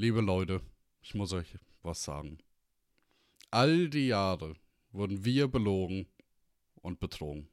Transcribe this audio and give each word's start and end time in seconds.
Liebe 0.00 0.22
Leute, 0.22 0.62
ich 1.02 1.14
muss 1.14 1.34
euch 1.34 1.58
was 1.82 2.02
sagen. 2.02 2.38
All 3.50 3.90
die 3.90 4.06
Jahre 4.06 4.54
wurden 4.92 5.26
wir 5.26 5.46
belogen 5.46 6.06
und 6.76 7.00
betrogen. 7.00 7.50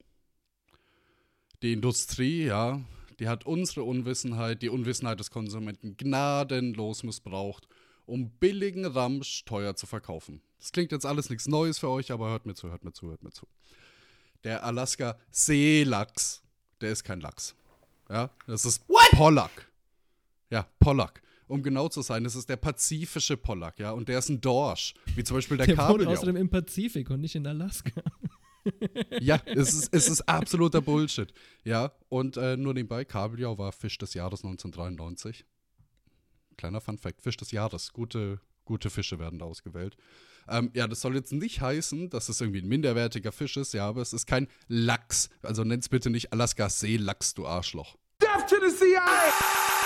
Die 1.60 1.74
Industrie, 1.74 2.46
ja, 2.46 2.80
die 3.18 3.28
hat 3.28 3.44
unsere 3.44 3.82
Unwissenheit, 3.82 4.62
die 4.62 4.70
Unwissenheit 4.70 5.20
des 5.20 5.30
Konsumenten 5.30 5.98
gnadenlos 5.98 7.02
missbraucht, 7.02 7.68
um 8.06 8.30
billigen 8.30 8.86
Ramsch 8.86 9.44
teuer 9.44 9.76
zu 9.76 9.84
verkaufen. 9.84 10.40
Das 10.58 10.72
klingt 10.72 10.90
jetzt 10.90 11.04
alles 11.04 11.28
nichts 11.28 11.48
Neues 11.48 11.78
für 11.78 11.90
euch, 11.90 12.10
aber 12.12 12.30
hört 12.30 12.46
mir 12.46 12.54
zu, 12.54 12.70
hört 12.70 12.82
mir 12.82 12.94
zu, 12.94 13.10
hört 13.10 13.22
mir 13.22 13.32
zu. 13.32 13.46
Der 14.44 14.64
Alaska 14.64 15.18
Seelachs, 15.30 16.40
der 16.80 16.92
ist 16.92 17.04
kein 17.04 17.20
Lachs. 17.20 17.54
Ja, 18.08 18.30
das 18.46 18.64
ist 18.64 18.88
What? 18.88 19.10
Pollack. 19.10 19.70
Ja, 20.48 20.66
Pollack. 20.78 21.20
Um 21.48 21.62
genau 21.62 21.88
zu 21.88 22.02
sein, 22.02 22.24
das 22.24 22.36
ist 22.36 22.48
der 22.48 22.56
pazifische 22.56 23.36
Pollack, 23.36 23.78
ja, 23.78 23.90
und 23.92 24.08
der 24.08 24.18
ist 24.18 24.28
ein 24.28 24.40
Dorsch, 24.40 24.94
wie 25.16 25.24
zum 25.24 25.36
Beispiel 25.38 25.56
der, 25.56 25.66
Der 25.66 25.76
wohnt 25.78 25.88
Kabeljau. 25.88 26.12
außerdem 26.12 26.36
im 26.36 26.50
Pazifik 26.50 27.10
und 27.10 27.20
nicht 27.20 27.34
in 27.34 27.46
Alaska. 27.46 27.90
Ja, 29.20 29.40
es 29.46 29.72
ist, 29.72 29.94
es 29.94 30.08
ist 30.10 30.28
absoluter 30.28 30.82
Bullshit. 30.82 31.32
Ja, 31.64 31.92
und 32.10 32.36
äh, 32.36 32.54
nur 32.58 32.74
nebenbei, 32.74 33.02
Kabeljau 33.06 33.56
war 33.56 33.72
Fisch 33.72 33.96
des 33.96 34.12
Jahres 34.12 34.44
1993. 34.44 35.46
Kleiner 36.58 36.82
Fun 36.82 36.98
Fact, 36.98 37.22
Fisch 37.22 37.38
des 37.38 37.50
Jahres. 37.50 37.94
Gute, 37.94 38.40
gute 38.66 38.90
Fische 38.90 39.18
werden 39.18 39.38
da 39.38 39.46
ausgewählt. 39.46 39.96
Ähm, 40.48 40.70
ja, 40.74 40.86
das 40.86 41.00
soll 41.00 41.14
jetzt 41.14 41.32
nicht 41.32 41.62
heißen, 41.62 42.10
dass 42.10 42.28
es 42.28 42.42
irgendwie 42.42 42.60
ein 42.60 42.68
minderwertiger 42.68 43.32
Fisch 43.32 43.56
ist, 43.56 43.72
ja, 43.72 43.88
aber 43.88 44.02
es 44.02 44.12
ist 44.12 44.26
kein 44.26 44.48
Lachs. 44.66 45.30
Also 45.40 45.64
nenn's 45.64 45.88
bitte 45.88 46.10
nicht 46.10 46.34
Alaska 46.34 46.68
Seelachs, 46.68 47.32
du 47.32 47.46
Arschloch. 47.46 47.96
Death 48.20 48.50
to 48.50 48.56
the 48.60 48.74
CIA! 48.76 49.77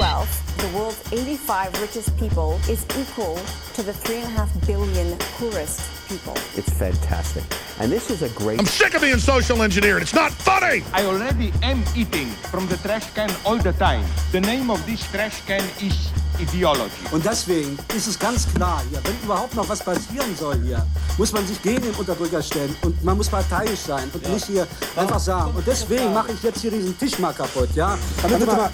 Wealth, 0.00 0.56
the 0.56 0.68
world's 0.76 1.12
85 1.12 1.80
richest 1.82 2.16
people 2.16 2.58
is 2.68 2.86
equal 2.98 3.36
to 3.74 3.82
the 3.82 3.92
3.5 3.92 4.66
billion 4.66 5.18
poorest 5.36 6.08
people. 6.08 6.32
It's 6.56 6.72
fantastic. 6.72 7.44
And 7.78 7.92
this 7.92 8.10
is 8.10 8.22
a 8.22 8.30
great 8.30 8.60
I'm 8.60 8.66
sick 8.66 8.94
of 8.94 9.02
being 9.02 9.18
social 9.18 9.62
engineered. 9.62 10.00
It's 10.00 10.14
not 10.14 10.32
funny. 10.32 10.82
I 10.94 11.04
already 11.04 11.52
am 11.62 11.84
eating 11.94 12.28
from 12.52 12.66
the 12.68 12.78
trash 12.78 13.12
can 13.12 13.30
all 13.44 13.58
the 13.58 13.74
time. 13.74 14.04
The 14.32 14.40
name 14.40 14.70
of 14.70 14.84
this 14.86 15.02
trash 15.10 15.42
can 15.42 15.62
is 15.82 16.10
ideology. 16.42 16.90
Und 17.10 17.24
deswegen 17.24 17.78
ist 17.96 18.06
es 18.06 18.18
ganz 18.18 18.52
klar 18.52 18.82
hier, 18.90 19.00
wenn 19.04 19.14
überhaupt 19.22 19.54
noch 19.54 19.68
was 19.68 19.82
passieren 19.82 20.34
soll 20.38 20.60
hier, 20.62 20.86
muss 21.18 21.32
man 21.32 21.46
sich 21.46 21.60
gegen 21.62 21.82
den 21.82 21.94
Unterdrücker 21.94 22.42
stellen 22.42 22.74
und 22.82 23.02
man 23.04 23.16
muss 23.16 23.28
parteiisch 23.28 23.80
sein 23.80 24.10
und 24.12 24.28
nicht 24.32 24.46
hier 24.46 24.66
einfach 24.96 25.20
sagen. 25.20 25.52
Und 25.54 25.66
deswegen 25.66 26.12
mache 26.12 26.32
ich 26.32 26.42
jetzt 26.42 26.60
hier 26.60 26.70
diesen 26.70 26.98
Tisch 26.98 27.18
mal 27.18 27.32
kaputt, 27.32 27.68
ja? 27.74 27.98
Damit, 28.22 28.40
du 28.40 28.46
mal 28.46 28.70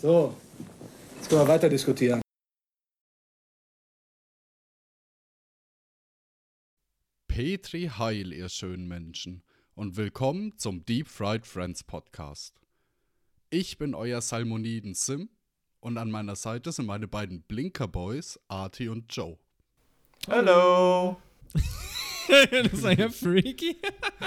So, 0.00 0.32
jetzt 1.16 1.28
können 1.28 1.42
wir 1.42 1.48
weiter 1.48 1.68
diskutieren. 1.68 2.20
Petri 7.38 7.88
Heil, 7.96 8.32
ihr 8.32 8.48
schönen 8.48 8.88
Menschen, 8.88 9.44
und 9.76 9.96
willkommen 9.96 10.58
zum 10.58 10.84
Deep 10.84 11.06
Fried 11.06 11.46
Friends 11.46 11.84
Podcast. 11.84 12.60
Ich 13.48 13.78
bin 13.78 13.94
euer 13.94 14.20
Salmoniden 14.20 14.92
Sim 14.94 15.28
und 15.78 15.98
an 15.98 16.10
meiner 16.10 16.34
Seite 16.34 16.72
sind 16.72 16.86
meine 16.86 17.06
beiden 17.06 17.42
Blinker 17.42 17.86
Boys, 17.86 18.40
Artie 18.48 18.88
und 18.88 19.14
Joe. 19.14 19.38
Hallo! 20.26 21.22
das 22.50 22.72
ist 22.72 22.98
ja 22.98 23.08
freaky. 23.08 23.76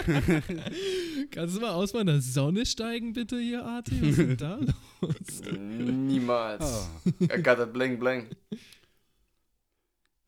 Kannst 1.32 1.58
du 1.58 1.60
mal 1.60 1.72
aus 1.72 1.92
meiner 1.92 2.22
Sonne 2.22 2.66
steigen, 2.66 3.12
bitte, 3.12 3.38
hier, 3.42 3.66
Arti? 3.66 4.02
Was 4.04 4.08
ist 4.08 4.20
denn 4.20 4.38
da 4.38 4.56
los? 5.02 5.42
Niemals. 5.52 6.90
I 7.20 7.42
got 7.44 7.60
a 7.60 7.66
bling 7.66 8.00
bling. 8.00 8.30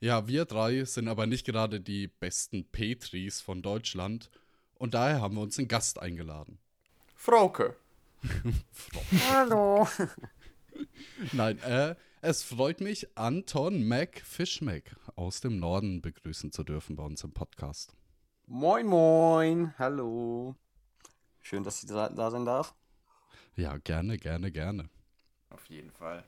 Ja, 0.03 0.27
wir 0.27 0.43
drei 0.43 0.83
sind 0.83 1.07
aber 1.07 1.27
nicht 1.27 1.45
gerade 1.45 1.79
die 1.79 2.07
besten 2.07 2.65
Petris 2.65 3.39
von 3.39 3.61
Deutschland 3.61 4.29
und 4.75 4.95
daher 4.95 5.21
haben 5.21 5.35
wir 5.35 5.41
uns 5.41 5.57
einen 5.57 5.69
Gast 5.69 5.97
eingeladen. 5.97 6.59
Frauke. 7.15 7.77
Hallo. 9.31 9.87
Nein, 11.31 11.57
äh, 11.59 11.95
es 12.19 12.43
freut 12.43 12.81
mich, 12.81 13.17
Anton 13.17 13.87
Mac 13.87 14.19
Fischmack 14.25 14.93
aus 15.15 15.39
dem 15.39 15.57
Norden 15.57 16.01
begrüßen 16.01 16.51
zu 16.51 16.65
dürfen 16.65 16.97
bei 16.97 17.03
uns 17.03 17.23
im 17.23 17.31
Podcast. 17.31 17.95
Moin, 18.45 18.85
moin. 18.85 19.73
Hallo. 19.79 20.57
Schön, 21.39 21.63
dass 21.63 21.81
ich 21.81 21.87
da, 21.87 22.09
da 22.09 22.29
sein 22.29 22.43
darf. 22.43 22.75
Ja, 23.55 23.77
gerne, 23.77 24.17
gerne, 24.17 24.51
gerne. 24.51 24.89
Auf 25.49 25.65
jeden 25.67 25.91
Fall. 25.91 26.25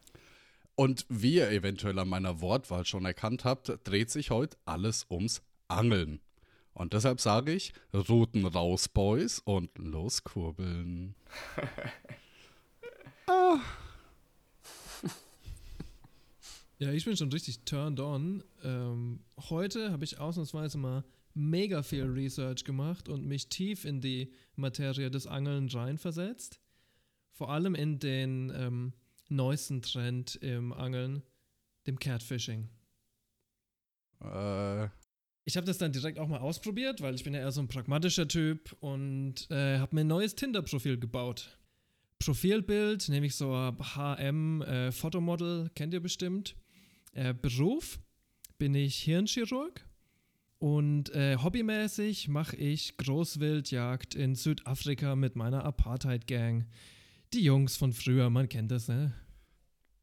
Und 0.75 1.05
wie 1.09 1.35
ihr 1.35 1.49
eventuell 1.51 1.97
an 1.99 2.09
meiner 2.09 2.41
Wortwahl 2.41 2.85
schon 2.85 3.05
erkannt 3.05 3.45
habt, 3.45 3.71
dreht 3.85 4.09
sich 4.11 4.29
heute 4.29 4.57
alles 4.65 5.05
ums 5.09 5.41
Angeln. 5.67 6.19
Und 6.73 6.93
deshalb 6.93 7.21
sage 7.21 7.53
ich, 7.53 7.73
Routen 7.93 8.45
raus, 8.45 8.89
Boys, 8.89 9.39
und 9.39 9.69
los 9.77 10.23
kurbeln. 10.23 11.15
Ja, 16.77 16.91
ich 16.91 17.05
bin 17.05 17.15
schon 17.15 17.31
richtig 17.31 17.59
turned 17.63 18.01
on. 18.01 18.43
Ähm, 18.61 19.21
heute 19.49 19.93
habe 19.93 20.03
ich 20.03 20.19
ausnahmsweise 20.19 20.77
mal 20.77 21.05
mega 21.33 21.83
viel 21.83 22.03
Research 22.03 22.65
gemacht 22.65 23.07
und 23.07 23.25
mich 23.25 23.47
tief 23.47 23.85
in 23.85 24.01
die 24.01 24.33
Materie 24.57 25.09
des 25.09 25.25
Angeln 25.25 25.69
reinversetzt. 25.69 26.59
Vor 27.31 27.49
allem 27.49 27.75
in 27.75 27.99
den 27.99 28.51
ähm, 28.53 28.93
neuesten 29.29 29.81
Trend 29.81 30.35
im 30.35 30.73
Angeln, 30.73 31.23
dem 31.87 31.97
Catfishing. 31.99 32.69
Äh, 34.21 34.87
Ich 35.47 35.57
habe 35.57 35.67
das 35.67 35.77
dann 35.77 35.91
direkt 35.91 36.17
auch 36.17 36.27
mal 36.27 36.39
ausprobiert, 36.39 37.01
weil 37.01 37.13
ich 37.13 37.23
bin 37.23 37.33
ja 37.33 37.39
eher 37.41 37.51
so 37.51 37.61
ein 37.61 37.67
pragmatischer 37.67 38.27
Typ 38.27 38.75
und 38.79 39.49
äh, 39.51 39.77
habe 39.77 39.93
mir 39.93 40.01
ein 40.01 40.07
neues 40.07 40.35
Tinder-Profil 40.35 40.97
gebaut. 40.99 41.57
Profilbild, 42.17 43.09
nämlich 43.09 43.35
so 43.35 43.53
ein 43.53 43.77
HM-Fotomodel, 43.77 45.69
kennt 45.75 45.93
ihr 45.93 45.99
bestimmt. 45.99 46.55
Äh, 47.11 47.33
Beruf 47.33 47.99
bin 48.57 48.73
ich 48.73 48.97
Hirnchirurg 49.03 49.85
und 50.57 51.13
äh, 51.13 51.37
hobbymäßig 51.37 52.27
mache 52.29 52.55
ich 52.55 52.97
Großwildjagd 52.97 54.15
in 54.15 54.33
Südafrika 54.33 55.15
mit 55.15 55.35
meiner 55.35 55.63
Apartheid-Gang. 55.63 56.65
Die 57.35 57.43
Jungs 57.43 57.77
von 57.77 57.93
früher, 57.93 58.29
man 58.29 58.49
kennt 58.49 58.71
das, 58.71 58.87
ne? 58.87 59.13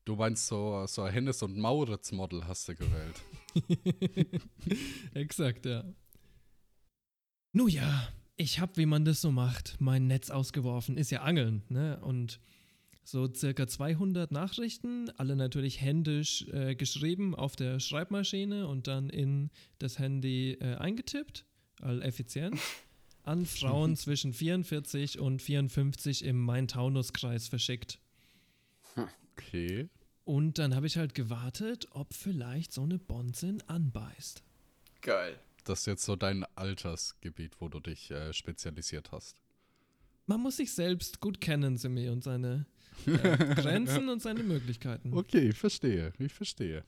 du 0.04 0.16
meinst 0.16 0.46
so, 0.46 0.84
so 0.86 1.02
ein 1.02 1.12
Hennes- 1.12 1.42
und 1.42 1.56
Mauritz-Model 1.56 2.46
hast 2.46 2.68
du 2.68 2.74
gewählt. 2.74 3.22
Exakt, 5.14 5.66
ja. 5.66 5.84
Nu 7.52 7.68
ja, 7.68 8.08
ich 8.36 8.60
hab, 8.60 8.76
wie 8.76 8.86
man 8.86 9.04
das 9.04 9.20
so 9.20 9.30
macht, 9.30 9.76
mein 9.78 10.06
Netz 10.06 10.30
ausgeworfen. 10.30 10.96
Ist 10.96 11.10
ja 11.10 11.22
Angeln, 11.22 11.62
ne? 11.68 12.00
Und 12.00 12.40
so 13.04 13.32
circa 13.32 13.66
200 13.66 14.30
Nachrichten, 14.30 15.10
alle 15.16 15.36
natürlich 15.36 15.80
händisch 15.80 16.46
äh, 16.48 16.74
geschrieben 16.76 17.34
auf 17.34 17.56
der 17.56 17.80
Schreibmaschine 17.80 18.68
und 18.68 18.86
dann 18.86 19.10
in 19.10 19.50
das 19.78 19.98
Handy 19.98 20.52
äh, 20.60 20.76
eingetippt, 20.76 21.44
all 21.80 22.00
effizient, 22.02 22.58
an 23.24 23.46
Frauen 23.46 23.96
zwischen 23.96 24.32
44 24.32 25.18
und 25.18 25.40
54 25.40 26.24
im 26.24 26.40
Main-Taunus-Kreis 26.44 27.48
verschickt. 27.48 27.98
Okay. 29.32 29.88
Und 30.24 30.58
dann 30.58 30.74
habe 30.74 30.86
ich 30.86 30.96
halt 30.96 31.14
gewartet, 31.14 31.88
ob 31.90 32.14
vielleicht 32.14 32.72
so 32.72 32.82
eine 32.82 32.98
Bonzin 32.98 33.62
anbeißt. 33.66 34.42
Geil. 35.00 35.38
Das 35.64 35.80
ist 35.80 35.86
jetzt 35.86 36.04
so 36.04 36.16
dein 36.16 36.44
Altersgebiet, 36.56 37.60
wo 37.60 37.68
du 37.68 37.80
dich 37.80 38.10
äh, 38.10 38.32
spezialisiert 38.32 39.12
hast. 39.12 39.36
Man 40.26 40.40
muss 40.40 40.56
sich 40.56 40.72
selbst 40.72 41.20
gut 41.20 41.40
kennen, 41.40 41.76
Simi, 41.76 42.08
und 42.08 42.22
seine 42.22 42.66
äh, 43.06 43.10
Grenzen 43.54 44.08
und 44.08 44.22
seine 44.22 44.42
Möglichkeiten. 44.42 45.12
Okay, 45.12 45.48
ich 45.48 45.56
verstehe, 45.56 46.12
ich 46.18 46.32
verstehe. 46.32 46.84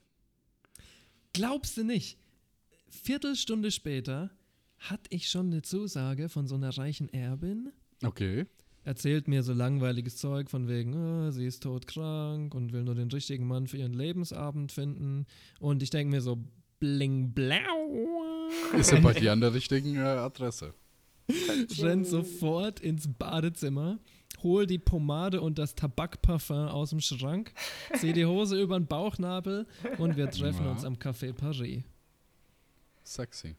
Glaubst 1.33 1.75
du 1.77 1.83
nicht? 1.83 2.17
Viertelstunde 2.87 3.71
später 3.71 4.29
hatte 4.89 5.09
ich 5.09 5.29
schon 5.29 5.47
eine 5.47 5.61
Zusage 5.61 6.29
von 6.29 6.47
so 6.47 6.55
einer 6.55 6.75
reichen 6.77 7.09
Erbin. 7.09 7.71
Okay. 8.03 8.45
Erzählt 8.83 9.27
mir 9.27 9.41
so 9.41 9.53
langweiliges 9.53 10.17
Zeug 10.17 10.49
von 10.51 10.67
wegen, 10.67 10.93
oh, 10.93 11.31
sie 11.31 11.45
ist 11.47 11.63
todkrank 11.63 12.53
und 12.53 12.71
will 12.71 12.83
nur 12.83 12.93
den 12.95 13.09
richtigen 13.09 13.47
Mann 13.47 13.65
für 13.67 13.77
ihren 13.77 13.93
Lebensabend 13.93 14.71
finden. 14.71 15.25
Und 15.59 15.81
ich 15.81 15.89
denke 15.89 16.11
mir 16.11 16.21
so, 16.21 16.37
bling 16.79 17.31
blau. 17.31 17.57
Ist 18.77 18.91
ja 18.91 18.99
bei 18.99 19.13
dir 19.13 19.31
an 19.31 19.41
der 19.41 19.53
richtigen 19.55 19.95
äh, 19.95 20.01
Adresse. 20.01 20.73
rennt 21.79 22.05
sofort 22.05 22.79
ins 22.79 23.07
Badezimmer, 23.11 23.97
hol 24.43 24.67
die 24.67 24.77
Pomade 24.77 25.41
und 25.41 25.57
das 25.57 25.73
Tabakparfum 25.73 26.67
aus 26.67 26.91
dem 26.91 26.99
Schrank, 26.99 27.51
zieh 27.95 28.13
die 28.13 28.25
Hose 28.27 28.61
über 28.61 28.79
den 28.79 28.85
Bauchnabel 28.85 29.65
und 29.97 30.15
wir 30.15 30.29
treffen 30.29 30.65
Ja. 30.65 30.71
uns 30.71 30.85
am 30.85 30.93
Café 30.95 31.33
Paris. 31.33 31.81
Sexy. 33.03 33.55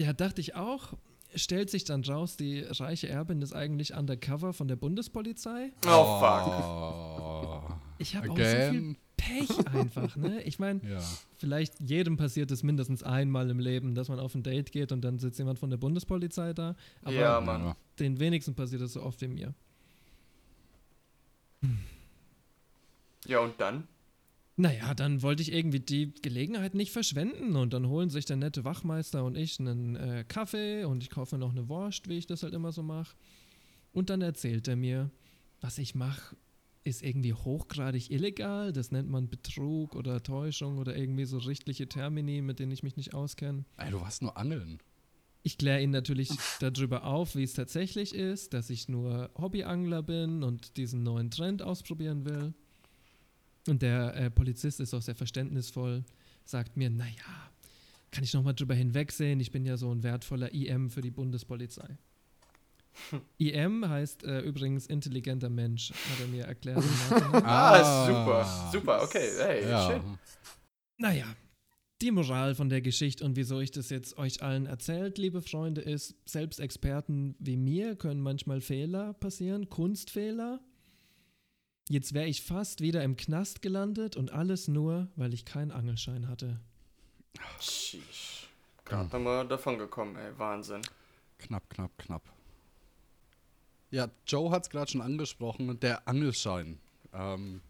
Ja, 0.00 0.14
dachte 0.14 0.40
ich 0.40 0.54
auch. 0.54 0.94
Stellt 1.34 1.68
sich 1.68 1.84
dann 1.84 2.02
raus, 2.02 2.38
die 2.38 2.60
reiche 2.60 3.08
Erbin 3.08 3.42
ist 3.42 3.52
eigentlich 3.52 3.92
undercover 3.94 4.54
von 4.54 4.66
der 4.66 4.76
Bundespolizei. 4.76 5.72
Oh, 5.86 6.18
fuck. 6.18 6.46
Oh. 6.48 7.74
Ich 7.98 8.16
habe 8.16 8.30
auch 8.30 8.36
so 8.38 8.70
viel. 8.70 8.96
Pech 9.18 9.66
einfach, 9.66 10.16
ne? 10.16 10.42
Ich 10.44 10.58
meine, 10.58 10.80
Ja. 10.88 10.98
vielleicht 11.36 11.78
jedem 11.80 12.16
passiert 12.16 12.50
es 12.50 12.62
mindestens 12.62 13.02
einmal 13.02 13.50
im 13.50 13.58
Leben, 13.58 13.94
dass 13.94 14.08
man 14.08 14.18
auf 14.18 14.34
ein 14.34 14.42
Date 14.42 14.72
geht 14.72 14.90
und 14.92 15.02
dann 15.02 15.18
sitzt 15.18 15.38
jemand 15.38 15.58
von 15.58 15.68
der 15.68 15.76
Bundespolizei 15.76 16.54
da. 16.54 16.74
Aber 17.02 17.12
Ja, 17.12 17.38
Mann. 17.42 17.74
Den 17.98 18.18
wenigsten 18.18 18.54
passiert 18.54 18.80
es 18.80 18.94
so 18.94 19.02
oft 19.02 19.20
wie 19.20 19.28
mir. 19.28 19.52
Ja, 23.26 23.40
und 23.40 23.60
dann? 23.60 23.86
Naja, 24.60 24.92
dann 24.92 25.22
wollte 25.22 25.40
ich 25.40 25.54
irgendwie 25.54 25.80
die 25.80 26.12
Gelegenheit 26.20 26.74
nicht 26.74 26.92
verschwenden 26.92 27.56
und 27.56 27.72
dann 27.72 27.88
holen 27.88 28.10
sich 28.10 28.26
der 28.26 28.36
nette 28.36 28.62
Wachmeister 28.62 29.24
und 29.24 29.34
ich 29.34 29.58
einen 29.58 29.96
äh, 29.96 30.22
Kaffee 30.28 30.84
und 30.84 31.02
ich 31.02 31.08
kaufe 31.08 31.38
noch 31.38 31.52
eine 31.52 31.70
Wurst, 31.70 32.10
wie 32.10 32.18
ich 32.18 32.26
das 32.26 32.42
halt 32.42 32.52
immer 32.52 32.70
so 32.70 32.82
mache. 32.82 33.16
Und 33.94 34.10
dann 34.10 34.20
erzählt 34.20 34.68
er 34.68 34.76
mir, 34.76 35.10
was 35.62 35.78
ich 35.78 35.94
mache, 35.94 36.36
ist 36.84 37.02
irgendwie 37.02 37.32
hochgradig 37.32 38.10
illegal. 38.10 38.74
Das 38.74 38.90
nennt 38.90 39.08
man 39.08 39.30
Betrug 39.30 39.96
oder 39.96 40.22
Täuschung 40.22 40.76
oder 40.76 40.94
irgendwie 40.94 41.24
so 41.24 41.38
richtliche 41.38 41.88
Termini, 41.88 42.42
mit 42.42 42.58
denen 42.58 42.72
ich 42.72 42.82
mich 42.82 42.98
nicht 42.98 43.14
auskenne. 43.14 43.64
Ey, 43.78 43.90
du 43.90 44.02
warst 44.02 44.20
nur 44.20 44.36
angeln. 44.36 44.78
Ich 45.42 45.56
kläre 45.56 45.80
ihn 45.80 45.90
natürlich 45.90 46.28
darüber 46.60 47.04
auf, 47.04 47.34
wie 47.34 47.44
es 47.44 47.54
tatsächlich 47.54 48.14
ist, 48.14 48.52
dass 48.52 48.68
ich 48.68 48.90
nur 48.90 49.30
Hobbyangler 49.38 50.02
bin 50.02 50.42
und 50.42 50.76
diesen 50.76 51.02
neuen 51.02 51.30
Trend 51.30 51.62
ausprobieren 51.62 52.26
will. 52.26 52.52
Und 53.68 53.82
der 53.82 54.14
äh, 54.16 54.30
Polizist 54.30 54.80
ist 54.80 54.94
auch 54.94 55.02
sehr 55.02 55.14
verständnisvoll, 55.14 56.04
sagt 56.44 56.76
mir, 56.76 56.90
naja, 56.90 57.50
kann 58.10 58.24
ich 58.24 58.34
nochmal 58.34 58.54
drüber 58.54 58.74
hinwegsehen, 58.74 59.40
ich 59.40 59.50
bin 59.52 59.64
ja 59.64 59.76
so 59.76 59.92
ein 59.92 60.02
wertvoller 60.02 60.52
IM 60.52 60.90
für 60.90 61.00
die 61.00 61.10
Bundespolizei. 61.10 61.98
IM 63.38 63.88
heißt 63.88 64.24
äh, 64.24 64.40
übrigens 64.40 64.86
intelligenter 64.86 65.48
Mensch, 65.48 65.90
hat 65.90 66.20
er 66.20 66.26
mir 66.26 66.44
erklärt. 66.44 66.78
Nachhinein. 66.78 67.42
Ah, 67.44 68.06
super. 68.06 68.70
Super, 68.72 69.02
okay. 69.02 69.28
Hey, 69.38 69.68
ja. 69.68 69.90
shit. 69.90 70.02
Naja, 70.98 71.26
die 72.02 72.10
Moral 72.10 72.54
von 72.54 72.68
der 72.68 72.80
Geschichte 72.80 73.24
und 73.24 73.36
wieso 73.36 73.60
ich 73.60 73.70
das 73.70 73.90
jetzt 73.90 74.16
euch 74.18 74.42
allen 74.42 74.66
erzählt, 74.66 75.18
liebe 75.18 75.42
Freunde, 75.42 75.80
ist, 75.80 76.14
selbst 76.24 76.58
Experten 76.58 77.36
wie 77.38 77.56
mir 77.56 77.94
können 77.94 78.20
manchmal 78.20 78.60
Fehler 78.60 79.12
passieren, 79.14 79.68
Kunstfehler. 79.68 80.60
Jetzt 81.90 82.14
wäre 82.14 82.28
ich 82.28 82.42
fast 82.42 82.82
wieder 82.82 83.02
im 83.02 83.16
Knast 83.16 83.62
gelandet 83.62 84.14
und 84.14 84.30
alles 84.30 84.68
nur, 84.68 85.08
weil 85.16 85.34
ich 85.34 85.44
keinen 85.44 85.72
Angelschein 85.72 86.28
hatte. 86.28 86.60
Sheesh. 87.58 88.46
Gerade 88.84 89.08
nochmal 89.08 89.48
davon 89.48 89.76
gekommen, 89.76 90.14
ey. 90.14 90.38
Wahnsinn. 90.38 90.82
Knapp, 91.38 91.68
knapp, 91.68 91.90
knapp. 91.98 92.22
Ja, 93.90 94.08
Joe 94.24 94.52
hat 94.52 94.62
es 94.62 94.70
gerade 94.70 94.88
schon 94.88 95.00
angesprochen, 95.00 95.80
der 95.80 96.06
Angelschein. 96.06 96.78
Ähm, 97.12 97.60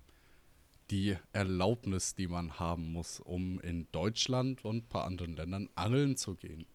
die 0.90 1.16
Erlaubnis, 1.32 2.14
die 2.14 2.28
man 2.28 2.58
haben 2.58 2.92
muss, 2.92 3.20
um 3.20 3.58
in 3.60 3.86
Deutschland 3.90 4.66
und 4.66 4.76
ein 4.76 4.88
paar 4.90 5.06
anderen 5.06 5.34
Ländern 5.34 5.70
angeln 5.76 6.18
zu 6.18 6.34
gehen. 6.34 6.66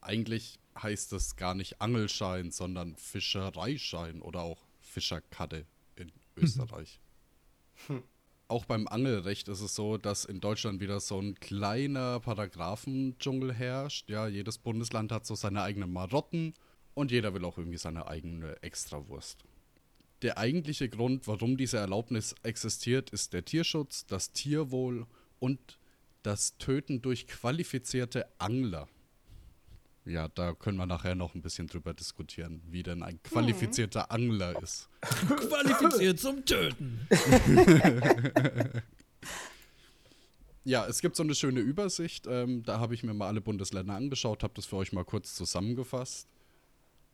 Eigentlich 0.00 0.58
heißt 0.82 1.12
es 1.12 1.36
gar 1.36 1.54
nicht 1.54 1.80
Angelschein, 1.80 2.50
sondern 2.50 2.96
Fischereischein 2.96 4.20
oder 4.20 4.40
auch 4.40 4.58
Fischerkarte 4.80 5.66
Österreich. 6.36 7.00
Auch 8.46 8.66
beim 8.66 8.86
Angelrecht 8.86 9.48
ist 9.48 9.62
es 9.62 9.74
so, 9.74 9.96
dass 9.96 10.24
in 10.24 10.40
Deutschland 10.40 10.80
wieder 10.80 11.00
so 11.00 11.18
ein 11.18 11.34
kleiner 11.36 12.20
Paragraphendschungel 12.20 13.54
herrscht. 13.54 14.10
Ja, 14.10 14.28
jedes 14.28 14.58
Bundesland 14.58 15.12
hat 15.12 15.26
so 15.26 15.34
seine 15.34 15.62
eigenen 15.62 15.92
Marotten 15.92 16.54
und 16.92 17.10
jeder 17.10 17.34
will 17.34 17.44
auch 17.44 17.58
irgendwie 17.58 17.78
seine 17.78 18.06
eigene 18.06 18.62
Extrawurst. 18.62 19.44
Der 20.22 20.38
eigentliche 20.38 20.88
Grund, 20.88 21.26
warum 21.26 21.56
diese 21.56 21.78
Erlaubnis 21.78 22.34
existiert, 22.42 23.10
ist 23.10 23.32
der 23.32 23.44
Tierschutz, 23.44 24.06
das 24.06 24.32
Tierwohl 24.32 25.06
und 25.38 25.78
das 26.22 26.56
Töten 26.58 27.02
durch 27.02 27.26
qualifizierte 27.26 28.26
Angler. 28.38 28.88
Ja, 30.06 30.28
da 30.28 30.52
können 30.52 30.76
wir 30.76 30.86
nachher 30.86 31.14
noch 31.14 31.34
ein 31.34 31.40
bisschen 31.40 31.66
drüber 31.66 31.94
diskutieren, 31.94 32.62
wie 32.66 32.82
denn 32.82 33.02
ein 33.02 33.22
qualifizierter 33.22 34.10
Angler 34.10 34.62
ist. 34.62 34.88
Qualifiziert 35.02 36.20
zum 36.20 36.44
Töten. 36.44 37.08
Ja, 40.66 40.86
es 40.86 41.02
gibt 41.02 41.14
so 41.14 41.22
eine 41.22 41.34
schöne 41.34 41.60
Übersicht. 41.60 42.26
Ähm, 42.26 42.62
da 42.62 42.80
habe 42.80 42.94
ich 42.94 43.02
mir 43.02 43.12
mal 43.12 43.28
alle 43.28 43.42
Bundesländer 43.42 43.94
angeschaut, 43.94 44.42
habe 44.42 44.54
das 44.54 44.64
für 44.64 44.76
euch 44.76 44.92
mal 44.92 45.04
kurz 45.04 45.34
zusammengefasst. 45.34 46.26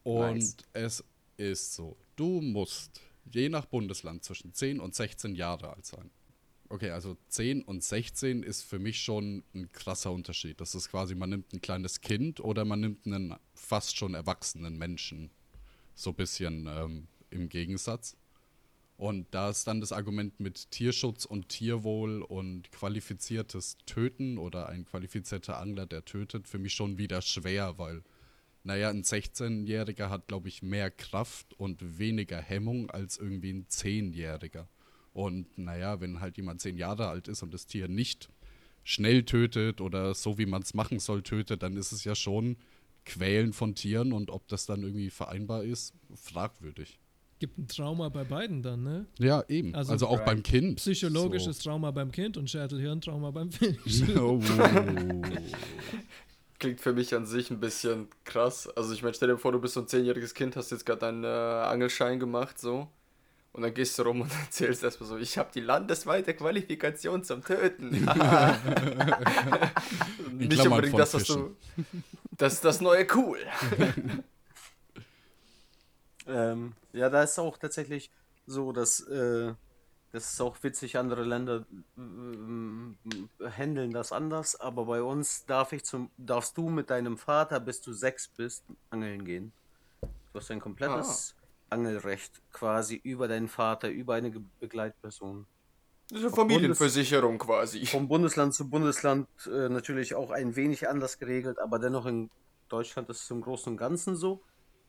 Und 0.04 0.36
Nice. 0.36 0.56
es 0.72 1.04
ist 1.36 1.74
so, 1.74 1.96
du 2.14 2.40
musst 2.40 3.00
je 3.24 3.48
nach 3.48 3.66
Bundesland 3.66 4.22
zwischen 4.24 4.54
10 4.54 4.78
und 4.78 4.94
16 4.94 5.34
Jahre 5.34 5.74
alt 5.74 5.84
sein. 5.84 6.10
Okay, 6.72 6.90
also 6.90 7.16
10 7.26 7.64
und 7.64 7.82
16 7.82 8.44
ist 8.44 8.62
für 8.62 8.78
mich 8.78 9.02
schon 9.02 9.42
ein 9.54 9.72
krasser 9.72 10.12
Unterschied. 10.12 10.60
Das 10.60 10.76
ist 10.76 10.88
quasi, 10.88 11.16
man 11.16 11.30
nimmt 11.30 11.52
ein 11.52 11.60
kleines 11.60 12.00
Kind 12.00 12.38
oder 12.38 12.64
man 12.64 12.78
nimmt 12.78 13.06
einen 13.06 13.34
fast 13.54 13.96
schon 13.96 14.14
erwachsenen 14.14 14.78
Menschen. 14.78 15.32
So 15.96 16.10
ein 16.10 16.16
bisschen 16.16 16.68
ähm, 16.68 17.08
im 17.30 17.48
Gegensatz. 17.48 18.16
Und 18.96 19.26
da 19.32 19.50
ist 19.50 19.66
dann 19.66 19.80
das 19.80 19.90
Argument 19.90 20.38
mit 20.38 20.70
Tierschutz 20.70 21.24
und 21.24 21.48
Tierwohl 21.48 22.22
und 22.22 22.70
qualifiziertes 22.70 23.76
Töten 23.84 24.38
oder 24.38 24.68
ein 24.68 24.84
qualifizierter 24.84 25.58
Angler, 25.58 25.86
der 25.86 26.04
tötet, 26.04 26.46
für 26.46 26.60
mich 26.60 26.74
schon 26.74 26.98
wieder 26.98 27.20
schwer, 27.20 27.78
weil, 27.78 28.04
naja, 28.62 28.90
ein 28.90 29.02
16-Jähriger 29.02 30.08
hat, 30.08 30.28
glaube 30.28 30.46
ich, 30.46 30.62
mehr 30.62 30.92
Kraft 30.92 31.52
und 31.54 31.98
weniger 31.98 32.40
Hemmung 32.40 32.90
als 32.90 33.18
irgendwie 33.18 33.54
ein 33.54 33.66
10-Jähriger. 33.66 34.68
Und 35.12 35.58
naja, 35.58 36.00
wenn 36.00 36.20
halt 36.20 36.36
jemand 36.36 36.60
10 36.60 36.76
Jahre 36.76 37.08
alt 37.08 37.28
ist 37.28 37.42
und 37.42 37.52
das 37.52 37.66
Tier 37.66 37.88
nicht 37.88 38.28
schnell 38.84 39.24
tötet 39.24 39.80
oder 39.80 40.14
so, 40.14 40.38
wie 40.38 40.46
man 40.46 40.62
es 40.62 40.74
machen 40.74 41.00
soll, 41.00 41.22
tötet, 41.22 41.62
dann 41.62 41.76
ist 41.76 41.92
es 41.92 42.04
ja 42.04 42.14
schon 42.14 42.56
Quälen 43.04 43.52
von 43.52 43.74
Tieren 43.74 44.12
und 44.12 44.30
ob 44.30 44.46
das 44.48 44.66
dann 44.66 44.82
irgendwie 44.82 45.10
vereinbar 45.10 45.64
ist, 45.64 45.94
fragwürdig. 46.14 46.98
Gibt 47.40 47.56
ein 47.58 47.68
Trauma 47.68 48.10
bei 48.10 48.24
beiden 48.24 48.62
dann, 48.62 48.82
ne? 48.82 49.06
Ja, 49.18 49.42
eben. 49.48 49.74
Also, 49.74 49.92
Also- 49.92 50.06
auch 50.08 50.20
beim 50.20 50.42
Kind. 50.42 50.76
Psychologisches 50.76 51.58
Trauma 51.58 51.90
beim 51.90 52.12
Kind 52.12 52.36
und 52.36 52.50
Schädelhirntrauma 52.50 53.30
beim 53.30 53.50
Fisch. 53.50 53.76
So. 53.86 54.40
Oh. 54.50 55.22
Klingt 56.58 56.80
für 56.82 56.92
mich 56.92 57.14
an 57.14 57.24
sich 57.24 57.50
ein 57.50 57.58
bisschen 57.58 58.08
krass. 58.24 58.68
Also 58.76 58.92
ich 58.92 59.02
meine, 59.02 59.14
stell 59.14 59.28
dir 59.28 59.38
vor, 59.38 59.52
du 59.52 59.60
bist 59.60 59.74
so 59.74 59.80
ein 59.80 59.88
zehnjähriges 59.88 60.34
Kind, 60.34 60.56
hast 60.56 60.70
jetzt 60.70 60.84
gerade 60.84 61.00
deinen 61.00 61.24
äh, 61.24 61.26
Angelschein 61.26 62.20
gemacht, 62.20 62.58
so. 62.58 62.88
Und 63.52 63.62
dann 63.62 63.74
gehst 63.74 63.98
du 63.98 64.02
rum 64.02 64.20
und 64.22 64.32
erzählst 64.44 64.84
erstmal 64.84 65.08
so, 65.08 65.18
ich 65.18 65.36
habe 65.38 65.50
die 65.52 65.60
landesweite 65.60 66.34
Qualifikation 66.34 67.24
zum 67.24 67.44
Töten. 67.44 67.90
Nicht 68.00 68.06
Klammern 70.52 70.72
unbedingt 70.72 70.98
das, 70.98 71.14
was 71.14 71.24
du... 71.24 71.56
Das 72.36 72.54
ist 72.54 72.64
das 72.64 72.80
neue 72.80 73.06
Cool. 73.14 73.38
Ähm, 76.26 76.72
ja, 76.92 77.10
da 77.10 77.22
ist 77.22 77.38
auch 77.38 77.58
tatsächlich 77.58 78.10
so, 78.46 78.72
dass 78.72 79.00
äh, 79.00 79.52
das 80.12 80.32
ist 80.32 80.40
auch 80.40 80.56
witzig, 80.62 80.98
andere 80.98 81.22
Länder 81.22 81.66
ähm, 81.96 82.96
handeln 83.56 83.92
das 83.92 84.10
anders, 84.10 84.58
aber 84.58 84.86
bei 84.86 85.02
uns 85.02 85.46
darf 85.46 85.72
ich 85.72 85.84
zum, 85.84 86.10
darfst 86.16 86.56
du 86.56 86.68
mit 86.68 86.90
deinem 86.90 87.16
Vater, 87.16 87.60
bis 87.60 87.80
du 87.80 87.92
sechs 87.92 88.26
bist, 88.26 88.64
angeln 88.90 89.24
gehen. 89.24 89.52
Du 90.00 90.40
hast 90.40 90.50
ein 90.50 90.60
komplettes 90.60 91.36
Angelrecht 91.70 92.42
quasi 92.52 92.96
über 92.96 93.28
deinen 93.28 93.48
Vater, 93.48 93.88
über 93.88 94.14
eine 94.14 94.30
Ge- 94.30 94.42
Begleitperson. 94.60 95.46
Das 96.08 96.18
ist 96.18 96.24
eine 96.24 96.34
Familienversicherung 96.34 97.38
quasi. 97.38 97.86
Vom 97.86 98.08
Bundesland 98.08 98.52
zu 98.52 98.68
Bundesland 98.68 99.28
äh, 99.46 99.68
natürlich 99.68 100.14
auch 100.14 100.30
ein 100.30 100.56
wenig 100.56 100.88
anders 100.88 101.18
geregelt, 101.18 101.58
aber 101.58 101.78
dennoch 101.78 102.06
in 102.06 102.30
Deutschland 102.68 103.08
ist 103.10 103.22
es 103.22 103.30
im 103.30 103.40
Großen 103.40 103.72
und 103.72 103.76
Ganzen 103.76 104.16
so, 104.16 104.42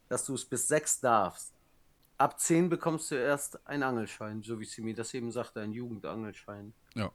dass 0.10 0.26
du 0.26 0.34
es 0.34 0.46
bis 0.46 0.68
sechs 0.68 1.00
darfst. 1.00 1.54
Ab 2.18 2.40
zehn 2.40 2.70
bekommst 2.70 3.10
du 3.12 3.16
erst 3.16 3.66
einen 3.68 3.84
Angelschein, 3.84 4.44
so 4.44 4.60
wie 4.60 4.66
sie 4.66 4.82
mir 4.82 4.94
das 4.94 5.14
eben 5.14 5.32
sagte, 5.32 5.62
einen 5.62 5.74
Jugendangelschein. 5.74 6.74
Ja. 6.96 7.12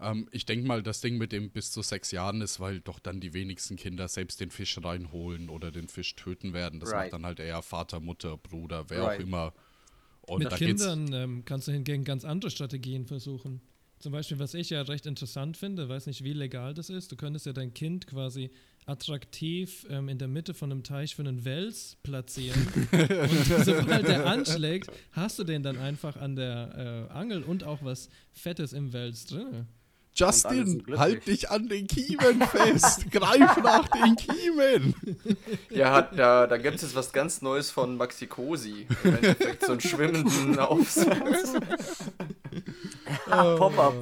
Ähm, 0.00 0.28
ich 0.32 0.44
denke 0.44 0.66
mal, 0.66 0.82
das 0.82 1.00
Ding 1.00 1.18
mit 1.18 1.32
dem 1.32 1.50
bis 1.50 1.70
zu 1.70 1.80
sechs 1.82 2.10
Jahren 2.10 2.40
ist, 2.40 2.58
weil 2.60 2.80
doch 2.80 2.98
dann 2.98 3.20
die 3.20 3.32
wenigsten 3.32 3.76
Kinder 3.76 4.08
selbst 4.08 4.40
den 4.40 4.50
Fisch 4.50 4.76
reinholen 4.82 5.48
oder 5.48 5.70
den 5.70 5.88
Fisch 5.88 6.14
töten 6.16 6.52
werden. 6.52 6.80
Das 6.80 6.90
Right. 6.92 7.04
macht 7.04 7.12
dann 7.14 7.26
halt 7.26 7.40
eher 7.40 7.62
Vater, 7.62 8.00
Mutter, 8.00 8.36
Bruder, 8.36 8.90
wer 8.90 9.02
Right. 9.02 9.20
auch 9.20 9.22
immer. 9.24 9.54
Und 10.22 10.40
Mit 10.42 10.52
da 10.52 10.56
geht's- 10.56 10.84
Kindern 10.86 11.12
ähm, 11.12 11.44
kannst 11.44 11.68
du 11.68 11.72
hingegen 11.72 12.04
ganz 12.04 12.24
andere 12.24 12.50
Strategien 12.50 13.06
versuchen. 13.06 13.60
Zum 14.00 14.10
Beispiel, 14.12 14.38
was 14.38 14.52
ich 14.54 14.70
ja 14.70 14.82
recht 14.82 15.06
interessant 15.06 15.56
finde, 15.56 15.88
weiß 15.88 16.06
nicht, 16.06 16.24
wie 16.24 16.32
legal 16.32 16.74
das 16.74 16.90
ist. 16.90 17.12
Du 17.12 17.16
könntest 17.16 17.46
ja 17.46 17.52
dein 17.52 17.72
Kind 17.72 18.06
quasi 18.06 18.50
attraktiv 18.86 19.86
ähm, 19.88 20.08
in 20.08 20.18
der 20.18 20.28
Mitte 20.28 20.54
von 20.54 20.70
einem 20.72 20.82
Teich 20.82 21.14
für 21.14 21.22
einen 21.22 21.44
Wels 21.44 21.96
platzieren. 22.02 22.60
und 22.92 23.64
sobald 23.64 24.08
der 24.08 24.26
anschlägt, 24.26 24.90
hast 25.12 25.38
du 25.38 25.44
den 25.44 25.62
dann 25.62 25.78
einfach 25.78 26.16
an 26.16 26.36
der 26.36 27.06
äh, 27.10 27.12
Angel 27.12 27.42
und 27.44 27.64
auch 27.64 27.82
was 27.84 28.08
Fettes 28.32 28.72
im 28.72 28.92
Wels 28.92 29.26
drin. 29.26 29.66
Justin, 30.14 30.84
halt 30.96 31.26
dich 31.26 31.50
an 31.50 31.68
den 31.68 31.86
Kiemen 31.88 32.40
fest. 32.42 33.06
Greif 33.10 33.56
nach 33.56 33.88
den 33.88 34.14
Kiemen. 34.14 34.94
Ja, 35.70 35.92
hat, 35.92 36.16
da, 36.16 36.46
da 36.46 36.56
gibt 36.56 36.76
es 36.76 36.82
jetzt 36.82 36.94
was 36.94 37.12
ganz 37.12 37.42
Neues 37.42 37.70
von 37.72 37.96
Maxi 37.96 38.28
Cosi. 38.28 38.86
Im 39.02 39.16
Endeffekt 39.16 39.64
so 39.64 39.72
einen 39.72 39.80
schwimmenden 39.80 40.58
Aufsatz. 40.60 41.54
Pop-up. 43.26 43.94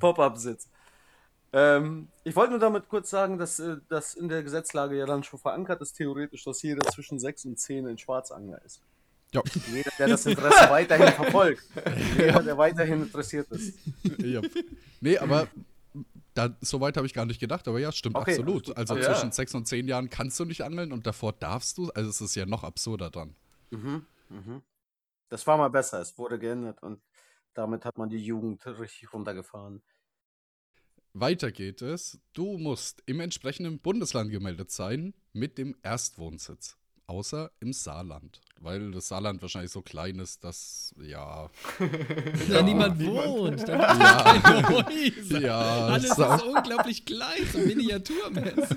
Pop-up-Sitz. 0.00 0.68
Ähm, 1.52 2.08
ich 2.24 2.36
wollte 2.36 2.50
nur 2.52 2.60
damit 2.60 2.88
kurz 2.88 3.10
sagen, 3.10 3.38
dass 3.38 3.58
äh, 3.58 3.76
das 3.88 4.14
in 4.14 4.28
der 4.28 4.42
Gesetzlage 4.42 4.96
ja 4.96 5.06
dann 5.06 5.22
schon 5.22 5.38
verankert 5.38 5.80
ist, 5.80 5.94
theoretisch, 5.94 6.44
dass 6.44 6.62
jeder 6.62 6.82
zwischen 6.90 7.18
6 7.18 7.46
und 7.46 7.58
10 7.58 7.86
ein 7.86 7.98
Schwarzangler 7.98 8.62
ist. 8.64 8.82
Ja. 9.32 9.42
Jeder, 9.70 9.90
der 9.98 10.08
das 10.08 10.26
Interesse 10.26 10.70
weiterhin 10.70 11.12
verfolgt. 11.12 11.62
Jeder, 12.16 12.42
der 12.42 12.56
weiterhin 12.56 13.02
interessiert 13.02 13.48
ist. 13.50 13.78
Ja. 14.18 14.40
Nee, 15.00 15.18
aber 15.18 15.48
da, 16.34 16.56
so 16.60 16.80
weit 16.80 16.96
habe 16.96 17.06
ich 17.06 17.14
gar 17.14 17.26
nicht 17.26 17.40
gedacht, 17.40 17.66
aber 17.68 17.78
ja, 17.78 17.92
stimmt 17.92 18.16
Okay, 18.16 18.32
absolut. 18.32 18.76
Also 18.76 18.96
Ja. 18.96 19.12
zwischen 19.12 19.32
sechs 19.32 19.54
und 19.54 19.66
zehn 19.66 19.86
Jahren 19.88 20.08
kannst 20.08 20.38
du 20.40 20.44
nicht 20.44 20.62
angeln 20.62 20.92
und 20.92 21.06
davor 21.06 21.32
darfst 21.32 21.76
du. 21.78 21.90
Also 21.90 22.10
es 22.10 22.20
ist 22.20 22.34
ja 22.36 22.46
noch 22.46 22.64
absurder 22.64 23.10
dann. 23.10 23.34
Mhm, 23.70 24.06
mhm. 24.28 24.62
Das 25.28 25.46
war 25.46 25.58
mal 25.58 25.68
besser, 25.68 26.00
es 26.00 26.16
wurde 26.16 26.38
geändert 26.38 26.82
und 26.82 27.02
damit 27.54 27.84
hat 27.84 27.98
man 27.98 28.08
die 28.08 28.18
Jugend 28.24 28.64
richtig 28.66 29.12
runtergefahren. 29.12 29.82
Weiter 31.12 31.50
geht 31.50 31.82
es. 31.82 32.20
Du 32.32 32.56
musst 32.58 33.02
im 33.06 33.20
entsprechenden 33.20 33.80
Bundesland 33.80 34.30
gemeldet 34.30 34.70
sein 34.70 35.14
mit 35.32 35.58
dem 35.58 35.76
Erstwohnsitz. 35.82 36.76
Außer 37.08 37.50
im 37.60 37.72
Saarland. 37.72 38.40
Weil 38.60 38.90
das 38.90 39.08
Saarland 39.08 39.40
wahrscheinlich 39.40 39.70
so 39.72 39.80
klein 39.82 40.18
ist, 40.18 40.44
dass, 40.44 40.94
ja. 41.00 41.48
Da 42.50 42.60
niemand 42.62 43.02
wohnt, 43.04 43.66
da 43.66 43.76
gibt 43.76 43.90
es 43.92 43.98
Ja. 43.98 44.40
keine 44.40 44.68
Häuser. 44.68 45.40
Ja, 45.40 45.86
Alles 45.86 46.10
sag- 46.10 46.40
ist 46.40 46.46
unglaublich 46.46 47.04
klein, 47.06 47.46
so 47.50 47.58
miniaturmäßig. 47.60 48.76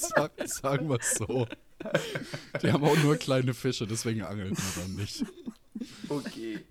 Sag, 0.14 0.32
sagen 0.48 0.88
wir 0.88 0.98
es 1.00 1.14
so. 1.14 1.46
Die 2.62 2.70
haben 2.72 2.84
auch 2.84 2.96
nur 2.98 3.16
kleine 3.16 3.52
Fische, 3.52 3.86
deswegen 3.86 4.22
angeln 4.22 4.56
wir 4.56 4.82
dann 4.82 4.94
nicht. 4.94 5.24
Okay. 6.08 6.64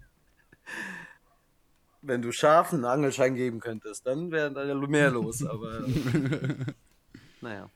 Wenn 2.01 2.21
du 2.21 2.31
Schafen 2.31 2.77
einen 2.85 2.85
Angelschein 2.85 3.35
geben 3.35 3.59
könntest, 3.59 4.05
dann 4.07 4.31
wäre 4.31 4.51
da 4.51 4.63
ja 4.63 4.75
mehr 4.75 5.09
los, 5.11 5.43
aber 5.45 5.85
naja. 7.41 7.69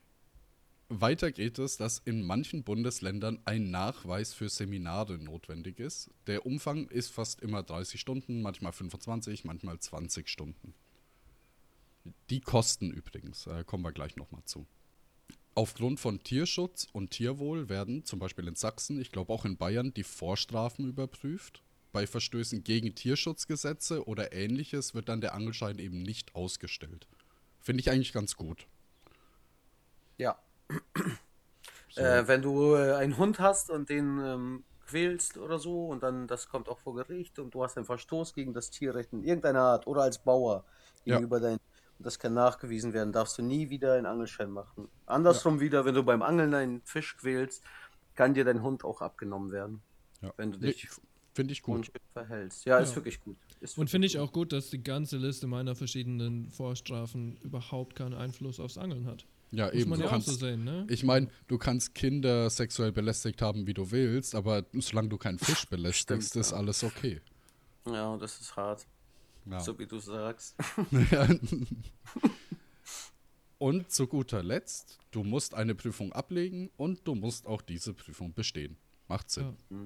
Weiter 0.89 1.33
geht 1.33 1.59
es, 1.59 1.75
dass 1.75 1.99
in 1.99 2.23
manchen 2.23 2.63
Bundesländern 2.63 3.39
ein 3.43 3.71
Nachweis 3.71 4.33
für 4.33 4.47
Seminare 4.47 5.17
notwendig 5.17 5.79
ist. 5.79 6.09
Der 6.27 6.45
Umfang 6.45 6.87
ist 6.87 7.11
fast 7.11 7.41
immer 7.41 7.61
30 7.61 7.99
Stunden, 7.99 8.41
manchmal 8.41 8.71
25, 8.71 9.43
manchmal 9.43 9.79
20 9.79 10.29
Stunden. 10.29 10.73
Die 12.29 12.39
Kosten 12.39 12.91
übrigens, 12.91 13.47
äh, 13.47 13.65
kommen 13.65 13.83
wir 13.83 13.91
gleich 13.91 14.15
nochmal 14.15 14.43
zu. 14.45 14.65
Aufgrund 15.55 15.99
von 15.99 16.23
Tierschutz 16.23 16.87
und 16.93 17.11
Tierwohl 17.11 17.67
werden 17.67 18.05
zum 18.05 18.19
Beispiel 18.19 18.47
in 18.47 18.55
Sachsen, 18.55 19.01
ich 19.01 19.11
glaube 19.11 19.33
auch 19.33 19.43
in 19.43 19.57
Bayern, 19.57 19.93
die 19.93 20.03
Vorstrafen 20.03 20.87
überprüft. 20.87 21.63
Bei 21.91 22.07
Verstößen 22.07 22.63
gegen 22.63 22.95
Tierschutzgesetze 22.95 24.07
oder 24.07 24.31
ähnliches 24.31 24.93
wird 24.93 25.09
dann 25.09 25.19
der 25.19 25.33
Angelschein 25.33 25.79
eben 25.79 26.01
nicht 26.01 26.35
ausgestellt. 26.35 27.07
Finde 27.59 27.81
ich 27.81 27.89
eigentlich 27.89 28.13
ganz 28.13 28.37
gut. 28.37 28.67
Ja. 30.17 30.37
So. 31.89 32.01
Äh, 32.01 32.27
wenn 32.27 32.41
du 32.41 32.75
äh, 32.75 32.93
einen 32.93 33.17
Hund 33.17 33.39
hast 33.39 33.69
und 33.71 33.89
den 33.89 34.19
ähm, 34.19 34.65
quälst 34.85 35.37
oder 35.37 35.57
so 35.57 35.87
und 35.87 36.03
dann 36.03 36.27
das 36.27 36.47
kommt 36.47 36.69
auch 36.69 36.79
vor 36.79 36.95
Gericht 36.95 37.39
und 37.39 37.53
du 37.53 37.63
hast 37.63 37.77
einen 37.77 37.85
Verstoß 37.85 38.33
gegen 38.33 38.53
das 38.53 38.69
Tierrecht 38.69 39.13
in 39.13 39.23
irgendeiner 39.23 39.61
Art 39.61 39.87
oder 39.87 40.01
als 40.03 40.19
Bauer 40.23 40.65
Ja. 41.05 41.15
gegenüber 41.15 41.39
dein 41.39 41.57
und 41.97 42.05
das 42.05 42.19
kann 42.19 42.33
nachgewiesen 42.35 42.93
werden, 42.93 43.11
darfst 43.11 43.37
du 43.39 43.41
nie 43.41 43.69
wieder 43.71 43.93
einen 43.93 44.05
Angelschein 44.05 44.51
machen. 44.51 44.87
Andersrum 45.07 45.59
wieder, 45.59 45.85
wenn 45.85 45.95
du 45.95 46.03
beim 46.03 46.21
Angeln 46.21 46.53
einen 46.53 46.81
Fisch 46.83 47.17
quälst, 47.17 47.63
kann 48.13 48.35
dir 48.35 48.45
dein 48.45 48.61
Hund 48.61 48.83
auch 48.83 49.01
abgenommen 49.01 49.51
werden, 49.51 49.81
Ja. 50.21 50.31
wenn 50.37 50.51
du 50.51 50.59
Nee, 50.59 50.67
dich 50.67 50.87
Finde 51.33 51.53
ich 51.53 51.61
gut. 51.61 51.91
verhältst. 52.13 52.65
Ja, 52.65 52.79
ist 52.79 52.89
Ja. 52.89 52.95
wirklich 52.95 53.19
gut. 53.21 53.37
Ist 53.61 53.77
Und 53.77 53.89
finde 53.89 54.07
ich 54.07 54.17
auch 54.19 54.31
gut, 54.31 54.51
dass 54.51 54.69
die 54.69 54.83
ganze 54.83 55.17
Liste 55.17 55.47
meiner 55.47 55.75
verschiedenen 55.75 56.51
Vorstrafen 56.51 57.37
überhaupt 57.37 57.95
keinen 57.95 58.13
Einfluss 58.13 58.59
aufs 58.59 58.77
Angeln 58.77 59.05
hat. 59.05 59.25
Ja, 59.51 59.65
Muss 59.67 59.75
eben. 59.75 59.89
man 59.89 59.99
Du 59.99 60.03
ja 60.03 60.09
auch 60.09 60.13
kannst, 60.13 60.27
so 60.27 60.33
sehen, 60.33 60.63
ne? 60.65 60.85
Ich 60.89 61.03
meine, 61.03 61.29
du 61.47 61.57
kannst 61.57 61.95
Kinder 61.95 62.49
sexuell 62.49 62.91
belästigt 62.91 63.41
haben, 63.41 63.65
wie 63.65 63.73
du 63.73 63.89
willst, 63.91 64.35
aber 64.35 64.65
solange 64.73 65.07
du 65.09 65.17
keinen 65.17 65.39
Fisch 65.39 65.65
belästigst, 65.67 66.29
Stimmt, 66.31 66.41
ist 66.45 66.51
ja. 66.51 66.57
alles 66.57 66.83
okay. 66.83 67.21
Ja, 67.85 68.17
das 68.17 68.41
ist 68.41 68.55
hart, 68.57 68.85
Ja. 69.49 69.59
so 69.61 69.77
wie 69.79 69.85
du 69.87 69.99
sagst. 69.99 70.55
und 73.57 73.91
zu 73.91 74.07
guter 74.07 74.43
Letzt, 74.43 74.99
du 75.11 75.23
musst 75.23 75.53
eine 75.53 75.75
Prüfung 75.75 76.11
ablegen 76.13 76.69
und 76.77 77.07
du 77.07 77.15
musst 77.15 77.47
auch 77.47 77.61
diese 77.61 77.93
Prüfung 77.93 78.33
bestehen. 78.33 78.77
Macht 79.07 79.29
Sinn. 79.31 79.55
Ja. 79.69 79.77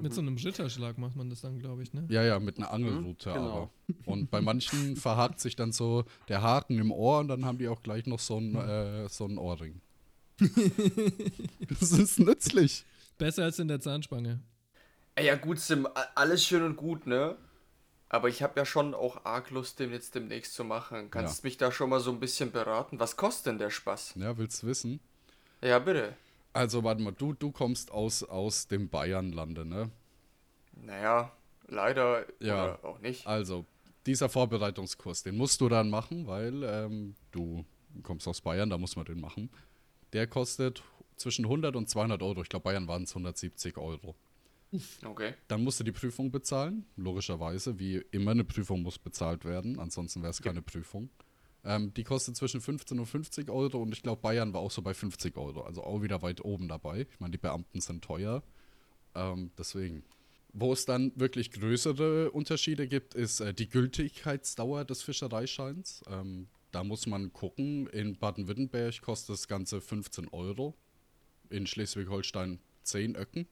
Mit 0.00 0.14
so 0.14 0.20
einem 0.20 0.36
Ritterschlag 0.36 0.96
macht 0.98 1.16
man 1.16 1.28
das 1.28 1.40
dann, 1.40 1.58
glaube 1.58 1.82
ich, 1.82 1.92
ne? 1.92 2.06
Ja, 2.08 2.22
ja, 2.22 2.38
mit 2.38 2.58
einer 2.58 2.70
Angelrute 2.70 3.32
genau. 3.32 3.50
aber. 3.50 3.70
Und 4.06 4.30
bei 4.30 4.40
manchen 4.40 4.96
verhakt 4.96 5.40
sich 5.40 5.56
dann 5.56 5.72
so 5.72 6.04
der 6.28 6.42
Haken 6.42 6.78
im 6.78 6.92
Ohr 6.92 7.18
und 7.18 7.28
dann 7.28 7.44
haben 7.44 7.58
die 7.58 7.68
auch 7.68 7.82
gleich 7.82 8.06
noch 8.06 8.20
so 8.20 8.36
einen, 8.36 8.54
äh, 8.54 9.08
so 9.08 9.24
einen 9.24 9.38
Ohrring. 9.38 9.80
das 11.80 11.92
ist 11.92 12.20
nützlich. 12.20 12.84
Besser 13.18 13.44
als 13.44 13.58
in 13.58 13.68
der 13.68 13.80
Zahnspange. 13.80 14.40
Ey, 15.16 15.26
ja 15.26 15.34
gut, 15.34 15.58
Sim, 15.58 15.88
alles 16.14 16.44
schön 16.44 16.62
und 16.62 16.76
gut, 16.76 17.06
ne? 17.06 17.36
Aber 18.08 18.28
ich 18.28 18.42
habe 18.42 18.58
ja 18.58 18.64
schon 18.64 18.94
auch 18.94 19.24
arg 19.24 19.50
Lust, 19.50 19.80
den 19.80 19.90
jetzt 19.90 20.14
demnächst 20.14 20.54
zu 20.54 20.64
machen. 20.64 21.10
Kannst 21.10 21.42
Ja. 21.42 21.46
mich 21.48 21.56
da 21.56 21.72
schon 21.72 21.90
mal 21.90 22.00
so 22.00 22.10
ein 22.10 22.20
bisschen 22.20 22.52
beraten? 22.52 23.00
Was 23.00 23.16
kostet 23.16 23.46
denn 23.46 23.58
der 23.58 23.70
Spaß? 23.70 24.14
Ja, 24.16 24.38
willst 24.38 24.64
wissen? 24.64 25.00
Ja, 25.60 25.78
bitte. 25.78 26.14
Also, 26.52 26.82
warte 26.84 27.02
mal, 27.02 27.12
du, 27.12 27.32
du 27.34 27.52
kommst 27.52 27.90
aus, 27.90 28.22
aus 28.22 28.66
dem 28.66 28.88
Bayernlande, 28.88 29.64
ne? 29.64 29.90
Naja, 30.72 31.32
leider 31.68 32.24
Ja. 32.40 32.64
oder 32.74 32.84
auch 32.84 32.98
nicht. 33.00 33.26
Also, 33.26 33.64
dieser 34.06 34.28
Vorbereitungskurs, 34.28 35.22
den 35.22 35.36
musst 35.36 35.60
du 35.60 35.68
dann 35.68 35.90
machen, 35.90 36.26
weil 36.26 36.62
ähm, 36.64 37.14
du 37.30 37.64
kommst 38.02 38.26
aus 38.26 38.40
Bayern, 38.40 38.70
da 38.70 38.78
muss 38.78 38.96
man 38.96 39.04
den 39.04 39.20
machen. 39.20 39.50
Der 40.12 40.26
kostet 40.26 40.82
zwischen 41.16 41.44
100 41.44 41.76
und 41.76 41.88
200 41.88 42.22
Euro. 42.22 42.42
Ich 42.42 42.48
glaube, 42.48 42.64
Bayern 42.64 42.88
waren 42.88 43.02
es 43.02 43.10
170 43.10 43.76
Euro. 43.76 44.14
Okay. 45.04 45.34
Dann 45.48 45.64
musst 45.64 45.80
du 45.80 45.84
die 45.84 45.92
Prüfung 45.92 46.30
bezahlen, 46.30 46.84
logischerweise. 46.96 47.78
Wie 47.78 47.96
immer, 48.10 48.32
eine 48.32 48.44
Prüfung 48.44 48.82
muss 48.82 48.98
bezahlt 48.98 49.44
werden, 49.44 49.78
ansonsten 49.78 50.22
wäre 50.22 50.30
es 50.30 50.42
keine 50.42 50.62
Prüfung. 50.62 51.08
Ähm, 51.68 51.92
die 51.92 52.02
kostet 52.02 52.34
zwischen 52.34 52.62
15 52.62 52.98
und 52.98 53.04
50 53.04 53.50
Euro 53.50 53.82
und 53.82 53.92
ich 53.92 54.02
glaube, 54.02 54.22
Bayern 54.22 54.54
war 54.54 54.62
auch 54.62 54.70
so 54.70 54.80
bei 54.80 54.94
50 54.94 55.36
Euro. 55.36 55.60
Also 55.60 55.82
auch 55.84 56.00
wieder 56.00 56.22
weit 56.22 56.42
oben 56.42 56.66
dabei. 56.66 57.06
Ich 57.12 57.20
meine, 57.20 57.32
die 57.32 57.38
Beamten 57.38 57.82
sind 57.82 58.02
teuer. 58.02 58.42
Ähm, 59.14 59.50
deswegen. 59.58 60.02
Wo 60.54 60.72
es 60.72 60.86
dann 60.86 61.12
wirklich 61.14 61.50
größere 61.50 62.30
Unterschiede 62.30 62.88
gibt, 62.88 63.14
ist 63.14 63.40
äh, 63.40 63.52
die 63.52 63.68
Gültigkeitsdauer 63.68 64.86
des 64.86 65.02
Fischereischeins. 65.02 66.02
Ähm, 66.08 66.48
da 66.70 66.84
muss 66.84 67.06
man 67.06 67.34
gucken. 67.34 67.86
In 67.88 68.16
Baden-Württemberg 68.16 69.02
kostet 69.02 69.34
das 69.34 69.46
Ganze 69.46 69.82
15 69.82 70.28
Euro. 70.28 70.74
In 71.50 71.66
Schleswig-Holstein 71.66 72.60
10 72.84 73.14
Öcken. 73.14 73.46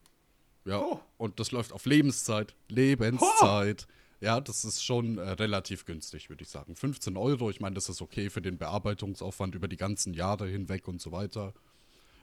Ja, 0.64 0.80
Oh. 0.80 1.00
und 1.18 1.38
das 1.38 1.52
läuft 1.52 1.72
auf 1.74 1.84
Lebenszeit. 1.84 2.54
Lebenszeit. 2.68 3.86
Ja, 4.20 4.40
das 4.40 4.64
ist 4.64 4.82
schon 4.82 5.18
äh, 5.18 5.30
relativ 5.30 5.84
günstig, 5.84 6.30
würde 6.30 6.42
ich 6.42 6.48
sagen. 6.48 6.74
15 6.74 7.16
Euro, 7.16 7.50
ich 7.50 7.60
meine, 7.60 7.74
das 7.74 7.88
ist 7.88 8.00
okay 8.00 8.30
für 8.30 8.40
den 8.40 8.56
Bearbeitungsaufwand 8.56 9.54
über 9.54 9.68
die 9.68 9.76
ganzen 9.76 10.14
Jahre 10.14 10.46
hinweg 10.46 10.88
und 10.88 11.00
so 11.00 11.12
weiter. 11.12 11.52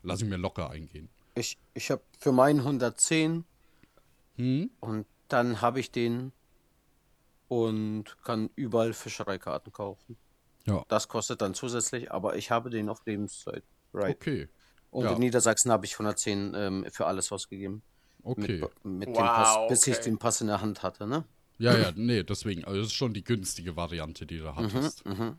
Lass 0.01 0.21
ich 0.21 0.27
mir 0.27 0.37
locker 0.37 0.69
eingehen. 0.69 1.09
Ich, 1.35 1.57
ich 1.73 1.91
habe 1.91 2.01
für 2.19 2.31
meinen 2.31 2.59
110 2.59 3.45
Hm? 4.35 4.71
und 4.79 5.05
dann 5.27 5.61
habe 5.61 5.79
ich 5.79 5.91
den 5.91 6.31
und 7.47 8.17
kann 8.23 8.49
überall 8.55 8.93
Fischereikarten 8.93 9.71
kaufen. 9.71 10.17
Ja. 10.65 10.83
Das 10.87 11.07
kostet 11.07 11.41
dann 11.41 11.53
zusätzlich, 11.53 12.11
aber 12.11 12.35
ich 12.35 12.49
habe 12.49 12.69
den 12.69 12.89
auf 12.89 13.05
Lebenszeit. 13.05 13.63
Right. 13.93 14.15
Okay. 14.15 14.49
Und 14.89 15.05
ja. 15.05 15.13
in 15.13 15.19
Niedersachsen 15.19 15.71
habe 15.71 15.85
ich 15.85 15.93
110 15.93 16.53
ähm, 16.55 16.85
für 16.91 17.05
alles 17.05 17.31
ausgegeben. 17.31 17.83
Okay. 18.23 18.59
Mit, 18.59 18.85
mit 18.85 19.07
dem 19.09 19.15
Wow, 19.15 19.21
Pass, 19.23 19.57
bis 19.67 19.87
ich 19.87 19.97
den 19.99 20.17
Pass 20.17 20.41
in 20.41 20.47
der 20.47 20.61
Hand 20.61 20.81
hatte, 20.81 21.05
ne? 21.05 21.25
Ja, 21.59 21.77
ja, 21.77 21.91
nee, 21.95 22.23
deswegen. 22.23 22.65
Also, 22.65 22.79
das 22.79 22.87
ist 22.87 22.93
schon 22.93 23.13
die 23.13 23.23
günstige 23.23 23.75
Variante, 23.75 24.25
die 24.25 24.35
Mhm, 24.35 24.43
du 24.43 24.55
hattest. 24.55 25.03
Und, 25.05 25.37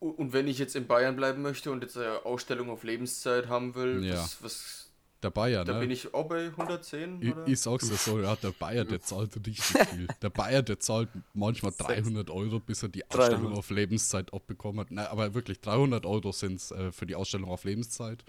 und 0.00 0.32
wenn 0.32 0.46
ich 0.46 0.58
jetzt 0.58 0.76
in 0.76 0.86
Bayern 0.86 1.16
bleiben 1.16 1.42
möchte 1.42 1.72
und 1.72 1.82
jetzt 1.82 1.96
eine 1.96 2.24
Ausstellung 2.24 2.70
auf 2.70 2.84
Lebenszeit 2.84 3.48
haben 3.48 3.74
will, 3.74 4.04
Ja. 4.04 4.14
was, 4.22 4.42
was 4.42 4.84
Der 5.24 5.30
Bayer, 5.30 5.64
Da 5.64 5.74
ne? 5.74 5.80
bin 5.80 5.90
ich 5.90 6.14
auch 6.14 6.28
bei 6.28 6.46
110, 6.56 7.20
Ich, 7.20 7.32
oder? 7.32 7.48
ich 7.48 7.60
sag's 7.60 7.88
dir 7.88 7.96
so, 7.96 8.20
ja, 8.20 8.36
der 8.36 8.52
Bayer, 8.52 8.84
der 8.84 9.00
zahlt 9.00 9.34
richtig 9.34 9.60
viel. 9.60 10.06
Der 10.22 10.30
Bayer, 10.30 10.62
der 10.62 10.78
zahlt 10.78 11.08
manchmal 11.34 11.72
300 11.76 12.30
Euro, 12.30 12.60
bis 12.60 12.84
er 12.84 12.88
die 12.90 13.04
Ausstellung 13.10 13.42
300. 13.42 13.58
auf 13.58 13.70
Lebenszeit 13.70 14.32
abbekommen 14.32 14.78
hat. 14.78 14.86
Na, 14.90 15.08
aber 15.10 15.34
wirklich, 15.34 15.60
300 15.60 16.06
Euro 16.06 16.30
sind's 16.30 16.70
äh, 16.70 16.92
für 16.92 17.04
die 17.06 17.16
Ausstellung 17.16 17.50
auf 17.50 17.64
Lebenszeit. 17.64 18.24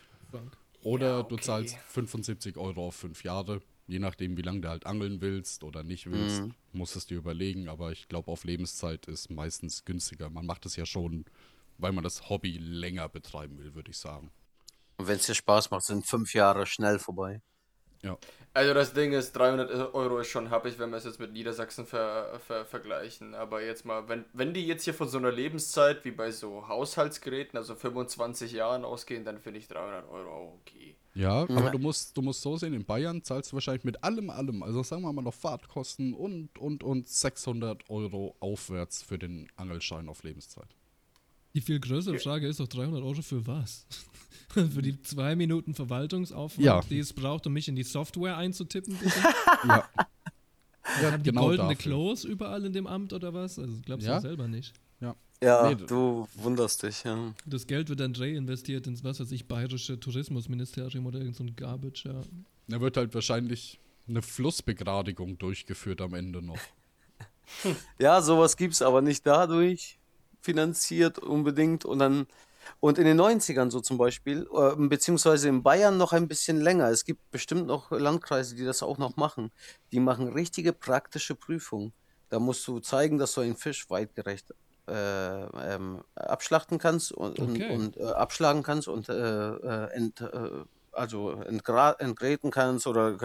Oder 0.81 1.17
Ja, 1.17 1.23
du 1.23 1.35
okay. 1.35 1.43
zahlst 1.43 1.75
75 1.89 2.57
Euro 2.57 2.87
auf 2.87 2.95
fünf 2.95 3.23
Jahre. 3.23 3.61
Je 3.89 3.99
nachdem, 3.99 4.37
wie 4.37 4.43
lange 4.43 4.61
du 4.61 4.69
halt 4.69 4.85
angeln 4.85 5.19
willst 5.19 5.63
oder 5.63 5.83
nicht 5.83 6.09
willst, 6.11 6.43
Mhm. 6.43 6.53
musst 6.73 6.95
es 6.95 7.07
dir 7.07 7.17
überlegen. 7.17 7.67
Aber 7.69 7.91
ich 7.91 8.07
glaube, 8.07 8.31
auf 8.31 8.43
Lebenszeit 8.43 9.07
ist 9.07 9.29
meistens 9.31 9.83
günstiger. 9.83 10.29
Man 10.29 10.45
macht 10.45 10.65
es 10.65 10.75
ja 10.75 10.85
schon, 10.85 11.25
weil 11.77 11.91
man 11.91 12.03
das 12.03 12.29
Hobby 12.29 12.57
länger 12.57 13.09
betreiben 13.09 13.57
will, 13.57 13.73
würde 13.73 13.91
ich 13.91 13.97
sagen. 13.97 14.31
Und 14.97 15.07
wenn 15.07 15.15
es 15.15 15.25
dir 15.25 15.33
Spaß 15.33 15.71
macht, 15.71 15.83
sind 15.85 16.05
fünf 16.05 16.33
Jahre 16.33 16.65
schnell 16.65 16.99
vorbei. 16.99 17.41
Ja. 18.01 18.17
Also 18.53 18.73
das 18.73 18.93
Ding 18.93 19.11
ist, 19.11 19.33
300 19.33 19.93
Euro 19.93 20.19
ist 20.19 20.29
schon 20.29 20.49
happig, 20.49 20.79
wenn 20.79 20.89
wir 20.89 20.97
es 20.97 21.03
jetzt 21.03 21.19
mit 21.19 21.33
Niedersachsen 21.33 21.85
ver, 21.85 22.39
ver, 22.45 22.65
vergleichen. 22.65 23.33
Aber 23.33 23.61
jetzt 23.61 23.85
mal, 23.85 24.07
wenn, 24.07 24.25
wenn 24.33 24.53
die 24.53 24.65
jetzt 24.65 24.83
hier 24.83 24.93
von 24.93 25.07
so 25.09 25.17
einer 25.17 25.31
Lebenszeit 25.31 26.05
wie 26.05 26.11
bei 26.11 26.31
so 26.31 26.67
Haushaltsgeräten, 26.67 27.57
also 27.57 27.75
25 27.75 28.51
Jahren 28.53 28.85
ausgehen, 28.85 29.25
dann 29.25 29.39
finde 29.39 29.59
ich 29.59 29.67
300 29.67 30.09
Euro 30.09 30.29
auch 30.31 30.53
okay. 30.61 30.95
Ja, 31.19 31.41
aber 31.41 31.69
du 31.71 31.79
musst, 31.79 32.15
du 32.17 32.21
musst 32.21 32.41
so 32.41 32.55
sehen, 32.55 32.73
in 32.73 32.85
Bayern 32.85 33.21
zahlst 33.23 33.51
du 33.51 33.55
wahrscheinlich 33.55 33.83
mit 33.83 34.03
allem, 34.03 34.29
allem, 34.29 34.63
also 34.63 34.83
sagen 34.83 35.01
wir 35.01 35.11
mal 35.11 35.21
noch 35.21 35.33
Fahrtkosten 35.33 36.13
und, 36.13 36.57
und, 36.57 36.81
und 36.83 37.09
600 37.09 37.89
Euro 37.89 38.35
aufwärts 38.39 39.01
für 39.03 39.17
den 39.19 39.49
Angelschein 39.57 40.07
auf 40.07 40.23
Lebenszeit. 40.23 40.69
Die 41.55 41.61
viel 41.61 41.79
größere 41.79 42.19
Frage 42.19 42.47
ist 42.47 42.59
doch 42.59 42.67
300 42.67 43.03
Euro 43.03 43.21
für 43.21 43.45
was? 43.47 43.85
für 44.49 44.81
die 44.81 45.01
zwei 45.01 45.35
Minuten 45.35 45.73
Verwaltungsaufwand, 45.73 46.63
Ja. 46.65 46.81
die 46.89 46.99
es 46.99 47.11
braucht, 47.11 47.45
um 47.47 47.53
mich 47.53 47.67
in 47.67 47.75
die 47.75 47.83
Software 47.83 48.37
einzutippen? 48.37 48.95
bitte? 48.97 49.19
Ja. 49.67 49.89
ja, 51.01 51.11
Haben 51.11 51.23
die 51.23 51.31
genau 51.31 51.41
goldene 51.47 51.69
dafür. 51.69 51.91
Klos 51.91 52.23
überall 52.23 52.63
in 52.65 52.71
dem 52.73 52.87
Amt 52.87 53.11
oder 53.13 53.33
was? 53.33 53.59
Also 53.59 53.75
glaubst 53.83 54.07
du 54.07 54.11
Ja. 54.11 54.21
selber 54.21 54.47
nicht. 54.47 54.73
Ja. 55.41 55.69
Nee, 55.69 55.75
du 55.75 56.27
wunderst 56.35 56.83
dich, 56.83 57.03
ja. 57.03 57.33
Das 57.45 57.65
Geld 57.65 57.89
wird 57.89 58.01
dann 58.01 58.13
reinvestiert 58.13 58.87
ins, 58.87 59.03
was 59.03 59.19
weiß 59.19 59.31
ich, 59.31 59.47
bayerische 59.47 59.99
Tourismusministerium 59.99 61.05
oder 61.05 61.19
irgend 61.19 61.37
so 61.37 61.43
ein 61.43 61.55
Garbage, 61.55 62.05
ja. 62.05 62.21
Da 62.67 62.81
wird 62.81 62.97
halt 62.97 63.13
wahrscheinlich 63.15 63.79
eine 64.07 64.21
Flussbegradigung 64.21 65.37
durchgeführt 65.37 66.01
am 66.01 66.13
Ende 66.13 66.41
noch. 66.41 66.59
Ja, 67.97 68.21
sowas 68.21 68.57
gibt's 68.57 68.83
aber 68.83 69.01
nicht 69.01 69.25
dadurch 69.25 69.97
finanziert 70.39 71.17
unbedingt 71.17 71.83
und 71.83 71.97
dann 71.97 72.27
und 72.79 72.99
in 72.99 73.05
den 73.05 73.19
90ern 73.19 73.71
so 73.71 73.81
zum 73.81 73.97
Beispiel, 73.97 74.47
äh, 74.53 74.75
beziehungsweise 74.75 75.49
in 75.49 75.63
Bayern 75.63 75.97
noch 75.97 76.13
ein 76.13 76.27
bisschen 76.27 76.61
länger. 76.61 76.89
Es 76.89 77.03
gibt 77.05 77.31
bestimmt 77.31 77.65
noch 77.65 77.89
Landkreise, 77.89 78.55
die 78.55 78.63
das 78.65 78.83
auch 78.83 78.99
noch 78.99 79.15
machen. 79.15 79.51
Die 79.91 79.99
machen 79.99 80.27
richtige 80.27 80.73
praktische 80.73 81.33
Prüfungen. 81.33 81.91
Da 82.29 82.39
musst 82.39 82.67
du 82.67 82.79
zeigen, 82.79 83.17
dass 83.17 83.33
du 83.33 83.41
einen 83.41 83.57
Fisch 83.57 83.89
weitgerecht 83.89 84.53
äh, 84.89 85.73
ähm, 85.75 86.01
abschlachten 86.15 86.77
kannst 86.79 87.11
und, 87.11 87.39
Okay. 87.39 87.69
und, 87.71 87.95
und 87.95 87.97
äh, 87.97 88.11
abschlagen 88.11 88.63
kannst 88.63 88.87
und 88.87 89.09
äh, 89.09 89.13
äh, 89.13 89.91
ent, 89.91 90.23
also 90.91 91.31
entgräten 91.31 92.51
kannst 92.51 92.87
oder 92.87 93.15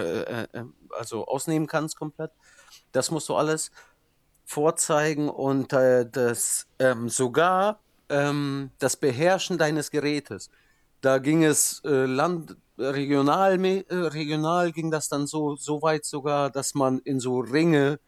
also 0.91 1.27
ausnehmen 1.27 1.67
kannst 1.67 1.97
komplett. 1.97 2.31
Das 2.93 3.11
musst 3.11 3.29
du 3.29 3.35
alles 3.35 3.71
vorzeigen 4.45 5.29
und 5.29 5.73
das 5.73 6.67
ähm, 6.79 7.09
sogar 7.09 7.81
ähm, 8.11 8.71
das 8.79 8.97
Beherrschen 8.97 9.59
deines 9.59 9.91
Gerätes. 9.91 10.51
Da 11.01 11.19
ging 11.19 11.43
es 11.43 11.81
Land, 11.85 12.57
regional, 12.79 13.59
regional 13.59 14.73
ging 14.73 14.91
das 14.91 15.09
dann 15.09 15.27
so, 15.27 15.57
so 15.57 15.83
weit 15.83 16.05
sogar, 16.05 16.51
dass 16.51 16.75
man 16.75 16.99
in 17.01 17.19
so 17.19 17.41
Ringe 17.41 17.99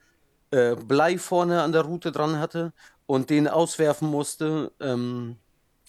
äh, 0.51 0.77
Blei 0.77 1.19
vorne 1.19 1.63
an 1.63 1.73
der 1.73 1.83
Route 1.83 2.13
dran 2.13 2.39
hatte 2.39 2.73
und 3.07 3.31
den 3.31 3.49
auswerfen 3.49 4.09
musste 4.09 4.73
ähm, 4.81 5.37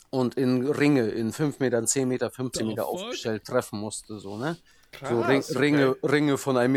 und 0.09 0.35
in 0.35 0.65
Ringe, 0.65 1.07
in 1.09 1.33
5 1.33 1.59
Meter, 1.59 1.83
10 1.85 2.07
Meter, 2.07 2.31
15 2.31 2.61
The 2.63 2.69
Meter 2.69 2.83
fuck? 2.83 2.93
aufgestellt 2.93 3.45
treffen 3.45 3.79
musste, 3.79 4.19
so, 4.19 4.37
ne? 4.37 4.55
so 4.55 4.59
Krass, 4.91 5.27
Ring, 5.27 5.43
okay. 5.43 5.57
Ringe, 5.59 5.95
Ringe 6.01 6.37
von 6.37 6.55
1,50 6.55 6.67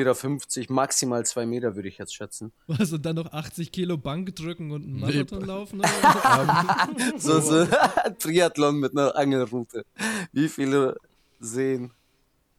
Meter, 0.61 0.73
maximal 0.73 1.25
2 1.25 1.47
Meter, 1.47 1.77
würde 1.77 1.89
ich 1.89 1.99
jetzt 1.99 2.15
schätzen. 2.15 2.53
Was, 2.67 2.93
und 2.93 3.07
dann 3.07 3.17
noch 3.17 3.33
80 3.33 3.71
Kilo 3.71 3.97
Bank 3.97 4.35
drücken 4.35 4.73
und 4.73 4.83
einen 4.83 4.95
Nee. 4.97 5.01
Marathon 5.01 5.45
laufen? 5.45 5.79
Oder? 5.79 5.89
was? 5.93 7.23
So, 7.23 7.41
so 7.41 7.67
Triathlon 8.19 8.81
mit 8.81 8.93
einer 8.93 9.15
Angelroute. 9.17 9.85
Wie 10.33 10.49
viele 10.49 10.97
sehen? 11.39 11.93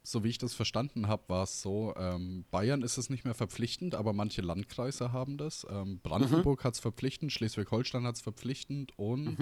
So 0.03 0.23
wie 0.23 0.29
ich 0.29 0.39
das 0.39 0.55
verstanden 0.55 1.07
habe, 1.07 1.23
war 1.27 1.43
es 1.43 1.61
so, 1.61 1.93
ähm, 1.95 2.45
Bayern 2.49 2.81
ist 2.81 2.97
es 2.97 3.09
nicht 3.11 3.23
mehr 3.23 3.35
verpflichtend, 3.35 3.93
aber 3.93 4.13
manche 4.13 4.41
Landkreise 4.41 5.11
haben 5.13 5.37
das. 5.37 5.65
Ähm, 5.69 5.99
Brandenburg 6.01 6.63
hat 6.63 6.73
es 6.73 6.79
verpflichtend, 6.79 7.31
Schleswig-Holstein 7.31 8.05
hat 8.05 8.15
es 8.15 8.21
verpflichtend 8.21 8.97
und 8.97 9.37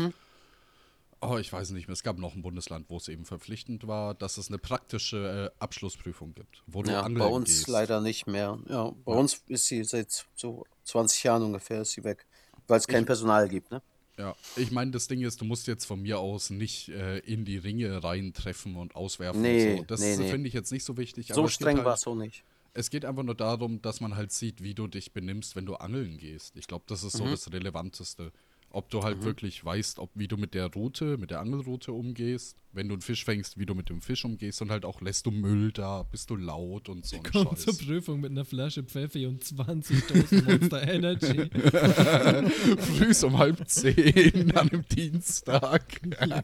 oh, 1.21 1.37
ich 1.37 1.51
weiß 1.51 1.71
nicht 1.71 1.87
mehr, 1.87 1.93
es 1.93 2.03
gab 2.03 2.17
noch 2.17 2.35
ein 2.35 2.41
Bundesland, 2.41 2.89
wo 2.89 2.97
es 2.97 3.07
eben 3.07 3.25
verpflichtend 3.25 3.87
war, 3.87 4.13
dass 4.13 4.37
es 4.37 4.49
eine 4.49 4.57
praktische 4.57 5.51
äh, 5.57 5.61
Abschlussprüfung 5.63 6.33
gibt, 6.33 6.63
wo 6.67 6.83
du 6.83 6.91
Ja, 6.91 7.01
angeln 7.01 7.19
bei 7.19 7.25
uns 7.27 7.47
gehst. 7.49 7.67
leider 7.69 8.01
nicht 8.01 8.27
mehr. 8.27 8.59
Ja, 8.67 8.91
bei 9.05 9.13
uns 9.13 9.41
ist 9.47 9.65
sie 9.65 9.83
seit 9.83 10.25
so 10.35 10.65
20 10.83 11.23
Jahren 11.23 11.43
ungefähr 11.43 11.81
ist 11.81 11.91
sie 11.91 12.03
weg, 12.03 12.25
weil 12.67 12.79
es 12.79 12.87
kein 12.87 13.05
Personal 13.05 13.47
gibt, 13.47 13.71
ne? 13.71 13.81
Ja, 14.19 14.35
ich 14.57 14.69
meine, 14.71 14.91
das 14.91 15.07
Ding 15.07 15.21
ist, 15.21 15.39
du 15.39 15.45
musst 15.45 15.65
jetzt 15.67 15.85
von 15.85 16.01
mir 16.01 16.19
aus 16.19 16.49
nicht 16.49 16.89
äh, 16.89 17.19
in 17.19 17.45
die 17.45 17.57
Ringe 17.57 18.03
reintreffen 18.03 18.75
und 18.75 18.93
auswerfen. 18.93 19.41
Nee, 19.41 19.71
und 19.71 19.77
so. 19.77 19.83
Das 19.85 20.01
nee, 20.01 20.17
nee. 20.17 20.29
finde 20.29 20.49
ich 20.49 20.53
jetzt 20.53 20.73
nicht 20.73 20.83
so 20.83 20.97
wichtig. 20.97 21.29
So 21.33 21.47
streng 21.47 21.77
halt, 21.77 21.85
war 21.85 21.93
es 21.93 22.05
auch 22.05 22.15
nicht. 22.15 22.43
Es 22.73 22.89
geht 22.89 23.05
einfach 23.05 23.23
nur 23.23 23.33
darum, 23.35 23.81
dass 23.81 24.01
man 24.01 24.17
halt 24.17 24.33
sieht, 24.33 24.61
wie 24.61 24.73
du 24.73 24.87
dich 24.87 25.13
benimmst, 25.13 25.55
wenn 25.55 25.65
du 25.65 25.75
angeln 25.75 26.17
gehst. 26.17 26.57
Ich 26.57 26.67
glaube, 26.67 26.83
das 26.87 27.03
ist 27.03 27.15
so 27.15 27.23
Mhm. 27.23 27.31
das 27.31 27.51
Relevanteste. 27.51 28.33
Ob 28.71 28.91
du 28.91 29.01
halt 29.01 29.23
wirklich 29.23 29.65
weißt, 29.65 29.97
ob, 29.97 30.11
wie 30.13 30.27
du 30.27 30.37
mit 30.37 30.53
der 30.53 30.67
Route, 30.67 31.17
mit 31.17 31.31
der 31.31 31.39
Angelroute 31.39 31.91
umgehst, 31.91 32.55
wenn 32.71 32.87
du 32.87 32.93
einen 32.93 33.01
Fisch 33.01 33.25
fängst, 33.25 33.57
wie 33.57 33.65
du 33.65 33.73
mit 33.73 33.89
dem 33.89 33.99
Fisch 33.99 34.23
umgehst 34.25 34.61
und 34.61 34.69
halt 34.69 34.85
auch 34.85 35.01
lässt 35.01 35.25
du 35.25 35.31
Müll 35.31 35.71
da, 35.71 36.03
bist 36.03 36.29
du 36.29 36.35
laut 36.35 36.87
und 36.87 37.03
so 37.03 37.17
ein 37.17 37.23
Kommt 37.23 37.57
zur. 37.57 37.75
Prüfung 37.75 38.19
mit 38.19 38.29
einer 38.29 38.45
Flasche 38.45 38.83
Pfeffi 38.83 39.25
und 39.25 39.43
20 39.43 40.05
Dosen 40.05 40.45
Monster 40.45 40.83
Energy. 40.87 41.49
Frühs 42.77 43.23
um 43.23 43.39
halb 43.39 43.67
zehn 43.67 44.55
an 44.55 44.69
einem 44.69 44.85
Dienstag. 44.87 45.83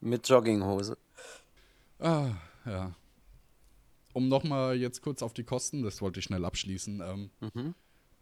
Mit 0.00 0.26
Jogginghose. 0.26 0.96
Ah, 1.98 2.30
ja. 2.64 2.94
Um 4.14 4.28
nochmal 4.28 4.76
jetzt 4.76 5.02
kurz 5.02 5.22
auf 5.22 5.34
die 5.34 5.44
Kosten, 5.44 5.82
das 5.82 6.00
wollte 6.00 6.20
ich 6.20 6.24
schnell 6.24 6.44
abschließen. 6.44 7.02
Ähm, 7.04 7.30
Mhm. 7.54 7.74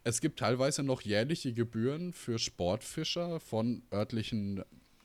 Es 0.03 0.19
gibt 0.19 0.39
teilweise 0.39 0.83
noch 0.83 1.01
jährliche 1.01 1.53
Gebühren 1.53 2.11
für 2.13 2.37
Sportfischer 2.37 3.39
von 3.39 3.83
örtlichen, 3.91 4.63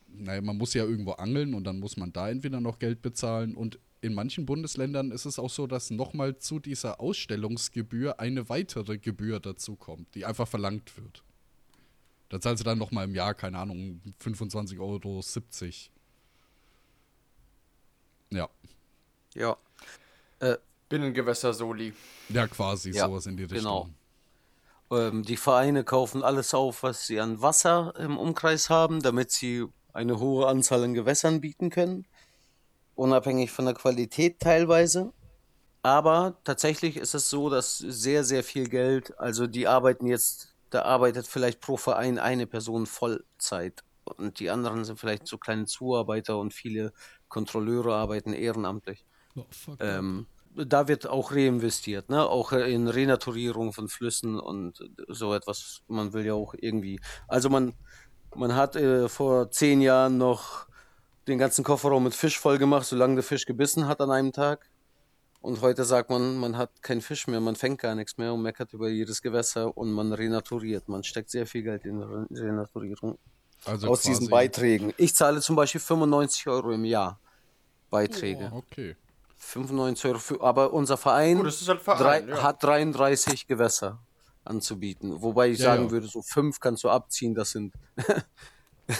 naja, 0.09 0.43
man 0.43 0.57
muss 0.57 0.75
ja 0.75 0.85
irgendwo 0.85 1.13
angeln 1.13 1.55
und 1.55 1.65
dann 1.65 1.79
muss 1.79 1.97
man 1.97 2.13
da 2.13 2.29
entweder 2.29 2.61
noch 2.61 2.79
Geld 2.79 3.01
bezahlen 3.03 3.55
und 3.55 3.79
in 4.01 4.15
manchen 4.15 4.47
Bundesländern 4.47 5.11
ist 5.11 5.25
es 5.25 5.39
auch 5.39 5.51
so, 5.51 5.67
dass 5.67 5.91
nochmal 5.91 6.39
zu 6.39 6.61
dieser 6.61 7.01
Ausstellungsgebühr 7.01 8.21
eine 8.21 8.49
weitere 8.49 8.99
Gebühr 8.99 9.41
dazu 9.41 9.77
kommt, 9.77 10.15
die 10.15 10.25
einfach 10.25 10.47
verlangt 10.47 10.97
wird. 10.97 11.25
Da 12.29 12.41
zahlst 12.41 12.61
du 12.61 12.65
dann 12.65 12.79
nochmal 12.79 13.07
im 13.07 13.15
Jahr, 13.15 13.35
keine 13.35 13.59
Ahnung, 13.59 14.01
25,70 14.23 14.79
Euro. 14.81 15.21
Ja. 18.31 18.49
Ja. 19.35 19.57
Binnengewässer 20.89 21.53
Soli. 21.53 21.93
Ja, 22.29 22.47
quasi 22.47 22.91
Ja, 22.91 23.07
sowas 23.07 23.27
in 23.27 23.37
die 23.37 23.43
Richtung. 23.45 23.59
genau. 23.59 23.91
Ähm, 24.90 25.22
die 25.22 25.37
Vereine 25.37 25.85
kaufen 25.85 26.22
alles 26.22 26.55
auf, 26.55 26.83
was 26.83 27.07
sie 27.07 27.20
an 27.20 27.40
Wasser 27.42 27.94
im 27.98 28.16
Umkreis 28.16 28.70
haben, 28.70 29.03
damit 29.03 29.31
sie 29.31 29.66
eine 29.92 30.18
hohe 30.18 30.46
Anzahl 30.46 30.85
an 30.85 30.94
Gewässern 30.94 31.40
bieten 31.40 31.70
können. 31.70 32.07
Unabhängig 32.94 33.51
von 33.51 33.64
der 33.64 33.74
Qualität 33.74 34.40
teilweise. 34.40 35.12
Aber 35.83 36.38
tatsächlich 36.44 36.96
ist 36.96 37.14
es 37.14 37.31
so, 37.31 37.51
dass 37.51 37.79
sehr, 37.79 38.24
sehr 38.24 38.42
viel 38.42 38.68
Geld, 38.68 39.18
also 39.18 39.46
die 39.46 39.68
arbeiten 39.68 40.07
jetzt, 40.07 40.55
da 40.70 40.83
arbeitet 40.83 41.27
vielleicht 41.27 41.61
pro 41.61 41.77
Verein 41.77 42.18
eine 42.18 42.46
Person 42.46 42.87
Vollzeit. 42.87 43.85
Und 44.05 44.40
die 44.40 44.51
anderen 44.51 44.85
sind 44.85 44.98
vielleicht 44.98 45.27
so 45.27 45.38
kleine 45.38 45.66
Zuarbeiter 45.66 46.38
und 46.38 46.55
viele 46.55 46.92
Kontrolleure 47.29 47.94
arbeiten 47.94 48.33
ehrenamtlich. 48.33 49.05
Oh, 49.37 49.44
fuck. 49.51 49.79
Ähm, 49.81 50.27
da 50.66 50.88
wird 50.88 51.07
auch 51.07 51.33
reinvestiert, 51.33 52.09
ne? 52.11 52.25
Auch 52.27 52.53
in 52.53 52.88
Renaturierung 52.88 53.73
von 53.73 53.88
Flüssen 53.88 54.38
und 54.38 54.79
so 55.09 55.35
etwas. 55.35 55.83
Man 55.88 56.12
will 56.12 56.25
ja 56.27 56.35
auch 56.35 56.55
irgendwie. 56.59 57.01
Also 57.29 57.49
man, 57.49 57.75
man 58.35 58.55
hat 58.55 58.77
äh, 58.77 59.09
vor 59.09 59.51
zehn 59.51 59.81
Jahren 59.81 60.18
noch 60.18 60.66
den 61.27 61.38
ganzen 61.38 61.64
Kofferraum 61.64 62.05
mit 62.05 62.14
Fisch 62.14 62.38
voll 62.38 62.59
gemacht, 62.59 62.87
solange 62.87 63.16
der 63.16 63.25
Fisch 63.25 63.44
gebissen 63.47 63.87
hat 63.87 64.01
an 64.01 64.11
einem 64.11 64.33
Tag. 64.33 64.68
Und 65.40 65.61
heute 65.61 65.85
sagt 65.85 66.11
man, 66.11 66.37
man 66.38 66.57
hat 66.57 66.83
keinen 66.83 67.01
Fisch 67.01 67.29
mehr, 67.29 67.38
man 67.40 67.55
fängt 67.55 67.81
gar 67.81 67.94
nichts 67.94 68.16
mehr 68.18 68.33
und 68.35 68.42
meckert 68.42 68.73
über 68.73 68.88
jedes 68.88 69.23
Gewässer 69.23 69.77
und 69.77 69.92
man 69.92 70.12
renaturiert. 70.12 70.88
Man 70.88 71.05
steckt 71.05 71.31
sehr 71.31 71.47
viel 71.47 71.62
Geld 71.62 71.85
in 71.85 72.03
Re- 72.03 72.27
Renaturierung 72.31 73.18
Also 73.64 73.88
aus 73.88 74.03
diesen 74.03 74.29
Beiträgen. 74.31 74.92
Ich 74.97 75.14
zahle 75.14 75.40
zum 75.40 75.55
Beispiel 75.55 75.81
95 75.81 76.49
Euro 76.49 76.73
im 76.73 76.85
Jahr 76.85 77.21
Beiträge. 77.90 78.51
Okay. 78.53 78.97
95 79.38 80.05
Euro. 80.07 80.18
Für, 80.18 80.40
aber 80.42 80.72
unser 80.72 80.96
Verein, 80.96 81.38
Gut, 81.42 81.46
halt 81.68 81.83
Verein, 81.83 82.27
drei, 82.27 82.35
ja. 82.37 82.42
hat 82.42 82.62
33 82.62 83.46
Gewässer 83.46 83.98
anzubieten. 84.44 85.22
Wobei 85.22 85.51
ich 85.51 85.59
Ja, 85.59 85.66
sagen 85.66 85.85
ja. 85.87 85.90
würde, 85.90 86.07
so 86.09 86.22
fünf 86.22 86.61
kannst 86.61 86.85
du 86.85 86.90
abziehen, 86.90 87.35
das 87.35 87.51
sind. 87.51 87.74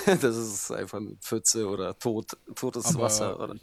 das 0.07 0.37
ist 0.37 0.71
einfach 0.71 0.99
eine 0.99 1.17
Pfütze 1.17 1.67
oder 1.69 1.99
tot, 1.99 2.37
totes 2.55 2.87
Aber 2.87 3.05
Wasser. 3.05 3.41
Oder? 3.41 3.55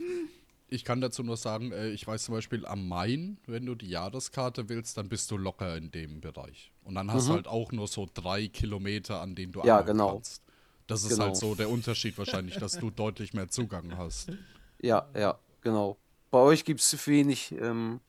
Ich 0.68 0.84
kann 0.84 1.00
dazu 1.00 1.22
nur 1.24 1.38
sagen, 1.38 1.72
äh, 1.72 1.90
ich 1.90 2.06
weiß 2.08 2.24
zum 2.26 2.34
Beispiel 2.34 2.66
am 2.66 2.88
Main, 2.88 3.38
wenn 3.46 3.66
du 3.66 3.76
die 3.76 3.88
Jahreskarte 3.90 4.68
willst, 4.68 4.98
dann 4.98 5.08
bist 5.10 5.30
du 5.30 5.38
locker 5.38 5.78
in 5.78 5.92
dem 5.92 6.22
Bereich. 6.22 6.72
Und 6.84 6.96
dann 6.96 7.12
hast 7.14 7.30
du 7.30 7.34
halt 7.34 7.48
auch 7.48 7.72
nur 7.72 7.88
so 7.88 8.08
drei 8.12 8.48
Kilometer, 8.48 9.22
an 9.22 9.36
denen 9.36 9.52
du 9.52 9.60
Mhm. 9.60 9.66
Ja, 9.68 9.78
angeln 9.80 9.98
genau. 9.98 10.14
kannst. 10.14 10.42
Das 10.88 11.04
ist 11.04 11.10
Genau. 11.10 11.26
halt 11.26 11.36
so 11.38 11.54
der 11.56 11.70
Unterschied 11.70 12.18
wahrscheinlich, 12.18 12.58
dass 12.58 12.80
du 12.80 12.90
deutlich 12.92 13.34
mehr 13.34 13.48
Zugang 13.48 13.96
hast. 13.96 14.32
Ja, 14.82 15.08
ja, 15.16 15.38
genau. 15.62 15.98
Bei 16.36 16.42
euch 16.42 16.66
gibt 16.66 16.82
es 16.82 17.08
wenig. 17.08 17.56
Ähm, 17.62 18.02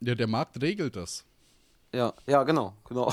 Ja, 0.00 0.14
der 0.14 0.26
Markt 0.26 0.58
regelt 0.62 0.96
das. 0.96 1.26
ja, 1.92 2.14
ja, 2.26 2.42
genau, 2.42 2.72
genau. 2.88 3.12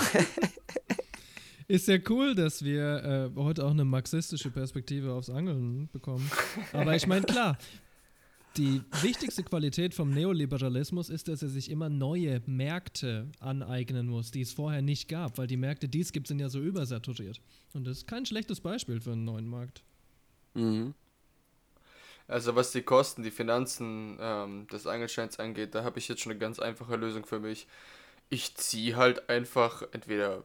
Ist 1.67 1.89
ja 1.89 1.97
cool, 2.07 2.35
dass 2.35 2.63
wir 2.63 3.33
äh, 3.35 3.37
heute 3.37 3.65
auch 3.65 3.71
eine 3.71 3.83
marxistische 3.83 4.49
Perspektive 4.51 5.11
aufs 5.11 5.29
Angeln 5.29 5.89
bekommen. 5.91 6.31
Aber 6.71 6.95
ich 6.95 7.05
meine, 7.05 7.25
klar, 7.25 7.57
die 8.55 8.81
wichtigste 9.01 9.43
Qualität 9.43 9.93
vom 9.93 10.11
Neoliberalismus 10.11 11.09
ist, 11.09 11.27
dass 11.27 11.41
er 11.41 11.49
sich 11.49 11.69
immer 11.69 11.89
neue 11.89 12.41
Märkte 12.45 13.27
aneignen 13.41 14.07
muss, 14.07 14.31
die 14.31 14.39
es 14.39 14.53
vorher 14.53 14.81
nicht 14.81 15.09
gab, 15.09 15.37
weil 15.37 15.47
die 15.47 15.57
Märkte, 15.57 15.89
die 15.89 15.99
es 15.99 16.13
gibt, 16.13 16.27
sind 16.27 16.39
ja 16.39 16.47
so 16.47 16.61
übersaturiert. 16.61 17.41
Und 17.73 17.85
das 17.85 17.97
ist 17.97 18.07
kein 18.07 18.25
schlechtes 18.25 18.61
Beispiel 18.61 19.01
für 19.01 19.11
einen 19.11 19.25
neuen 19.25 19.49
Markt. 19.49 19.83
mhm. 20.53 20.93
Also 22.27 22.55
was 22.55 22.71
die 22.71 22.81
Kosten, 22.81 23.21
die 23.23 23.31
Finanzen 23.31 24.17
ähm, 24.19 24.67
des 24.67 24.87
Angelscheins 24.87 25.37
angeht, 25.39 25.75
da 25.75 25.83
habe 25.83 25.99
ich 25.99 26.07
jetzt 26.07 26.21
schon 26.21 26.31
eine 26.31 26.39
ganz 26.39 26.59
einfache 26.59 26.95
Lösung 26.95 27.25
für 27.25 27.39
mich. 27.39 27.67
Ich 28.29 28.55
ziehe 28.55 28.95
halt 28.95 29.29
einfach 29.29 29.83
entweder 29.91 30.43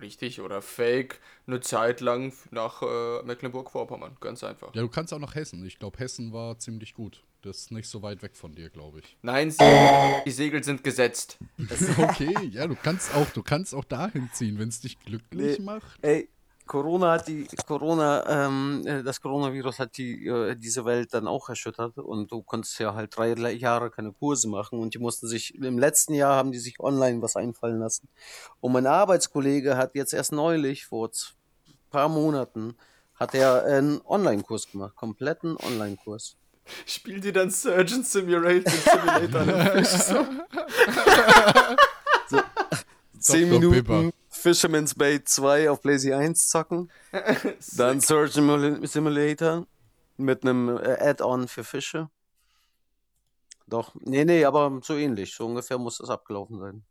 richtig 0.00 0.40
oder 0.40 0.62
fake 0.62 1.20
eine 1.46 1.60
Zeit 1.60 2.00
lang 2.00 2.32
nach 2.50 2.80
äh, 2.82 3.22
Mecklenburg-Vorpommern. 3.24 4.16
Ganz 4.20 4.42
einfach. 4.44 4.74
Ja, 4.74 4.82
du 4.82 4.88
kannst 4.88 5.12
auch 5.12 5.18
nach 5.18 5.34
Hessen. 5.34 5.64
Ich 5.66 5.78
glaube, 5.78 5.98
Hessen 5.98 6.32
war 6.32 6.58
ziemlich 6.58 6.94
gut. 6.94 7.22
Das 7.42 7.58
ist 7.58 7.70
nicht 7.72 7.88
so 7.88 8.02
weit 8.02 8.22
weg 8.22 8.36
von 8.36 8.54
dir, 8.54 8.70
glaube 8.70 9.00
ich. 9.00 9.16
Nein, 9.22 9.50
Sie- 9.50 9.58
die 10.26 10.30
Segel 10.30 10.62
sind 10.62 10.84
gesetzt. 10.84 11.38
Okay, 11.98 12.34
ja, 12.50 12.66
du 12.66 12.76
kannst 12.76 13.14
auch, 13.14 13.28
du 13.30 13.42
kannst 13.42 13.74
auch 13.74 13.84
dahin 13.84 14.30
ziehen, 14.32 14.58
wenn 14.58 14.68
es 14.68 14.80
dich 14.80 14.98
glücklich 15.00 15.58
Nee. 15.58 15.64
macht. 15.64 15.98
Ey, 16.02 16.28
Corona 16.70 17.10
hat 17.14 17.26
die 17.26 17.48
Corona, 17.66 18.46
ähm, 18.46 18.82
äh, 18.86 19.02
das 19.02 19.20
Coronavirus 19.20 19.80
hat 19.80 19.96
die 19.96 20.24
äh, 20.28 20.54
diese 20.54 20.84
Welt 20.84 21.12
dann 21.12 21.26
auch 21.26 21.48
erschüttert 21.48 21.98
und 21.98 22.30
du 22.30 22.42
konntest 22.44 22.78
ja 22.78 22.94
halt 22.94 23.16
drei 23.16 23.32
Jahre 23.54 23.90
keine 23.90 24.12
Kurse 24.12 24.46
machen 24.48 24.78
und 24.78 24.94
die 24.94 25.00
mussten 25.00 25.26
sich 25.26 25.56
im 25.56 25.80
letzten 25.80 26.14
Jahr 26.14 26.36
haben 26.36 26.52
die 26.52 26.60
sich 26.60 26.78
online 26.78 27.20
was 27.22 27.34
einfallen 27.34 27.80
lassen. 27.80 28.06
Und 28.60 28.70
mein 28.70 28.86
Arbeitskollege 28.86 29.76
hat 29.76 29.96
jetzt 29.96 30.12
erst 30.14 30.30
neulich 30.30 30.86
vor 30.86 31.10
z- 31.10 31.34
paar 31.90 32.08
Monaten 32.08 32.76
hat 33.16 33.34
er 33.34 33.64
einen 33.64 34.00
Online-Kurs 34.06 34.70
gemacht, 34.70 34.94
kompletten 34.94 35.56
Online-Kurs. 35.56 36.36
Spiel 36.86 37.18
dir 37.20 37.32
dann 37.32 37.50
Surgeon 37.50 38.04
Simulator, 38.04 38.72
Simulator 38.72 39.40
an. 39.40 39.84
So. 42.28 42.38
Zehn. 43.18 43.50
Minuten 43.50 43.74
Pepper. 43.84 44.10
Fisherman's 44.40 44.94
Bait 44.94 45.28
2 45.28 45.70
auf 45.70 45.82
Blazy 45.82 46.12
1 46.12 46.48
zocken. 46.48 46.90
Dann 47.76 48.00
Search 48.00 48.32
Simula- 48.32 48.86
Simulator 48.86 49.66
mit 50.16 50.42
einem 50.42 50.68
äh, 50.78 50.96
Add-on 51.00 51.46
für 51.48 51.64
Fische. 51.64 52.08
Doch, 53.66 53.94
nee, 54.00 54.24
nee, 54.24 54.44
aber 54.44 54.80
so 54.82 54.94
ähnlich. 54.96 55.34
So 55.34 55.46
ungefähr 55.46 55.78
muss 55.78 55.98
das 55.98 56.10
abgelaufen 56.10 56.58
sein. 56.58 56.84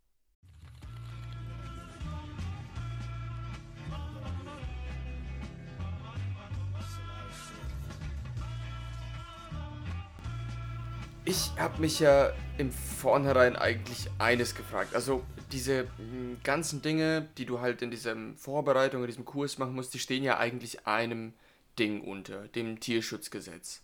Ich 11.25 11.51
habe 11.59 11.79
mich 11.81 11.99
ja 11.99 12.31
im 12.57 12.71
Vornherein 12.71 13.55
eigentlich 13.55 14.09
eines 14.17 14.55
gefragt. 14.55 14.95
Also 14.95 15.23
diese 15.51 15.83
mm, 15.83 16.41
ganzen 16.43 16.81
Dinge, 16.81 17.27
die 17.37 17.45
du 17.45 17.59
halt 17.59 17.81
in 17.81 17.91
diesem 17.91 18.37
Vorbereitung, 18.37 19.01
in 19.01 19.07
diesem 19.07 19.25
Kurs 19.25 19.57
machen 19.57 19.75
musst, 19.75 19.93
die 19.93 19.99
stehen 19.99 20.23
ja 20.23 20.37
eigentlich 20.37 20.85
einem 20.87 21.33
Ding 21.77 22.01
unter, 22.01 22.47
dem 22.49 22.79
Tierschutzgesetz. 22.79 23.81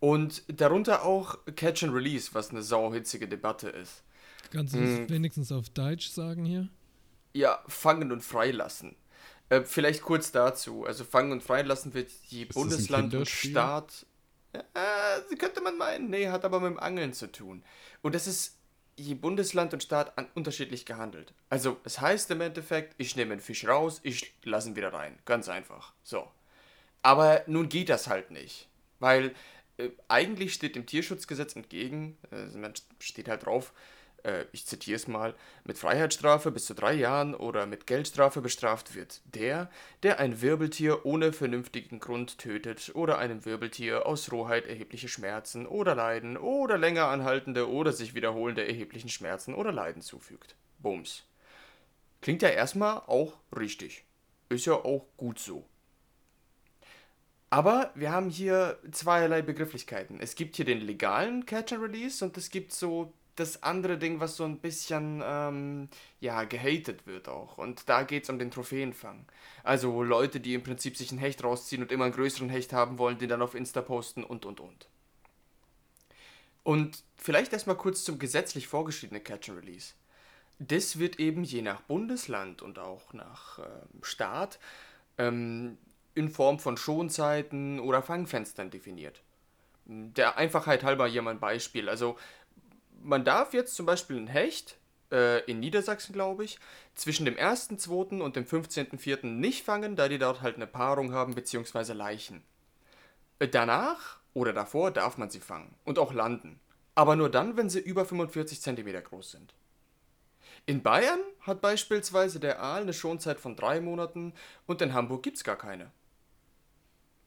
Und 0.00 0.42
darunter 0.48 1.04
auch 1.04 1.38
Catch 1.54 1.84
and 1.84 1.94
Release, 1.94 2.30
was 2.32 2.50
eine 2.50 2.62
sauhitzige 2.62 3.28
Debatte 3.28 3.68
ist. 3.68 4.02
Kannst 4.50 4.74
du 4.74 4.80
das 4.80 5.08
wenigstens 5.08 5.52
auf 5.52 5.68
Deutsch 5.70 6.08
sagen 6.08 6.44
hier? 6.44 6.68
Ja, 7.32 7.62
fangen 7.68 8.12
und 8.12 8.22
freilassen. 8.22 8.96
Äh, 9.48 9.62
vielleicht 9.62 10.02
kurz 10.02 10.32
dazu. 10.32 10.84
Also 10.84 11.04
fangen 11.04 11.32
und 11.32 11.42
freilassen 11.42 11.94
wird 11.94 12.10
je 12.28 12.44
ein 12.44 12.48
Bundesland 12.48 13.14
und? 13.14 13.28
Staat. 13.28 14.06
Äh, 14.52 15.36
könnte 15.36 15.60
man 15.60 15.78
meinen. 15.78 16.10
Nee, 16.10 16.28
hat 16.28 16.44
aber 16.44 16.60
mit 16.60 16.70
dem 16.70 16.80
Angeln 16.80 17.12
zu 17.12 17.30
tun. 17.30 17.62
Und 18.02 18.14
das 18.14 18.26
ist 18.26 18.58
je 19.02 19.14
Bundesland 19.14 19.72
und 19.74 19.82
Staat 19.82 20.16
an, 20.16 20.28
unterschiedlich 20.34 20.86
gehandelt. 20.86 21.32
Also 21.50 21.78
es 21.84 22.00
heißt 22.00 22.30
im 22.30 22.40
Endeffekt, 22.40 22.94
ich 22.98 23.16
nehme 23.16 23.32
einen 23.32 23.40
Fisch 23.40 23.66
raus, 23.66 24.00
ich 24.02 24.32
lasse 24.44 24.70
ihn 24.70 24.76
wieder 24.76 24.92
rein. 24.92 25.18
Ganz 25.24 25.48
einfach. 25.48 25.92
So. 26.02 26.28
Aber 27.02 27.42
nun 27.46 27.68
geht 27.68 27.88
das 27.88 28.06
halt 28.06 28.30
nicht. 28.30 28.68
Weil 29.00 29.34
äh, 29.76 29.90
eigentlich 30.08 30.54
steht 30.54 30.76
dem 30.76 30.86
Tierschutzgesetz 30.86 31.56
entgegen, 31.56 32.16
äh, 32.30 32.70
steht 33.00 33.28
halt 33.28 33.46
drauf, 33.46 33.72
äh, 34.24 34.46
ich 34.52 34.66
zitiere 34.66 34.96
es 34.96 35.08
mal, 35.08 35.34
mit 35.64 35.78
Freiheitsstrafe 35.78 36.50
bis 36.50 36.66
zu 36.66 36.74
drei 36.74 36.94
Jahren 36.94 37.34
oder 37.34 37.66
mit 37.66 37.86
Geldstrafe 37.86 38.40
bestraft 38.40 38.94
wird 38.94 39.20
der, 39.34 39.70
der 40.02 40.18
ein 40.18 40.40
Wirbeltier 40.40 41.04
ohne 41.04 41.32
vernünftigen 41.32 42.00
Grund 42.00 42.38
tötet 42.38 42.92
oder 42.94 43.18
einem 43.18 43.44
Wirbeltier 43.44 44.06
aus 44.06 44.30
Rohheit 44.32 44.66
erhebliche 44.66 45.08
Schmerzen 45.08 45.66
oder 45.66 45.94
Leiden 45.94 46.36
oder 46.36 46.78
länger 46.78 47.06
anhaltende 47.06 47.70
oder 47.70 47.92
sich 47.92 48.14
wiederholende 48.14 48.66
erheblichen 48.66 49.08
Schmerzen 49.08 49.54
oder 49.54 49.72
Leiden 49.72 50.02
zufügt. 50.02 50.56
Bums. 50.78 51.24
Klingt 52.20 52.42
ja 52.42 52.50
erstmal 52.50 52.98
auch 53.06 53.38
richtig. 53.56 54.04
Ist 54.48 54.66
ja 54.66 54.74
auch 54.74 55.06
gut 55.16 55.38
so. 55.38 55.64
Aber 57.50 57.90
wir 57.94 58.10
haben 58.10 58.30
hier 58.30 58.78
zweierlei 58.92 59.42
Begrifflichkeiten. 59.42 60.20
Es 60.20 60.36
gibt 60.36 60.56
hier 60.56 60.64
den 60.64 60.80
legalen 60.80 61.44
Catch 61.44 61.72
and 61.74 61.82
Release 61.82 62.24
und 62.24 62.36
es 62.38 62.48
gibt 62.48 62.72
so 62.72 63.12
das 63.36 63.62
andere 63.62 63.98
Ding, 63.98 64.20
was 64.20 64.36
so 64.36 64.44
ein 64.44 64.58
bisschen, 64.58 65.22
ähm, 65.24 65.88
ja, 66.20 66.44
gehatet 66.44 67.06
wird 67.06 67.28
auch. 67.28 67.58
Und 67.58 67.88
da 67.88 68.02
geht 68.02 68.24
es 68.24 68.30
um 68.30 68.38
den 68.38 68.50
Trophäenfang. 68.50 69.24
Also 69.64 70.02
Leute, 70.02 70.40
die 70.40 70.54
im 70.54 70.62
Prinzip 70.62 70.96
sich 70.96 71.10
einen 71.10 71.20
Hecht 71.20 71.42
rausziehen 71.42 71.82
und 71.82 71.92
immer 71.92 72.04
einen 72.04 72.14
größeren 72.14 72.50
Hecht 72.50 72.72
haben 72.72 72.98
wollen, 72.98 73.18
den 73.18 73.28
dann 73.28 73.42
auf 73.42 73.54
Insta 73.54 73.80
posten 73.80 74.22
und, 74.24 74.44
und, 74.44 74.60
und. 74.60 74.88
Und 76.62 77.02
vielleicht 77.16 77.52
erstmal 77.52 77.76
kurz 77.76 78.04
zum 78.04 78.18
gesetzlich 78.18 78.68
vorgeschriebenen 78.68 79.24
Catch 79.24 79.48
and 79.48 79.58
Release. 79.62 79.94
Das 80.58 80.98
wird 80.98 81.18
eben 81.18 81.42
je 81.42 81.62
nach 81.62 81.80
Bundesland 81.80 82.62
und 82.62 82.78
auch 82.78 83.12
nach 83.14 83.58
ähm, 83.58 84.02
Staat 84.02 84.58
ähm, 85.18 85.78
in 86.14 86.28
Form 86.28 86.58
von 86.58 86.76
Schonzeiten 86.76 87.80
oder 87.80 88.02
Fangfenstern 88.02 88.70
definiert. 88.70 89.22
Der 89.86 90.36
Einfachheit 90.36 90.84
halber 90.84 91.08
hier 91.08 91.22
mal 91.22 91.32
ein 91.32 91.40
Beispiel. 91.40 91.88
Also 91.88 92.16
man 93.02 93.24
darf 93.24 93.52
jetzt 93.54 93.74
zum 93.74 93.86
Beispiel 93.86 94.16
einen 94.16 94.26
Hecht 94.26 94.78
äh, 95.10 95.44
in 95.44 95.60
Niedersachsen, 95.60 96.12
glaube 96.12 96.44
ich, 96.44 96.58
zwischen 96.94 97.24
dem 97.24 97.36
1.2. 97.36 98.20
und 98.20 98.36
dem 98.36 98.44
15.4. 98.44 99.26
nicht 99.26 99.64
fangen, 99.64 99.96
da 99.96 100.08
die 100.08 100.18
dort 100.18 100.40
halt 100.40 100.56
eine 100.56 100.66
Paarung 100.66 101.12
haben 101.12 101.34
bzw. 101.34 101.92
Leichen. 101.92 102.42
Äh, 103.38 103.48
Danach 103.48 104.18
oder 104.34 104.52
davor 104.52 104.90
darf 104.90 105.18
man 105.18 105.30
sie 105.30 105.40
fangen 105.40 105.74
und 105.84 105.98
auch 105.98 106.12
landen. 106.12 106.58
Aber 106.94 107.16
nur 107.16 107.30
dann, 107.30 107.56
wenn 107.56 107.70
sie 107.70 107.80
über 107.80 108.04
45 108.04 108.60
cm 108.60 109.02
groß 109.02 109.32
sind. 109.32 109.54
In 110.66 110.82
Bayern 110.82 111.20
hat 111.40 111.60
beispielsweise 111.60 112.38
der 112.38 112.60
Aal 112.62 112.82
eine 112.82 112.92
Schonzeit 112.92 113.40
von 113.40 113.56
drei 113.56 113.80
Monaten 113.80 114.32
und 114.66 114.80
in 114.80 114.92
Hamburg 114.92 115.22
gibt 115.22 115.38
es 115.38 115.44
gar 115.44 115.56
keine. 115.56 115.90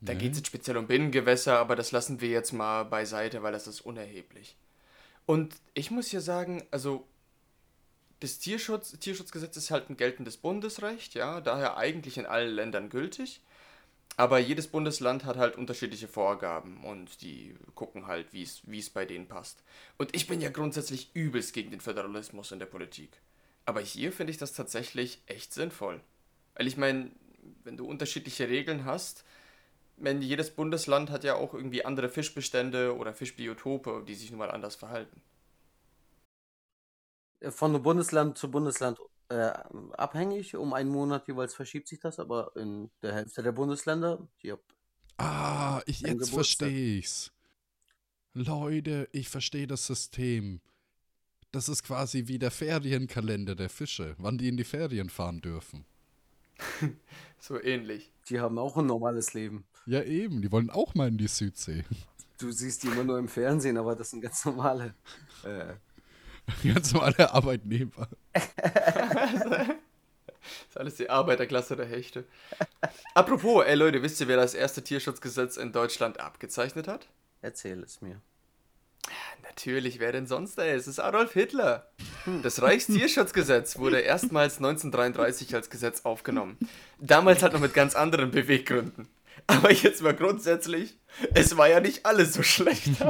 Da 0.02 0.14
geht 0.14 0.34
es 0.34 0.38
jetzt 0.38 0.48
speziell 0.48 0.78
um 0.78 0.88
Binnengewässer, 0.88 1.58
aber 1.58 1.76
das 1.76 1.92
lassen 1.92 2.22
wir 2.22 2.30
jetzt 2.30 2.54
mal 2.54 2.84
beiseite, 2.84 3.42
weil 3.42 3.54
das 3.54 3.66
ist 3.66 3.82
unerheblich. 3.82 4.56
Und 5.26 5.56
ich 5.74 5.92
muss 5.92 6.08
hier 6.08 6.22
sagen, 6.22 6.64
also 6.72 7.08
das 8.20 8.40
Tierschutz, 8.40 8.98
Tierschutzgesetz 9.00 9.58
ist 9.58 9.72
halt 9.72 9.90
ein 9.90 9.98
geltendes 9.98 10.38
Bundesrecht, 10.38 11.16
ja, 11.16 11.42
daher 11.42 11.78
eigentlich 11.78 12.18
in 12.18 12.26
allen 12.26 12.54
Ländern 12.54 12.90
gültig. 12.90 13.42
Aber 14.18 14.40
jedes 14.40 14.68
Bundesland 14.68 15.26
hat 15.26 15.36
halt 15.36 15.58
unterschiedliche 15.58 16.08
Vorgaben 16.08 16.84
und 16.86 17.22
die 17.22 17.56
gucken 17.74 18.08
halt, 18.08 18.28
wie 18.32 18.44
es 18.44 18.90
bei 18.90 19.06
denen 19.06 19.28
passt. 19.28 19.62
Und 19.98 20.16
ich 20.16 20.28
bin 20.28 20.40
ja 20.40 20.50
grundsätzlich 20.50 21.10
übelst 21.14 21.54
gegen 21.54 21.72
den 21.72 21.82
Föderalismus 21.82 22.54
in 22.54 22.60
der 22.60 22.66
Politik. 22.66 23.10
Aber 23.66 23.82
hier 23.82 24.14
finde 24.14 24.32
ich 24.32 24.38
das 24.38 24.54
tatsächlich 24.54 25.22
echt 25.26 25.54
sinnvoll. 25.54 26.00
Weil 26.54 26.68
ich 26.68 26.78
meine, 26.78 27.12
wenn 27.66 27.76
du 27.76 27.86
unterschiedliche 27.86 28.48
Regeln 28.48 28.86
hast, 28.86 29.26
wenn 29.98 30.22
jedes 30.22 30.54
Bundesland 30.54 31.10
hat 31.10 31.24
ja 31.24 31.36
auch 31.36 31.54
irgendwie 31.54 31.86
andere 31.86 32.10
Fischbestände 32.10 32.96
oder 32.96 33.14
Fischbiotope, 33.14 34.04
die 34.08 34.16
sich 34.16 34.30
nun 34.30 34.40
mal 34.40 34.52
anders 34.52 34.76
verhalten. 34.76 35.22
Von 37.50 37.82
Bundesland 37.82 38.38
zu 38.38 38.50
Bundesland 38.50 39.00
äh, 39.30 39.52
abhängig. 39.94 40.56
Um 40.56 40.74
einen 40.74 40.90
Monat 40.90 41.28
jeweils 41.28 41.54
verschiebt 41.54 41.88
sich 41.88 42.00
das, 42.00 42.20
aber 42.20 42.52
in 42.56 42.90
der 43.02 43.14
Hälfte 43.14 43.44
der 43.44 43.52
Bundesländer, 43.52 44.28
hier. 44.38 44.60
Ah, 45.18 45.82
ich, 45.86 46.02
jetzt 46.02 46.32
verstehe 46.32 46.98
ich's. 46.98 47.32
Leute, 48.34 49.08
ich 49.12 49.30
verstehe 49.30 49.68
das 49.68 49.86
System. 49.88 50.60
Das 51.52 51.70
ist 51.70 51.84
quasi 51.84 52.28
wie 52.28 52.38
der 52.38 52.52
Ferienkalender 52.52 53.56
der 53.56 53.70
Fische, 53.70 54.16
wann 54.18 54.38
die 54.38 54.50
in 54.50 54.58
die 54.58 54.66
Ferien 54.66 55.10
fahren 55.10 55.42
dürfen. 55.42 55.86
So 57.38 57.62
ähnlich. 57.62 58.12
Die 58.30 58.40
haben 58.40 58.58
auch 58.58 58.76
ein 58.76 58.88
normales 58.88 59.36
Leben. 59.36 59.68
Ja, 59.86 60.02
eben, 60.02 60.42
die 60.42 60.52
wollen 60.52 60.70
auch 60.70 60.96
mal 60.96 61.08
in 61.08 61.18
die 61.18 61.28
Südsee. 61.28 61.84
Du 62.40 62.52
siehst 62.52 62.84
die 62.84 62.88
immer 62.88 63.04
nur 63.04 63.20
im 63.20 63.28
Fernsehen, 63.28 63.78
aber 63.78 63.96
das 63.96 64.10
sind 64.10 64.22
ganz 64.22 64.44
normale. 64.46 64.94
Äh, 65.44 65.74
Ganz 66.74 66.94
normale 66.94 67.34
Arbeitnehmer. 67.34 68.08
Das 68.32 68.44
ist 70.70 70.78
alles 70.78 70.96
die 70.96 71.10
Arbeiterklasse 71.10 71.76
der 71.76 71.88
Hechte. 71.88 72.26
Apropos, 73.16 73.66
ey 73.66 73.74
Leute, 73.74 74.04
wisst 74.04 74.22
ihr, 74.22 74.28
wer 74.28 74.38
das 74.38 74.54
erste 74.54 74.84
Tierschutzgesetz 74.84 75.58
in 75.58 75.72
Deutschland 75.72 76.20
abgezeichnet 76.20 76.88
hat? 76.88 77.08
erzähl 77.46 77.82
es 77.84 78.02
mir. 78.02 78.20
Natürlich, 79.44 80.00
wer 80.00 80.12
denn 80.12 80.26
sonst, 80.26 80.58
ey? 80.58 80.72
Es 80.72 80.88
ist 80.88 81.00
Adolf 81.00 81.34
Hitler. 81.34 81.88
Das 82.42 82.62
Reichstierschutzgesetz 82.62 83.78
wurde 83.78 84.00
erstmals 84.00 84.58
1933 84.58 85.54
als 85.54 85.70
Gesetz 85.70 86.02
aufgenommen. 86.06 86.58
Damals 87.00 87.44
halt 87.44 87.54
noch 87.54 87.60
mit 87.60 87.76
ganz 87.76 87.96
anderen 87.96 88.32
Beweggründen. 88.32 89.08
Aber 89.48 89.72
jetzt 89.72 90.02
mal 90.02 90.16
grundsätzlich, 90.16 91.00
es 91.34 91.56
war 91.58 91.68
ja 91.68 91.80
nicht 91.80 92.06
alles 92.06 92.34
so 92.34 92.44
schlecht. 92.44 92.90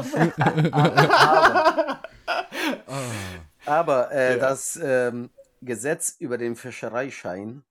Aber 3.65 4.11
äh, 4.11 4.33
Ja. 4.33 4.37
das 4.39 4.79
ähm, 4.81 5.29
Gesetz 5.61 6.15
über 6.19 6.37
den 6.37 6.55
Fischereischein 6.55 7.63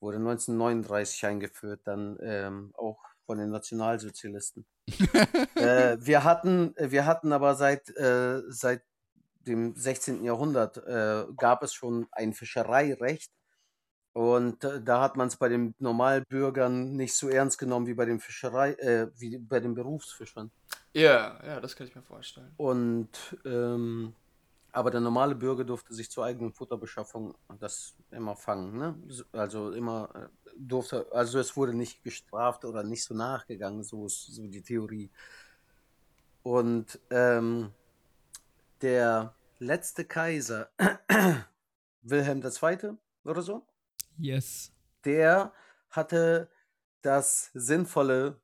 wurde 0.00 0.18
1939 0.18 1.26
eingeführt, 1.26 1.80
dann 1.84 2.18
ähm, 2.22 2.72
auch 2.76 2.98
von 3.26 3.38
den 3.38 3.50
Nationalsozialisten. 3.50 4.66
äh, 5.54 5.96
wir, 6.00 6.24
hatten, 6.24 6.74
wir 6.76 7.06
hatten 7.06 7.32
aber 7.32 7.54
seit, 7.54 7.88
äh, 7.96 8.42
seit 8.48 8.82
dem 9.46 9.76
16. 9.76 10.24
Jahrhundert 10.24 10.78
äh, 10.78 11.24
gab 11.36 11.62
es 11.62 11.72
schon 11.72 12.08
ein 12.12 12.32
Fischereirecht. 12.32 13.30
Und 14.12 14.62
äh, 14.64 14.82
da 14.82 15.00
hat 15.00 15.16
man 15.16 15.28
es 15.28 15.36
bei 15.36 15.48
den 15.48 15.74
Normalbürgern 15.78 16.94
nicht 16.96 17.14
so 17.14 17.28
ernst 17.28 17.58
genommen 17.58 17.86
wie 17.86 17.94
bei 17.94 18.04
den 18.04 18.20
Fischerei, 18.20 18.72
äh, 18.74 19.10
wie 19.16 19.38
bei 19.38 19.58
den 19.60 19.74
Berufsfischern. 19.74 20.50
Ja, 20.92 21.40
ja, 21.44 21.60
das 21.60 21.74
kann 21.74 21.86
ich 21.86 21.94
mir 21.94 22.02
vorstellen. 22.02 22.52
Und 22.58 23.08
ähm, 23.44 24.14
aber 24.74 24.90
der 24.90 25.00
normale 25.00 25.34
Bürger 25.34 25.64
durfte 25.64 25.92
sich 25.94 26.10
zur 26.10 26.24
eigenen 26.24 26.52
Futterbeschaffung 26.54 27.34
das 27.60 27.94
immer 28.10 28.36
fangen, 28.36 28.78
ne? 28.78 28.98
So- 29.08 29.24
Also 29.32 29.70
immer 29.72 30.08
äh, 30.14 30.50
durfte, 30.56 31.06
also 31.12 31.38
es 31.38 31.56
wurde 31.56 31.74
nicht 31.74 32.02
gestraft 32.02 32.64
oder 32.64 32.82
nicht 32.82 33.04
so 33.04 33.14
nachgegangen, 33.14 33.84
so 33.84 34.06
ist 34.06 34.26
so 34.34 34.46
die 34.46 34.62
Theorie. 34.62 35.10
Und 36.42 36.98
ähm, 37.10 37.72
der 38.80 39.34
letzte 39.58 40.04
Kaiser, 40.04 40.70
Wilhelm 42.02 42.42
II. 42.42 42.96
oder 43.24 43.42
so, 43.42 43.66
Yes. 44.22 44.72
der 45.04 45.52
hatte 45.90 46.48
das 47.02 47.50
sinnvolle 47.54 48.40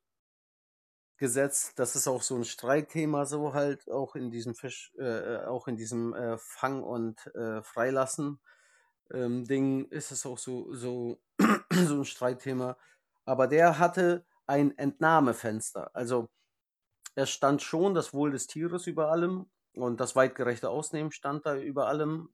Gesetz, 1.17 1.75
das 1.75 1.95
ist 1.95 2.07
auch 2.07 2.21
so 2.21 2.35
ein 2.35 2.45
Streitthema, 2.45 3.25
so 3.25 3.53
halt 3.53 3.89
auch 3.89 4.15
in 4.15 4.31
diesem 4.31 4.55
Fisch, 4.55 4.93
äh, 4.97 5.37
auch 5.45 5.67
in 5.67 5.75
diesem 5.75 6.13
äh, 6.13 6.37
Fang- 6.37 6.83
und 6.83 7.27
äh, 7.35 7.61
Freilassen 7.61 8.39
ähm, 9.11 9.45
Ding 9.45 9.85
ist 9.89 10.11
es 10.11 10.25
auch 10.25 10.37
so, 10.37 10.73
so, 10.73 11.19
so 11.71 11.95
ein 11.99 12.05
Streitthema. 12.05 12.77
Aber 13.25 13.47
der 13.47 13.79
hatte 13.79 14.25
ein 14.47 14.77
Entnahmefenster. 14.77 15.95
Also 15.95 16.29
es 17.15 17.29
stand 17.29 17.61
schon 17.61 17.93
das 17.93 18.13
Wohl 18.13 18.31
des 18.31 18.47
Tieres 18.47 18.87
über 18.87 19.11
allem 19.11 19.49
und 19.73 19.99
das 19.99 20.15
weitgerechte 20.15 20.69
Ausnehmen 20.69 21.11
stand 21.11 21.45
da 21.45 21.55
über 21.57 21.87
allem 21.87 22.29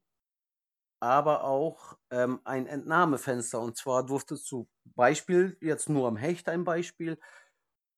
aber 1.00 1.44
auch 1.44 1.98
ähm, 2.10 2.40
ein 2.44 2.66
Entnahmefenster. 2.66 3.60
Und 3.60 3.76
zwar 3.76 4.04
durftest 4.04 4.50
du 4.50 4.68
Beispiel, 4.84 5.56
jetzt 5.60 5.88
nur 5.88 6.08
am 6.08 6.16
Hecht 6.16 6.48
ein 6.48 6.64
Beispiel, 6.64 7.18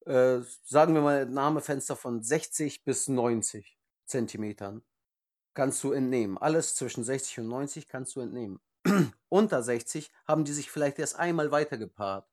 äh, 0.07 0.41
sagen 0.65 0.95
wir 0.95 1.03
mal 1.03 1.21
Entnahmefenster 1.21 1.97
von 1.97 2.23
60 2.23 2.85
bis 2.85 3.09
90 3.09 3.79
Zentimetern. 4.07 4.83
Kannst 5.55 5.83
du 5.85 5.93
entnehmen. 5.93 6.39
Alles 6.39 6.77
zwischen 6.77 7.05
60 7.05 7.41
und 7.41 7.49
90 7.49 7.89
kannst 7.89 8.17
du 8.17 8.21
entnehmen. 8.21 8.61
Unter 9.29 9.63
60 9.63 10.11
haben 10.27 10.45
die 10.45 10.53
sich 10.53 10.71
vielleicht 10.71 10.99
erst 10.99 11.19
einmal 11.19 11.51
weitergepaart. 11.51 12.29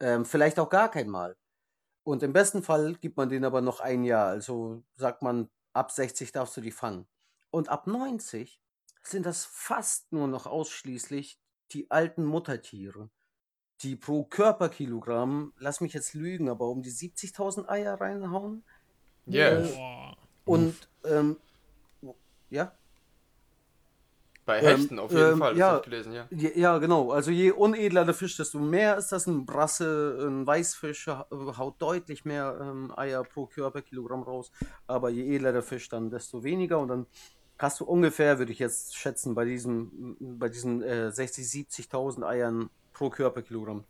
Ähm, 0.00 0.24
vielleicht 0.24 0.58
auch 0.58 0.70
gar 0.70 0.90
kein 0.90 1.08
Mal. 1.08 1.36
Und 2.04 2.22
im 2.22 2.32
besten 2.32 2.62
Fall 2.62 2.94
gibt 2.94 3.16
man 3.16 3.28
denen 3.28 3.44
aber 3.44 3.60
noch 3.60 3.80
ein 3.80 4.04
Jahr. 4.04 4.28
Also 4.28 4.84
sagt 4.96 5.22
man, 5.22 5.50
ab 5.72 5.90
60 5.90 6.32
darfst 6.32 6.56
du 6.56 6.60
die 6.60 6.70
fangen. 6.70 7.06
Und 7.50 7.68
ab 7.68 7.86
90 7.86 8.60
sind 9.06 9.26
das 9.26 9.44
fast 9.44 10.12
nur 10.12 10.28
noch 10.28 10.46
ausschließlich 10.46 11.38
die 11.72 11.90
alten 11.90 12.24
Muttertiere, 12.24 13.10
die 13.82 13.96
pro 13.96 14.24
Körperkilogramm, 14.24 15.52
lass 15.58 15.80
mich 15.80 15.92
jetzt 15.92 16.14
lügen, 16.14 16.48
aber 16.48 16.68
um 16.68 16.82
die 16.82 16.90
70.000 16.92 17.68
Eier 17.68 18.00
reinhauen. 18.00 18.64
Ja. 19.26 19.48
Äh, 19.60 20.14
und, 20.44 20.74
ähm, 21.04 21.36
ja? 22.50 22.72
Bei 24.46 24.60
Ähm, 24.60 24.80
Hechten 24.80 24.98
auf 24.98 25.10
jeden 25.10 25.32
ähm, 25.32 25.38
Fall, 25.38 25.50
das 25.52 25.58
ja, 25.58 25.68
hab 25.70 25.78
ich 25.78 25.84
gelesen, 25.84 26.12
ja. 26.12 26.28
Ja, 26.30 26.50
ja, 26.54 26.78
genau. 26.78 27.10
Also 27.12 27.30
je 27.30 27.50
unedler 27.52 28.04
der 28.04 28.12
Fisch, 28.12 28.36
desto 28.36 28.58
mehr 28.58 28.98
ist 28.98 29.10
das 29.10 29.26
ein 29.26 29.46
Brasse, 29.46 30.18
ein 30.20 30.46
Weißfisch 30.46 31.06
ha- 31.06 31.26
haut 31.30 31.80
deutlich 31.80 32.26
mehr 32.26 32.58
ähm, 32.60 32.92
Eier 32.94 33.24
pro 33.24 33.46
Körperkilogramm 33.46 34.22
raus. 34.22 34.52
Aber 34.86 35.08
je 35.08 35.34
edler 35.34 35.52
der 35.52 35.62
Fisch, 35.62 35.88
dann 35.88 36.10
desto 36.10 36.44
weniger. 36.44 36.78
Und 36.78 36.88
dann 36.88 37.06
hast 37.58 37.80
du 37.80 37.84
ungefähr, 37.84 38.38
würde 38.38 38.52
ich 38.52 38.58
jetzt 38.58 38.96
schätzen, 38.96 39.34
bei 39.34 39.44
diesem, 39.44 40.16
bei 40.20 40.48
diesen 40.48 40.82
äh, 40.82 41.10
60, 41.10 41.44
70.000 41.68 42.26
Eiern 42.26 42.70
pro 42.92 43.10
Körperkilogramm. 43.10 43.84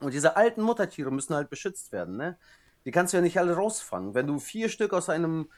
Und 0.00 0.12
diese 0.12 0.36
alten 0.36 0.62
Muttertiere 0.62 1.10
müssen 1.10 1.34
halt 1.34 1.50
beschützt 1.50 1.92
werden, 1.92 2.16
ne? 2.16 2.38
Die 2.84 2.92
kannst 2.92 3.12
du 3.12 3.16
ja 3.16 3.22
nicht 3.22 3.38
alle 3.38 3.54
rausfangen. 3.54 4.14
Wenn 4.14 4.28
du 4.28 4.38
vier 4.38 4.68
Stück 4.68 4.92
aus 4.92 5.08
einem 5.08 5.48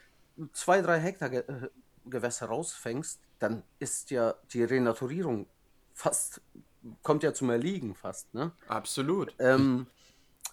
2, 0.52 0.82
3 0.82 0.98
Hektar 0.98 1.28
Ge 1.28 1.40
äh, 1.40 1.68
Gewässer 2.06 2.46
rausfängst, 2.46 3.20
dann 3.38 3.62
ist 3.78 4.11
ja 4.11 4.34
die 4.52 4.64
Renaturierung 4.64 5.46
fast, 5.92 6.40
kommt 7.02 7.22
ja 7.22 7.34
zum 7.34 7.50
Erliegen 7.50 7.94
fast, 7.94 8.32
ne? 8.32 8.52
Absolut. 8.66 9.34
Ähm, 9.38 9.87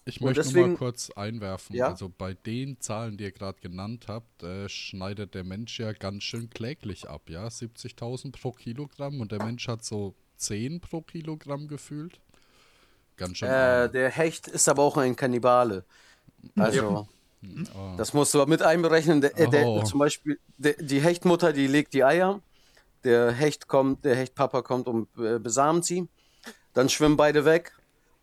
Ich 0.08 0.22
möchte 0.22 0.42
nur 0.42 0.44
deswegen- 0.46 0.72
mal 0.74 0.78
kurz 0.78 1.10
einwerfen. 1.10 1.76
Ja? 1.76 1.88
Also 1.88 2.12
bei 2.16 2.34
den 2.36 2.80
Zahlen, 2.80 3.18
die 3.18 3.24
ihr 3.24 3.32
gerade 3.32 3.60
genannt 3.60 4.06
habt, 4.08 4.44
äh, 4.44 4.70
schneidet 4.70 5.34
der 5.34 5.44
Mensch 5.44 5.80
ja 5.80 5.94
ganz 5.94 6.24
schön 6.24 6.50
kläglich 6.50 7.10
ab, 7.10 7.24
ja? 7.30 7.48
70.000 7.50 8.32
pro 8.40 8.52
Kilogramm 8.52 9.20
und 9.20 9.32
der 9.32 9.44
Mensch 9.44 9.68
hat 9.68 9.84
so 9.84 10.14
10 10.38 10.80
pro 10.80 11.02
Kilogramm 11.02 11.68
gefühlt. 11.68 12.20
Ganz 13.18 13.38
schön. 13.38 13.50
äh, 13.50 13.90
der 13.90 14.10
Hecht 14.12 14.48
ist 14.48 14.68
aber 14.70 14.84
auch 14.84 14.98
ein 14.98 15.16
Kannibale. 15.16 15.86
Also, 16.58 17.08
Oh. 17.76 17.94
das 17.98 18.14
musst 18.14 18.34
du 18.34 18.46
mit 18.46 18.62
einberechnen. 18.62 19.22
Der, 19.22 19.38
äh, 19.40 19.50
der, 19.50 19.66
Oh. 19.66 19.84
Zum 19.84 20.00
Beispiel, 20.00 20.40
der, 20.58 20.74
die 20.74 21.00
Hechtmutter, 21.00 21.54
die 21.54 21.66
legt 21.68 21.94
die 21.94 22.04
Eier. 22.04 22.42
Der 23.04 23.32
Hecht 23.32 23.68
kommt, 23.68 24.04
der 24.06 24.16
Hechtpapa 24.16 24.62
kommt 24.62 24.88
und 24.88 25.08
äh, 25.18 25.40
besamt 25.40 25.86
sie. 25.86 26.08
Dann 26.74 26.90
schwimmen 26.90 27.18
beide 27.18 27.46
weg 27.46 27.72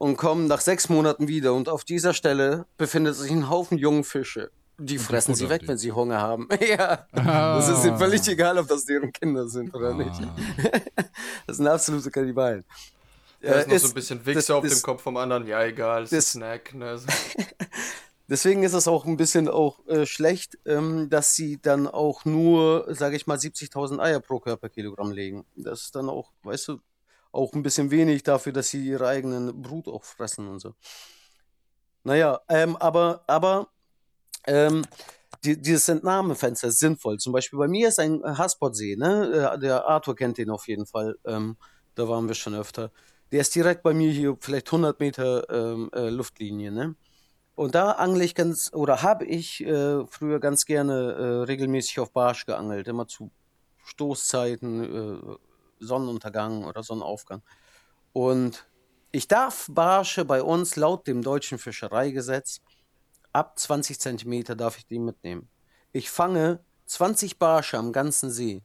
und 0.03 0.17
kommen 0.17 0.49
nach 0.49 0.61
sechs 0.61 0.89
Monaten 0.89 1.29
wieder. 1.29 1.55
Und 1.55 1.69
auf 1.69 1.85
dieser 1.85 2.13
Stelle 2.13 2.67
befindet 2.77 3.15
sich 3.15 3.31
ein 3.31 3.49
Haufen 3.49 3.79
jungen 3.79 4.03
Fische. 4.03 4.51
Die 4.79 4.99
fressen 4.99 5.35
sie 5.37 5.49
weg, 5.49 5.61
die. 5.63 5.69
wenn 5.69 5.79
sie 5.79 5.93
Hunger 5.93 6.21
haben. 6.21 6.49
ja. 6.77 7.07
Das 7.13 7.69
ist 7.69 7.85
ihnen 7.85 7.99
völlig 7.99 8.27
egal, 8.27 8.59
ob 8.59 8.67
das 8.67 8.85
deren 8.85 9.13
Kinder 9.13 9.47
sind 9.49 9.73
oder 9.75 9.95
nicht. 9.95 10.11
Ah. 10.21 10.35
Das 11.47 11.59
sind 11.59 11.69
absolute 11.69 12.11
Kannibalen. 12.11 12.65
Da 13.41 13.53
ist 13.61 13.69
noch 13.69 13.75
Äh, 13.75 13.79
so 13.79 13.89
ein 13.89 13.95
bisschen 13.95 14.19
das- 14.25 14.27
Wichse 14.27 14.55
auf 14.57 14.65
das- 14.65 14.75
dem 14.81 14.83
Kopf 14.83 15.03
vom 15.03 15.17
anderen. 15.17 15.47
Ja, 15.47 15.63
egal, 15.65 16.03
ist 16.05 16.13
das- 16.13 16.33
Snack. 16.33 16.75
Ne? 16.75 16.99
Deswegen 18.29 18.63
ist 18.63 18.73
es 18.73 18.89
auch 18.89 19.05
ein 19.05 19.17
bisschen 19.17 19.49
auch 19.49 19.87
äh, 19.87 20.07
schlecht, 20.07 20.59
ähm, 20.65 21.11
dass 21.11 21.35
sie 21.37 21.61
dann 21.61 21.87
auch 21.87 22.25
nur, 22.25 22.87
sage 22.95 23.15
ich 23.17 23.27
mal, 23.27 23.37
70.000 23.37 24.01
Eier 24.01 24.21
pro 24.21 24.41
Körperkilogramm 24.41 25.11
legen. 25.13 25.45
Das 25.55 25.83
ist 25.83 25.95
dann 25.95 26.09
auch, 26.09 26.33
weißt 26.45 26.69
du, 26.69 26.79
auch 27.33 27.53
ein 27.55 27.63
bisschen 27.63 27.91
wenig 27.91 28.23
dafür, 28.23 28.53
dass 28.53 28.69
sie 28.69 28.85
ihre 28.87 29.09
eigenen 29.09 29.63
Brut 29.63 29.89
auch 29.89 30.05
fressen 30.05 30.49
und 30.49 30.61
so. 30.61 30.75
Naja, 32.05 32.41
ähm, 32.49 32.77
aber, 32.77 33.25
aber 33.27 33.69
ähm, 34.47 34.85
die, 35.45 35.61
dieses 35.61 35.89
Entnahmefenster 35.89 36.69
ist 36.69 36.79
sinnvoll. 36.79 37.19
Zum 37.19 37.33
Beispiel 37.33 37.59
bei 37.59 37.69
mir 37.69 37.89
ist 37.89 37.99
ein 37.99 38.23
Haspotsee, 38.25 38.97
ne? 38.97 39.53
Äh, 39.55 39.59
Der 39.59 39.87
Arthur 39.87 40.17
kennt 40.17 40.39
den 40.39 40.51
auf 40.51 40.69
jeden 40.69 40.87
Fall. 40.87 41.17
Ähm, 41.25 41.57
da 41.95 42.09
waren 42.09 42.29
wir 42.29 42.35
schon 42.35 42.55
öfter. 42.55 42.91
Der 43.33 43.41
ist 43.41 43.55
direkt 43.55 43.83
bei 43.83 43.95
mir 43.95 44.11
hier, 44.11 44.37
vielleicht 44.41 44.69
100 44.69 45.01
Meter 45.01 45.49
ähm, 45.51 45.91
äh, 45.95 46.11
Luftlinie, 46.11 46.71
ne? 46.73 46.97
Und 47.55 47.75
da 47.75 47.93
angle 47.93 48.25
ich 48.25 48.35
ganz, 48.35 48.73
oder 48.73 49.03
habe 49.03 49.25
ich 49.27 49.63
äh, 49.65 50.07
früher 50.07 50.41
ganz 50.41 50.65
gerne 50.65 51.13
äh, 51.13 51.45
regelmäßig 51.45 52.01
auf 52.01 52.13
Barsch 52.13 52.47
geangelt, 52.47 52.89
immer 52.89 53.07
zu 53.07 53.31
Stoßzeiten, 53.85 54.85
äh, 54.85 55.37
Sonnenuntergang 55.87 56.65
oder 56.65 56.83
Sonnenaufgang. 56.83 57.43
Und 58.13 58.67
ich 59.11 59.29
darf 59.29 59.67
Barsche 59.71 60.25
bei 60.25 60.43
uns 60.43 60.77
laut 60.77 61.07
dem 61.07 61.23
deutschen 61.23 61.59
Fischereigesetz 61.59 62.61
ab 63.33 63.59
20 63.59 63.99
Zentimeter 63.99 64.55
darf 64.55 64.79
ich 64.79 64.87
die 64.87 64.99
mitnehmen. 64.99 65.49
Ich 65.93 66.11
fange 66.11 66.61
20 66.87 67.39
Barsche 67.39 67.79
am 67.79 67.93
ganzen 67.93 68.31
See 68.31 68.63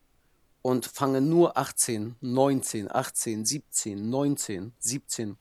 und 0.61 0.85
fange 0.85 1.21
nur 1.21 1.57
18, 1.57 2.15
19, 2.21 2.91
18, 2.91 3.45
17, 3.45 4.09
19, 4.09 4.73
17. 4.79 5.37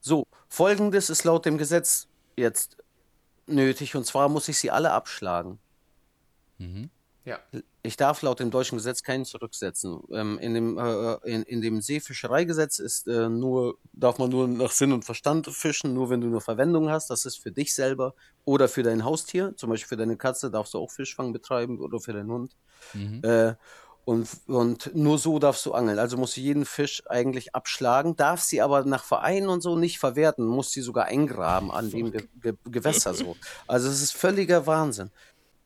So, 0.00 0.26
folgendes 0.48 1.10
ist 1.10 1.24
laut 1.24 1.46
dem 1.46 1.58
Gesetz 1.58 2.08
jetzt 2.36 2.76
nötig 3.46 3.96
und 3.96 4.04
zwar 4.06 4.28
muss 4.28 4.48
ich 4.48 4.58
sie 4.58 4.70
alle 4.70 4.92
abschlagen. 4.92 5.58
Ja. 7.24 7.38
Ich 7.82 7.96
darf 7.96 8.20
laut 8.20 8.40
dem 8.40 8.50
deutschen 8.50 8.76
Gesetz 8.76 9.02
keinen 9.02 9.24
zurücksetzen. 9.24 10.00
Ähm, 10.12 10.38
in, 10.38 10.54
dem, 10.54 10.78
äh, 10.78 11.14
in, 11.24 11.42
in 11.44 11.62
dem 11.62 11.80
Seefischereigesetz 11.80 12.78
ist 12.78 13.06
äh, 13.08 13.28
nur, 13.28 13.78
darf 13.92 14.18
man 14.18 14.30
nur 14.30 14.46
nach 14.46 14.70
Sinn 14.70 14.92
und 14.92 15.04
Verstand 15.04 15.46
fischen, 15.46 15.94
nur 15.94 16.10
wenn 16.10 16.20
du 16.20 16.26
eine 16.26 16.40
Verwendung 16.40 16.90
hast. 16.90 17.08
Das 17.08 17.24
ist 17.24 17.36
für 17.36 17.50
dich 17.50 17.74
selber 17.74 18.14
oder 18.44 18.68
für 18.68 18.82
dein 18.82 19.04
Haustier. 19.04 19.54
Zum 19.56 19.70
Beispiel 19.70 19.88
für 19.88 19.96
deine 19.96 20.16
Katze 20.16 20.50
darfst 20.50 20.74
du 20.74 20.78
auch 20.78 20.90
Fischfang 20.90 21.32
betreiben 21.32 21.80
oder 21.80 21.98
für 21.98 22.12
deinen 22.12 22.30
Hund. 22.30 22.56
Äh, 23.22 23.54
und, 24.04 24.28
und 24.46 24.94
nur 24.94 25.18
so 25.18 25.38
darfst 25.38 25.64
du 25.64 25.72
angeln. 25.72 25.98
Also 25.98 26.18
musst 26.18 26.36
du 26.36 26.42
jeden 26.42 26.66
Fisch 26.66 27.02
eigentlich 27.06 27.54
abschlagen, 27.54 28.16
darfst 28.16 28.50
sie 28.50 28.60
aber 28.60 28.84
nach 28.84 29.02
Vereinen 29.02 29.48
und 29.48 29.62
so 29.62 29.76
nicht 29.76 29.98
verwerten, 29.98 30.44
musst 30.44 30.72
sie 30.72 30.82
sogar 30.82 31.06
eingraben 31.06 31.70
an 31.70 31.90
dem 31.90 32.12
Ge 32.12 32.28
Ge 32.42 32.52
Gewässer 32.64 33.14
so. 33.14 33.34
Also 33.66 33.88
es 33.88 34.02
ist 34.02 34.12
völliger 34.12 34.66
Wahnsinn. 34.66 35.10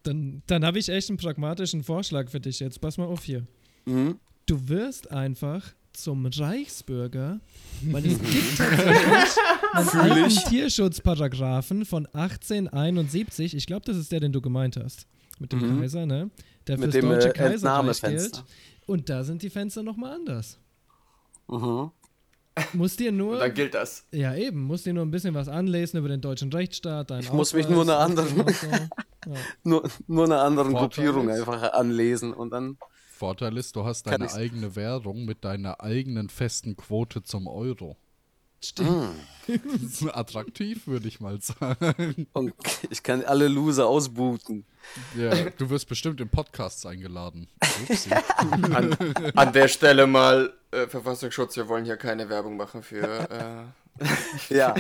Dann, 0.03 0.43
dann 0.47 0.65
habe 0.65 0.79
ich 0.79 0.89
echt 0.89 1.09
einen 1.09 1.19
pragmatischen 1.19 1.83
Vorschlag 1.83 2.29
für 2.31 2.41
dich 2.41 2.61
jetzt. 2.61 2.81
Pass 2.81 2.97
mal 2.99 3.07
auf 3.07 3.25
hier. 3.25 3.47
Mhm. 3.85 4.19
Du 4.47 4.69
wirst 4.69 5.11
einfach 5.11 5.75
zum 5.93 6.27
Reichsbürger, 6.27 7.41
weil 7.83 8.07
es 8.07 8.19
gibt 8.23 8.57
tatsächlich 8.59 9.37
einen 9.75 9.89
alten 10.13 10.49
Tierschutzparagraphen 10.49 11.85
von 11.85 12.07
1871. 12.07 13.55
Ich 13.55 13.67
glaube, 13.67 13.85
das 13.87 13.97
ist 13.97 14.13
der, 14.13 14.21
den 14.21 14.33
du 14.33 14.41
gemeint 14.41 14.77
hast. 14.77 15.07
Mit 15.41 15.53
dem 15.53 15.81
Kaiser, 15.81 16.07
ne? 16.07 16.31
Der 16.67 16.79
Mhm. 16.79 16.83
Fürs 16.83 16.93
dem, 16.93 17.09
deutsche 17.09 17.29
äh, 17.29 17.33
Kaiserreich 17.33 18.01
gilt. 18.03 18.45
Und 18.87 19.09
da 19.09 19.23
sind 19.25 19.43
die 19.43 19.51
Fenster 19.51 19.83
nochmal 19.83 20.15
anders. 20.15 20.59
Mhm. 21.49 21.91
Muss 22.73 22.97
dir 22.97 23.13
nur. 23.13 23.39
Dann 23.39 23.55
gilt 23.55 23.75
das. 23.75 24.07
Ja, 24.13 24.35
eben. 24.35 24.63
Musst 24.63 24.87
dir 24.87 24.93
nur 24.93 25.05
ein 25.05 25.11
bisschen 25.11 25.35
was 25.35 25.49
anlesen 25.49 25.99
über 25.99 26.09
den 26.09 26.21
deutschen 26.21 26.53
Rechtsstaat. 26.53 27.11
Ich 27.21 27.33
muss 27.33 27.53
mich 27.55 27.69
nur 27.69 27.83
einer 27.83 27.99
anderen- 27.99 28.45
Nur, 29.63 29.89
nur 30.07 30.25
einer 30.25 30.41
anderen 30.43 30.71
Vorteil 30.73 31.05
Gruppierung 31.07 31.29
ist- 31.29 31.41
einfach 31.41 31.73
anlesen 31.73 32.33
und 32.33 32.51
dann. 32.51 32.79
Vorteil 33.11 33.57
ist, 33.57 33.75
du 33.75 33.85
hast 33.85 34.07
deine 34.07 34.33
eigene 34.33 34.77
Währung 34.77 35.25
mit 35.25 35.45
deiner 35.45 35.81
eigenen 35.81 36.29
festen 36.29 36.77
Quote 36.77 37.23
zum 37.25 37.47
Euro. 37.49 37.97
Stimmt. 38.63 39.15
Das 39.47 39.57
ist 40.03 40.03
attraktiv, 40.15 40.87
würde 40.87 41.09
ich 41.09 41.21
mal 41.21 41.41
sagen. 41.41 42.27
Und 42.33 42.53
ich 42.91 43.03
kann 43.03 43.25
alle 43.25 43.49
Loser 43.49 43.87
ausbooten. 43.87 44.67
Ja, 45.17 45.51
du 45.51 45.71
wirst 45.71 45.89
bestimmt 45.89 46.21
in 46.21 46.29
Podcasts 46.29 46.85
eingeladen. 46.87 47.49
An, 48.75 48.97
an 49.35 49.53
der 49.53 49.69
Stelle 49.69 50.07
mal 50.07 50.53
äh, 50.71 50.87
Verfassungsschutz, 50.87 51.57
wir 51.57 51.69
wollen 51.69 51.85
hier 51.85 51.97
keine 51.97 52.29
Werbung 52.29 52.57
machen 52.57 52.83
für. 52.83 53.31
Äh, 53.31 54.05
Ja. 54.55 54.75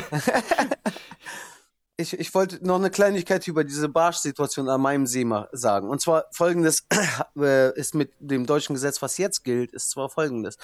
ich, 1.96 2.12
ich 2.18 2.34
wollte 2.34 2.64
noch 2.64 2.76
eine 2.76 2.90
Kleinigkeit 2.90 3.46
über 3.48 3.64
diese 3.64 3.88
Barsch-Situation 3.88 4.68
an 4.68 4.80
meinem 4.80 5.06
See 5.06 5.24
ma- 5.24 5.48
sagen. 5.52 5.88
Und 5.88 6.00
zwar 6.00 6.26
folgendes 6.30 6.86
äh, 7.36 7.76
ist 7.78 7.94
mit 7.94 8.12
dem 8.20 8.46
deutschen 8.46 8.74
Gesetz, 8.74 9.02
was 9.02 9.18
jetzt 9.18 9.42
gilt, 9.44 9.72
ist 9.72 9.90
zwar 9.90 10.08
folgendes. 10.08 10.56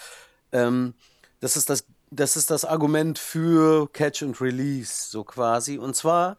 Ähm, 0.53 0.94
das 1.40 1.57
ist 1.57 1.68
das, 1.68 1.85
das 2.14 2.37
ist 2.37 2.50
das 2.50 2.64
Argument 2.64 3.18
für 3.18 3.88
Catch 3.92 4.22
and 4.22 4.40
Release, 4.40 5.11
so 5.11 5.24
quasi. 5.24 5.79
Und 5.79 5.96
zwar, 5.96 6.37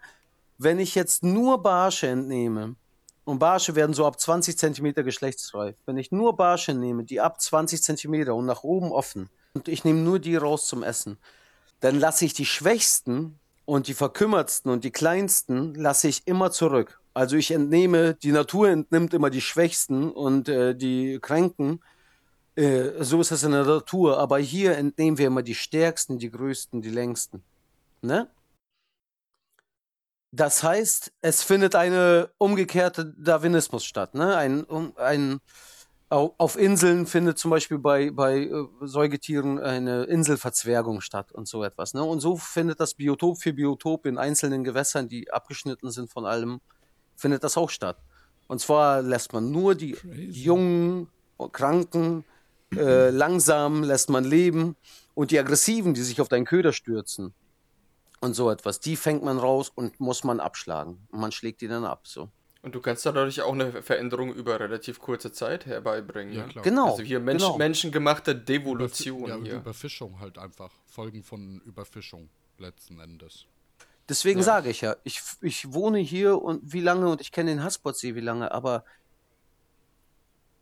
wenn 0.57 0.79
ich 0.79 0.95
jetzt 0.95 1.23
nur 1.23 1.61
Barsche 1.61 2.07
entnehme, 2.07 2.75
und 3.25 3.39
Barsche 3.39 3.75
werden 3.75 3.93
so 3.93 4.05
ab 4.05 4.19
20 4.19 4.57
Zentimeter 4.57 5.03
geschlechtsreif. 5.03 5.75
Wenn 5.87 5.97
ich 5.97 6.11
nur 6.11 6.35
Barsche 6.35 6.75
nehme, 6.75 7.03
die 7.03 7.19
ab 7.19 7.41
20 7.41 7.81
Zentimeter 7.81 8.35
und 8.35 8.45
nach 8.45 8.63
oben 8.63 8.91
offen, 8.91 9.29
und 9.53 9.67
ich 9.67 9.83
nehme 9.83 10.01
nur 10.01 10.19
die 10.19 10.35
raus 10.35 10.67
zum 10.67 10.83
Essen, 10.83 11.17
dann 11.79 11.99
lasse 11.99 12.25
ich 12.25 12.33
die 12.33 12.45
Schwächsten 12.45 13.39
und 13.65 13.87
die 13.87 13.93
Verkümmertsten 13.93 14.71
und 14.71 14.83
die 14.83 14.91
Kleinsten 14.91 15.73
lasse 15.73 16.07
ich 16.07 16.21
immer 16.25 16.51
zurück. 16.51 16.99
Also 17.13 17.35
ich 17.35 17.51
entnehme, 17.51 18.13
die 18.15 18.31
Natur 18.31 18.69
entnimmt 18.69 19.13
immer 19.13 19.29
die 19.29 19.41
Schwächsten 19.41 20.11
und 20.11 20.49
äh, 20.49 20.75
die 20.75 21.19
Kränken. 21.21 21.81
Äh, 22.55 23.03
so 23.03 23.19
ist 23.21 23.31
es 23.31 23.43
in 23.43 23.51
der 23.51 23.65
Natur. 23.65 24.17
Aber 24.17 24.39
hier 24.39 24.77
entnehmen 24.77 25.17
wir 25.17 25.27
immer 25.27 25.43
die 25.43 25.55
Stärksten, 25.55 26.17
die 26.19 26.31
Größten, 26.31 26.81
die 26.81 26.89
Längsten. 26.89 27.43
Ne? 28.01 28.29
Das 30.31 30.63
heißt, 30.63 31.13
es 31.21 31.43
findet 31.43 31.75
eine 31.75 32.29
umgekehrte 32.37 33.13
Darwinismus 33.17 33.85
statt. 33.85 34.15
Ne? 34.15 34.35
Ein, 34.35 34.63
um, 34.65 34.93
ein, 34.97 35.39
au- 36.09 36.33
auf 36.37 36.57
Inseln 36.57 37.07
findet 37.07 37.37
zum 37.37 37.51
Beispiel 37.51 37.77
bei, 37.77 38.11
bei 38.11 38.39
äh, 38.39 38.67
Säugetieren 38.81 39.59
eine 39.59 40.03
Inselverzwergung 40.03 41.01
statt 41.01 41.31
und 41.31 41.47
so 41.47 41.63
etwas. 41.63 41.93
Ne? 41.93 42.03
Und 42.03 42.19
so 42.19 42.35
findet 42.35 42.79
das 42.79 42.95
Biotop 42.95 43.37
für 43.41 43.53
Biotop 43.53 44.05
in 44.05 44.17
einzelnen 44.17 44.63
Gewässern, 44.63 45.07
die 45.07 45.31
abgeschnitten 45.31 45.89
sind 45.89 46.11
von 46.11 46.25
allem, 46.25 46.59
findet 47.15 47.43
das 47.43 47.57
auch 47.57 47.69
statt. 47.69 47.97
Und 48.47 48.59
zwar 48.59 49.01
lässt 49.01 49.33
man 49.33 49.51
nur 49.51 49.73
die 49.73 49.97
jungen, 50.03 51.07
kranken, 51.51 52.23
äh, 52.77 53.09
langsam 53.09 53.83
lässt 53.83 54.09
man 54.09 54.23
leben 54.23 54.75
und 55.13 55.31
die 55.31 55.39
aggressiven, 55.39 55.93
die 55.93 56.01
sich 56.01 56.21
auf 56.21 56.27
deinen 56.29 56.45
Köder 56.45 56.73
stürzen 56.73 57.33
und 58.21 58.33
so 58.33 58.49
etwas, 58.51 58.79
die 58.79 58.95
fängt 58.95 59.23
man 59.23 59.37
raus 59.37 59.71
und 59.73 59.99
muss 59.99 60.23
man 60.23 60.39
abschlagen. 60.39 61.07
Und 61.11 61.19
man 61.19 61.31
schlägt 61.31 61.61
die 61.61 61.67
dann 61.67 61.85
ab. 61.85 62.07
So. 62.07 62.29
und 62.61 62.73
du 62.73 62.81
kannst 62.81 63.05
dadurch 63.05 63.41
auch 63.41 63.53
eine 63.53 63.83
Veränderung 63.83 64.33
über 64.33 64.59
relativ 64.59 64.99
kurze 64.99 65.31
Zeit 65.31 65.65
herbeibringen. 65.67 66.33
Ja, 66.33 66.43
klar. 66.47 66.63
Genau. 66.63 66.91
Also 66.91 67.03
hier 67.03 67.19
Mensch, 67.19 67.43
genau. 67.43 67.57
menschengemachte 67.57 68.35
Devolution 68.35 69.27
ja, 69.27 69.35
und 69.35 69.45
hier. 69.45 69.55
Überfischung 69.57 70.19
halt 70.19 70.37
einfach. 70.39 70.71
Folgen 70.87 71.23
von 71.23 71.61
Überfischung 71.65 72.29
letzten 72.57 72.99
Endes. 72.99 73.45
Deswegen 74.09 74.39
Ja. 74.39 74.45
sage 74.45 74.69
ich 74.69 74.81
ja, 74.81 74.95
ich, 75.03 75.21
ich 75.41 75.73
wohne 75.73 75.99
hier 75.99 76.41
und 76.41 76.73
wie 76.73 76.81
lange 76.81 77.09
und 77.09 77.21
ich 77.21 77.31
kenne 77.31 77.51
den 77.51 77.63
Haspotsee 77.63 78.15
wie 78.15 78.21
lange, 78.21 78.51
aber 78.51 78.83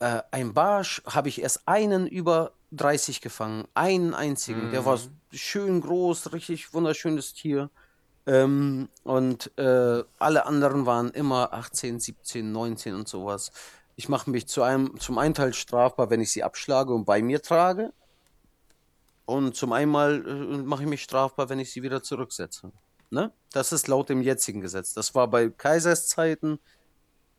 äh, 0.03 0.21
ein 0.31 0.53
Barsch 0.53 1.01
habe 1.05 1.29
ich 1.29 1.41
erst 1.41 1.65
einen 1.65 2.07
über 2.07 2.51
30 2.71 3.21
gefangen. 3.21 3.65
Einen 3.73 4.13
einzigen. 4.13 4.71
Der 4.71 4.85
war 4.85 4.99
schön 5.31 5.79
groß, 5.79 6.33
richtig 6.33 6.73
wunderschönes 6.73 7.33
Tier. 7.33 7.69
Ähm, 8.25 8.89
und 9.03 9.57
äh, 9.57 10.03
alle 10.19 10.45
anderen 10.45 10.85
waren 10.85 11.09
immer 11.11 11.53
18, 11.53 12.01
17, 12.01 12.51
19 12.51 12.95
und 12.95 13.07
sowas. 13.07 13.51
Ich 13.95 14.09
mache 14.09 14.29
mich 14.29 14.47
zu 14.47 14.63
einem, 14.63 14.99
zum 14.99 15.17
einen 15.17 15.35
Teil 15.35 15.53
strafbar, 15.53 16.09
wenn 16.09 16.19
ich 16.19 16.31
sie 16.31 16.43
abschlage 16.43 16.93
und 16.93 17.05
bei 17.05 17.21
mir 17.21 17.41
trage. 17.41 17.93
Und 19.25 19.55
zum 19.55 19.71
einmal 19.71 20.25
äh, 20.27 20.57
mache 20.63 20.83
ich 20.83 20.89
mich 20.89 21.03
strafbar, 21.03 21.47
wenn 21.47 21.59
ich 21.59 21.71
sie 21.71 21.81
wieder 21.81 22.03
zurücksetze. 22.03 22.73
Ne? 23.09 23.31
Das 23.53 23.71
ist 23.71 23.87
laut 23.87 24.09
dem 24.09 24.21
jetzigen 24.21 24.59
Gesetz. 24.59 24.93
Das 24.93 25.15
war 25.15 25.29
bei 25.29 25.49
Kaiserszeiten 25.49 26.59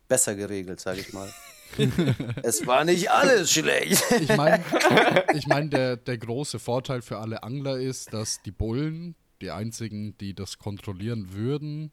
besser 0.09 0.35
geregelt, 0.35 0.81
sage 0.81 1.01
ich 1.01 1.13
mal. 1.13 1.31
es 2.43 2.67
war 2.67 2.85
nicht 2.85 3.11
alles 3.11 3.53
schlecht. 3.53 4.03
Ich 4.21 4.37
meine, 4.37 4.65
ich 5.35 5.47
mein, 5.47 5.71
der, 5.71 5.97
der 5.97 6.19
große 6.19 6.59
Vorteil 6.59 7.03
für 7.03 7.19
alle 7.19 7.43
Angler 7.43 7.79
ist, 7.79 8.13
dass 8.13 8.43
die 8.43 8.51
Bullen, 8.53 9.15
die 9.41 9.51
einzigen, 9.51 10.17
die 10.19 10.35
das 10.35 10.59
kontrollieren 10.59 11.33
würden, 11.33 11.91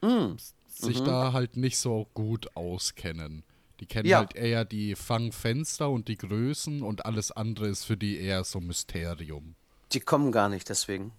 Mm. 0.00 0.36
sich 0.68 1.00
da 1.02 1.32
halt 1.32 1.56
nicht 1.56 1.76
so 1.76 2.06
gut 2.14 2.54
auskennen. 2.56 3.42
Die 3.80 3.86
kennen 3.86 4.08
Ja. 4.08 4.18
halt 4.18 4.36
eher 4.36 4.64
die 4.64 4.94
Fangfenster 4.94 5.90
und 5.90 6.06
die 6.06 6.16
Größen 6.16 6.82
und 6.82 7.04
alles 7.04 7.32
andere 7.32 7.66
ist 7.66 7.82
für 7.84 7.96
die 7.96 8.16
eher 8.20 8.44
so 8.44 8.60
Mysterium. 8.60 9.56
Die 9.92 9.98
kommen 9.98 10.30
gar 10.30 10.48
nicht 10.48 10.68
deswegen. 10.68 11.10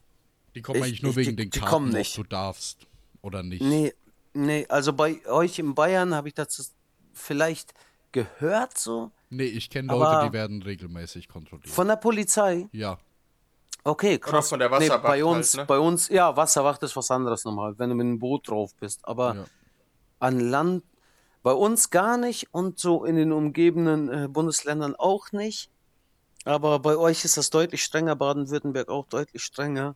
Die 0.56 0.62
kommen 0.62 0.78
Ich- 0.80 0.86
eigentlich 0.86 1.02
nur 1.04 1.12
ich- 1.12 1.17
wegen 1.17 1.32
die- 1.32 1.36
den 1.43 1.49
die 1.52 1.60
Karten, 1.60 1.69
kommen 1.73 1.93
ob 1.95 2.13
du 2.13 2.23
darfst 2.23 2.88
oder 3.21 3.43
nicht. 3.43 3.62
Nee, 3.62 3.93
nee, 4.34 4.65
also 4.69 4.93
bei 4.93 5.25
euch 5.28 5.60
in 5.60 5.75
Bayern 5.75 6.13
habe 6.15 6.30
ich 6.30 6.34
das 6.36 6.73
vielleicht 7.20 7.74
gehört 8.12 8.78
so 8.78 9.12
Nee, 9.30 9.44
ich 9.46 9.70
kenne 9.70 9.90
Leute, 9.94 10.26
die 10.28 10.34
werden 10.34 10.63
regelmäßig 10.63 11.28
kontrolliert. 11.28 11.70
von 11.70 11.88
der 11.88 11.98
Polizei. 11.98 12.67
ja, 12.72 12.98
Okay, 13.84 14.17
krass. 14.20 14.50
von 14.50 14.60
der 14.60 14.70
nee, 14.70 14.76
Wasserwacht 14.76 15.04
bei 15.04 15.24
uns, 15.24 15.54
halt, 15.54 15.63
ne? 15.63 15.65
bei 15.67 15.80
uns, 15.80 16.10
ja, 16.10 16.36
Wasserwacht 16.36 16.84
ist 16.84 16.96
was 16.96 17.10
anderes 17.12 17.46
nochmal, 17.46 17.78
wenn 17.80 17.90
du 17.90 17.96
mit 17.96 18.06
einem 18.06 18.20
Boot 18.20 18.50
drauf 18.50 18.74
bist. 18.76 19.00
Aber 19.08 19.36
Ja. 19.36 19.46
an 20.20 20.40
Land, 20.40 20.84
bei 21.44 21.54
uns 21.54 21.90
gar 21.90 22.17
nicht 22.17 22.54
und 22.54 22.78
so 22.80 23.06
in 23.06 23.15
den 23.15 23.32
umgebenden 23.32 24.10
äh, 24.10 24.28
Bundesländern 24.28 24.96
auch 24.96 25.32
nicht. 25.32 25.70
Aber 26.44 26.80
bei 26.80 26.98
euch 26.98 27.24
ist 27.24 27.38
das 27.38 27.50
deutlich 27.50 27.84
strenger, 27.84 28.15
Baden-Württemberg 28.15 28.90
auch 28.90 29.08
deutlich 29.08 29.44
strenger. 29.44 29.96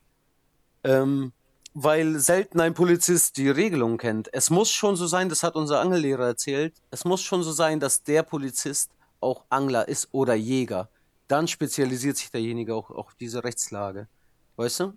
Ähm, 0.83 1.33
weil 1.73 2.19
selten 2.19 2.59
ein 2.59 2.73
Polizist 2.73 3.37
die 3.37 3.49
Regelung 3.49 3.97
kennt. 3.97 4.31
Es 4.33 4.49
muss 4.49 4.69
schon 4.71 4.95
so 4.95 5.07
sein, 5.07 5.29
das 5.29 5.43
hat 5.43 5.55
unser 5.55 5.79
Angellehrer 5.81 6.25
erzählt, 6.27 6.75
es 6.91 7.05
muss 7.05 7.21
schon 7.21 7.43
so 7.43 7.51
sein, 7.51 7.79
dass 7.79 8.03
der 8.03 8.23
Polizist 8.23 8.91
auch 9.19 9.45
Angler 9.49 9.87
ist 9.87 10.09
oder 10.11 10.35
Jäger. 10.35 10.89
Dann 11.27 11.47
spezialisiert 11.47 12.17
sich 12.17 12.29
derjenige 12.29 12.75
auch 12.75 12.89
auf 12.91 13.15
diese 13.15 13.43
Rechtslage. 13.43 14.07
Weißt 14.55 14.81
du? 14.81 14.93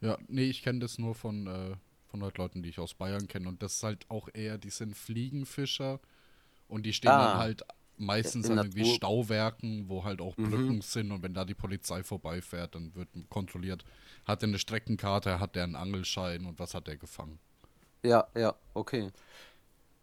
Ja, 0.00 0.18
nee, 0.28 0.44
ich 0.48 0.62
kenne 0.62 0.80
das 0.80 0.98
nur 0.98 1.14
von, 1.14 1.46
äh, 1.46 1.76
von 2.10 2.22
halt 2.22 2.38
Leuten, 2.38 2.62
die 2.62 2.70
ich 2.70 2.78
aus 2.78 2.94
Bayern 2.94 3.28
kenne. 3.28 3.48
Und 3.48 3.62
das 3.62 3.74
ist 3.74 3.82
halt 3.82 4.06
auch 4.08 4.28
eher, 4.32 4.58
die 4.58 4.70
sind 4.70 4.96
Fliegenfischer 4.96 6.00
und 6.68 6.84
die 6.86 6.92
stehen 6.92 7.10
Ah. 7.10 7.32
dann 7.32 7.38
halt 7.38 7.62
meistens 8.00 8.48
In 8.48 8.50
an 8.50 8.60
irgendwie 8.60 8.84
Natur. 8.84 8.94
Stauwerken, 8.96 9.88
wo 9.88 10.04
halt 10.04 10.20
auch 10.20 10.36
Mhm. 10.36 10.42
Brücken 10.42 10.80
sind 10.82 11.12
und 11.12 11.22
wenn 11.22 11.34
da 11.34 11.44
die 11.44 11.54
Polizei 11.54 12.02
vorbeifährt, 12.02 12.74
dann 12.74 12.94
wird 12.94 13.08
kontrolliert, 13.28 13.84
hat 14.26 14.42
er 14.42 14.48
eine 14.48 14.58
Streckenkarte, 14.58 15.40
hat 15.40 15.56
er 15.56 15.64
einen 15.64 15.76
Angelschein 15.76 16.44
und 16.46 16.58
was 16.58 16.74
hat 16.74 16.88
er 16.88 16.96
gefangen. 16.96 17.38
Ja, 18.02 18.26
ja, 18.34 18.54
okay. 18.74 19.10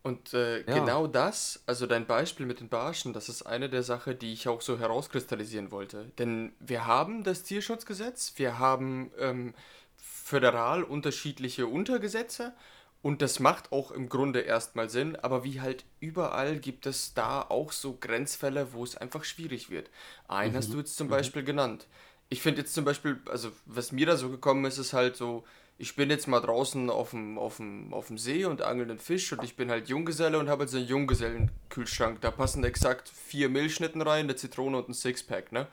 Und 0.03 0.33
äh, 0.33 0.63
Ja. 0.65 0.73
genau 0.73 1.07
das, 1.07 1.63
also 1.65 1.85
dein 1.87 2.05
Beispiel 2.07 2.45
mit 2.45 2.59
den 2.61 2.69
Barschen, 2.69 3.13
das 3.13 3.29
ist 3.29 3.43
eine 3.43 3.69
der 3.69 3.83
Sachen, 3.83 4.17
die 4.19 4.33
ich 4.33 4.47
auch 4.47 4.61
so 4.61 4.79
herauskristallisieren 4.79 5.71
wollte. 5.71 6.05
Denn 6.17 6.53
wir 6.59 6.87
haben 6.87 7.23
das 7.23 7.43
Tierschutzgesetz, 7.43 8.33
wir 8.37 8.59
haben 8.59 9.11
ähm, 9.19 9.53
föderal 9.97 10.83
unterschiedliche 10.83 11.67
Untergesetze 11.67 12.53
und 13.01 13.21
das 13.21 13.39
macht 13.39 13.71
auch 13.71 13.91
im 13.91 14.09
Grunde 14.09 14.41
erstmal 14.41 14.89
Sinn, 14.89 15.15
aber 15.15 15.43
wie 15.43 15.61
halt 15.61 15.85
überall 15.99 16.57
gibt 16.57 16.85
es 16.85 17.13
da 17.13 17.41
auch 17.41 17.71
so 17.71 17.97
Grenzfälle, 17.99 18.73
wo 18.73 18.83
es 18.83 18.97
einfach 18.97 19.23
schwierig 19.23 19.69
wird. 19.69 19.89
Einen 20.27 20.55
hast 20.55 20.73
du 20.73 20.77
jetzt 20.77 20.97
zum 20.97 21.07
Beispiel 21.07 21.43
genannt. 21.43 21.87
Ich 22.29 22.41
finde 22.41 22.61
jetzt 22.61 22.73
zum 22.73 22.83
Beispiel, 22.83 23.21
also 23.27 23.51
was 23.65 23.91
mir 23.91 24.05
da 24.05 24.17
so 24.17 24.29
gekommen 24.29 24.65
ist, 24.65 24.77
ist 24.77 24.93
halt 24.93 25.15
so, 25.15 25.45
ich 25.77 25.95
bin 25.95 26.09
jetzt 26.09 26.27
mal 26.27 26.39
draußen 26.39 26.89
auf 26.89 27.11
dem, 27.11 27.37
auf 27.37 27.57
dem, 27.57 27.93
auf 27.93 28.07
dem 28.07 28.17
See 28.17 28.45
und 28.45 28.63
angel 28.63 28.89
einen 28.89 28.99
Fisch 28.99 29.31
und 29.31 29.43
ich 29.43 29.55
bin 29.55 29.69
halt 29.69 29.87
Junggeselle 29.89 30.39
und 30.39 30.49
habe 30.49 30.63
jetzt 30.63 30.73
einen 30.73 30.87
Junggesellenkühlschrank. 30.87 32.19
Da 32.21 32.31
passen 32.31 32.63
exakt 32.63 33.09
vier 33.09 33.47
Milchschnitten 33.47 34.01
rein, 34.01 34.25
eine 34.25 34.35
Zitrone 34.35 34.77
und 34.77 34.89
ein 34.89 34.93
Sixpack, 34.93 35.51
ne? 35.51 35.67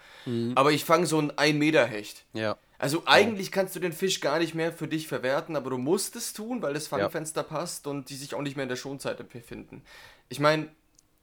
Aber 0.55 0.73
ich 0.73 0.85
fange 0.85 1.07
so 1.07 1.19
einen 1.19 1.31
1 1.31 1.59
Meter 1.59 1.87
Hecht. 1.87 2.25
Ja. 2.35 2.59
Also 2.85 3.05
eigentlich 3.07 3.51
kannst 3.51 3.75
du 3.75 3.81
den 3.81 3.95
Fisch 3.95 4.21
gar 4.21 4.39
nicht 4.39 4.55
mehr 4.55 4.71
für 4.71 4.87
dich 4.87 5.09
verwerten, 5.09 5.57
aber 5.57 5.71
du 5.71 5.79
musst 5.79 6.17
es 6.17 6.35
tun, 6.35 6.61
weil 6.61 6.75
das 6.75 6.87
Fangfenster 6.87 7.43
passt 7.43 7.87
und 7.87 8.11
die 8.11 8.15
sich 8.15 8.35
auch 8.35 8.43
nicht 8.43 8.57
mehr 8.57 8.65
in 8.65 8.69
der 8.69 8.77
Schonzeit 8.77 9.27
befinden. 9.31 9.81
Ich 10.29 10.39
meine, 10.39 10.69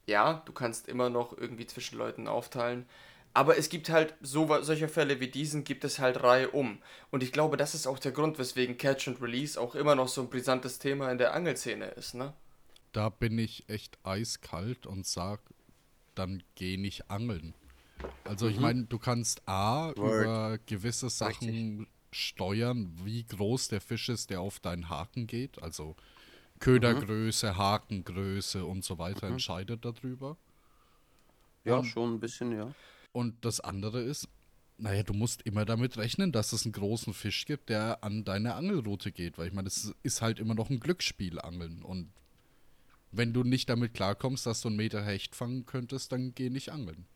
ja, 0.04 0.42
du 0.44 0.52
kannst 0.52 0.88
immer 0.88 1.08
noch 1.08 1.38
irgendwie 1.38 1.68
zwischen 1.68 1.98
Leuten 1.98 2.26
aufteilen, 2.26 2.84
aber 3.32 3.58
es 3.58 3.68
gibt 3.68 3.90
halt 3.90 4.16
so 4.20 4.48
solche 4.62 4.88
Fälle 4.88 5.20
wie 5.20 5.28
diesen 5.28 5.62
gibt 5.62 5.84
es 5.84 6.00
halt 6.00 6.24
Reihe 6.24 6.50
um. 6.50 6.82
Und 7.12 7.22
ich 7.22 7.30
glaube, 7.30 7.56
das 7.56 7.76
ist 7.76 7.86
auch 7.86 8.00
der 8.00 8.10
Grund, 8.10 8.40
weswegen 8.40 8.76
Catch 8.76 9.06
and 9.06 9.22
Release 9.22 9.60
auch 9.60 9.76
immer 9.76 9.94
noch 9.94 10.08
so 10.08 10.22
ein 10.22 10.30
brisantes 10.30 10.80
Thema 10.80 11.12
in 11.12 11.18
der 11.18 11.32
Angelszene 11.32 11.90
ist, 11.90 12.14
ne? 12.14 12.32
Da 12.90 13.08
bin 13.08 13.38
ich 13.38 13.68
echt 13.68 13.98
eiskalt 14.02 14.84
und 14.84 15.06
sag, 15.06 15.38
dann 16.16 16.42
geh 16.56 16.76
nicht 16.76 17.08
angeln. 17.08 17.54
Also 18.24 18.48
ich 18.48 18.56
Mhm. 18.56 18.62
meine, 18.62 18.84
du 18.84 18.98
kannst 18.98 19.46
A 19.48 19.88
Word. 19.96 19.96
über 19.96 20.58
gewisse 20.66 21.10
Sachen 21.10 21.86
steuern, 22.12 22.92
wie 23.04 23.24
groß 23.24 23.68
der 23.68 23.80
Fisch 23.80 24.08
ist, 24.08 24.30
der 24.30 24.40
auf 24.40 24.60
deinen 24.60 24.88
Haken 24.88 25.26
geht. 25.26 25.62
Also 25.62 25.96
Ködergröße, 26.60 27.56
Hakengröße 27.56 28.64
und 28.64 28.84
so 28.84 28.98
weiter 28.98 29.26
Mhm. 29.26 29.32
entscheidet 29.34 29.84
darüber. 29.84 30.36
Ja, 31.64 31.76
Und- 31.78 31.86
schon 31.86 32.14
ein 32.14 32.20
bisschen, 32.20 32.52
ja. 32.52 32.72
Und 33.12 33.44
das 33.44 33.60
andere 33.60 34.00
ist, 34.02 34.28
naja, 34.78 35.02
du 35.02 35.12
musst 35.12 35.42
immer 35.42 35.64
damit 35.64 35.96
rechnen, 35.96 36.32
dass 36.32 36.52
es 36.52 36.64
einen 36.64 36.72
großen 36.72 37.14
Fisch 37.14 37.44
gibt, 37.46 37.68
der 37.68 38.02
an 38.02 38.24
deine 38.24 38.54
Angelroute 38.54 39.12
geht. 39.12 39.38
Weil 39.38 39.48
ich 39.48 39.52
meine, 39.52 39.68
es 39.68 39.94
ist 40.02 40.22
halt 40.22 40.38
immer 40.38 40.54
noch 40.54 40.70
ein 40.70 40.80
Glücksspiel, 40.80 41.38
Angeln. 41.40 41.82
Und 41.82 42.10
wenn 43.10 43.32
du 43.32 43.42
nicht 43.44 43.68
damit 43.68 43.94
klarkommst, 43.94 44.46
dass 44.46 44.60
du 44.62 44.68
einen 44.68 44.76
Meter 44.76 45.04
Hecht 45.04 45.34
fangen 45.36 45.66
könntest, 45.66 46.12
dann 46.12 46.34
geh 46.34 46.48
nicht 46.50 46.70
angeln. 46.70 47.06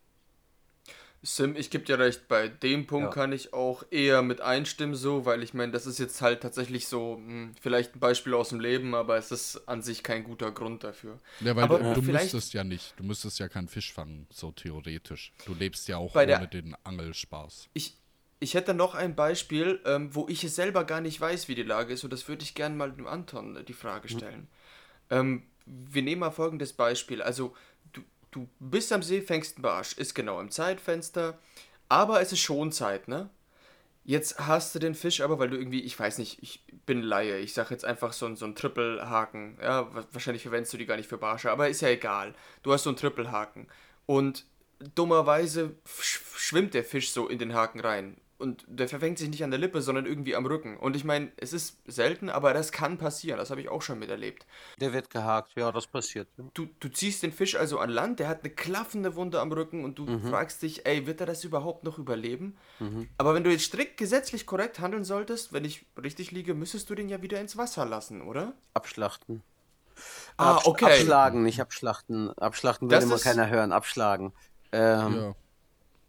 Sim, 1.27 1.57
ich 1.57 1.71
gebe 1.71 1.83
dir 1.85 1.99
recht, 1.99 2.29
bei 2.29 2.47
dem 2.47 2.87
Punkt 2.87 3.09
Ja. 3.09 3.11
kann 3.13 3.33
ich 3.33 3.53
auch 3.53 3.83
eher 3.91 4.23
mit 4.23 4.41
einstimmen, 4.41 4.95
so, 4.95 5.25
weil 5.25 5.43
ich 5.43 5.55
meine, 5.55 5.73
das 5.73 5.85
ist 5.85 5.99
jetzt 5.99 6.23
halt 6.23 6.41
tatsächlich 6.41 6.87
so, 6.87 7.17
hm, 7.17 7.53
vielleicht 7.61 7.97
ein 7.97 7.99
Beispiel 7.99 8.33
aus 8.33 8.51
dem 8.51 8.61
Leben, 8.61 8.95
aber 8.95 9.17
es 9.17 9.33
ist 9.33 9.67
an 9.69 9.83
sich 9.83 10.05
kein 10.05 10.23
guter 10.23 10.53
Grund 10.53 10.85
dafür. 10.85 11.19
Ja, 11.41 11.57
weil 11.57 11.65
aber 11.65 11.81
du, 11.81 11.95
du 12.01 12.13
müsstest 12.13 12.55
ja 12.55 12.63
nicht, 12.63 12.95
du 12.97 13.03
müsstest 13.03 13.41
ja 13.41 13.49
keinen 13.49 13.67
Fisch 13.67 13.93
fangen, 13.93 14.29
so 14.31 14.53
theoretisch. 14.53 15.33
Du 15.45 15.55
lebst 15.55 15.89
ja 15.89 15.97
auch 15.97 16.13
Bei 16.13 16.27
der- 16.27 16.39
ohne 16.39 16.47
den 16.47 16.77
Angelspaß. 16.85 17.71
ich, 17.73 17.97
ich 18.39 18.55
hätte 18.55 18.73
noch 18.73 18.95
ein 18.95 19.17
Beispiel, 19.17 19.81
ähm, 19.85 20.15
wo 20.15 20.29
ich 20.29 20.45
es 20.45 20.55
selber 20.55 20.85
gar 20.85 21.01
nicht 21.01 21.21
weiß, 21.21 21.49
wie 21.49 21.57
die 21.57 21.65
Lage 21.65 21.93
ist, 21.93 22.05
und 22.05 22.13
das 22.13 22.29
würde 22.29 22.45
ich 22.45 22.55
gerne 22.55 22.77
mal 22.77 22.93
dem 22.93 23.09
Anton 23.09 23.57
äh, 23.57 23.65
die 23.65 23.73
Frage 23.73 24.09
stellen. 24.09 24.47
Ähm, 25.11 25.43
wir 25.67 26.03
nehmen 26.03 26.21
mal 26.21 26.31
folgendes 26.31 26.73
Beispiel. 26.73 27.21
Also, 27.21 27.53
du, 28.37 28.49
bist 28.61 28.93
am 28.93 29.03
See, 29.03 29.21
fängst 29.21 29.57
einen 29.57 29.63
Barsch, 29.63 29.95
ist 29.95 30.15
genau 30.15 30.41
im 30.41 30.51
Zeitfenster, 30.51 31.39
aber 31.89 32.21
es 32.21 32.33
ist 32.33 32.41
schon 32.41 32.73
Zeit, 32.73 33.09
ne? 33.09 33.31
Jetzt 34.05 34.39
hast 34.39 34.73
du 34.75 34.79
den 34.79 34.95
Fisch 34.95 35.21
aber, 35.21 35.41
weil 35.41 35.51
du 35.51 35.57
irgendwie, 35.57 35.81
ich 35.81 35.99
weiß 35.99 36.19
nicht, 36.19 36.41
ich 36.41 36.65
bin 36.87 37.03
Laie, 37.03 37.39
ich 37.39 37.55
sag 37.55 37.73
jetzt 37.73 37.85
einfach 37.85 38.13
so, 38.13 38.33
so 38.37 38.45
einen 38.45 38.55
Triple-Haken. 38.55 39.59
Ja, 39.61 39.93
wa- 39.93 40.07
wahrscheinlich 40.13 40.43
verwendest 40.43 40.73
du 40.73 40.77
die 40.77 40.87
gar 40.87 40.97
nicht 40.97 41.09
für 41.09 41.19
Barsche, 41.19 41.51
aber 41.51 41.69
ist 41.69 41.81
ja 41.81 41.89
egal. 41.89 42.33
Du 42.63 42.73
hast 42.73 42.85
so 42.85 42.91
einen 42.91 42.97
Triple-Haken. 42.99 43.67
Und 44.07 44.45
dummerweise 44.95 45.75
sch 46.01 46.21
schwimmt 46.37 46.75
der 46.75 46.85
Fisch 46.85 47.11
so 47.11 47.27
in 47.27 47.41
den 47.41 47.53
Haken 47.55 47.81
rein. 47.81 48.17
Und 48.39 48.65
der 48.69 48.87
verfängt 48.89 49.19
sich 49.19 49.31
nicht 49.31 49.43
an 49.45 49.51
der 49.51 49.59
Lippe, 49.59 49.81
sondern 49.81 50.05
irgendwie 50.05 50.37
am 50.37 50.45
Rücken. 50.45 50.77
Und 50.77 50.95
ich 50.95 51.05
meine, 51.05 51.33
es 51.39 51.55
ist 51.55 51.79
selten, 51.87 52.29
aber 52.29 52.53
das 52.53 52.71
kann 52.71 52.99
passieren. 52.99 53.39
Das 53.39 53.51
habe 53.51 53.63
ich 53.63 53.69
auch 53.71 53.81
schon 53.81 53.99
miterlebt. 53.99 54.45
Der 54.79 54.93
wird 54.93 55.09
gehakt, 55.09 55.53
ja, 55.57 55.73
das 55.73 55.87
passiert. 55.87 56.29
Du, 56.53 56.69
du 56.81 56.89
ziehst 56.91 57.23
den 57.23 57.33
Fisch 57.33 57.57
also 57.57 57.79
an 57.79 57.89
Land, 57.89 58.21
der 58.21 58.29
hat 58.29 58.41
eine 58.45 58.53
klaffende 58.53 59.15
Wunde 59.17 59.41
am 59.41 59.51
Rücken 59.53 59.85
und 59.85 59.99
du 59.99 60.05
Mhm. 60.05 60.29
fragst 60.29 60.61
dich, 60.63 60.85
ey, 60.85 61.07
wird 61.07 61.21
er 61.21 61.27
das 61.27 61.45
überhaupt 61.45 61.85
noch 61.85 61.99
überleben? 61.99 62.59
Mhm. 62.79 63.09
Aber 63.17 63.35
wenn 63.35 63.43
du 63.43 63.51
jetzt 63.51 63.65
strikt 63.65 63.97
gesetzlich 63.97 64.45
korrekt 64.45 64.81
handeln 64.81 65.05
solltest, 65.05 65.55
wenn 65.55 65.65
ich 65.65 65.87
richtig 66.03 66.31
liege, 66.31 66.53
müsstest 66.55 66.91
du 66.91 66.95
den 66.95 67.09
ja 67.09 67.23
wieder 67.23 67.41
ins 67.41 67.57
Wasser 67.57 67.87
lassen, 67.87 68.21
oder? 68.21 68.53
Abschlachten. 68.75 69.43
Ah, 70.37 70.59
Absch- 70.59 70.67
okay. 70.67 70.85
Abschlagen, 70.85 71.43
nicht 71.43 71.61
abschlachten. 71.63 72.31
Abschlachten 72.39 72.91
will 72.91 72.97
Das 72.97 73.05
immer 73.05 73.19
keiner 73.19 73.49
hören. 73.49 73.73
Abschlagen. 73.73 74.33
Ähm, 74.73 75.15
Ja. 75.15 75.35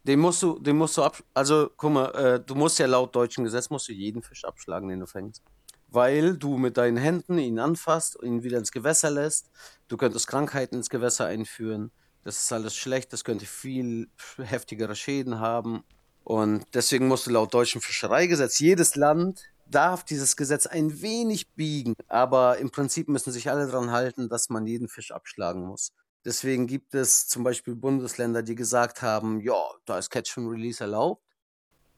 Den 0.08 0.20
musst 0.20 0.42
du, 0.42 0.58
den 0.58 0.78
musst 0.78 0.98
du 0.98 1.04
ab, 1.04 1.22
also 1.34 1.70
guck 1.76 1.92
mal, 1.92 2.06
äh, 2.16 2.40
du 2.40 2.56
musst 2.56 2.80
ja 2.80 2.86
laut 2.86 3.14
deutschem 3.14 3.44
Gesetz 3.44 3.70
musst 3.70 3.90
du 3.90 3.94
jeden 3.94 4.24
Fisch 4.24 4.46
abschlagen, 4.46 4.88
den 4.88 5.02
du 5.02 5.06
fängst. 5.06 5.44
Weil 5.90 6.38
du 6.38 6.58
mit 6.58 6.78
deinen 6.78 6.98
Händen 6.98 7.38
ihn 7.38 7.60
anfasst, 7.60 8.18
ihn 8.24 8.42
wieder 8.44 8.58
ins 8.58 8.72
Gewässer 8.72 9.12
lässt. 9.12 9.52
Du 9.90 9.98
könntest 9.98 10.28
Krankheiten 10.28 10.76
ins 10.76 10.90
Gewässer 10.90 11.26
einführen. 11.26 11.92
Das 12.24 12.42
ist 12.42 12.52
alles 12.52 12.76
schlecht, 12.76 13.12
das 13.14 13.24
könnte 13.24 13.46
viel 13.46 14.10
heftigere 14.38 14.96
Schäden 14.96 15.40
haben. 15.40 15.84
Und 16.24 16.66
deswegen 16.74 17.08
musst 17.08 17.28
du 17.28 17.32
laut 17.32 17.54
deutschem 17.54 17.82
Fischereigesetz, 17.82 18.60
jedes 18.60 18.96
Land 18.96 19.44
darf 19.70 20.04
dieses 20.04 20.36
Gesetz 20.36 20.66
ein 20.66 21.02
wenig 21.02 21.50
biegen, 21.54 21.94
aber 22.08 22.58
im 22.58 22.70
Prinzip 22.70 23.08
müssen 23.10 23.32
sich 23.32 23.50
alle 23.50 23.68
daran 23.68 23.92
halten, 23.92 24.30
dass 24.30 24.50
man 24.50 24.66
jeden 24.66 24.88
Fisch 24.88 25.12
abschlagen 25.12 25.66
muss. 25.66 25.94
Deswegen 26.28 26.68
gibt 26.68 26.94
es 26.94 27.26
zum 27.30 27.46
Beispiel 27.46 27.74
Bundesländer, 27.74 28.44
die 28.44 28.56
gesagt 28.56 29.02
haben, 29.02 29.40
ja, 29.40 29.56
da 29.86 29.98
ist 29.98 30.10
Catch 30.10 30.38
and 30.38 30.52
Release 30.52 30.84
erlaubt, 30.84 31.24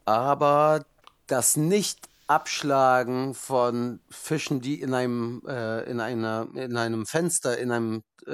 aber 0.06 0.86
das 1.26 1.58
Nicht-Abschlagen 1.58 3.34
von 3.34 4.02
Fischen, 4.12 4.62
die 4.62 4.82
in 4.82 4.94
einem, 4.94 5.42
äh, 5.48 5.82
in 5.90 6.00
einer, 6.00 6.48
in 6.54 6.78
einem 6.78 7.08
Fenster, 7.08 7.58
in 7.58 7.72
einem 7.72 8.04
äh, 8.28 8.34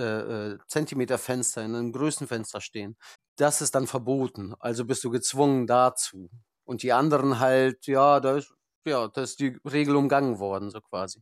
äh, 0.51 0.57
Zentimeterfenster, 0.67 1.63
in 1.63 1.73
einem 1.75 1.93
Größenfenster 1.93 2.59
stehen, 2.59 2.97
das 3.37 3.61
ist 3.61 3.73
dann 3.73 3.87
verboten. 3.87 4.53
Also 4.59 4.83
bist 4.83 5.01
du 5.05 5.09
gezwungen 5.09 5.65
dazu. 5.65 6.29
Und 6.65 6.83
die 6.83 6.91
anderen 6.91 7.39
halt, 7.39 7.87
ja, 7.87 8.19
da 8.19 8.35
ist, 8.35 8.53
ja, 8.85 9.07
da 9.07 9.21
ist 9.21 9.39
die 9.39 9.57
Regel 9.63 9.95
umgangen 9.95 10.39
worden, 10.39 10.71
so 10.71 10.81
quasi. 10.81 11.21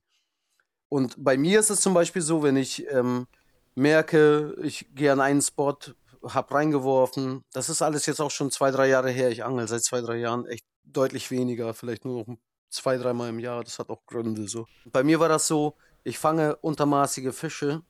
Und 0.89 1.23
bei 1.23 1.37
mir 1.37 1.59
ist 1.59 1.69
es 1.69 1.81
zum 1.81 1.93
Beispiel 1.93 2.23
so, 2.23 2.41
wenn 2.41 2.57
ich 2.57 2.89
ähm, 2.91 3.27
merke, 3.75 4.55
ich 4.61 4.93
gehe 4.93 5.11
an 5.11 5.21
einen 5.21 5.41
Spot, 5.41 5.77
hab 6.23 6.53
reingeworfen. 6.53 7.43
Das 7.51 7.69
ist 7.69 7.81
alles 7.81 8.05
jetzt 8.05 8.21
auch 8.21 8.31
schon 8.31 8.51
zwei, 8.51 8.71
drei 8.71 8.87
Jahre 8.87 9.09
her. 9.09 9.29
Ich 9.29 9.43
angel 9.43 9.67
seit 9.67 9.83
zwei, 9.83 10.01
drei 10.01 10.17
Jahren 10.17 10.45
echt 10.45 10.65
deutlich 10.83 11.31
weniger, 11.31 11.73
vielleicht 11.73 12.05
nur 12.05 12.25
noch 12.25 12.37
zwei, 12.69 12.97
dreimal 12.97 13.29
im 13.29 13.39
Jahr. 13.39 13.63
Das 13.63 13.79
hat 13.79 13.89
auch 13.89 14.05
Gründe 14.05 14.47
so. 14.47 14.65
Bei 14.85 15.03
mir 15.03 15.19
war 15.19 15.29
das 15.29 15.47
so, 15.47 15.75
ich 16.03 16.19
fange 16.19 16.55
untermaßige 16.57 17.33
Fische, 17.33 17.81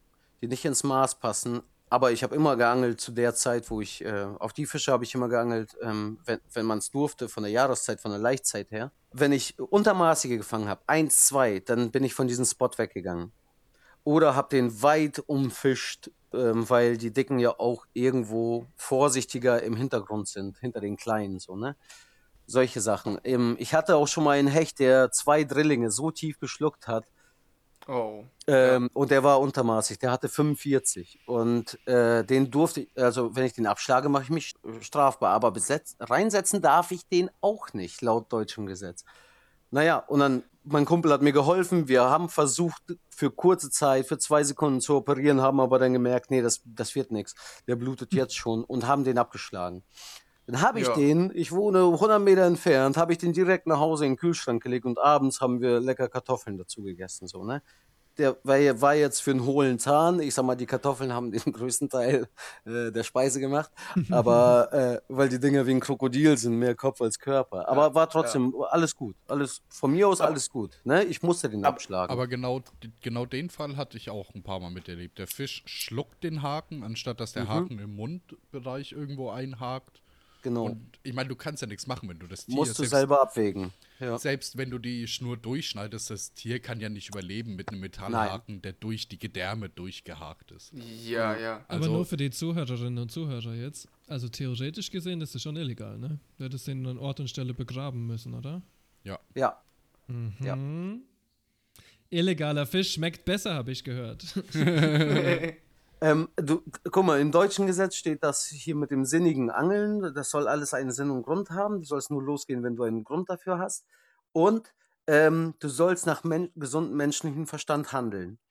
die 0.41 0.47
nicht 0.47 0.65
ins 0.65 0.83
Maß 0.83 1.19
passen. 1.19 1.61
Aber 1.89 2.11
ich 2.11 2.23
habe 2.23 2.35
immer 2.35 2.55
geangelt 2.55 2.99
zu 2.99 3.11
der 3.11 3.35
Zeit, 3.35 3.69
wo 3.69 3.79
ich, 3.79 4.03
äh, 4.03 4.25
auf 4.39 4.51
die 4.51 4.65
Fische 4.65 4.91
habe 4.91 5.03
ich 5.03 5.13
immer 5.13 5.29
geangelt, 5.29 5.77
ähm, 5.81 6.17
wenn, 6.25 6.39
wenn 6.51 6.65
man 6.65 6.79
es 6.79 6.89
durfte, 6.89 7.29
von 7.29 7.43
der 7.43 7.51
Jahreszeit, 7.51 8.01
von 8.01 8.09
der 8.09 8.19
Laichzeit 8.19 8.71
her. 8.71 8.91
Wenn 9.11 9.31
ich 9.31 9.59
untermaßige 9.59 10.37
gefangen 10.37 10.67
habe, 10.67 10.81
eins, 10.87 11.27
zwei, 11.27 11.59
dann 11.59 11.91
bin 11.91 12.03
ich 12.03 12.15
von 12.15 12.27
diesem 12.27 12.45
Spot 12.45 12.71
weggegangen 12.77 13.31
oder 14.03 14.35
hab 14.35 14.49
den 14.49 14.81
weit 14.81 15.19
umfischt, 15.19 16.11
ähm, 16.33 16.69
weil 16.69 16.97
die 16.97 17.11
Dicken 17.11 17.39
ja 17.39 17.51
auch 17.59 17.85
irgendwo 17.93 18.65
vorsichtiger 18.75 19.61
im 19.63 19.75
Hintergrund 19.75 20.27
sind, 20.27 20.57
hinter 20.59 20.81
den 20.81 20.97
Kleinen, 20.97 21.39
so, 21.39 21.55
ne? 21.55 21.75
solche 22.45 22.81
Sachen. 22.81 23.19
Ähm, 23.23 23.55
ich 23.59 23.73
hatte 23.73 23.95
auch 23.95 24.07
schon 24.07 24.23
mal 24.23 24.37
einen 24.37 24.47
Hecht, 24.47 24.79
der 24.79 25.11
zwei 25.11 25.43
Drillinge 25.43 25.91
so 25.91 26.11
tief 26.11 26.39
geschluckt 26.39 26.87
hat. 26.87 27.05
Oh. 27.87 28.23
Ähm, 28.47 28.89
Und 28.93 29.11
der 29.11 29.23
war 29.23 29.41
untermaßig, 29.41 29.99
der 29.99 30.11
hatte 30.11 30.29
45. 30.29 31.19
Und 31.25 31.77
äh, 31.87 32.23
den 32.23 32.49
durfte 32.49 32.81
ich, 32.81 32.89
also 32.95 33.35
wenn 33.35 33.45
ich 33.45 33.53
den 33.53 33.67
abschlage, 33.67 34.07
mache 34.09 34.23
ich 34.23 34.29
mich 34.29 34.53
strafbar. 34.81 35.31
Aber 35.33 35.51
besetz, 35.51 35.95
reinsetzen 35.99 36.61
darf 36.61 36.91
ich 36.91 37.07
den 37.07 37.29
auch 37.41 37.73
nicht, 37.73 38.01
laut 38.01 38.31
deutschem 38.31 38.65
Gesetz. 38.65 39.03
Naja, 39.71 39.97
und 39.97 40.19
dann, 40.19 40.43
mein 40.63 40.85
Kumpel 40.85 41.11
hat 41.11 41.21
mir 41.21 41.33
geholfen. 41.33 41.87
Wir 41.87 42.03
haben 42.03 42.29
versucht, 42.29 42.81
für 43.09 43.31
kurze 43.31 43.69
Zeit, 43.69 44.07
für 44.07 44.17
zwei 44.17 44.43
Sekunden 44.43 44.81
zu 44.81 44.95
operieren, 44.95 45.41
haben 45.41 45.59
aber 45.59 45.79
dann 45.79 45.93
gemerkt, 45.93 46.31
nee, 46.31 46.41
das, 46.41 46.61
das 46.65 46.95
wird 46.95 47.11
nichts. 47.11 47.35
Der 47.67 47.75
blutet 47.75 48.13
jetzt 48.13 48.35
schon 48.35 48.63
und 48.63 48.87
haben 48.87 49.03
den 49.03 49.17
abgeschlagen. 49.17 49.83
Dann 50.45 50.61
habe 50.61 50.81
ich 50.81 50.87
Ja. 50.87 50.95
den, 50.95 51.31
ich 51.33 51.51
wohne 51.51 51.83
100 51.85 52.21
Meter 52.21 52.43
entfernt, 52.43 52.97
habe 52.97 53.13
ich 53.13 53.17
den 53.17 53.31
direkt 53.33 53.65
nach 53.65 53.79
Hause 53.79 54.05
in 54.05 54.11
den 54.13 54.17
Kühlschrank 54.17 54.61
gelegt 54.61 54.85
und 54.85 54.99
abends 54.99 55.39
haben 55.39 55.61
wir 55.61 55.79
lecker 55.79 56.09
Kartoffeln 56.09 56.57
dazu 56.57 56.83
gegessen, 56.83 57.27
so, 57.27 57.43
ne? 57.45 57.61
Der 58.17 58.37
war, 58.43 58.57
ja- 58.57 58.93
jetzt 58.93 59.21
für 59.23 59.31
einen 59.31 59.43
hohlen 59.45 59.79
Zahn. 59.79 60.19
Ich 60.19 60.35
sag 60.35 60.45
mal, 60.45 60.55
die 60.55 60.67
Kartoffeln 60.67 61.11
haben 61.11 61.31
den 61.31 61.41
größten 61.53 61.89
Teil 61.89 62.27
äh, 62.65 62.91
der 62.91 63.03
Speise 63.03 63.39
gemacht. 63.39 63.71
Aber 64.11 64.71
äh, 64.73 65.01
weil 65.07 65.29
die 65.29 65.39
Dinger 65.39 65.65
wie 65.65 65.71
ein 65.71 65.79
Krokodil 65.79 66.37
sind, 66.37 66.57
mehr 66.59 66.75
Kopf 66.75 67.01
als 67.01 67.17
Körper. 67.17 67.67
Aber 67.67 67.95
war 67.95 68.07
trotzdem 68.09 68.53
alles 68.69 68.95
gut. 68.95 69.15
Alles 69.27 69.61
von 69.69 69.91
mir 69.91 70.07
aus 70.07 70.21
alles 70.21 70.49
gut. 70.49 70.79
Ne? 70.83 71.03
Ich 71.05 71.23
musste 71.23 71.49
den 71.49 71.65
abschlagen. 71.65 72.11
Aber 72.11 72.27
genau, 72.27 72.61
genau 73.01 73.25
den 73.25 73.49
Fall 73.49 73.77
hatte 73.77 73.97
ich 73.97 74.11
auch 74.11 74.33
ein 74.35 74.43
paar 74.43 74.59
Mal 74.59 74.69
miterlebt. 74.69 75.17
Der 75.17 75.27
Fisch 75.27 75.63
schluckt 75.65 76.23
den 76.23 76.43
Haken, 76.43 76.83
anstatt 76.83 77.19
dass 77.19 77.33
der 77.33 77.45
Mhm. 77.45 77.49
Haken 77.49 77.79
im 77.79 77.95
Mundbereich 77.95 78.91
irgendwo 78.91 79.31
einhakt. 79.31 80.02
Genau. 80.43 80.65
Und 80.65 80.99
ich 81.01 81.13
meine, 81.13 81.29
du 81.29 81.35
kannst 81.35 81.61
ja 81.63 81.67
nichts 81.67 81.87
machen, 81.87 82.07
wenn 82.07 82.19
du 82.19 82.27
das 82.27 82.45
Tier 82.45 82.53
Musst 82.55 82.77
du 82.77 82.83
selbst, 82.83 82.91
selber 82.91 83.21
abwägen. 83.23 83.71
Ja. 83.99 84.17
selbst 84.19 84.57
wenn 84.57 84.69
du 84.69 84.77
die 84.77 85.07
Schnur 85.07 85.35
durchschneidest, 85.37 86.11
das 86.11 86.33
Tier 86.33 86.59
kann 86.59 86.79
ja 86.79 86.89
nicht 86.89 87.09
überleben 87.09 87.55
mit 87.55 87.69
einem 87.69 87.79
Metallhaken, 87.79 88.61
der 88.61 88.73
durch 88.73 89.07
die 89.07 89.17
Gedärme 89.17 89.69
durchgehakt 89.69 90.51
ist. 90.51 90.71
Ja, 90.73 91.35
ja. 91.37 91.55
Aber 91.67 91.73
Also- 91.85 91.91
nur 91.91 92.05
für 92.05 92.17
die 92.17 92.29
Zuhörerinnen 92.29 92.99
und 92.99 93.11
Zuhörer 93.11 93.55
jetzt. 93.55 93.87
Also 94.07 94.27
theoretisch 94.29 94.91
gesehen 94.91 95.21
ist 95.21 95.33
das 95.33 95.41
schon 95.41 95.55
illegal, 95.55 95.97
ne? 95.97 96.19
Du 96.37 96.43
hättest 96.43 96.67
den 96.67 96.85
an 96.85 96.97
Ort 96.99 97.19
und 97.19 97.29
Stelle 97.29 97.53
begraben 97.53 98.05
müssen, 98.05 98.33
oder? 98.35 98.61
Ja. 99.03 99.17
ja. 99.35 99.59
Ja. 100.41 100.53
Hm? 100.53 101.01
Illegaler 102.09 102.65
Fisch 102.67 102.93
schmeckt 102.93 103.25
besser, 103.25 103.55
habe 103.55 103.71
ich 103.71 103.83
gehört. 103.83 104.23
Ähm, 106.03 106.27
du, 106.35 106.61
guck 106.91 107.05
mal, 107.05 107.21
im 107.21 107.31
deutschen 107.31 107.65
Gesetz 107.65 107.95
steht 107.95 108.23
das 108.23 108.45
hier 108.45 108.75
mit 108.75 108.91
dem 108.91 109.05
sinnigen 109.05 109.49
Angeln. 109.49 110.13
Das 110.13 110.29
soll 110.29 110.49
alles 110.49 110.73
einen 110.73 110.91
Sinn 110.91 111.09
und 111.09 111.23
Grund 111.23 111.49
haben. 111.51 111.79
Du 111.79 111.85
sollst 111.85 112.11
nur 112.11 112.21
losgehen, 112.21 112.61
wenn 112.61 112.75
du 112.75 112.83
einen 112.83 113.05
Grund 113.05 113.29
dafür 113.29 113.57
hast. 113.57 113.85
Und 114.33 114.73
ähm, 115.07 115.53
du 115.59 115.69
sollst 115.69 116.05
nach 116.05 116.25
men 116.25 116.49
gesundem 116.57 116.97
menschlichen 116.97 117.47
Verstand 117.47 117.93
handeln. 117.93 118.37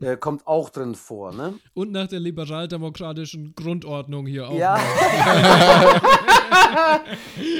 Äh, 0.00 0.16
kommt 0.16 0.46
auch 0.46 0.70
drin 0.70 0.94
vor, 0.94 1.32
ne? 1.32 1.58
Und 1.74 1.90
nach 1.90 2.06
der 2.06 2.20
liberaldemokratischen 2.20 3.56
Grundordnung 3.56 4.24
hier 4.24 4.48
auch. 4.48 4.54
Ja. 4.54 4.78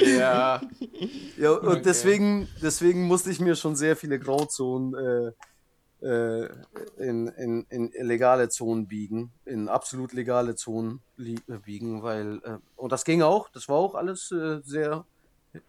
Ja. 0.05 0.61
Ja, 1.37 1.51
und 1.51 1.85
deswegen, 1.85 2.47
deswegen 2.61 3.03
musste 3.03 3.31
ich 3.31 3.41
mir 3.41 3.55
schon 3.55 3.75
sehr 3.75 3.97
viele 3.97 4.19
Grauzonen 4.19 4.93
äh, 4.95 5.31
äh, 6.01 6.45
in, 6.97 7.27
in, 7.27 7.65
in 7.69 7.91
legale 8.05 8.49
Zonen 8.49 8.87
biegen, 8.87 9.31
in 9.45 9.69
absolut 9.69 10.13
legale 10.13 10.55
Zonen 10.55 11.01
äh, 11.17 11.57
biegen, 11.59 12.03
weil, 12.03 12.41
äh, 12.43 12.57
und 12.75 12.91
das 12.91 13.05
ging 13.05 13.21
auch, 13.21 13.49
das 13.49 13.69
war 13.69 13.77
auch 13.77 13.95
alles 13.95 14.31
äh, 14.31 14.61
sehr 14.63 15.05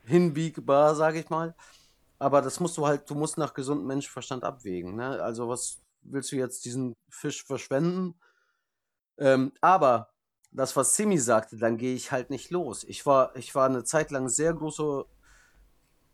hinbiegbar, 0.05 0.95
sage 0.95 1.20
ich 1.20 1.30
mal. 1.30 1.55
Aber 2.18 2.41
das 2.41 2.61
musst 2.61 2.76
du 2.76 2.87
halt, 2.87 3.09
du 3.11 3.14
musst 3.14 3.37
nach 3.37 3.53
gesundem 3.53 3.87
Menschenverstand 3.89 4.45
abwägen. 4.45 4.95
Ne? 4.97 5.22
Also 5.22 5.49
was 5.49 5.80
willst 6.03 6.30
du 6.33 6.37
jetzt 6.37 6.64
diesen 6.64 6.95
Fisch 7.09 7.45
verschwenden? 7.45 8.14
Ähm, 9.18 9.53
aber 9.61 10.12
das, 10.53 10.76
was 10.76 10.95
Simi 10.97 11.18
sagte, 11.18 11.57
dann 11.57 11.78
gehe 11.78 11.95
ich 11.95 12.12
halt 12.12 12.30
nicht 12.30 12.51
los. 12.51 12.85
Ich 12.85 13.07
war, 13.07 13.35
ich 13.37 13.55
war 13.55 13.66
eine 13.66 13.85
Zeit 13.85 14.11
lang 14.11 14.28
sehr 14.28 14.53
große, 14.55 15.05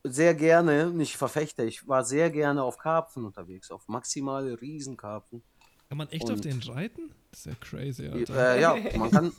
sehr 0.05 0.35
gerne, 0.35 0.91
nicht 0.91 1.17
Verfechter, 1.17 1.65
ich 1.65 1.87
war 1.89 2.05
sehr 2.05 2.31
gerne 2.31 2.63
auf 2.63 2.79
Karpfen 2.79 3.25
unterwegs, 3.25 3.71
auf 3.71 3.89
maximale 3.89 4.61
Riesenkarpfen. 4.61 5.43
Kann 5.89 5.99
man 5.99 6.09
echt 6.11 6.25
auf 6.25 6.31
Und- 6.33 6.45
den 6.45 6.61
reiten? 6.63 7.13
Das 7.31 7.41
ist 7.41 7.47
ja 7.47 7.53
crazy, 7.61 8.07
Alter. 8.09 8.55
Äh, 8.57 8.61
ja, 8.61 8.77
man 8.99 9.11
kann 9.11 9.33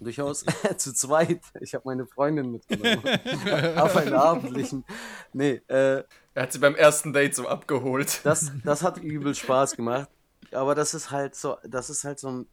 durchaus 0.00 0.44
zu 0.76 0.92
zweit. 0.92 1.40
Ich 1.60 1.74
habe 1.74 1.82
meine 1.86 2.06
Freundin 2.06 2.50
mitgenommen. 2.52 3.02
auf 3.78 3.96
einen 3.96 4.14
abendlichen. 4.14 4.84
Nee, 5.32 5.60
äh, 5.68 6.02
Er 6.34 6.42
hat 6.42 6.52
sie 6.52 6.58
beim 6.58 6.74
ersten 6.74 7.12
Date 7.12 7.34
so 7.36 7.46
abgeholt. 7.48 8.20
das, 8.24 8.50
das 8.64 8.82
hat 8.82 8.98
übel 8.98 9.34
Spaß 9.34 9.76
gemacht. 9.76 10.08
Aber 10.52 10.74
das 10.74 10.94
ist 10.94 11.10
halt 11.10 11.34
so, 11.36 11.56
das 11.64 11.88
ist 11.90 12.04
halt 12.04 12.18
so 12.18 12.28
ein 12.30 12.46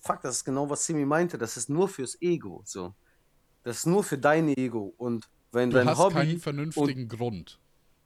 Fuck, 0.00 0.20
das 0.22 0.36
ist 0.36 0.44
genau, 0.44 0.68
was 0.70 0.84
Simi 0.86 1.04
meinte. 1.04 1.36
Das 1.36 1.56
ist 1.56 1.68
nur 1.68 1.88
fürs 1.88 2.16
Ego. 2.22 2.62
So. 2.64 2.94
Das 3.64 3.78
ist 3.78 3.86
nur 3.86 4.04
für 4.04 4.18
dein 4.18 4.48
Ego. 4.48 4.94
Und 4.98 5.28
wenn 5.52 5.70
Du 5.70 5.76
dein 5.76 5.88
hast 5.88 5.98
Hobby. 5.98 6.14
keinen 6.14 6.34
und, 6.34 6.40
vernünftigen 6.40 7.08
Grund. 7.08 7.58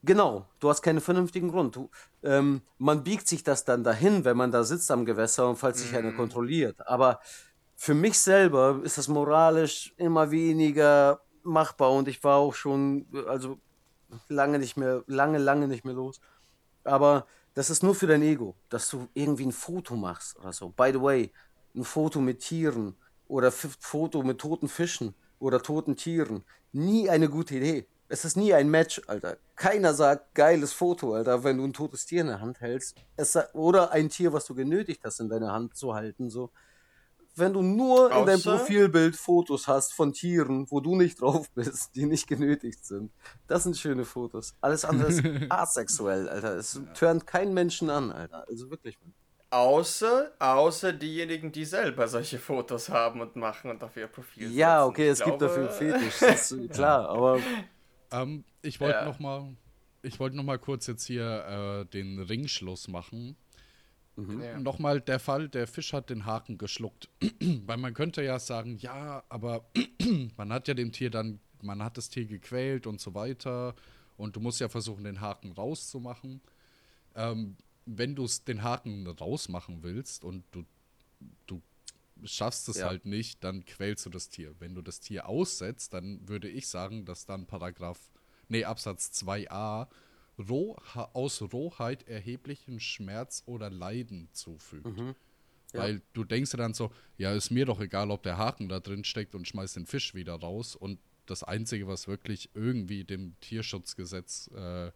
Genau, 0.02 0.46
du 0.60 0.70
hast 0.70 0.80
keinen 0.82 1.00
vernünftigen 1.00 1.48
Grund. 1.50 1.76
Du, 1.76 1.90
ähm, 2.22 2.62
man 2.78 3.04
biegt 3.04 3.28
sich 3.28 3.42
das 3.44 3.64
dann 3.64 3.84
dahin, 3.84 4.24
wenn 4.24 4.36
man 4.36 4.50
da 4.50 4.64
sitzt 4.64 4.90
am 4.90 5.04
Gewässer 5.04 5.48
und 5.48 5.56
falls 5.56 5.82
sich 5.82 5.94
einer 5.94 6.12
kontrolliert. 6.12 6.86
Aber 6.86 7.20
für 7.76 7.94
mich 7.94 8.18
selber 8.18 8.80
ist 8.82 8.96
das 8.98 9.08
moralisch 9.08 9.92
immer 9.96 10.30
weniger 10.30 11.20
machbar 11.42 11.92
und 11.92 12.08
ich 12.08 12.22
war 12.24 12.36
auch 12.36 12.54
schon, 12.54 13.06
also 13.26 13.58
lange 14.28 14.58
nicht 14.58 14.76
mehr, 14.76 15.04
lange, 15.06 15.38
lange 15.38 15.68
nicht 15.68 15.84
mehr 15.84 15.94
los. 15.94 16.20
Aber 16.84 17.26
das 17.54 17.68
ist 17.68 17.82
nur 17.82 17.94
für 17.94 18.06
dein 18.06 18.22
Ego, 18.22 18.56
dass 18.68 18.88
du 18.88 19.08
irgendwie 19.12 19.46
ein 19.46 19.52
Foto 19.52 19.96
machst 19.96 20.38
oder 20.38 20.52
so. 20.52 20.70
By 20.70 20.90
the 20.92 21.00
way, 21.00 21.32
ein 21.74 21.84
Foto 21.84 22.20
mit 22.20 22.40
Tieren 22.40 22.96
oder 23.28 23.48
F 23.48 23.76
Foto 23.80 24.22
mit 24.22 24.38
toten 24.38 24.68
Fischen 24.68 25.14
oder 25.40 25.60
toten 25.62 25.96
Tieren. 25.96 26.44
Nie 26.72 27.10
eine 27.10 27.28
gute 27.28 27.56
Idee. 27.56 27.86
Es 28.08 28.24
ist 28.24 28.36
nie 28.36 28.52
ein 28.54 28.68
Match, 28.70 29.00
Alter. 29.06 29.36
Keiner 29.56 29.94
sagt 29.94 30.34
geiles 30.34 30.72
Foto, 30.72 31.14
Alter, 31.14 31.42
wenn 31.44 31.58
du 31.58 31.64
ein 31.64 31.72
totes 31.72 32.06
Tier 32.06 32.20
in 32.22 32.26
der 32.28 32.40
Hand 32.40 32.60
hältst. 32.60 32.96
Es, 33.16 33.36
oder 33.54 33.90
ein 33.92 34.08
Tier, 34.08 34.32
was 34.32 34.46
du 34.46 34.54
genötigt 34.54 35.02
hast, 35.04 35.20
in 35.20 35.28
deiner 35.28 35.52
Hand 35.52 35.76
zu 35.76 35.94
halten, 35.94 36.30
so. 36.30 36.50
Wenn 37.36 37.52
du 37.52 37.62
nur 37.62 38.10
in 38.10 38.26
deinem 38.26 38.40
Außer- 38.40 38.56
Profilbild 38.58 39.14
Fotos 39.14 39.68
hast 39.68 39.92
von 39.94 40.12
Tieren, 40.12 40.66
wo 40.70 40.80
du 40.80 40.96
nicht 40.96 41.20
drauf 41.20 41.48
bist, 41.54 41.94
die 41.94 42.04
nicht 42.06 42.26
genötigt 42.26 42.84
sind, 42.84 43.12
das 43.46 43.62
sind 43.62 43.76
schöne 43.78 44.04
Fotos. 44.04 44.54
Alles 44.60 44.84
andere 44.84 45.08
ist 45.10 45.22
asexuell, 45.48 46.28
Alter. 46.28 46.56
Es 46.56 46.80
turnt 46.94 47.28
keinen 47.28 47.54
Menschen 47.54 47.88
an, 47.88 48.10
Alter. 48.10 48.46
Also 48.48 48.68
wirklich. 48.70 48.98
Mann. 49.00 49.14
Außer, 49.50 50.30
außer 50.38 50.92
diejenigen, 50.92 51.50
die 51.50 51.64
selber 51.64 52.06
solche 52.06 52.38
Fotos 52.38 52.88
haben 52.88 53.20
und 53.20 53.34
machen 53.34 53.70
und 53.70 53.82
auf 53.82 53.96
ihr 53.96 54.06
Profil 54.06 54.48
Ja, 54.52 54.84
setzen. 54.84 54.90
okay, 54.90 55.06
Ich 55.06 55.10
es 55.10 55.18
gibt 55.24 55.42
glaube, 55.42 55.44
dafür 55.46 55.68
Fetisch, 55.68 56.18
das 56.20 56.52
ist 56.52 56.70
klar, 56.72 57.08
aber 57.08 57.40
Ähm, 58.12 58.44
ich 58.62 58.80
wollte 58.80 59.00
Ja. 59.00 59.04
noch 59.06 59.18
mal, 59.18 59.56
ich 60.02 60.20
wollte 60.20 60.36
noch 60.36 60.44
mal 60.44 60.58
kurz 60.58 60.86
jetzt 60.86 61.04
hier 61.06 61.84
äh, 61.84 61.84
den 61.86 62.20
Ringschluss 62.20 62.88
machen. 62.88 63.36
Ja. 64.16 64.58
Nochmal 64.58 65.00
der 65.00 65.18
Fall, 65.18 65.48
der 65.48 65.66
Fisch 65.66 65.92
hat 65.92 66.10
den 66.10 66.26
Haken 66.26 66.58
geschluckt. 66.58 67.08
Weil 67.66 67.76
man 67.78 67.94
könnte 67.94 68.22
ja 68.22 68.38
sagen, 68.38 68.76
ja, 68.76 69.24
aber 69.28 69.64
man 70.36 70.52
hat 70.52 70.68
ja 70.68 70.74
dem 70.74 70.92
Tier 70.92 71.10
dann, 71.10 71.40
man 71.62 71.82
hat 71.82 71.96
das 71.96 72.08
Tier 72.10 72.26
gequält 72.26 72.86
und 72.86 73.00
so 73.00 73.14
weiter. 73.14 73.74
Und 74.16 74.36
du 74.36 74.40
musst 74.40 74.60
ja 74.60 74.68
versuchen, 74.68 75.04
den 75.04 75.20
Haken 75.20 75.52
rauszumachen. 75.52 76.40
Ähm, 77.14 77.56
wenn 77.96 78.14
du 78.14 78.26
den 78.46 78.62
Haken 78.62 79.06
rausmachen 79.06 79.82
willst 79.82 80.24
und 80.24 80.44
du, 80.52 80.64
du 81.46 81.60
schaffst 82.24 82.68
es 82.68 82.78
Ja. 82.78 82.86
halt 82.88 83.06
nicht, 83.06 83.42
dann 83.44 83.64
quälst 83.64 84.06
du 84.06 84.10
das 84.10 84.28
Tier. 84.28 84.54
Wenn 84.58 84.74
du 84.74 84.82
das 84.82 85.00
Tier 85.00 85.28
aussetzt, 85.28 85.94
dann 85.94 86.28
würde 86.28 86.48
ich 86.48 86.68
sagen, 86.68 87.04
dass 87.04 87.26
dann 87.26 87.46
Paragraph, 87.46 88.10
nee, 88.48 88.64
Absatz 88.64 89.10
2a 89.22 89.88
Roh, 90.48 90.76
aus 91.12 91.42
Rohheit 91.42 92.06
erheblichen 92.08 92.80
Schmerz 92.80 93.42
oder 93.46 93.68
Leiden 93.68 94.28
zufügt. 94.32 94.86
Ja. 95.72 95.80
Weil 95.80 96.02
du 96.14 96.24
denkst 96.24 96.52
dann 96.52 96.74
so, 96.74 96.90
ja, 97.18 97.32
ist 97.32 97.50
mir 97.50 97.66
doch 97.66 97.80
egal, 97.80 98.10
ob 98.10 98.22
der 98.22 98.38
Haken 98.38 98.68
da 98.68 98.80
drin 98.80 99.04
steckt 99.04 99.34
und 99.34 99.46
schmeißt 99.46 99.76
den 99.76 99.86
Fisch 99.86 100.14
wieder 100.14 100.34
raus. 100.34 100.74
Und 100.76 100.98
das 101.26 101.42
Einzige, 101.44 101.86
was 101.86 102.08
wirklich 102.08 102.50
irgendwie 102.54 103.04
dem 103.04 103.38
Tierschutzgesetz 103.40 104.48
äh, 104.54 104.90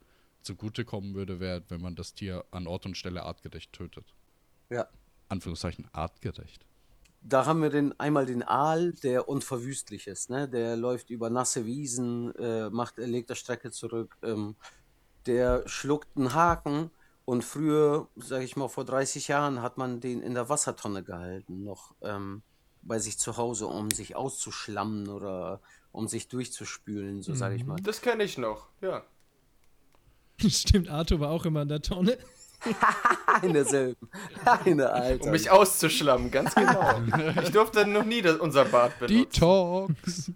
zugutekommen 0.45 1.15
würde, 1.15 1.41
wäre, 1.41 1.63
wenn 1.69 1.81
man 1.81 1.97
das 1.97 2.15
Tier 2.15 2.45
an 2.51 2.67
Ort 2.67 2.87
und 2.87 2.97
Stelle 2.97 3.23
artgerecht 3.23 3.73
tötet. 3.73 4.15
ja. 4.71 4.87
Anführungszeichen 5.29 5.89
artgerecht. 5.93 6.67
Da 7.23 7.47
haben 7.47 7.63
wir 7.63 7.71
den, 7.71 7.99
einmal 7.99 8.27
den 8.27 8.43
Aal, 8.43 8.93
der 8.93 9.27
unverwüstlich 9.29 10.07
ist. 10.07 10.29
Ne? 10.29 10.47
Der 10.47 10.77
läuft 10.77 11.09
über 11.09 11.31
nasse 11.31 11.65
Wiesen, 11.65 12.35
äh, 12.37 12.69
macht, 12.69 12.99
er 12.99 13.07
legt 13.07 13.31
der 13.31 13.35
Strecke 13.35 13.71
zurück. 13.71 14.19
Ähm, 14.23 14.55
der 15.25 15.67
schluckt 15.67 16.15
einen 16.17 16.35
Haken 16.35 16.91
und 17.25 17.43
früher, 17.43 18.09
sage 18.17 18.45
ich 18.45 18.57
mal, 18.57 18.69
vor 18.69 18.85
30 18.85 19.29
Jahren 19.29 19.63
hat 19.63 19.79
man 19.79 20.01
den 20.01 20.23
in 20.23 20.35
der 20.35 20.51
Wassertonne 20.51 21.03
gehalten, 21.03 21.65
noch 21.65 21.95
ähm, 22.03 22.43
bei 22.83 22.99
sich 22.99 23.19
zu 23.19 23.39
Hause, 23.39 23.67
um 23.67 23.91
sich 23.91 24.15
auszuschlammen 24.15 25.09
oder 25.09 25.61
um 25.93 26.09
sich 26.09 26.29
durchzuspülen, 26.29 27.23
so 27.23 27.35
sage 27.35 27.55
ich 27.55 27.65
mal. 27.65 27.77
Das 27.77 28.03
kenne 28.03 28.25
ich 28.25 28.37
noch, 28.37 28.69
ja. 28.83 29.03
Stimmt, 30.49 30.89
Arthur 30.89 31.21
war 31.21 31.31
auch 31.31 31.45
immer 31.45 31.63
in 31.63 31.69
der 31.69 31.83
Tonne. 31.83 32.19
In 33.43 33.53
derselben. 33.53 34.09
Eine 34.45 34.91
Alter. 34.91 35.25
Um 35.27 35.31
mich 35.33 35.51
auszuschlammen, 35.51 36.31
ganz 36.31 36.55
genau. 36.55 37.01
ich 37.43 37.51
durfte 37.51 37.87
noch 37.87 38.05
nie 38.05 38.23
das, 38.23 38.37
unser 38.37 38.65
Bad 38.65 38.99
benutzen. 38.99 39.31
Detox. 39.31 40.33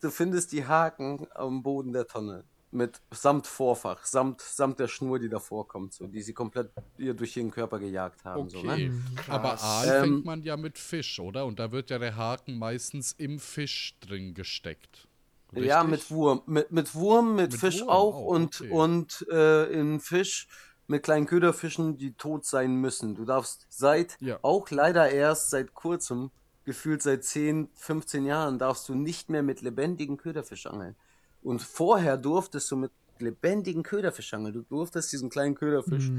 du 0.00 0.10
findest 0.10 0.52
die 0.52 0.64
Haken 0.66 1.26
am 1.34 1.62
Boden 1.62 1.92
der 1.92 2.06
Tonne. 2.06 2.44
Mit 2.72 3.00
samt 3.12 3.46
Vorfach, 3.46 4.04
samt, 4.04 4.42
samt 4.42 4.80
der 4.80 4.88
Schnur, 4.88 5.18
die 5.18 5.28
davor 5.28 5.66
kommt, 5.66 5.94
so, 5.94 6.06
die 6.08 6.20
sie 6.20 6.34
komplett 6.34 6.70
ihr 6.98 7.14
durch 7.14 7.36
ihren 7.36 7.50
Körper 7.50 7.78
gejagt 7.78 8.24
haben. 8.24 8.50
So, 8.50 8.58
Okay. 8.58 8.88
ne? 8.88 9.02
Aber 9.28 9.58
Aal 9.62 9.88
Ähm, 9.88 10.02
fängt 10.02 10.24
man 10.24 10.42
ja 10.42 10.56
mit 10.56 10.76
Fisch, 10.76 11.18
oder? 11.20 11.46
Und 11.46 11.58
da 11.58 11.70
wird 11.72 11.90
ja 11.90 11.98
der 11.98 12.16
Haken 12.16 12.58
meistens 12.58 13.12
im 13.12 13.38
Fisch 13.38 13.96
drin 14.00 14.34
gesteckt. 14.34 15.06
Ja, 15.52 15.80
Richtig? 15.82 15.90
mit 15.90 16.10
Wurm. 16.10 16.42
Mit, 16.46 16.70
mit 16.72 16.94
Wurm, 16.94 17.36
mit, 17.36 17.52
Mit 17.52 17.60
Fisch 17.60 17.80
Wurm 17.80 17.88
auch 17.88 18.14
auch, 18.16 18.20
und, 18.26 18.60
okay. 18.60 18.70
und 18.70 19.26
äh, 19.30 19.64
in 19.72 20.00
Fisch 20.00 20.48
mit 20.88 21.02
kleinen 21.02 21.26
Köderfischen, 21.26 21.98
die 21.98 22.12
tot 22.12 22.44
sein 22.44 22.76
müssen. 22.76 23.14
Du 23.14 23.24
darfst 23.24 23.66
seit, 23.68 24.16
Ja. 24.20 24.38
auch 24.42 24.70
leider 24.70 25.08
erst 25.10 25.50
seit 25.50 25.74
kurzem, 25.74 26.30
gefühlt 26.64 27.02
seit 27.02 27.24
10, 27.24 27.68
15 27.74 28.24
Jahren, 28.24 28.58
darfst 28.58 28.88
du 28.88 28.94
nicht 28.94 29.30
mehr 29.30 29.42
mit 29.42 29.62
lebendigen 29.62 30.16
Köderfisch 30.16 30.66
angeln. 30.66 30.94
Und 31.42 31.62
vorher 31.62 32.16
durftest 32.16 32.70
du 32.70 32.76
mit 32.76 32.90
lebendigen 33.18 33.82
Köderfisch 33.82 34.34
angeln. 34.34 34.52
Du 34.52 34.62
durftest 34.62 35.12
diesen 35.12 35.30
kleinen 35.30 35.54
Köderfisch 35.54 36.10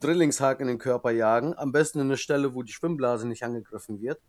Drillingshaken 0.00 0.62
in 0.68 0.74
den 0.74 0.78
Körper 0.78 1.10
jagen, 1.10 1.56
am 1.56 1.72
besten 1.72 2.00
in 2.00 2.06
eine 2.06 2.16
Stelle, 2.16 2.54
wo 2.54 2.62
die 2.62 2.72
Schwimmblase 2.72 3.26
nicht 3.26 3.42
angegriffen 3.44 4.00
wird, 4.00 4.20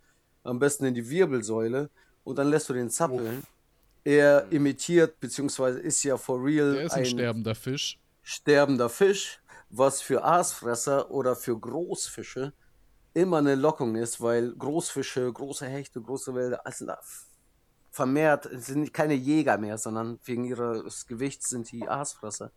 am 0.43 0.60
besten 0.60 0.86
in 0.86 0.93
die 0.93 1.10
Wirbelsäule 1.10 1.89
und 2.24 2.38
dann 2.38 2.49
lässt 2.49 2.70
du 2.70 2.74
den 2.74 2.89
zappeln. 2.89 3.43
Er 4.04 4.51
imitiert, 4.51 5.20
beziehungsweise 5.20 5.80
ist 5.80 6.04
ja 6.04 6.18
for 6.18 6.43
real 6.43 6.74
Der 6.74 6.84
ist 6.84 6.93
ein 6.93 7.06
sterbender 7.06 7.56
Fisch. 7.56 7.99
sterbender 8.22 8.89
Fisch, 8.89 9.41
was 9.70 10.01
für 10.01 10.24
Aasfresser 10.24 11.10
oder 11.10 11.36
für 11.36 11.58
Großfische 11.58 12.54
immer 13.14 13.38
eine 13.38 13.56
Lockung 13.56 13.95
ist, 13.95 14.22
weil 14.22 14.54
Großfische, 14.54 15.32
große 15.32 15.68
Hechte, 15.68 16.01
große 16.01 16.34
Wälder, 16.34 16.66
also 16.66 16.86
vermehrt 17.91 18.49
sind 18.51 18.91
keine 18.93 19.14
Jäger 19.14 19.58
mehr, 19.58 19.78
sondern 19.78 20.20
wegen 20.26 20.45
ihres 20.45 21.06
Gewichts 21.06 21.49
sind 21.49 21.72
die 21.72 21.88
Aasfresser. 21.88 22.51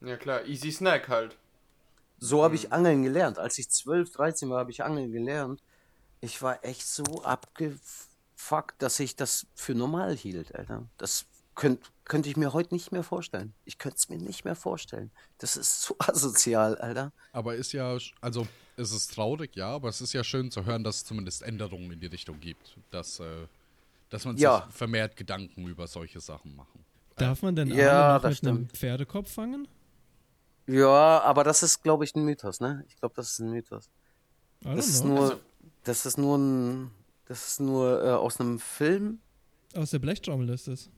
Ja 0.00 0.16
klar, 0.16 0.44
easy 0.46 0.70
snack 0.70 1.08
halt. 1.08 1.36
So 2.18 2.44
habe 2.44 2.54
ich 2.54 2.72
Angeln 2.72 3.02
gelernt. 3.02 3.38
Als 3.38 3.58
ich 3.58 3.68
12, 3.68 4.12
13 4.12 4.48
war, 4.50 4.60
habe 4.60 4.70
ich 4.70 4.84
Angeln 4.84 5.10
gelernt. 5.10 5.60
Ich 6.20 6.40
war 6.40 6.64
echt 6.64 6.86
so 6.86 7.02
abgefuckt, 7.24 7.80
dass 8.78 8.98
ich 9.00 9.16
das 9.16 9.46
für 9.54 9.74
normal 9.74 10.16
hielt, 10.16 10.54
Alter. 10.54 10.84
Das 10.98 11.26
könnte 11.54 11.82
könnt 12.04 12.26
ich 12.26 12.36
mir 12.36 12.52
heute 12.52 12.74
nicht 12.74 12.90
mehr 12.92 13.02
vorstellen. 13.04 13.54
Ich 13.64 13.78
könnte 13.78 13.96
es 13.98 14.08
mir 14.08 14.18
nicht 14.18 14.44
mehr 14.44 14.56
vorstellen. 14.56 15.10
Das 15.38 15.56
ist 15.56 15.82
so 15.82 15.94
asozial, 15.98 16.76
Alter. 16.78 17.12
Aber 17.32 17.54
ist 17.54 17.72
ja, 17.72 17.96
also 18.20 18.46
es 18.76 18.90
ist 18.92 19.14
traurig, 19.14 19.54
ja, 19.54 19.68
aber 19.68 19.88
es 19.88 20.00
ist 20.00 20.12
ja 20.12 20.24
schön 20.24 20.50
zu 20.50 20.64
hören, 20.64 20.82
dass 20.82 20.96
es 20.96 21.04
zumindest 21.04 21.42
Änderungen 21.42 21.90
in 21.92 22.00
die 22.00 22.06
Richtung 22.06 22.40
gibt. 22.40 22.76
Dass, 22.90 23.20
äh, 23.20 23.46
dass 24.10 24.24
man 24.24 24.36
Ja. 24.36 24.64
sich 24.66 24.74
vermehrt 24.74 25.16
Gedanken 25.16 25.66
über 25.68 25.86
solche 25.86 26.20
Sachen 26.20 26.56
machen. 26.56 26.84
Darf 27.16 27.42
man 27.42 27.54
denn 27.54 27.68
Ja, 27.68 28.18
noch 28.18 28.28
mit 28.28 28.42
einem. 28.44 28.68
Pferdekopf 28.68 29.30
fangen? 29.32 29.68
Ja, 30.66 31.20
aber 31.22 31.44
das 31.44 31.62
ist, 31.62 31.82
glaube 31.82 32.04
ich, 32.04 32.14
ein 32.14 32.24
Mythos, 32.24 32.60
ne? 32.60 32.84
Ich 32.88 32.96
glaube, 32.96 33.14
das 33.14 33.32
ist 33.32 33.38
ein 33.40 33.50
Mythos. 33.50 33.88
Das 34.62 34.88
ist 34.88 35.04
nur, 35.04 35.20
Also- 35.20 35.40
das 35.84 36.06
ist 36.06 36.18
nur 36.18 36.38
ein, 36.38 36.90
das 37.32 37.52
ist 37.52 37.60
nur 37.60 38.04
äh, 38.04 38.10
aus 38.10 38.38
einem 38.40 38.58
Film. 38.58 39.18
Aus 39.74 39.90
der 39.90 40.00
Blechtrommel 40.00 40.50
ist 40.50 40.68
es. 40.68 40.90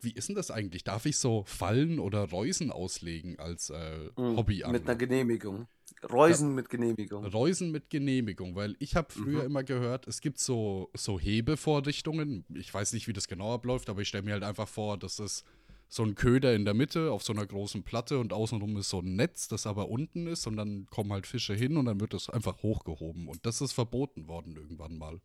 Wie 0.00 0.12
ist 0.12 0.28
denn 0.28 0.36
das 0.36 0.52
eigentlich? 0.52 0.84
Darf 0.84 1.06
ich 1.06 1.16
so 1.18 1.42
Fallen 1.44 1.98
oder 1.98 2.30
Reusen 2.30 2.70
auslegen 2.70 3.36
als 3.40 3.70
äh, 3.70 4.10
Mm, 4.16 4.36
Hobbyangler? 4.36 4.78
Mit 4.78 4.88
einer 4.88 4.96
Genehmigung. 4.96 5.66
Reusen 6.08 6.54
mit 6.54 6.68
Genehmigung. 6.70 7.24
Reusen 7.26 7.72
mit 7.72 7.90
Genehmigung, 7.90 8.54
weil 8.54 8.76
ich 8.78 8.94
habe 8.94 9.12
früher 9.12 9.40
Mhm. 9.40 9.46
immer 9.46 9.64
gehört, 9.64 10.06
es 10.06 10.20
gibt 10.20 10.38
so, 10.38 10.88
so 10.94 11.18
Hebevorrichtungen. 11.18 12.44
Ich 12.54 12.72
weiß 12.72 12.92
nicht, 12.92 13.08
wie 13.08 13.12
das 13.12 13.26
genau 13.26 13.54
abläuft, 13.54 13.90
aber 13.90 14.02
ich 14.02 14.08
stelle 14.08 14.22
mir 14.22 14.34
halt 14.34 14.44
einfach 14.44 14.68
vor, 14.68 14.98
das 14.98 15.18
ist 15.18 15.44
so 15.88 16.02
ein 16.02 16.14
Köder 16.14 16.54
in 16.54 16.64
der 16.64 16.74
Mitte 16.74 17.10
auf 17.10 17.22
so 17.22 17.32
einer 17.32 17.46
großen 17.46 17.82
Platte 17.82 18.18
und 18.18 18.32
außenrum 18.32 18.76
ist 18.76 18.90
so 18.90 19.00
ein 19.00 19.16
Netz, 19.16 19.48
das 19.48 19.66
aber 19.66 19.88
unten 19.88 20.26
ist 20.26 20.46
und 20.46 20.56
dann 20.56 20.86
kommen 20.86 21.12
halt 21.12 21.26
Fische 21.26 21.54
hin 21.54 21.76
und 21.76 21.86
dann 21.86 22.00
wird 22.00 22.12
das 22.12 22.28
einfach 22.28 22.62
hochgehoben. 22.62 23.28
Und 23.28 23.44
das 23.46 23.60
ist 23.60 23.72
verboten 23.72 24.28
worden 24.28 24.54
irgendwann 24.56 24.98
mal. 24.98 25.20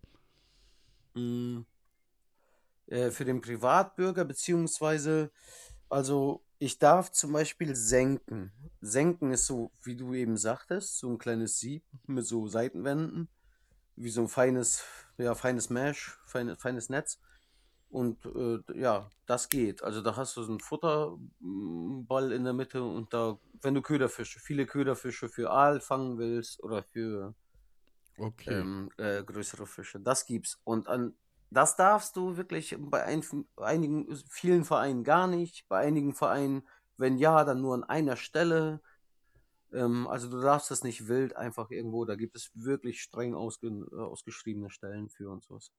Mm, 1.16 1.66
äh, 2.88 3.12
für 3.12 3.26
den 3.26 3.42
Privatbürger, 3.42 4.24
beziehungsweise, 4.24 5.32
also 5.90 6.42
ich 6.60 6.80
darf 6.80 7.12
zum 7.12 7.34
Beispiel 7.34 7.76
senken. 7.76 8.54
Senken 8.80 9.32
ist 9.32 9.48
so, 9.48 9.72
wie 9.84 9.98
du 9.98 10.14
eben 10.14 10.38
sagtest, 10.38 10.98
so 10.98 11.10
ein 11.10 11.18
kleines 11.18 11.60
Sieb 11.60 11.84
mit 12.08 12.26
so 12.26 12.48
Seitenwänden, 12.48 13.28
wie 13.98 14.10
so 14.10 14.22
ein 14.22 14.30
feines, 14.30 14.84
ja, 15.18 15.36
feines 15.36 15.70
Mesh, 15.70 16.18
feine, 16.26 16.56
feines 16.56 16.88
Netz. 16.88 17.20
Und 17.94 18.26
äh, 18.26 18.60
ja, 18.80 19.10
das 19.28 19.50
geht. 19.50 19.84
Also 19.84 20.02
da 20.02 20.16
hast 20.16 20.36
du 20.38 20.44
so 20.44 20.52
einen 20.52 20.60
Futterball 20.62 22.32
in 22.32 22.44
der 22.44 22.54
Mitte 22.54 22.84
und 22.84 23.14
da, 23.14 23.40
wenn 23.62 23.76
du 23.76 23.82
Köderfische, 23.84 24.40
viele 24.40 24.66
Köderfische 24.66 25.30
für 25.30 25.52
Aal 25.52 25.80
fangen 25.80 26.18
willst 26.18 26.62
oder 26.64 26.84
für 26.84 27.36
Okay. 28.20 28.64
ähm, 28.64 28.90
äh, 28.98 29.24
größere 29.24 29.68
Fische. 29.68 30.00
Das 30.00 30.26
gibt's. 30.26 30.60
Und 30.64 30.88
an 30.88 31.16
das 31.50 31.76
darfst 31.76 32.16
du 32.16 32.36
wirklich 32.38 32.76
bei 32.80 33.04
ein, 33.04 33.24
einigen, 33.58 34.08
vielen 34.28 34.66
Vereinen 34.66 35.04
gar 35.04 35.28
nicht. 35.28 35.68
Bei 35.70 35.80
einigen 35.80 36.16
Vereinen, 36.16 36.68
wenn 36.98 37.18
ja, 37.18 37.44
dann 37.44 37.62
nur 37.62 37.76
an 37.76 37.84
einer 37.84 38.18
Stelle. 38.18 38.82
Ähm, 39.74 40.08
also 40.08 40.30
du 40.32 40.42
darfst 40.42 40.72
das 40.72 40.84
nicht 40.84 41.08
wild 41.08 41.36
einfach 41.38 41.72
irgendwo. 41.72 42.06
Da 42.06 42.16
gibt 42.16 42.36
es 42.38 42.52
wirklich 42.56 43.02
streng 43.02 43.36
ausge, 43.36 43.68
äh, 43.70 43.96
ausgeschriebene 43.98 44.70
Stellen 44.72 45.10
für 45.10 45.32
und 45.32 45.44
sowas. 45.46 45.72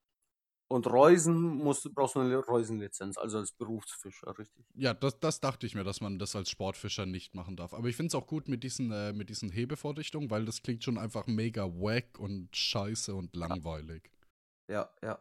Und 0.69 0.87
Reusen 0.87 1.59
musst, 1.59 1.95
brauchst 1.95 2.17
du 2.17 2.21
eine 2.21 2.39
Reusenlizenz, 2.39 3.19
also 3.19 3.39
als 3.39 3.53
Berufsfischer, 3.53 4.37
richtig. 4.39 4.65
Ja, 4.75 4.95
das, 4.95 5.21
das 5.21 5.41
dachte 5.41 5.67
ich 5.67 5.75
mir, 5.75 5.85
dass 5.85 6.01
man 6.01 6.19
das 6.19 6.35
als 6.35 6.51
Sportfischer 6.51 7.07
nicht 7.07 7.35
machen 7.35 7.57
darf. 7.57 7.75
Aber 7.75 7.89
ich 7.89 7.97
finde 7.97 8.09
es 8.09 8.15
auch 8.15 8.27
gut 8.27 8.49
mit 8.49 8.65
diesen, 8.65 8.91
äh, 8.91 9.13
mit 9.13 9.29
diesen 9.29 9.51
Hebevorrichtungen, 9.51 10.31
weil 10.31 10.47
das 10.47 10.63
klingt 10.63 10.83
schon 10.83 10.99
einfach 10.99 11.27
mega 11.27 11.65
wack 11.67 12.19
und 12.19 12.57
scheiße 12.57 13.15
und 13.15 13.37
langweilig. 13.37 14.11
Ja, 14.69 14.89
ja. 15.03 15.19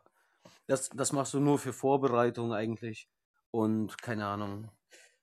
Das, 0.68 0.90
das 0.90 1.12
machst 1.12 1.34
du 1.34 1.40
nur 1.40 1.60
für 1.60 1.74
Vorbereitung 1.74 2.54
eigentlich. 2.54 3.10
Und 3.52 4.02
keine 4.02 4.26
Ahnung. 4.26 4.72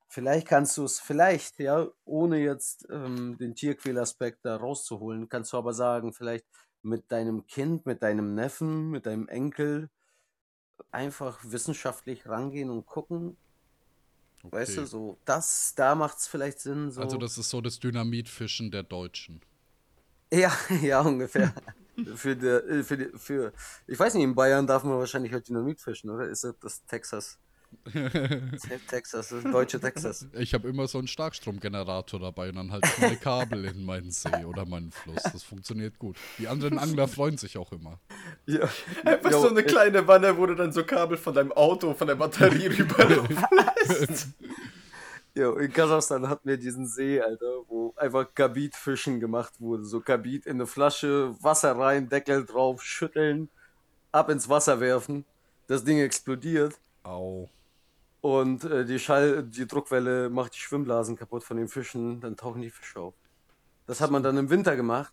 Vielleicht 0.07 0.49
kannst 0.49 0.77
du 0.77 0.85
es, 0.85 1.01
vielleicht, 1.01 1.59
ja, 1.61 1.89
ohne 2.05 2.39
jetzt 2.39 2.87
ähm, 2.91 3.39
den 3.39 3.55
Tierquälaspekt 3.55 4.41
da 4.43 4.57
rauszuholen, 4.57 5.29
kannst 5.29 5.53
du 5.53 5.57
aber 5.57 5.73
sagen, 5.73 6.13
vielleicht 6.13 6.45
mit 6.83 7.11
deinem 7.11 7.47
Kind, 7.47 7.87
mit 7.87 8.03
deinem 8.03 8.35
Neffen, 8.35 8.91
mit 8.91 9.07
deinem 9.07 9.29
Enkel 9.29 9.89
einfach 10.91 11.39
wissenschaftlich 11.43 12.27
rangehen 12.29 12.71
und 12.71 12.87
gucken. 12.87 13.37
Weißt 14.43 14.77
du, 14.79 14.81
Okay. 14.83 14.91
so, 14.91 15.19
das, 15.25 15.75
da 15.75 15.95
macht 15.95 16.19
es 16.19 16.27
vielleicht 16.27 16.61
Sinn. 16.61 16.91
So. 16.91 17.03
Also 17.03 17.19
das 17.19 17.37
ist 17.37 17.51
so 17.51 17.61
das 17.61 17.79
Dynamitfischen 17.79 18.71
der 18.71 18.83
Deutschen. 18.83 19.43
Ja, 20.33 20.53
ja, 20.83 21.01
ungefähr. 21.03 21.53
für, 22.15 22.37
der, 22.37 22.65
äh, 22.67 22.83
für, 22.83 22.97
die, 22.97 23.19
für, 23.19 23.53
ich 23.87 23.99
weiß 23.99 24.15
nicht, 24.15 24.25
in 24.25 24.35
Bayern 24.35 24.67
darf 24.67 24.85
man 24.85 24.99
wahrscheinlich 24.99 25.33
halt 25.33 25.49
Dynamit 25.49 25.81
fischen, 25.81 26.09
oder? 26.11 26.27
Ist 26.29 26.45
das 26.45 26.55
das 26.61 26.85
Texas? 26.87 27.39
Safe 27.85 28.81
Texas, 28.89 29.29
das 29.29 29.43
deutsche 29.45 29.81
Texas. 29.81 30.27
Ich 30.35 30.55
habe 30.55 30.69
immer 30.69 30.87
so 30.87 30.99
einen 30.99 31.09
Starkstromgenerator 31.09 32.21
dabei 32.21 32.51
und 32.51 32.57
dann 32.57 32.73
halt 32.73 32.85
meine 33.01 33.17
Kabel 33.17 33.65
in 33.65 33.85
meinen 33.85 34.11
See 34.11 34.45
oder 34.45 34.65
meinen 34.67 34.91
Fluss. 34.91 35.23
Das 35.23 35.43
funktioniert 35.43 35.99
gut. 35.99 36.17
Die 36.39 36.49
anderen 36.49 36.79
Angler 36.79 37.09
freuen 37.09 37.37
sich 37.37 37.57
auch 37.59 37.73
immer. 37.73 38.01
Ja. 38.47 38.69
Einfach 39.05 39.31
Jo, 39.31 39.43
so 39.43 39.49
eine 39.49 39.63
kleine 39.63 40.07
Wanne, 40.07 40.37
wo 40.37 40.47
du 40.47 40.55
dann 40.55 40.73
so 40.73 40.85
Kabel 40.85 41.17
von 41.17 41.35
deinem 41.35 41.53
Auto, 41.53 41.95
von 41.95 42.07
der 42.07 42.17
Batterie 42.17 42.67
rüberlaufen 42.79 43.37
lässt. 43.87 44.29
Ja, 45.35 45.57
in 45.59 45.73
Kasachstan 45.73 46.29
hatten 46.29 46.49
wir 46.49 46.57
diesen 46.57 46.87
See, 46.87 47.21
Alter, 47.21 47.63
wo 47.69 47.95
einfach 47.97 48.35
Kabitfischen 48.35 49.21
gemacht 49.21 49.61
wurde. 49.61 49.85
So 49.85 50.01
Kabit 50.01 50.47
in 50.47 50.57
eine 50.57 50.67
Flasche, 50.67 51.35
Wasser 51.41 51.79
rein, 51.79 52.09
Deckel 52.09 52.45
drauf, 52.45 52.83
schütteln, 52.83 53.49
ab 54.11 54.29
ins 54.29 54.49
Wasser 54.49 54.81
werfen. 54.81 55.25
Das 55.69 55.85
Ding 55.85 55.99
explodiert. 55.99 56.75
Au. 57.05 57.49
Und 58.21 58.65
äh, 58.65 58.85
die 58.85 58.99
Schall, 58.99 59.43
die 59.45 59.67
Druckwelle 59.67 60.29
macht 60.29 60.55
die 60.55 60.59
Schwimmblasen 60.59 61.17
kaputt 61.17 61.43
von 61.43 61.57
den 61.57 61.69
Fischen, 61.69 62.21
dann 62.21 62.37
tauchen 62.37 62.61
die 62.61 62.71
Fische 62.71 63.01
auf. 63.01 63.15
Das 63.87 64.01
hat 64.01 64.11
man 64.11 64.23
dann 64.23 64.37
im 64.37 64.51
Winter 64.51 64.77
gemacht 64.77 65.13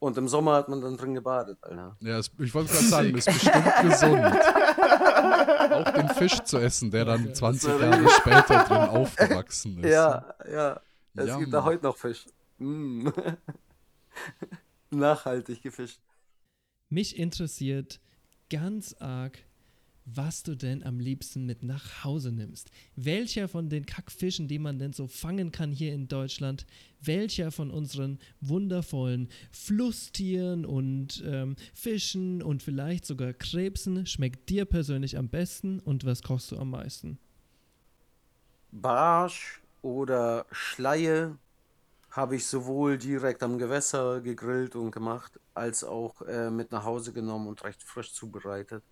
und 0.00 0.18
im 0.18 0.28
Sommer 0.28 0.54
hat 0.54 0.68
man 0.68 0.80
dann 0.80 0.96
drin 0.96 1.14
gebadet, 1.14 1.58
Alter. 1.62 1.96
Ja, 2.00 2.18
es, 2.18 2.30
ich 2.38 2.52
wollte 2.54 2.72
gerade 2.72 2.86
sagen, 2.86 3.16
ist 3.16 3.26
bestimmt 3.26 3.64
gesund. 3.82 4.24
Auch 5.72 5.90
den 5.92 6.08
Fisch 6.10 6.40
zu 6.40 6.58
essen, 6.58 6.90
der 6.90 7.04
dann 7.04 7.34
20 7.34 7.80
Jahre 7.80 8.08
später 8.10 8.64
drin 8.64 8.76
aufgewachsen 8.76 9.78
ist. 9.84 9.90
Ja, 9.90 10.34
ja. 10.50 10.80
Es 11.14 11.28
Ja, 11.28 11.38
gibt 11.38 11.52
da 11.54 11.64
heute 11.64 11.84
noch 11.84 11.96
Fisch. 11.96 12.26
Mm. 12.58 13.08
Nachhaltig 14.90 15.62
gefischt. 15.62 16.00
Mich 16.88 17.18
interessiert 17.18 18.00
ganz 18.50 18.94
arg 19.00 19.38
was 20.06 20.44
du 20.44 20.54
denn 20.54 20.84
am 20.84 21.00
liebsten 21.00 21.44
mit 21.46 21.62
nach 21.62 22.04
Hause 22.04 22.30
nimmst. 22.32 22.70
Welcher 22.94 23.48
von 23.48 23.68
den 23.68 23.84
Kackfischen, 23.84 24.46
die 24.48 24.60
man 24.60 24.78
denn 24.78 24.92
so 24.92 25.08
fangen 25.08 25.50
kann 25.50 25.72
hier 25.72 25.92
in 25.92 26.08
Deutschland, 26.08 26.64
welcher 27.00 27.50
von 27.50 27.70
unseren 27.70 28.18
wundervollen 28.40 29.28
Flusstieren 29.50 30.64
und 30.64 31.22
ähm, 31.26 31.56
Fischen 31.74 32.40
und 32.42 32.62
vielleicht 32.62 33.04
sogar 33.04 33.32
Krebsen 33.32 34.06
schmeckt 34.06 34.48
dir 34.48 34.64
persönlich 34.64 35.18
am 35.18 35.28
besten 35.28 35.80
und 35.80 36.06
was 36.06 36.22
kochst 36.22 36.52
du 36.52 36.56
am 36.56 36.70
meisten? 36.70 37.18
Barsch 38.70 39.60
oder 39.82 40.46
Schleie 40.52 41.36
habe 42.10 42.36
ich 42.36 42.46
sowohl 42.46 42.96
direkt 42.96 43.42
am 43.42 43.58
Gewässer 43.58 44.20
gegrillt 44.20 44.74
und 44.74 44.90
gemacht, 44.90 45.38
als 45.52 45.84
auch 45.84 46.22
äh, 46.22 46.50
mit 46.50 46.72
nach 46.72 46.84
Hause 46.84 47.12
genommen 47.12 47.48
und 47.48 47.62
recht 47.64 47.82
frisch 47.82 48.12
zubereitet. 48.12 48.82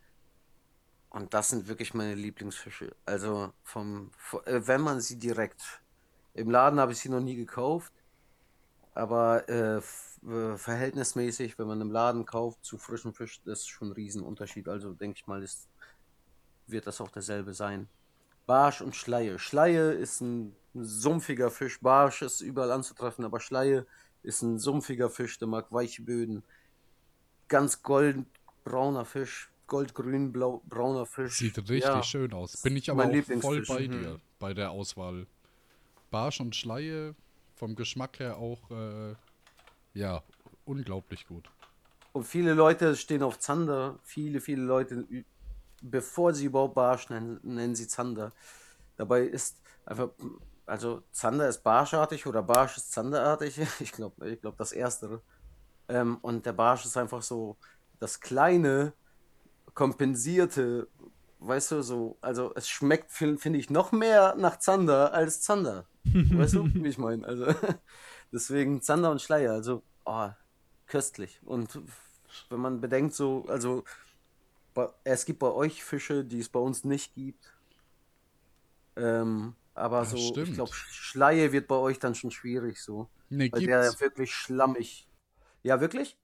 Und 1.15 1.33
das 1.33 1.51
sind 1.51 1.69
wirklich 1.69 1.95
meine 1.95 2.17
Lieblingsfische. 2.17 2.93
Also 3.07 3.53
vom, 3.63 4.11
äh, 4.47 4.61
wenn 4.65 4.81
man 4.81 5.01
sie 5.01 5.17
direkt 5.17 5.63
im 6.35 6.51
Laden 6.51 6.81
habe 6.81 6.91
ich 6.91 6.99
sie 6.99 7.09
noch 7.09 7.21
nie 7.21 7.37
gekauft, 7.37 7.93
aber 8.95 9.49
äh, 9.49 9.77
äh, 9.77 10.57
verhältnismäßig, 10.57 11.57
wenn 11.57 11.69
man 11.69 11.81
im 11.81 11.93
Laden 11.93 12.27
kauft 12.27 12.65
zu 12.65 12.79
frischem 12.79 13.15
Fisch, 13.15 13.41
das 13.45 13.61
ist 13.61 13.69
schon 13.69 13.91
ein 13.91 13.93
Riesenunterschied. 13.93 14.69
Also 14.69 14.93
denke 14.93 15.19
ich 15.21 15.27
mal, 15.29 15.41
ist, 15.41 15.69
wird 16.67 16.89
das 16.89 17.01
auch 17.01 17.13
derselbe 17.13 17.55
sein. 17.55 17.89
Barsch 18.47 18.81
und 18.81 18.97
Schleie. 18.97 19.39
Schleie 19.39 19.93
ist 19.93 20.21
ein 20.21 20.57
sumpfiger 20.75 21.53
Fisch. 21.53 21.81
Barsch 21.81 22.23
ist 22.23 22.41
überall 22.41 22.73
anzutreffen, 22.73 23.25
aber 23.25 23.39
Schleie 23.39 23.87
ist 24.25 24.43
ein 24.43 24.59
sumpfiger 24.59 25.11
Fisch, 25.11 25.39
der 25.39 25.47
mag 25.47 25.71
weiche 25.71 26.03
Böden. 26.03 26.43
Ganz 27.47 27.85
goldbrauner 27.85 29.05
Fisch, 29.05 29.54
goldgrün, 29.67 30.33
blau, 30.33 30.63
brauner 30.69 31.07
Fisch. 31.07 31.39
Sieht 31.39 31.59
richtig 31.69 31.83
Ja, 31.83 32.03
schön 32.07 32.33
aus. 32.33 32.57
Bin 32.59 32.77
ich 32.77 32.91
aber 32.91 33.05
auch 33.05 33.23
voll 33.41 33.63
bei 33.63 33.87
Mhm. 33.87 33.99
dir 33.99 34.21
bei 34.39 34.55
der 34.55 34.71
Auswahl. 34.71 35.27
Barsch 36.11 36.41
und 36.41 36.57
Schleie 36.57 37.15
vom 37.55 37.77
Geschmack 37.77 38.21
her 38.21 38.39
auch, 38.39 38.71
äh, 38.71 39.15
ja, 39.95 40.23
unglaublich 40.65 41.27
gut. 41.27 41.51
Und 42.13 42.25
viele 42.25 42.55
Leute 42.55 42.97
stehen 42.97 43.23
auf 43.23 43.39
Zander. 43.39 43.99
Viele, 44.05 44.41
viele 44.41 44.63
Leute, 44.63 45.07
bevor 45.83 46.33
sie 46.35 46.47
überhaupt 46.47 46.75
Barsch 46.75 47.11
nennen, 47.11 47.41
nennen 47.43 47.75
sie 47.75 47.89
Zander. 47.89 48.33
Dabei 48.97 49.23
ist 49.23 49.63
einfach, 49.85 50.11
also 50.67 51.03
Zander 51.13 51.49
ist 51.49 51.63
barschartig 51.63 52.27
oder 52.27 52.43
Barsch 52.43 52.77
ist 52.77 52.93
zanderartig. 52.93 53.59
Ich 53.81 53.93
glaube, 53.93 54.31
ich 54.31 54.41
glaub 54.41 54.57
das 54.59 54.73
Erstere. 54.73 55.23
Ähm, 55.89 56.19
und 56.19 56.47
der 56.47 56.53
Barsch 56.55 56.85
ist 56.87 56.97
einfach 56.97 57.23
so 57.23 57.59
das 58.01 58.21
kleine, 58.21 58.95
kompensierte, 59.75 60.89
weißt 61.41 61.73
du, 61.73 61.83
so, 61.83 62.17
also 62.21 62.53
es 62.55 62.69
schmeckt, 62.69 63.11
finde 63.13 63.39
find 63.39 63.57
ich, 63.57 63.71
noch 63.71 63.93
mehr 63.93 64.35
nach 64.37 64.59
Zander 64.59 65.13
als 65.15 65.41
Zander. 65.43 65.87
Weißt 66.05 66.55
du, 66.55 66.67
wie 66.75 66.89
ich 66.89 66.99
meine? 66.99 67.27
Also, 67.27 67.47
deswegen 68.33 68.83
Zander 68.83 69.11
und 69.11 69.23
Schleier, 69.23 69.53
also, 69.53 69.83
oh, 70.05 70.29
köstlich. 70.87 71.41
Und 71.45 71.81
wenn 72.51 72.61
man 72.61 72.81
bedenkt, 72.81 73.15
so, 73.15 73.45
also, 73.49 73.85
es 75.05 75.25
gibt 75.25 75.39
bei 75.41 75.51
euch 75.51 75.85
Fische, 75.85 76.25
die 76.25 76.41
es 76.41 76.49
bei 76.49 76.61
uns 76.61 76.85
nicht 76.85 77.15
gibt. 77.15 77.55
Ähm, 78.97 79.55
aber 79.75 80.05
Das 80.05 80.11
so, 80.11 80.17
ich 80.17 80.29
stimmt. 80.29 80.55
glaube, 80.55 80.73
Schleie 80.75 81.53
wird 81.53 81.67
bei 81.69 81.77
euch 81.77 81.99
dann 81.99 82.15
schon 82.15 82.31
schwierig, 82.31 82.81
so. 82.81 83.09
Nee, 83.29 83.51
Weil 83.51 83.63
der 83.63 83.83
gibt's. 83.83 83.85
ja 83.85 84.01
wirklich 84.01 84.35
schlammig. 84.35 85.09
Ja, 85.63 85.81
wirklich? 85.81 86.19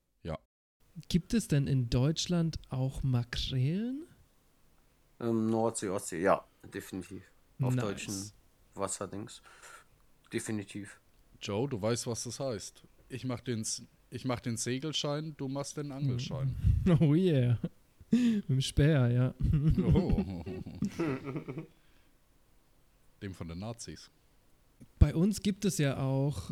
Gibt 1.09 1.33
es 1.33 1.47
denn 1.47 1.67
in 1.67 1.89
Deutschland 1.89 2.59
auch 2.69 3.01
Makrelen? 3.03 4.05
Ähm, 5.19 5.49
Nordsee, 5.49 5.89
Ostsee, 5.89 6.21
ja, 6.21 6.43
definitiv. 6.73 7.23
Auf 7.61 7.75
Nice. 7.75 7.83
deutschen 7.85 8.31
Wasserdings. 8.75 9.41
Definitiv. 10.33 10.99
Joe, 11.41 11.67
du 11.67 11.81
weißt, 11.81 12.07
was 12.07 12.23
das 12.23 12.39
heißt. 12.39 12.83
Ich 13.09 13.25
mach 13.25 13.41
den, 13.41 13.65
ich 14.09 14.25
mach 14.25 14.39
den 14.39 14.57
Segelschein, 14.57 15.35
du 15.37 15.47
machst 15.47 15.77
den 15.77 15.91
Angelschein. 15.91 16.55
Oh 16.99 17.13
yeah. 17.13 17.59
Mit 18.11 18.49
dem 18.49 18.61
Speer, 18.61 19.09
ja. 19.09 19.33
Oh. 19.93 20.43
Dem 23.21 23.33
von 23.35 23.47
den 23.47 23.59
Nazis. 23.59 24.09
Bei 24.99 25.13
uns 25.15 25.41
gibt 25.41 25.63
es 25.63 25.77
ja 25.77 25.97
auch 25.97 26.51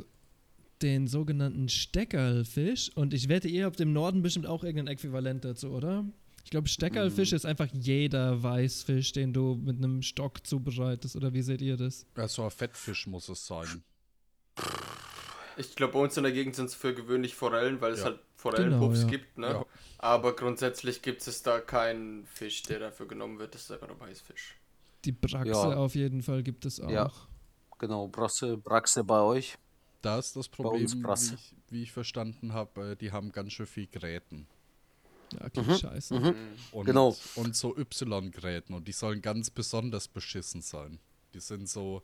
den 0.82 1.08
sogenannten 1.08 1.70
Steckerlfisch 1.70 2.92
und 2.96 3.14
ich 3.14 3.30
wette, 3.30 3.48
ihr 3.48 3.66
habt 3.66 3.80
im 3.80 3.94
Norden 3.94 4.22
bestimmt 4.22 4.46
auch 4.48 4.64
irgendein 4.64 4.94
Äquivalent 4.96 5.44
dazu, 5.46 5.70
oder? 5.72 6.06
Ich 6.46 6.52
glaube, 6.52 6.68
Steckerlfisch 6.68 7.34
ist 7.34 7.46
einfach 7.46 7.68
jeder 7.74 8.42
Weißfisch, 8.42 9.12
den 9.12 9.34
du 9.34 9.56
mit 9.56 9.78
einem 9.78 10.02
Stock 10.02 10.46
zubereitest, 10.48 11.16
oder 11.16 11.34
wie 11.34 11.42
seht 11.42 11.62
ihr 11.62 11.78
das? 11.78 12.06
Ja, 12.18 12.28
so 12.28 12.44
ein 12.44 12.50
Fettfisch 12.52 13.08
muss 13.08 13.30
es 13.30 13.46
sein. 13.46 13.84
Ich 15.58 15.76
glaube, 15.76 15.94
bei 15.94 16.00
uns 16.00 16.16
in 16.16 16.24
der 16.24 16.32
Gegend 16.32 16.56
sind 16.56 16.66
es 16.66 16.76
für 16.76 16.94
gewöhnlich 16.96 17.36
Forellen, 17.36 17.82
weil 17.82 17.92
es 17.94 18.00
Ja. 18.00 18.06
halt 18.06 18.20
Forellenpups 18.36 19.00
Genau, 19.02 19.12
ja. 19.12 19.18
gibt, 19.18 19.38
ne? 19.38 19.48
Ja. 19.48 19.66
Aber 19.98 20.34
grundsätzlich 20.36 21.02
gibt 21.02 21.28
es 21.28 21.44
da 21.44 21.60
keinen 21.60 22.26
Fisch, 22.26 22.64
der 22.64 22.80
dafür 22.80 23.08
genommen 23.08 23.38
wird. 23.40 23.54
Das 23.54 23.64
ist 23.64 23.72
einfach 23.72 23.90
nur 23.90 24.00
Weißfisch. 24.00 24.56
Die 25.04 25.12
Braxe 25.12 25.50
Ja. 25.50 25.76
auf 25.76 25.96
jeden 25.96 26.22
Fall 26.24 26.42
gibt 26.44 26.66
es 26.66 26.80
auch. 26.80 26.90
Ja. 26.90 27.12
Genau, 27.78 28.08
Brasse, 28.08 28.58
Braxe 28.58 29.04
bei 29.04 29.20
euch. 29.22 29.58
Da 30.02 30.18
ist 30.18 30.36
das 30.36 30.48
Problem, 30.48 30.82
wie 30.82 31.14
ich, 31.14 31.56
wie 31.70 31.84
ich 31.84 31.92
verstanden 31.92 32.54
habe, 32.54 32.92
äh, 32.92 32.96
die 32.96 33.12
haben 33.12 33.32
ganz 33.32 33.54
schön 33.54 33.66
viel 33.66 33.88
Gräten. 33.88 34.48
Ja, 35.34 35.46
okay, 35.46 35.78
scheiße. 35.78 36.36
Und, 36.72 36.86
Genau. 36.86 37.16
Und 37.36 37.56
so 37.56 37.78
Y-Gräten 37.78 38.74
und 38.74 38.88
die 38.88 38.92
sollen 38.92 39.22
ganz 39.22 39.50
besonders 39.50 40.08
beschissen 40.08 40.62
sein. 40.62 41.00
Die 41.34 41.40
sind 41.40 41.70
so 41.70 42.02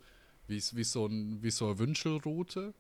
wie, 0.48 0.62
wie, 0.74 0.84
so, 0.84 1.08
ein, 1.08 1.42
wie 1.42 1.52
so 1.52 1.68
eine 1.68 1.80
Wünschelrute. 1.80 2.74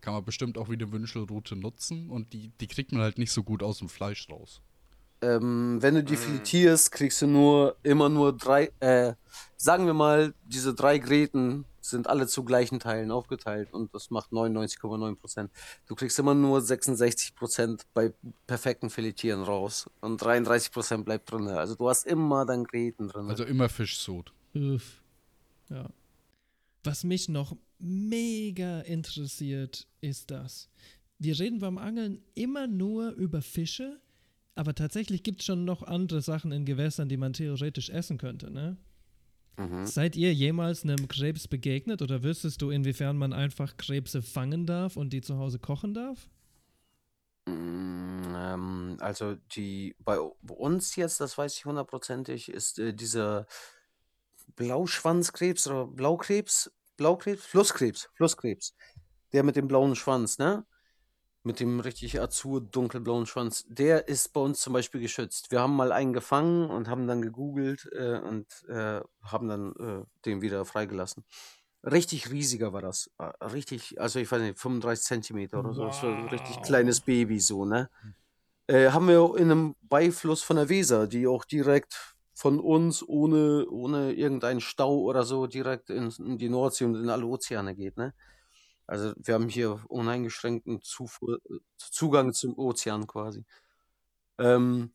Kann 0.00 0.14
man 0.14 0.24
bestimmt 0.24 0.58
auch 0.58 0.68
wie 0.68 0.74
eine 0.74 0.90
Wünschelrute 0.90 1.56
nutzen 1.56 2.10
und 2.10 2.32
die, 2.32 2.50
die 2.60 2.66
kriegt 2.66 2.92
man 2.92 3.02
halt 3.02 3.18
nicht 3.18 3.32
so 3.32 3.42
gut 3.42 3.62
aus 3.62 3.78
dem 3.78 3.88
Fleisch 3.88 4.28
raus. 4.30 4.60
Ähm, 5.20 5.78
wenn 5.80 5.94
du 5.94 6.02
die 6.02 6.16
filetierst, 6.16 6.90
kriegst 6.90 7.22
du 7.22 7.28
nur 7.28 7.76
immer 7.84 8.08
nur 8.08 8.36
drei, 8.36 8.72
äh, 8.80 9.14
sagen 9.56 9.86
wir 9.86 9.94
mal, 9.94 10.34
diese 10.44 10.74
drei 10.74 10.98
Gräten 10.98 11.64
sind 11.82 12.06
alle 12.06 12.26
zu 12.26 12.44
gleichen 12.44 12.80
Teilen 12.80 13.10
aufgeteilt 13.10 13.72
und 13.72 13.94
das 13.94 14.10
macht 14.10 14.30
99,9 14.30 15.16
Prozent. 15.16 15.50
Du 15.86 15.94
kriegst 15.94 16.18
immer 16.18 16.34
nur 16.34 16.60
66 16.60 17.34
Prozent 17.34 17.82
bei 17.92 18.12
perfekten 18.46 18.88
Filetieren 18.88 19.42
raus 19.42 19.90
und 20.00 20.22
33 20.22 20.72
Prozent 20.72 21.04
bleibt 21.04 21.30
drin. 21.30 21.48
Also 21.48 21.74
du 21.74 21.88
hast 21.88 22.06
immer 22.06 22.46
dann 22.46 22.64
Gräten 22.64 23.08
drin. 23.08 23.28
Also 23.28 23.44
immer 23.44 23.68
Fischsud. 23.68 24.32
Uff. 24.54 25.02
Ja. 25.68 25.90
Was 26.84 27.04
mich 27.04 27.28
noch 27.28 27.56
mega 27.78 28.80
interessiert, 28.80 29.86
ist 30.00 30.30
das. 30.30 30.68
Wir 31.18 31.38
reden 31.38 31.60
beim 31.60 31.78
Angeln 31.78 32.22
immer 32.34 32.66
nur 32.66 33.10
über 33.10 33.42
Fische, 33.42 34.00
aber 34.54 34.74
tatsächlich 34.74 35.22
gibt 35.22 35.40
es 35.40 35.46
schon 35.46 35.64
noch 35.64 35.82
andere 35.82 36.20
Sachen 36.20 36.52
in 36.52 36.64
Gewässern, 36.64 37.08
die 37.08 37.16
man 37.16 37.32
theoretisch 37.32 37.90
essen 37.90 38.18
könnte, 38.18 38.50
ne? 38.50 38.76
Seid 39.84 40.16
ihr 40.16 40.32
jemals 40.34 40.82
einem 40.84 41.08
Krebs 41.08 41.46
begegnet 41.48 42.02
oder 42.02 42.22
wüsstest 42.22 42.62
du, 42.62 42.70
inwiefern 42.70 43.16
man 43.16 43.32
einfach 43.32 43.76
Krebse 43.76 44.22
fangen 44.22 44.66
darf 44.66 44.96
und 44.96 45.12
die 45.12 45.20
zu 45.20 45.38
Hause 45.38 45.58
kochen 45.58 45.94
darf? 45.94 46.28
Mm, 47.46 48.34
Ähm, 48.34 48.96
also 49.00 49.34
die 49.34 49.94
bei 50.00 50.18
uns 50.20 50.96
jetzt, 50.96 51.20
das 51.20 51.36
weiß 51.38 51.54
ich 51.56 51.64
hundertprozentig, 51.64 52.48
ist 52.50 52.78
äh, 52.78 52.94
dieser 52.94 53.46
Blauschwanzkrebs 54.56 55.66
oder 55.66 55.86
Blaukrebs, 55.86 56.70
Blaukrebs, 56.96 57.44
Flusskrebs, 57.44 58.08
Flusskrebs, 58.14 58.74
der 59.32 59.42
mit 59.44 59.56
dem 59.56 59.68
blauen 59.68 59.96
Schwanz, 59.96 60.38
ne? 60.38 60.66
Mit 61.44 61.58
dem 61.58 61.80
richtig 61.80 62.20
azur 62.20 62.60
dunkelblauen 62.60 63.26
Schwanz, 63.26 63.64
der 63.68 64.06
ist 64.06 64.32
bei 64.32 64.40
uns 64.40 64.60
zum 64.60 64.72
Beispiel 64.72 65.00
geschützt. 65.00 65.50
Wir 65.50 65.60
haben 65.60 65.74
mal 65.74 65.90
einen 65.90 66.12
gefangen 66.12 66.70
und 66.70 66.88
haben 66.88 67.08
dann 67.08 67.20
gegoogelt 67.20 67.88
äh, 67.92 68.18
und 68.18 68.46
äh, 68.68 69.00
haben 69.22 69.48
dann 69.48 69.72
äh, 69.76 70.04
den 70.24 70.40
wieder 70.40 70.64
freigelassen. 70.64 71.24
Richtig 71.84 72.30
riesiger 72.30 72.72
war 72.72 72.80
das. 72.80 73.10
Äh, 73.18 73.24
Richtig, 73.44 74.00
also 74.00 74.20
ich 74.20 74.30
weiß 74.30 74.40
nicht, 74.40 74.58
35 74.60 75.04
Zentimeter 75.04 75.58
oder 75.58 75.74
so. 75.74 75.90
So 75.90 76.06
ein 76.06 76.28
richtig 76.28 76.62
kleines 76.62 77.00
Baby 77.00 77.40
so, 77.40 77.64
ne? 77.64 77.90
Äh, 78.68 78.90
haben 78.90 79.08
wir 79.08 79.36
in 79.36 79.50
einem 79.50 79.76
Beifluss 79.82 80.42
von 80.42 80.56
der 80.56 80.68
Weser, 80.68 81.08
die 81.08 81.26
auch 81.26 81.44
direkt 81.44 82.14
von 82.34 82.60
uns 82.60 83.02
ohne, 83.06 83.66
ohne 83.68 84.12
irgendeinen 84.12 84.60
Stau 84.60 84.98
oder 85.00 85.24
so 85.24 85.46
direkt 85.48 85.90
in, 85.90 86.12
in 86.18 86.38
die 86.38 86.48
Nordsee 86.48 86.84
und 86.84 86.94
in 86.94 87.10
alle 87.10 87.26
Ozeane 87.26 87.74
geht, 87.74 87.96
ne? 87.96 88.14
Also 88.86 89.12
wir 89.16 89.34
haben 89.34 89.48
hier 89.48 89.80
uneingeschränkten 89.88 90.82
Zufuhr, 90.82 91.40
äh, 91.50 91.58
Zugang 91.78 92.32
zum 92.34 92.58
Ozean 92.58 93.06
quasi. 93.06 93.44
Ähm, 94.38 94.92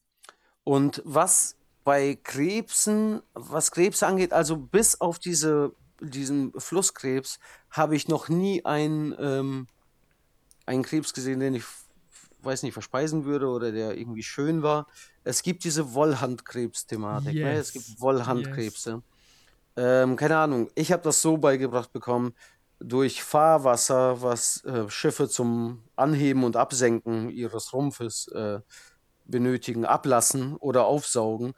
und 0.63 1.01
was 1.05 1.57
bei 1.83 2.15
Krebsen, 2.15 3.21
was 3.33 3.71
Krebse 3.71 4.07
angeht, 4.07 4.33
also 4.33 4.57
bis 4.57 4.99
auf 5.01 5.19
diese, 5.19 5.73
diesen 6.01 6.53
Flusskrebs, 6.59 7.39
habe 7.69 7.95
ich 7.95 8.07
noch 8.07 8.29
nie 8.29 8.65
einen, 8.65 9.15
ähm, 9.19 9.67
einen 10.65 10.83
Krebs 10.83 11.13
gesehen, 11.13 11.39
den 11.39 11.55
ich, 11.55 11.63
weiß 12.41 12.63
nicht, 12.63 12.73
verspeisen 12.73 13.25
würde 13.25 13.47
oder 13.47 13.71
der 13.71 13.97
irgendwie 13.97 14.23
schön 14.23 14.63
war. 14.63 14.87
Es 15.23 15.43
gibt 15.43 15.63
diese 15.63 15.93
Wollhandkrebs-Thematik. 15.93 17.41
Ne? 17.41 17.57
Es 17.57 17.67
Yes. 17.67 17.73
gibt 17.73 18.01
Wollhandkrebse. 18.01 19.03
Ähm, 19.77 20.15
keine 20.15 20.37
Ahnung. 20.37 20.69
Ich 20.75 20.91
habe 20.91 21.03
das 21.03 21.21
so 21.21 21.37
beigebracht 21.37 21.93
bekommen, 21.93 22.33
durch 22.79 23.23
Fahrwasser, 23.23 24.21
was 24.21 24.63
äh, 24.65 24.89
Schiffe 24.89 25.27
zum 25.27 25.83
Anheben 25.95 26.43
und 26.43 26.55
Absenken 26.55 27.29
ihres 27.29 27.73
Rumpfes 27.73 28.27
äh, 28.29 28.59
benötigen, 29.25 29.85
ablassen 29.85 30.55
oder 30.57 30.85
aufsaugen, 30.85 31.53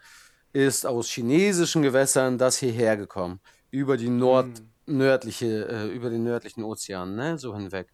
ist 0.54 0.86
aus 0.86 1.10
chinesischen 1.10 1.82
Gewässern 1.82 2.38
das 2.38 2.58
hierher 2.58 2.98
gekommen. 2.98 3.40
Über 3.72 3.98
die 3.98 4.10
Nord 4.10 4.64
nördliche, 4.86 5.68
äh, 5.68 5.88
über 5.88 6.10
den 6.10 6.24
nördlichen 6.24 6.64
Ozean, 6.64 7.16
ne, 7.16 7.38
so 7.38 7.56
hinweg. 7.56 7.94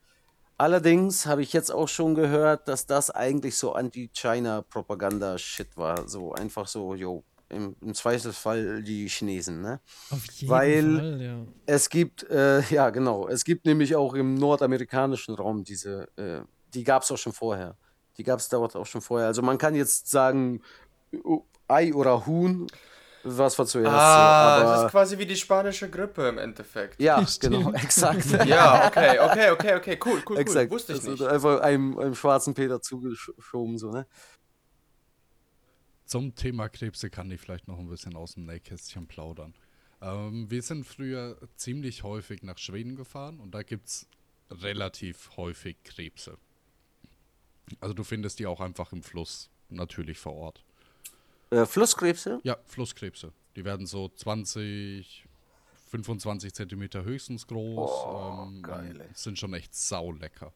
Allerdings 0.57 1.25
habe 1.25 1.41
ich 1.41 1.51
jetzt 1.51 1.69
auch 1.69 1.89
schon 1.89 2.15
gehört, 2.15 2.69
dass 2.69 2.85
das 2.85 3.11
eigentlich 3.11 3.57
so 3.57 3.73
Anti-China-Propaganda-Shit 3.73 5.75
war. 5.75 6.07
So 6.07 6.31
einfach 6.31 6.67
so, 6.67 6.95
jo, 6.95 7.25
im, 7.49 7.75
im 7.81 7.93
Zweifelsfall 7.93 8.81
die 8.83 9.07
Chinesen, 9.07 9.61
ne? 9.61 9.79
Auf 10.09 10.25
jeden 10.31 10.49
Weil 10.49 10.97
Fall, 10.97 11.21
ja. 11.21 11.45
es 11.65 11.89
gibt, 11.89 12.23
äh, 12.29 12.61
ja 12.73 12.89
genau, 12.89 13.27
es 13.27 13.43
gibt 13.43 13.65
nämlich 13.65 13.95
auch 13.95 14.13
im 14.13 14.35
nordamerikanischen 14.35 15.35
Raum 15.35 15.63
diese, 15.63 16.07
äh, 16.17 16.41
die 16.73 16.83
gab 16.83 17.03
es 17.03 17.11
auch 17.11 17.17
schon 17.17 17.33
vorher. 17.33 17.77
Die 18.17 18.23
gab 18.23 18.39
es 18.39 18.49
dort 18.49 18.75
auch 18.75 18.85
schon 18.85 19.01
vorher. 19.01 19.27
Also 19.27 19.41
man 19.41 19.57
kann 19.57 19.75
jetzt 19.75 20.09
sagen, 20.09 20.61
Ei 21.67 21.93
oder 21.93 22.25
Huhn, 22.25 22.67
was 23.23 23.57
war 23.57 23.65
zuerst? 23.65 23.91
Ah, 23.91 24.59
so, 24.59 24.65
das 24.65 24.85
ist 24.85 24.91
quasi 24.91 25.17
wie 25.17 25.25
die 25.25 25.35
spanische 25.35 25.89
Grippe 25.89 26.27
im 26.27 26.37
Endeffekt. 26.37 27.01
ja, 27.01 27.25
genau, 27.41 27.71
exakt. 27.73 28.25
Ja, 28.45 28.87
okay, 28.87 29.19
okay, 29.19 29.51
okay, 29.51 29.75
okay, 29.75 29.99
cool, 30.05 30.13
cool, 30.13 30.23
cool. 30.29 30.37
Exakt. 30.37 30.71
Wusste 30.71 30.93
ich 30.93 30.99
Also 30.99 31.11
nicht. 31.11 31.23
einfach 31.23 31.59
einem, 31.61 31.97
einem 31.97 32.15
schwarzen 32.15 32.53
Peter 32.53 32.81
zugeschoben, 32.81 33.77
so, 33.77 33.91
ne? 33.91 34.05
Zum 36.05 36.35
Thema 36.35 36.69
Krebse 36.69 37.09
kann 37.09 37.31
ich 37.31 37.41
vielleicht 37.41 37.67
noch 37.67 37.79
ein 37.79 37.89
bisschen 37.89 38.15
aus 38.15 38.35
dem 38.35 38.45
Nähkästchen 38.45 39.07
plaudern. 39.07 39.53
Ähm, 40.01 40.49
wir 40.51 40.61
sind 40.61 40.85
früher 40.85 41.37
ziemlich 41.55 42.03
häufig 42.03 42.43
nach 42.43 42.57
Schweden 42.57 42.95
gefahren 42.95 43.39
und 43.39 43.51
da 43.51 43.63
gibt 43.63 43.87
es 43.87 44.07
relativ 44.51 45.31
häufig 45.37 45.77
Krebse. 45.83 46.37
Also 47.79 47.93
du 47.93 48.03
findest 48.03 48.39
die 48.39 48.45
auch 48.45 48.61
einfach 48.61 48.91
im 48.91 49.01
Fluss, 49.01 49.49
natürlich 49.69 50.19
vor 50.19 50.33
Ort. 50.33 50.63
Äh, 51.49 51.65
Flusskrebse? 51.65 52.39
Ja, 52.43 52.57
Flusskrebse. 52.65 53.33
Die 53.55 53.65
werden 53.65 53.87
so 53.87 54.09
20, 54.09 55.25
25 55.87 56.53
Zentimeter 56.53 57.03
höchstens 57.03 57.47
groß. 57.47 58.47
ähm, 58.47 58.61
geil, 58.61 59.09
sind 59.13 59.39
schon 59.39 59.53
echt 59.53 59.73
saulecker. 59.73 60.53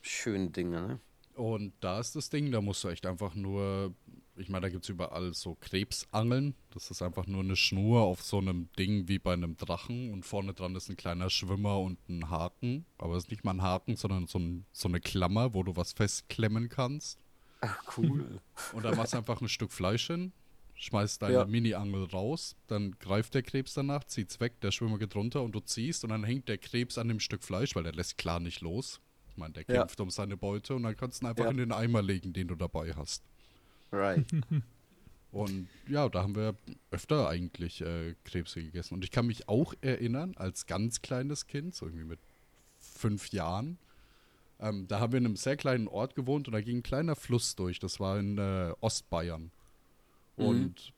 Schöne 0.00 0.50
Dinge, 0.50 0.80
ne? 0.80 1.00
Und 1.34 1.72
da 1.80 2.00
ist 2.00 2.16
das 2.16 2.30
Ding, 2.30 2.50
da 2.50 2.60
musst 2.60 2.82
du 2.84 2.88
echt 2.88 3.06
einfach 3.06 3.34
nur, 3.34 3.94
ich 4.38 4.48
meine, 4.48 4.62
da 4.62 4.68
gibt 4.68 4.84
es 4.84 4.88
überall 4.88 5.32
so 5.34 5.56
Krebsangeln. 5.60 6.54
Das 6.70 6.90
ist 6.90 7.02
einfach 7.02 7.26
nur 7.26 7.42
eine 7.42 7.56
Schnur 7.56 8.02
auf 8.02 8.22
so 8.22 8.38
einem 8.38 8.68
Ding 8.78 9.08
wie 9.08 9.18
bei 9.18 9.32
einem 9.32 9.56
Drachen 9.56 10.12
und 10.12 10.24
vorne 10.24 10.54
dran 10.54 10.74
ist 10.76 10.88
ein 10.88 10.96
kleiner 10.96 11.30
Schwimmer 11.30 11.78
und 11.80 11.98
ein 12.08 12.30
Haken. 12.30 12.86
Aber 12.98 13.16
es 13.16 13.24
ist 13.24 13.30
nicht 13.30 13.44
mal 13.44 13.52
ein 13.52 13.62
Haken, 13.62 13.96
sondern 13.96 14.26
so, 14.26 14.38
ein, 14.38 14.64
so 14.72 14.88
eine 14.88 15.00
Klammer, 15.00 15.54
wo 15.54 15.62
du 15.62 15.76
was 15.76 15.92
festklemmen 15.92 16.68
kannst. 16.68 17.18
Ach, 17.60 17.96
cool. 17.98 18.40
Und 18.72 18.84
da 18.84 18.94
machst 18.94 19.14
du 19.14 19.16
einfach 19.18 19.40
ein 19.40 19.48
Stück 19.48 19.72
Fleisch 19.72 20.06
hin, 20.06 20.32
schmeißt 20.74 21.20
deine 21.22 21.34
Ja. 21.34 21.44
Mini-Angel 21.44 22.04
raus, 22.04 22.54
dann 22.68 22.92
greift 23.00 23.34
der 23.34 23.42
Krebs 23.42 23.74
danach, 23.74 24.04
zieht's 24.04 24.38
weg, 24.38 24.60
der 24.60 24.70
Schwimmer 24.70 24.96
geht 24.98 25.16
runter 25.16 25.42
und 25.42 25.50
du 25.52 25.60
ziehst 25.60 26.04
und 26.04 26.10
dann 26.10 26.22
hängt 26.22 26.48
der 26.48 26.58
Krebs 26.58 26.98
an 26.98 27.08
dem 27.08 27.18
Stück 27.18 27.42
Fleisch, 27.42 27.74
weil 27.74 27.82
der 27.82 27.94
lässt 27.94 28.16
klar 28.16 28.38
nicht 28.38 28.60
los. 28.60 29.00
Ich 29.30 29.36
meine, 29.36 29.54
der 29.54 29.64
Ja. 29.68 29.80
kämpft 29.80 29.98
um 30.00 30.10
seine 30.10 30.36
Beute 30.36 30.76
und 30.76 30.84
dann 30.84 30.96
kannst 30.96 31.20
du 31.20 31.26
ihn 31.26 31.30
einfach 31.30 31.44
Ja. 31.46 31.50
in 31.50 31.56
den 31.56 31.72
Eimer 31.72 32.00
legen, 32.00 32.32
den 32.32 32.46
du 32.46 32.54
dabei 32.54 32.92
hast. 32.94 33.24
Right. 33.92 34.26
Und 35.32 35.68
ja, 35.86 36.08
da 36.08 36.22
haben 36.22 36.34
wir 36.34 36.56
öfter 36.90 37.28
eigentlich 37.28 37.82
äh, 37.82 38.14
Krebse 38.24 38.62
gegessen. 38.62 38.94
Und 38.94 39.04
ich 39.04 39.10
kann 39.10 39.26
mich 39.26 39.48
auch 39.48 39.74
erinnern, 39.82 40.34
als 40.36 40.66
ganz 40.66 41.02
kleines 41.02 41.46
Kind, 41.46 41.74
so 41.74 41.86
irgendwie 41.86 42.06
mit 42.06 42.20
fünf 42.78 43.30
Jahren, 43.30 43.78
ähm, 44.60 44.88
da 44.88 45.00
haben 45.00 45.12
wir 45.12 45.18
in 45.18 45.26
einem 45.26 45.36
sehr 45.36 45.56
kleinen 45.56 45.86
Ort 45.86 46.14
gewohnt 46.14 46.48
und 46.48 46.54
da 46.54 46.60
ging 46.60 46.78
ein 46.78 46.82
kleiner 46.82 47.14
Fluss 47.14 47.54
durch. 47.56 47.78
Das 47.78 48.00
war 48.00 48.18
in 48.18 48.38
äh, 48.38 48.72
Ostbayern. 48.80 49.50
Und 50.36 50.92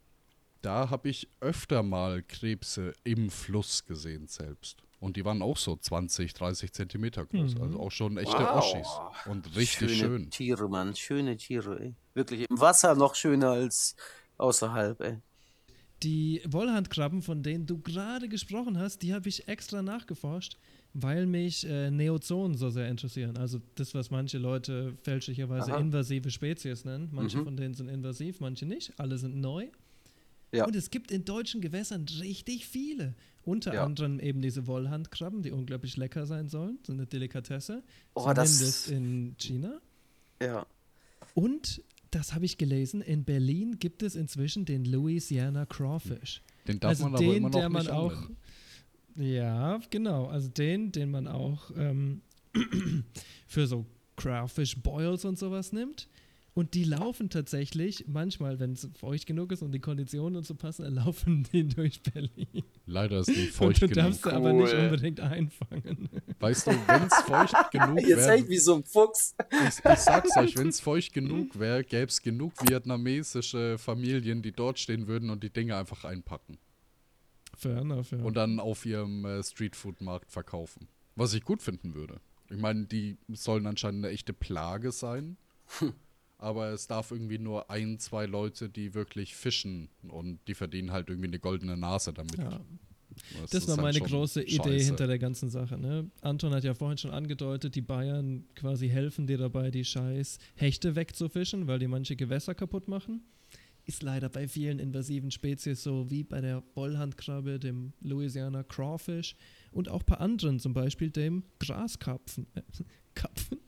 da 0.60 0.90
habe 0.90 1.08
ich 1.08 1.28
öfter 1.40 1.82
mal 1.82 2.22
Krebse 2.22 2.92
im 3.04 3.30
Fluss 3.30 3.86
gesehen 3.86 4.26
selbst. 4.28 4.82
Und 5.00 5.16
die 5.16 5.24
waren 5.24 5.40
auch 5.40 5.56
so 5.56 5.76
20, 5.76 6.34
30 6.34 6.72
Zentimeter 6.72 7.24
groß. 7.24 7.56
Also 7.60 7.80
auch 7.80 7.90
schon 7.90 8.18
echte 8.18 8.36
Wow. 8.36 8.58
Oschis. 8.58 8.88
Und 9.24 9.56
richtig 9.56 9.90
Schöne 9.90 9.94
schön. 10.18 10.30
Tiere, 10.30 10.68
Mann. 10.68 10.94
Schöne 10.94 11.36
Tiere, 11.38 11.80
ey. 11.80 11.94
Wirklich 12.14 12.46
im 12.48 12.60
Wasser 12.60 12.94
noch 12.94 13.14
schöner 13.14 13.50
als 13.52 13.96
außerhalb, 14.36 15.00
ey. 15.00 15.18
Die 16.02 16.42
Wollhandkrabben, 16.46 17.20
von 17.22 17.42
denen 17.42 17.66
du 17.66 17.78
gerade 17.78 18.28
gesprochen 18.28 18.78
hast, 18.78 19.02
die 19.02 19.12
habe 19.12 19.28
ich 19.28 19.48
extra 19.48 19.82
nachgeforscht, 19.82 20.56
weil 20.94 21.26
mich 21.26 21.66
äh, 21.66 21.90
Neozonen 21.90 22.56
so 22.56 22.70
sehr 22.70 22.88
interessieren. 22.88 23.36
Also 23.36 23.60
das, 23.74 23.94
was 23.94 24.10
manche 24.10 24.38
Leute 24.38 24.96
fälschlicherweise 25.02 25.72
Aha. 25.72 25.80
invasive 25.80 26.30
Spezies 26.30 26.84
nennen. 26.84 27.08
Manche 27.12 27.38
Mhm. 27.38 27.44
von 27.44 27.56
denen 27.56 27.74
sind 27.74 27.88
invasiv, 27.88 28.40
manche 28.40 28.64
nicht. 28.66 28.92
Alle 28.98 29.18
sind 29.18 29.36
neu. 29.40 29.68
Ja. 30.52 30.66
Und 30.66 30.74
es 30.76 30.90
gibt 30.90 31.10
in 31.10 31.24
deutschen 31.24 31.60
Gewässern 31.60 32.06
richtig 32.20 32.66
viele. 32.66 33.14
Unter 33.42 33.72
Ja. 33.74 33.84
anderem 33.84 34.20
eben 34.20 34.42
diese 34.42 34.66
Wollhandkrabben, 34.66 35.42
die 35.42 35.50
unglaublich 35.50 35.96
lecker 35.96 36.26
sein 36.26 36.48
sollen. 36.48 36.78
So 36.86 36.92
eine 36.92 37.06
Delikatesse. 37.06 37.82
Oh, 38.14 38.32
das- 38.34 38.58
Zumindest 38.58 38.90
in 38.90 39.34
China. 39.38 39.80
Ja. 40.42 40.66
Und, 41.34 41.82
das 42.10 42.34
habe 42.34 42.44
ich 42.44 42.58
gelesen, 42.58 43.00
in 43.02 43.24
Berlin 43.24 43.78
gibt 43.78 44.02
es 44.02 44.16
inzwischen 44.16 44.64
den 44.64 44.84
Louisiana 44.84 45.64
Crawfish. 45.66 46.42
Den 46.66 46.80
darf 46.80 46.90
also 46.90 47.04
man 47.04 47.14
aber 47.14 47.22
den, 47.24 47.36
immer 47.36 47.48
noch 47.50 47.58
der 47.58 47.68
man 47.68 47.82
nicht 47.82 47.90
auch. 47.92 48.12
anwenden. 48.12 48.36
Ja, 49.16 49.80
genau. 49.90 50.26
Also 50.26 50.48
den, 50.48 50.92
den 50.92 51.10
man 51.10 51.26
auch 51.28 51.70
ähm, 51.76 52.22
für 53.46 53.66
so 53.66 53.86
Crawfish 54.16 54.76
Boils 54.76 55.24
und 55.24 55.38
sowas 55.38 55.72
nimmt. 55.72 56.08
Und 56.52 56.74
die 56.74 56.82
laufen 56.84 57.30
tatsächlich, 57.30 58.06
manchmal, 58.08 58.58
wenn 58.58 58.72
es 58.72 58.88
feucht 58.98 59.26
genug 59.26 59.52
ist 59.52 59.62
und 59.62 59.70
die 59.72 59.78
Konditionen 59.78 60.36
und 60.36 60.44
so 60.44 60.54
passen, 60.56 60.84
laufen 60.92 61.44
die 61.52 61.66
durch 61.68 62.02
Berlin. 62.02 62.64
Leider 62.86 63.20
ist 63.20 63.28
nicht 63.28 63.46
Und 63.48 63.52
feucht 63.52 63.82
du 63.82 63.88
genug. 63.88 64.04
darfst 64.04 64.22
sie 64.24 64.32
aber 64.32 64.52
nicht 64.52 64.72
Cool. 64.74 64.80
unbedingt 64.84 65.20
einfangen. 65.20 66.08
Weißt 66.40 66.66
du, 66.66 66.70
wenn 66.72 67.02
es 67.04 67.14
feucht 67.22 67.54
genug 67.70 68.00
Jetzt 68.00 68.16
wäre, 68.18 68.32
echt 68.32 68.48
wie 68.48 68.58
so 68.58 68.74
ein 68.74 68.84
Fuchs. 68.84 69.34
ich, 69.52 69.68
ich 69.78 69.98
sag's 69.98 70.36
euch, 70.36 70.56
wenn 70.56 70.68
es 70.68 70.80
feucht 70.80 71.12
genug 71.12 71.58
wäre, 71.58 71.84
gäbe 71.84 72.06
es 72.06 72.20
genug 72.20 72.52
vietnamesische 72.68 73.78
Familien, 73.78 74.42
die 74.42 74.52
dort 74.52 74.78
stehen 74.80 75.06
würden 75.06 75.30
und 75.30 75.44
die 75.44 75.50
Dinge 75.50 75.76
einfach 75.76 76.04
einpacken 76.04 76.58
Fair 77.56 77.78
enough, 77.78 78.10
ja. 78.12 78.18
und 78.18 78.34
dann 78.36 78.58
auf 78.58 78.84
ihrem 78.86 79.24
äh, 79.24 79.42
Streetfood-Markt 79.42 80.30
verkaufen. 80.32 80.88
Was 81.14 81.34
ich 81.34 81.44
gut 81.44 81.62
finden 81.62 81.94
würde. 81.94 82.20
Ich 82.48 82.56
meine, 82.56 82.86
die 82.86 83.18
sollen 83.28 83.66
anscheinend 83.66 84.04
eine 84.04 84.12
echte 84.14 84.32
Plage 84.32 84.90
sein. 84.92 85.36
Aber 86.40 86.70
es 86.70 86.86
darf 86.86 87.10
irgendwie 87.10 87.38
nur 87.38 87.70
ein, 87.70 87.98
zwei 87.98 88.24
Leute, 88.24 88.70
die 88.70 88.94
wirklich 88.94 89.34
fischen 89.36 89.88
und 90.08 90.38
die 90.48 90.54
verdienen 90.54 90.90
halt 90.90 91.08
irgendwie 91.10 91.28
eine 91.28 91.38
goldene 91.38 91.76
Nase 91.76 92.12
damit. 92.12 92.38
ja. 92.38 92.60
Das 93.42 93.50
Das 93.50 93.68
war 93.68 93.76
halt 93.76 93.96
meine 93.96 94.00
große 94.08 94.42
Idee 94.42 94.56
scheiße. 94.56 94.86
hinter 94.86 95.06
der 95.06 95.18
ganzen 95.18 95.50
Sache. 95.50 95.76
Ne? 95.76 96.10
Anton 96.22 96.54
hat 96.54 96.64
ja 96.64 96.72
vorhin 96.72 96.96
schon 96.96 97.10
angedeutet, 97.10 97.74
die 97.74 97.82
Bayern 97.82 98.44
quasi 98.54 98.88
helfen 98.88 99.26
dir 99.26 99.36
dabei, 99.36 99.70
die 99.70 99.84
scheiß 99.84 100.38
Hechte 100.54 100.96
wegzufischen, 100.96 101.66
weil 101.66 101.78
die 101.78 101.88
manche 101.88 102.16
Gewässer 102.16 102.54
kaputt 102.54 102.88
machen. 102.88 103.22
Ist 103.84 104.02
leider 104.02 104.28
bei 104.28 104.46
vielen 104.48 104.78
invasiven 104.78 105.30
Spezies 105.30 105.82
so, 105.82 106.08
wie 106.10 106.22
bei 106.22 106.40
der 106.40 106.62
Wollhandkrabbe, 106.74 107.58
dem 107.58 107.92
Louisiana 108.00 108.62
Crawfish 108.62 109.36
und 109.72 109.88
auch 109.90 110.04
bei 110.04 110.14
anderen, 110.16 110.58
zum 110.58 110.72
Beispiel 110.72 111.10
dem 111.10 111.42
Graskarpfen. 111.58 112.46
Äh, 112.54 112.62
Karpfen? 113.14 113.58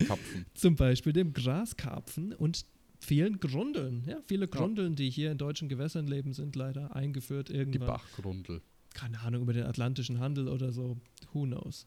Kap 0.00 0.18
Kapfen. 0.18 0.46
zum 0.54 0.76
Beispiel 0.76 1.12
dem 1.12 1.32
Graskarpfen 1.32 2.32
und 2.34 2.64
vielen 2.98 3.40
Grundeln. 3.40 4.04
Ja, 4.06 4.18
viele 4.26 4.48
Grundeln, 4.48 4.96
die 4.96 5.10
hier 5.10 5.32
in 5.32 5.38
deutschen 5.38 5.68
Gewässern 5.68 6.06
leben, 6.06 6.32
sind 6.32 6.56
leider 6.56 6.94
eingeführt 6.94 7.48
Die 7.48 7.54
irgendwann 7.54 7.88
Bachgrundel. 7.88 8.62
keine 8.94 9.20
Ahnung, 9.20 9.42
über 9.42 9.52
den 9.52 9.64
atlantischen 9.64 10.18
Handel 10.20 10.48
oder 10.48 10.72
so. 10.72 10.96
Who 11.32 11.44
knows? 11.44 11.86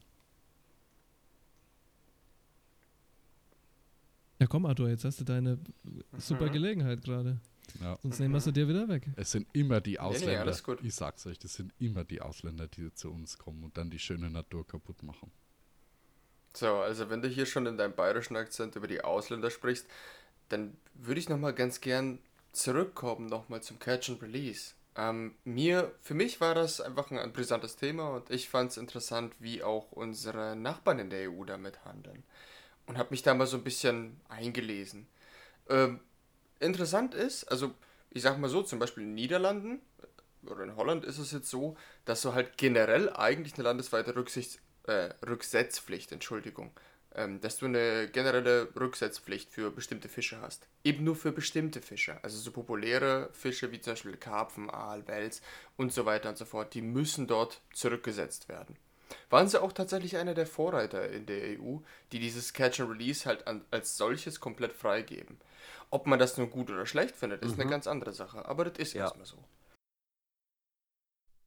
Ja, 4.39 4.47
komm, 4.47 4.65
Arthur, 4.65 4.89
jetzt 4.89 5.05
hast 5.05 5.21
du 5.21 5.23
deine 5.23 5.57
super 6.17 6.49
Gelegenheit 6.49 7.01
gerade. 7.01 7.39
Ja. 7.79 7.97
Sonst 8.01 8.19
nehmen 8.19 8.33
wir 8.33 8.41
sie 8.41 8.51
dir 8.51 8.67
wieder 8.67 8.87
weg. 8.89 9.09
Es 9.15 9.31
sind 9.31 9.47
immer 9.53 9.79
die 9.79 9.91
nee, 9.91 9.97
Ausländer. 9.99 10.41
alles 10.41 10.63
gut. 10.63 10.79
Ich 10.83 10.95
sag's 10.95 11.25
euch, 11.25 11.39
das 11.39 11.53
sind 11.53 11.73
immer 11.79 12.03
die 12.03 12.21
Ausländer, 12.21 12.67
die 12.67 12.93
zu 12.93 13.09
uns 13.09 13.37
kommen 13.37 13.63
und 13.63 13.77
dann 13.77 13.89
die 13.89 13.99
schöne 13.99 14.29
Natur 14.29 14.67
kaputt 14.67 15.01
machen. 15.03 15.31
So, 16.55 16.75
also 16.77 17.09
wenn 17.09 17.21
du 17.21 17.27
hier 17.27 17.45
schon 17.45 17.65
in 17.65 17.77
deinem 17.77 17.95
bayerischen 17.95 18.35
Akzent 18.35 18.75
über 18.75 18.87
die 18.87 19.03
Ausländer 19.03 19.49
sprichst, 19.49 19.87
dann 20.49 20.77
würde 20.93 21.19
ich 21.19 21.29
nochmal 21.29 21.53
ganz 21.53 21.81
gern 21.81 22.19
zurückkommen, 22.51 23.25
nochmal 23.27 23.61
zum 23.63 23.79
Catch 23.79 24.09
and 24.09 24.21
Release. 24.21 24.73
Ähm, 24.95 25.35
mir, 25.43 25.93
für 26.01 26.13
mich 26.13 26.39
war 26.39 26.53
das 26.53 26.79
einfach 26.79 27.09
ein, 27.09 27.33
brisantes 27.33 27.77
Thema 27.77 28.09
und 28.11 28.29
ich 28.29 28.49
fand 28.49 28.71
es 28.71 28.77
interessant, 28.77 29.33
wie 29.39 29.63
auch 29.63 29.91
unsere 29.91 30.55
Nachbarn 30.55 30.99
in 30.99 31.09
der 31.09 31.31
EU 31.31 31.43
damit 31.45 31.83
handeln. 31.85 32.23
und 32.87 32.97
habe 32.97 33.09
mich 33.11 33.23
da 33.23 33.33
mal 33.33 33.47
so 33.47 33.57
ein 33.57 33.63
bisschen 33.63 34.19
eingelesen. 34.29 35.07
Ähm, 35.69 36.01
interessant 36.59 37.15
ist, 37.15 37.45
also 37.45 37.73
ich 38.11 38.21
sag 38.23 38.37
mal 38.39 38.49
so, 38.49 38.63
zum 38.63 38.79
Beispiel 38.79 39.03
in 39.03 39.09
den 39.11 39.15
Niederlanden 39.15 39.81
oder 40.45 40.63
in 40.63 40.75
Holland 40.75 41.05
ist 41.05 41.17
es 41.17 41.31
jetzt 41.31 41.49
so, 41.49 41.77
dass 42.05 42.21
du 42.21 42.33
halt 42.33 42.57
generell 42.57 43.11
eigentlich 43.13 43.55
eine 43.55 43.63
landesweite 43.63 44.15
Rücksichts, 44.15 44.59
äh, 44.87 45.09
Rücksetzpflicht, 45.25 46.11
Entschuldigung, 46.11 46.71
ähm, 47.15 47.39
dass 47.41 47.57
du 47.57 47.65
eine 47.67 48.07
generelle 48.09 48.67
Rücksetzpflicht 48.75 49.51
für 49.51 49.71
bestimmte 49.71 50.09
Fische 50.09 50.41
hast. 50.41 50.67
Eben 50.83 51.03
nur 51.03 51.15
für 51.15 51.31
bestimmte 51.31 51.81
Fische. 51.81 52.17
Also 52.23 52.37
so 52.39 52.51
populäre 52.51 53.29
Fische 53.33 53.71
wie 53.71 53.79
zum 53.79 53.93
Beispiel 53.93 54.17
Karpfen, 54.17 54.69
Aal, 54.69 55.07
Wels 55.07 55.41
und 55.77 55.93
so 55.93 56.05
weiter 56.05 56.29
und 56.29 56.37
so 56.37 56.45
fort, 56.45 56.73
die 56.73 56.81
müssen 56.81 57.27
dort 57.27 57.61
zurückgesetzt 57.73 58.49
werden. 58.49 58.75
Waren 59.29 59.47
sie 59.47 59.61
auch 59.61 59.73
tatsächlich 59.73 60.17
einer 60.17 60.33
der 60.33 60.47
Vorreiter 60.47 61.07
in 61.09 61.25
der 61.27 61.59
EU, 61.59 61.77
die 62.11 62.19
dieses 62.19 62.51
Catch 62.53 62.79
and 62.79 62.89
Release 62.89 63.25
halt 63.27 63.45
an, 63.47 63.63
als 63.69 63.95
solches 63.95 64.39
komplett 64.39 64.73
freigeben. 64.73 65.37
Ob 65.91 66.07
man 66.07 66.17
das 66.17 66.37
nun 66.37 66.49
gut 66.49 66.71
oder 66.71 66.87
schlecht 66.87 67.15
findet, 67.15 67.43
ist 67.43 67.55
Mhm. 67.55 67.61
eine 67.61 67.69
ganz 67.69 67.85
andere 67.85 68.11
Sache. 68.13 68.45
Aber 68.45 68.65
das 68.65 68.79
ist 68.79 68.93
Ja. 68.93 69.03
erstmal 69.03 69.27
so. 69.27 69.37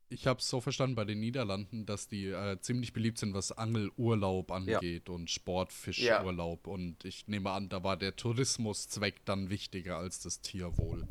Ich 0.08 0.26
habe 0.26 0.38
es 0.38 0.48
so 0.48 0.60
verstanden 0.60 0.94
bei 0.94 1.04
den 1.04 1.18
Niederlanden, 1.18 1.84
dass 1.84 2.06
die 2.06 2.28
äh, 2.28 2.60
ziemlich 2.60 2.92
beliebt 2.92 3.18
sind, 3.18 3.34
was 3.34 3.50
Angelurlaub 3.50 4.52
angeht 4.52 5.08
und 5.08 5.30
Sportfischurlaub. 5.30 6.66
Und 6.68 7.04
ich 7.04 7.26
nehme 7.26 7.50
an, 7.50 7.68
da 7.68 7.82
war 7.82 7.96
der 7.96 8.14
Tourismuszweck 8.14 9.24
dann 9.24 9.50
wichtiger 9.50 9.96
als 9.96 10.20
das 10.20 10.40
Tierwohl. 10.40 11.06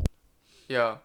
Ja, 0.69 1.01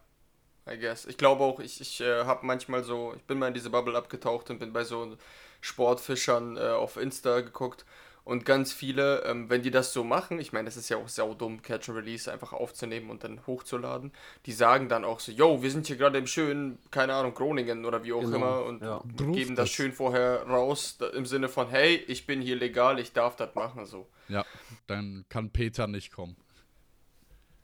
I 0.68 0.78
guess. 0.78 1.04
Ich 1.06 1.16
glaube 1.16 1.42
auch, 1.42 1.58
ich, 1.58 1.80
ich 1.80 2.00
äh, 2.00 2.24
habe 2.24 2.46
manchmal 2.46 2.84
so, 2.84 3.14
ich 3.16 3.22
bin 3.24 3.38
mal 3.38 3.48
in 3.48 3.54
diese 3.54 3.70
Bubble 3.70 3.96
abgetaucht 3.96 4.50
und 4.50 4.60
bin 4.60 4.72
bei 4.72 4.84
so 4.84 5.16
Sportfischern 5.60 6.56
äh, 6.56 6.60
auf 6.60 6.96
Insta 6.96 7.40
geguckt 7.40 7.84
und 8.24 8.44
ganz 8.44 8.72
viele, 8.72 9.24
ähm, 9.24 9.48
wenn 9.50 9.62
die 9.62 9.70
das 9.70 9.92
so 9.92 10.04
machen, 10.04 10.38
ich 10.38 10.52
meine, 10.52 10.66
das 10.66 10.76
ist 10.76 10.88
ja 10.88 10.96
auch 10.96 11.08
saudumm, 11.08 11.62
Catch 11.62 11.88
and 11.88 11.98
Release 11.98 12.30
einfach 12.30 12.52
aufzunehmen 12.52 13.10
und 13.10 13.24
dann 13.24 13.46
hochzuladen, 13.46 14.12
die 14.46 14.52
sagen 14.52 14.88
dann 14.88 15.04
auch 15.04 15.20
so, 15.20 15.32
yo, 15.32 15.62
wir 15.62 15.70
sind 15.70 15.86
hier 15.86 15.96
gerade 15.96 16.18
im 16.18 16.26
schönen, 16.26 16.78
keine 16.90 17.14
Ahnung, 17.14 17.34
Groningen 17.34 17.84
oder 17.84 18.04
wie 18.04 18.12
auch 18.12 18.20
Genau, 18.20 18.36
immer 18.36 18.64
und 18.64 18.82
ja. 18.82 19.02
geben 19.32 19.56
das 19.56 19.68
das. 19.68 19.70
schön 19.70 19.92
vorher 19.92 20.42
raus, 20.46 20.96
da, 20.98 21.08
im 21.08 21.26
Sinne 21.26 21.48
von, 21.48 21.68
hey, 21.68 21.96
ich 22.06 22.26
bin 22.26 22.40
hier 22.42 22.56
legal, 22.56 22.98
ich 22.98 23.12
darf 23.12 23.36
das 23.36 23.54
machen, 23.54 23.86
so. 23.86 24.08
Ja, 24.28 24.44
dann 24.86 25.24
kann 25.28 25.50
Peter 25.50 25.86
nicht 25.86 26.12
kommen. 26.12 26.36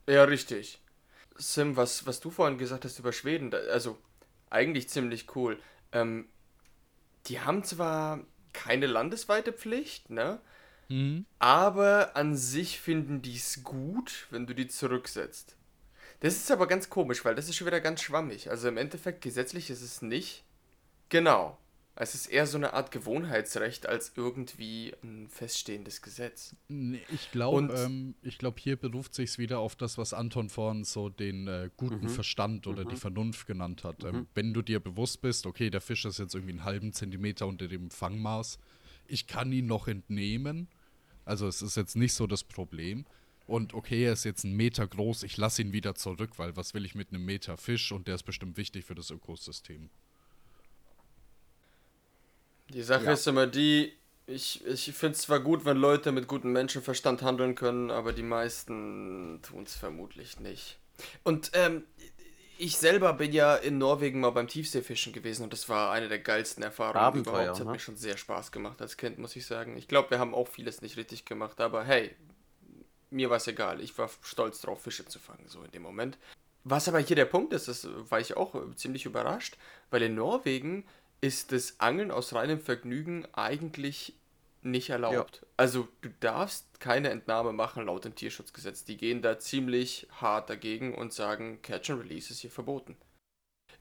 Ja, 0.09 0.25
richtig. 0.25 0.81
Sim, 1.37 1.77
was, 1.77 2.07
was 2.07 2.21
du 2.21 2.31
vorhin 2.31 2.59
gesagt 2.59 2.85
hast 2.85 2.99
über 2.99 3.13
Schweden, 3.13 3.51
da, 3.51 3.59
also 3.59 3.99
eigentlich 4.51 4.89
ziemlich 4.89 5.35
cool. 5.37 5.59
Ähm, 5.93 6.29
die 7.27 7.41
haben 7.41 7.65
zwar 7.65 8.21
keine 8.65 8.87
landesweite 8.87 9.53
Pflicht, 9.53 10.11
ne? 10.11 10.41
Aber 11.39 12.17
an 12.17 12.37
sich 12.37 12.81
finden 12.81 13.21
die 13.23 13.37
es 13.37 13.63
gut, 13.65 14.27
wenn 14.31 14.47
du 14.47 14.55
die 14.55 14.69
zurücksetzt. 14.69 15.57
Das 16.21 16.37
ist 16.37 16.51
aber 16.51 16.67
ganz 16.67 16.89
komisch, 16.89 17.25
weil 17.25 17.35
das 17.35 17.49
ist 17.49 17.57
schon 17.57 17.67
wieder 17.67 17.81
ganz 17.81 18.03
schwammig. 18.03 18.51
Also 18.51 18.69
im 18.69 18.77
Endeffekt 18.79 19.21
gesetzlich 19.21 19.69
ist 19.71 19.83
es 19.83 20.01
nicht. 20.03 20.45
Genau. 21.09 21.59
Es 21.99 22.15
ist 22.15 22.27
eher 22.27 22.47
so 22.47 22.59
eine 22.59 22.75
Art 22.75 22.91
Gewohnheitsrecht 22.91 23.87
als 23.87 24.13
irgendwie 24.17 24.93
ein 25.03 25.29
feststehendes 25.31 26.03
Gesetz. 26.03 26.55
Ich 26.69 27.33
glaube, 27.33 27.73
ähm, 27.75 28.15
ich 28.21 28.37
glaube, 28.37 28.61
hier 28.61 28.77
beruft 28.77 29.15
sich 29.15 29.39
wieder 29.39 29.61
auf 29.61 29.77
das, 29.77 29.97
was 29.97 30.13
Anton 30.13 30.51
vorhin 30.51 30.85
so 30.85 31.09
den 31.09 31.49
äh, 31.49 31.71
guten 31.79 32.11
Verstand 32.11 32.67
oder 32.67 32.85
die 32.85 32.97
Vernunft 32.97 33.47
genannt 33.47 33.83
hat. 33.83 34.05
Ähm, 34.05 34.27
wenn 34.35 34.53
du 34.53 34.61
dir 34.61 34.79
bewusst 34.79 35.23
bist, 35.23 35.47
okay, 35.47 35.71
der 35.71 35.81
Fisch 35.81 36.05
ist 36.05 36.19
jetzt 36.19 36.35
irgendwie 36.35 36.53
einen 36.53 36.65
halben 36.65 36.93
Zentimeter 36.93 37.47
unter 37.47 37.67
dem 37.67 37.91
Fangmaß, 37.91 38.59
ich 39.07 39.27
kann 39.27 39.51
ihn 39.51 39.67
noch 39.67 39.89
entnehmen. 39.89 40.69
Also 41.25 41.49
es 41.49 41.63
ist 41.63 41.79
jetzt 41.79 41.97
nicht 41.97 42.13
so 42.13 42.27
das 42.27 42.45
Problem. 42.45 43.07
Und 43.47 43.73
okay, 43.73 44.05
er 44.05 44.13
ist 44.13 44.25
jetzt 44.25 44.45
einen 44.45 44.57
Meter 44.57 44.87
groß, 44.87 45.23
ich 45.23 45.37
lasse 45.39 45.63
ihn 45.63 45.73
wieder 45.73 45.95
zurück, 45.95 46.33
weil 46.37 46.57
was 46.57 46.75
will 46.75 46.85
ich 46.85 46.95
mit 46.95 47.11
einem 47.11 47.25
Meter 47.25 47.57
Fisch 47.57 47.91
und 47.93 48.07
der 48.07 48.17
ist 48.17 48.25
bestimmt 48.25 48.59
wichtig 48.59 48.85
für 48.85 48.95
das 48.95 49.11
Ökosystem. 49.11 49.89
Die 52.71 52.83
Sache 52.83 53.13
ist 53.13 53.27
immer 53.27 53.47
die, 53.47 53.93
ich, 54.27 54.67
ich 54.67 54.93
finde 54.93 55.15
es 55.15 55.23
zwar 55.23 55.41
gut, 55.41 55.65
wenn 55.65 55.77
Leute 55.77 56.13
mit 56.13 56.27
gutem 56.27 56.53
Menschenverstand 56.53 57.23
handeln 57.23 57.55
können, 57.55 57.91
aber 57.91 58.13
die 58.13 58.23
meisten 58.23 59.41
tun 59.43 59.65
es 59.65 59.75
vermutlich 59.75 60.41
nicht. 60.41 60.79
Und 61.23 61.51
ähm, 61.55 61.85
ich 62.59 62.77
selber 62.77 63.13
bin 63.13 63.33
ja 63.33 63.55
in 63.55 63.79
Norwegen 63.79 64.21
mal 64.21 64.31
beim 64.31 64.49
Tiefseefischen 64.49 65.13
gewesen 65.13 65.43
und 65.43 65.53
das 65.53 65.69
war 65.69 65.93
eine 65.93 66.09
der 66.09 66.19
geilsten 66.19 66.63
Erfahrungen 66.63 67.05
Abenteuer, 67.05 67.43
überhaupt. 67.43 67.61
Hat 67.61 67.67
ne? 67.67 67.73
mir 67.73 67.79
schon 67.79 67.97
sehr 67.97 68.17
Spaß 68.17 68.51
gemacht 68.51 68.81
als 68.81 68.97
Kind, 68.97 69.19
muss 69.19 69.37
ich 69.37 69.47
sagen. 69.47 69.77
Ich 69.77 69.89
glaube, 69.89 70.11
wir 70.11 70.19
haben 70.19 70.35
auch 70.35 70.49
vieles 70.49 70.83
nicht 70.83 70.97
richtig 70.97 71.25
gemacht, 71.25 71.61
aber 71.61 71.85
hey, 71.85 72.15
mir 73.11 73.31
war 73.31 73.37
es 73.37 73.47
egal. 73.47 73.81
Ich 73.81 73.97
war 73.99 74.11
stolz 74.23 74.61
drauf, 74.61 74.83
Fische 74.83 75.07
zu 75.07 75.19
fangen, 75.19 75.47
so 75.49 75.63
in 75.63 75.71
dem 75.71 75.83
Moment. 75.83 76.19
Was 76.65 76.89
aber 76.89 76.99
hier 76.99 77.15
der 77.15 77.27
Punkt 77.27 77.53
ist, 77.53 77.69
das 77.69 77.87
war 78.11 78.19
ich 78.19 78.37
auch 78.37 78.55
äh, 78.55 78.75
ziemlich 78.75 79.05
überrascht, 79.05 79.57
weil 79.91 80.03
in 80.03 80.15
Norwegen 80.15 80.85
ist 81.21 81.53
das 81.53 81.81
Angeln 81.81 82.11
aus 82.11 82.35
reinem 82.35 82.61
Vergnügen 82.61 83.27
eigentlich 83.35 84.15
nicht 84.63 84.91
erlaubt. 84.91 85.47
Also 85.57 85.89
du 86.01 86.11
darfst 86.21 86.81
keine 86.81 87.11
Entnahme 87.11 87.53
machen 87.53 87.87
laut 87.87 88.05
dem 88.05 88.15
Tierschutzgesetz. 88.15 88.85
Die 88.85 88.97
gehen 88.97 89.23
da 89.23 89.39
ziemlich 89.39 90.09
hart 90.21 90.51
dagegen 90.51 90.95
und 90.95 91.13
sagen, 91.13 91.63
Catch 91.63 91.91
and 91.91 92.03
Release 92.03 92.33
ist 92.33 92.41
hier 92.41 92.51
verboten. 92.51 92.97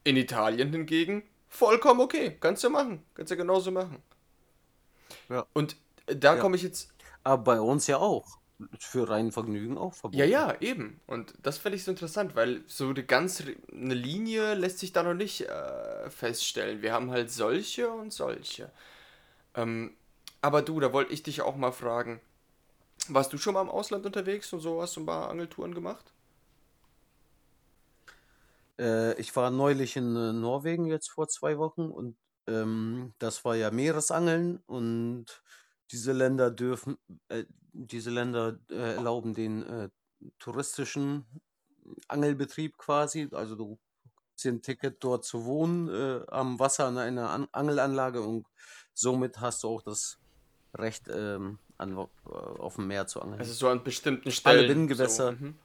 In 0.04 0.18
Italien 0.18 0.72
hingegen 0.72 1.24
vollkommen 1.48 2.02
okay, 2.02 2.38
kannst 2.40 2.64
du 2.64 2.70
machen, 2.70 3.04
kannst 3.16 3.32
du 3.32 3.38
genauso 3.38 3.72
machen. 3.72 4.02
Ja. 5.30 5.46
Und 5.54 5.76
äh, 6.08 6.16
da 6.16 6.36
Ja. 6.36 6.42
komme 6.42 6.56
ich 6.56 6.64
jetzt 6.64 6.94
Aber 7.24 7.44
bei 7.44 7.60
uns 7.62 7.88
ja 7.88 7.98
auch. 7.98 8.38
Für 8.80 9.10
rein 9.10 9.32
Vergnügen 9.32 9.78
auch 9.78 9.94
verboten. 9.94 10.18
Ja, 10.18 10.26
ja, 10.26 10.56
eben. 10.62 11.02
Und 11.08 11.34
das 11.44 11.58
finde 11.58 11.76
ich 11.78 11.84
so 11.84 11.92
interessant, 11.92 12.36
weil 12.36 12.64
so 12.68 12.90
eine 12.90 13.04
ganz 13.04 13.44
eine 13.72 13.94
Linie 13.94 14.54
lässt 14.54 14.80
sich 14.80 14.94
da 14.94 15.04
noch 15.04 15.14
nicht 15.14 15.42
äh, 15.42 16.10
feststellen. 16.10 16.82
Wir 16.82 16.94
haben 16.94 17.12
halt 17.12 17.32
solche 17.32 17.90
und 17.90 18.14
solche. 18.14 18.72
Ähm, 19.56 19.94
aber 20.42 20.62
du, 20.62 20.80
da 20.80 20.94
wollte 20.94 21.14
ich 21.14 21.24
dich 21.24 21.42
auch 21.42 21.56
mal 21.56 21.72
fragen. 21.72 22.22
Warst 23.10 23.34
du 23.34 23.38
schon 23.38 23.56
mal 23.56 23.62
im 23.62 23.70
Ausland 23.70 24.06
unterwegs 24.06 24.54
und 24.54 24.62
so 24.62 24.82
hast 24.82 24.96
du 24.96 25.02
ein 25.02 25.06
paar 25.06 25.30
Angeltouren 25.30 25.74
gemacht? 25.74 26.14
Äh, 28.80 29.20
ich 29.20 29.36
war 29.36 29.52
neulich 29.52 29.96
in 29.96 30.16
äh, 30.16 30.34
Norwegen 30.34 30.86
jetzt 30.86 31.12
vor 31.12 31.28
zwei 31.28 31.58
Wochen 31.58 31.90
und 31.90 32.18
ähm, 32.48 33.14
das 33.20 33.46
war 33.46 33.56
ja 33.56 33.72
Meeresangeln 33.72 34.62
und 34.66 35.44
diese 35.92 36.14
Länder 36.14 36.52
dürfen, 36.52 36.98
äh, 37.30 37.46
diese 37.76 38.10
Länder 38.10 38.58
äh, 38.70 38.96
erlauben 38.96 39.34
den 39.34 39.64
äh, 39.64 39.90
touristischen 40.40 41.26
Angelbetrieb 42.08 42.78
quasi. 42.78 43.28
Also 43.32 43.56
du 43.56 43.80
hast 44.36 44.46
ein 44.46 44.62
Ticket 44.62 45.04
dort 45.04 45.26
zu 45.26 45.46
wohnen 45.46 45.90
äh, 45.90 46.26
am 46.28 46.60
Wasser 46.60 46.88
an 46.88 46.98
einer 46.98 47.30
An 47.30 47.48
Angelanlage 47.52 48.22
und 48.22 48.48
somit 48.94 49.40
hast 49.40 49.64
du 49.64 49.70
auch 49.70 49.82
das 49.82 50.18
Recht 50.74 51.08
ähm, 51.10 51.60
an, 51.78 51.98
äh, 51.98 52.30
auf 52.30 52.76
dem 52.76 52.88
Meer 52.88 53.08
zu 53.08 53.22
angeln. 53.22 53.40
Also 53.40 53.54
so 53.54 53.70
an 53.70 53.84
bestimmten 53.84 54.32
Stellen. 54.32 54.68
Binnengewässer. 54.68 55.32
So, 55.32 55.44
mhm. 55.44 55.60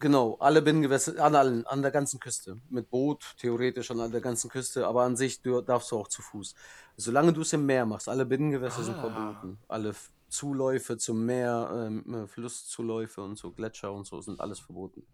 Genau, 0.00 0.36
alle 0.40 0.62
Binnengewässer, 0.62 1.22
an 1.22 1.34
allen, 1.34 1.66
an 1.66 1.82
der 1.82 1.90
ganzen 1.90 2.18
Küste. 2.20 2.58
Mit 2.70 2.88
Boot, 2.88 3.34
theoretisch 3.38 3.90
an 3.90 4.10
der 4.10 4.22
ganzen 4.22 4.48
Küste, 4.48 4.86
aber 4.86 5.02
an 5.02 5.14
sich 5.14 5.42
du, 5.42 5.60
darfst 5.60 5.90
du 5.90 5.98
auch 5.98 6.08
zu 6.08 6.22
Fuß. 6.22 6.54
Solange 6.96 7.34
du 7.34 7.42
es 7.42 7.52
im 7.52 7.66
Meer 7.66 7.84
machst, 7.84 8.08
alle 8.08 8.24
Binnengewässer 8.24 8.82
sind 8.82 8.96
Ah. 8.96 9.02
verboten. 9.02 9.58
Alle 9.68 9.94
Zuläufe 10.30 10.96
zum 10.96 11.26
Meer, 11.26 11.70
ähm, 11.86 12.14
äh, 12.14 12.26
Flusszuläufe 12.26 13.20
und 13.20 13.36
so, 13.36 13.50
Gletscher 13.52 13.92
und 13.92 14.06
so 14.06 14.22
sind 14.22 14.40
alles 14.40 14.58
verboten. 14.58 15.06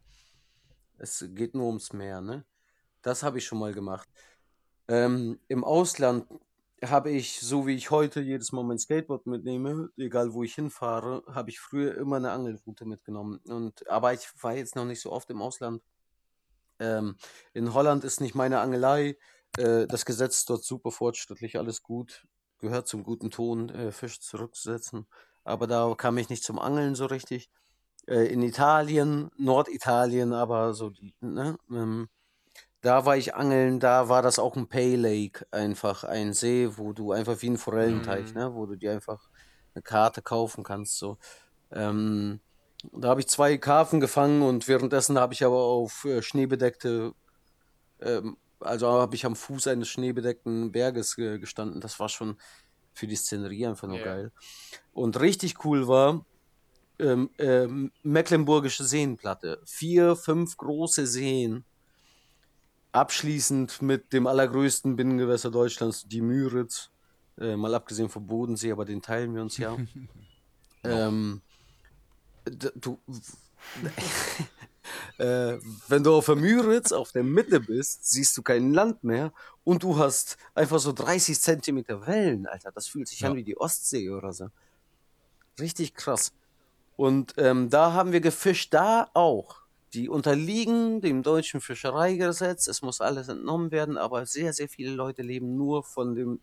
Es 0.99 1.25
geht 1.35 1.55
nur 1.55 1.67
ums 1.67 1.93
Meer, 1.93 2.21
ne? 2.21 2.45
Das 3.03 3.25
habe 3.25 3.39
ich 3.39 3.45
schon 3.45 3.59
mal 3.59 3.73
gemacht. 3.75 4.09
Ähm, 4.87 5.41
Im 5.49 5.65
Ausland 5.65 6.27
habe 6.85 7.11
ich, 7.11 7.41
so 7.41 7.67
wie 7.67 7.75
ich 7.75 7.91
heute 7.91 8.21
jedes 8.21 8.53
Mal 8.53 8.65
mein 8.65 8.79
Skateboard 8.79 9.27
mitnehme, 9.27 9.91
egal 9.97 10.35
wo 10.35 10.43
ich 10.43 10.55
hinfahre, 10.55 11.23
habe 11.27 11.51
ich 11.51 11.59
früher 11.59 11.97
immer 11.97 12.17
eine 12.17 12.33
Angelroute 12.33 12.85
mitgenommen. 12.85 13.41
Und, 13.47 13.89
aber 13.89 14.13
ich 14.13 14.29
war 14.43 14.55
jetzt 14.55 14.77
noch 14.77 14.85
nicht 14.85 15.01
so 15.01 15.11
oft 15.13 15.31
im 15.31 15.41
Ausland. 15.41 15.83
Ähm, 16.79 17.17
in 17.55 17.73
Holland 17.73 18.05
ist 18.05 18.21
nicht 18.21 18.35
meine 18.35 18.61
Angelei. 18.61 19.17
Äh, 19.57 19.87
das 19.87 20.05
Gesetz 20.05 20.45
dort 20.45 20.65
super 20.65 20.91
fortschrittlich, 20.91 21.59
alles 21.59 21.83
gut. 21.83 22.27
Gehört 22.59 22.89
zum 22.89 23.05
guten 23.05 23.31
Ton, 23.31 23.71
äh, 23.71 23.93
Fisch 23.93 24.21
zurückzusetzen. 24.21 25.07
Aber 25.45 25.67
da 25.67 25.95
kam 25.97 26.19
ich 26.19 26.29
nicht 26.29 26.45
zum 26.45 26.59
Angeln 26.59 26.95
so 26.95 27.07
richtig. 27.07 27.51
Äh, 28.07 28.27
in 28.27 28.43
Italien, 28.43 29.31
Norditalien, 29.37 30.33
aber 30.33 30.75
so 30.75 30.91
die, 30.91 31.15
ne? 31.21 31.57
Ähm, 31.71 32.09
da 32.87 33.07
war 33.07 33.17
ich 33.17 33.35
angeln, 33.35 33.81
da 33.81 34.09
war 34.09 34.23
das 34.23 34.39
auch 34.39 34.57
ein 34.57 34.69
Pay 34.69 34.97
Lake, 34.97 35.47
einfach 35.53 36.05
ein 36.05 36.33
See, 36.35 36.69
wo 36.79 36.93
du 36.93 37.13
einfach 37.13 37.43
wie 37.43 37.51
ein 37.51 37.59
Forellenteich, 37.59 38.35
Mhm. 38.35 38.41
ne, 38.41 38.55
wo 38.55 38.67
du 38.67 38.77
dir 38.77 38.93
einfach 38.93 39.29
eine 39.75 39.83
Karte 39.83 40.23
kaufen 40.23 40.65
kannst, 40.65 40.99
so. 40.99 41.19
Ähm, 41.73 42.41
da 42.93 43.09
habe 43.11 43.21
ich 43.21 43.29
zwei 43.29 43.59
Karpfen 43.59 44.01
gefangen 44.01 44.43
und 44.43 44.69
währenddessen 44.69 45.19
habe 45.19 45.35
ich 45.35 45.45
aber 45.45 45.57
auf 45.59 46.05
äh, 46.07 46.23
schneebedeckte, 46.23 47.13
ähm, 48.01 48.37
also 48.61 48.89
habe 48.89 49.15
ich 49.17 49.27
am 49.27 49.37
Fuß 49.37 49.67
eines 49.69 49.89
schneebedeckten 49.89 50.73
Berges 50.73 51.19
äh, 51.19 51.39
gestanden. 51.39 51.81
Das 51.81 52.01
war 52.01 52.09
schon 52.09 52.39
für 52.95 53.07
die 53.07 53.17
Szenerie 53.17 53.67
einfach 53.67 53.89
nur 53.89 53.99
Ja. 53.99 54.05
geil. 54.05 54.33
Und 54.93 55.21
richtig 55.21 55.65
cool 55.65 55.89
war, 55.89 56.27
ähm, 57.01 57.31
ähm, 57.39 57.93
Mecklenburgische 58.03 58.85
Seenplatte. 58.85 59.63
Vier, 59.67 60.17
fünf 60.17 60.57
große 60.57 61.07
Seen. 61.07 61.67
Abschließend 62.97 63.83
mit 63.83 64.15
dem 64.15 64.27
allergrößten 64.27 64.97
Binnengewässer 64.97 65.51
Deutschlands, 65.51 66.09
die 66.09 66.23
Müritz. 66.23 66.89
Äh, 67.39 67.55
mal 67.55 67.75
abgesehen 67.75 68.09
vom 68.09 68.27
Bodensee, 68.27 68.73
aber 68.73 68.87
den 68.87 69.03
teilen 69.03 69.35
wir 69.35 69.43
uns 69.43 69.59
ja. 69.59 69.77
ähm, 70.85 71.43
du, 72.47 72.99
äh, 75.19 75.59
wenn 75.89 76.03
du 76.05 76.15
auf 76.15 76.25
der 76.25 76.37
Müritz 76.37 76.93
auf 76.93 77.13
der 77.13 77.23
Mitte 77.23 77.61
bist, 77.61 78.11
siehst 78.11 78.35
du 78.39 78.43
kein 78.43 78.73
Land 78.73 79.05
mehr 79.05 79.31
und 79.63 79.83
du 79.83 79.99
hast 79.99 80.39
einfach 80.55 80.79
so 80.79 80.95
30 80.95 81.39
Zentimeter 81.39 82.07
Wellen, 82.07 82.47
Alter. 82.47 82.73
Das 82.73 82.87
fühlt 82.87 83.09
sich 83.09 83.21
Ja. 83.21 83.29
an 83.29 83.37
wie 83.37 83.45
die 83.45 83.59
Ostsee 83.59 84.09
oder 84.09 84.33
so. 84.33 84.49
Richtig 85.61 85.93
krass. 85.95 86.33
Und 86.97 87.35
ähm, 87.37 87.69
da 87.69 87.93
haben 87.93 88.13
wir 88.13 88.23
gefischt, 88.23 88.73
da 88.73 89.11
auch. 89.13 89.66
Die 89.95 90.09
unterliegen 90.09 91.01
dem 91.01 91.23
deutschen 91.23 91.61
Fischereigesetz. 91.61 92.67
Es 92.67 92.83
muss 92.83 93.01
alles 93.01 93.29
entnommen 93.29 93.71
werden, 93.71 93.97
aber 93.99 94.27
sehr, 94.27 94.53
sehr 94.53 94.69
viele 94.69 94.91
Leute 94.91 95.23
leben 95.23 95.57
nur 95.57 95.85
von 95.85 96.15
dem 96.15 96.41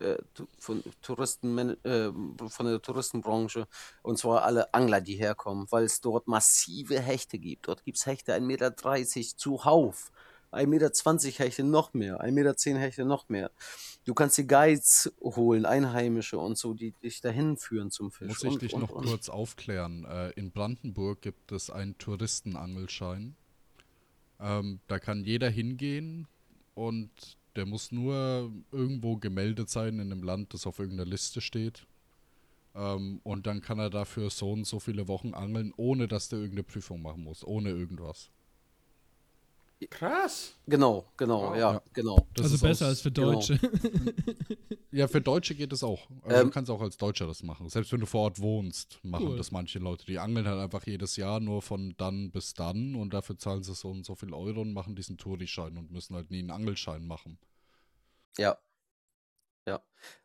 äh, 0.00 0.16
von 0.58 0.82
Touristen, 1.02 1.58
äh, 1.84 2.10
von 2.48 2.66
der 2.66 2.80
Touristenbranche 2.80 3.68
und 4.02 4.18
zwar 4.18 4.44
alle 4.44 4.72
Angler, 4.72 5.00
die 5.02 5.16
herkommen, 5.16 5.66
weil 5.70 5.84
es 5.84 6.00
dort 6.00 6.26
massive 6.26 7.00
Hechte 7.00 7.38
gibt. 7.38 7.68
Dort 7.68 7.84
gibt 7.84 7.98
es 7.98 8.06
Hechte 8.06 8.34
1,30 8.34 8.40
Meter 8.40 9.36
zuhauf. 9.36 10.10
1,20 10.52 10.66
Meter 10.66 11.44
Hechte 11.44 11.64
noch 11.64 11.94
mehr, 11.94 12.20
1,10 12.22 12.32
Meter 12.32 12.78
Hechte 12.78 13.04
noch 13.04 13.28
mehr. 13.28 13.50
Du 14.04 14.14
kannst 14.14 14.38
die 14.38 14.46
Guides 14.46 15.12
holen, 15.20 15.66
Einheimische 15.66 16.38
und 16.38 16.58
so, 16.58 16.74
die 16.74 16.92
dich 17.02 17.20
dahin 17.20 17.56
führen 17.56 17.90
zum 17.90 18.10
Fisch. 18.10 18.28
Muss 18.28 18.42
ich 18.42 18.50
und, 18.50 18.62
dich 18.62 18.74
und, 18.74 18.80
noch 18.80 18.90
und. 18.90 19.04
kurz 19.04 19.28
aufklären. 19.28 20.04
Äh, 20.04 20.30
in 20.30 20.50
Brandenburg 20.50 21.22
gibt 21.22 21.52
es 21.52 21.70
einen 21.70 21.96
Touristenangelschein. 21.98 23.36
Ähm, 24.40 24.80
da 24.86 24.98
kann 24.98 25.24
jeder 25.24 25.50
hingehen 25.50 26.26
und 26.74 27.10
der 27.56 27.66
muss 27.66 27.92
nur 27.92 28.50
irgendwo 28.72 29.16
gemeldet 29.16 29.68
sein 29.68 29.94
in 29.98 30.12
einem 30.12 30.22
Land, 30.22 30.54
das 30.54 30.66
auf 30.66 30.78
irgendeiner 30.78 31.08
Liste 31.08 31.40
steht. 31.40 31.86
Ähm, 32.74 33.20
und 33.22 33.46
dann 33.46 33.60
kann 33.60 33.78
er 33.78 33.90
dafür 33.90 34.30
so 34.30 34.52
und 34.52 34.66
so 34.66 34.80
viele 34.80 35.08
Wochen 35.08 35.34
angeln, 35.34 35.72
ohne 35.76 36.08
dass 36.08 36.28
der 36.28 36.38
irgendeine 36.38 36.64
Prüfung 36.64 37.02
machen 37.02 37.24
muss, 37.24 37.44
ohne 37.44 37.70
irgendwas. 37.70 38.30
Krass. 39.88 40.54
Genau, 40.66 41.10
genau, 41.16 41.50
Wow. 41.50 41.56
ja, 41.56 41.82
genau. 41.94 42.16
Das 42.34 42.44
also 42.44 42.54
ist 42.56 42.60
besser 42.62 42.84
aus- 42.86 42.90
als 42.90 43.00
für 43.00 43.10
genau. 43.12 43.32
Deutsche. 43.32 43.58
Ja, 44.92 45.06
für 45.06 45.20
Deutsche 45.20 45.54
geht 45.54 45.72
es 45.72 45.84
auch. 45.84 46.08
Also 46.22 46.36
Ähm, 46.40 46.46
du 46.48 46.50
kannst 46.50 46.68
auch 46.68 46.80
als 46.80 46.96
Deutscher 46.96 47.24
das 47.28 47.44
machen. 47.44 47.68
Selbst 47.68 47.92
wenn 47.92 48.00
du 48.00 48.06
vor 48.06 48.22
Ort 48.22 48.40
wohnst, 48.40 48.98
machen 49.04 49.28
Cool. 49.28 49.36
das 49.36 49.52
manche 49.52 49.78
Leute. 49.78 50.04
Die 50.04 50.18
angeln 50.18 50.48
halt 50.48 50.58
einfach 50.58 50.84
jedes 50.84 51.14
Jahr 51.14 51.38
nur 51.38 51.62
von 51.62 51.94
dann 51.96 52.32
bis 52.32 52.54
dann 52.54 52.96
und 52.96 53.14
dafür 53.14 53.38
zahlen 53.38 53.62
sie 53.62 53.72
so 53.72 53.88
und 53.90 54.04
so 54.04 54.16
viel 54.16 54.34
Euro 54.34 54.62
und 54.62 54.72
machen 54.72 54.96
diesen 54.96 55.16
Tourischein 55.16 55.78
und 55.78 55.92
müssen 55.92 56.16
halt 56.16 56.32
nie 56.32 56.40
einen 56.40 56.50
Angelschein 56.50 57.06
machen. 57.06 57.38
Ja. 58.36 58.58
Ja. 59.68 59.80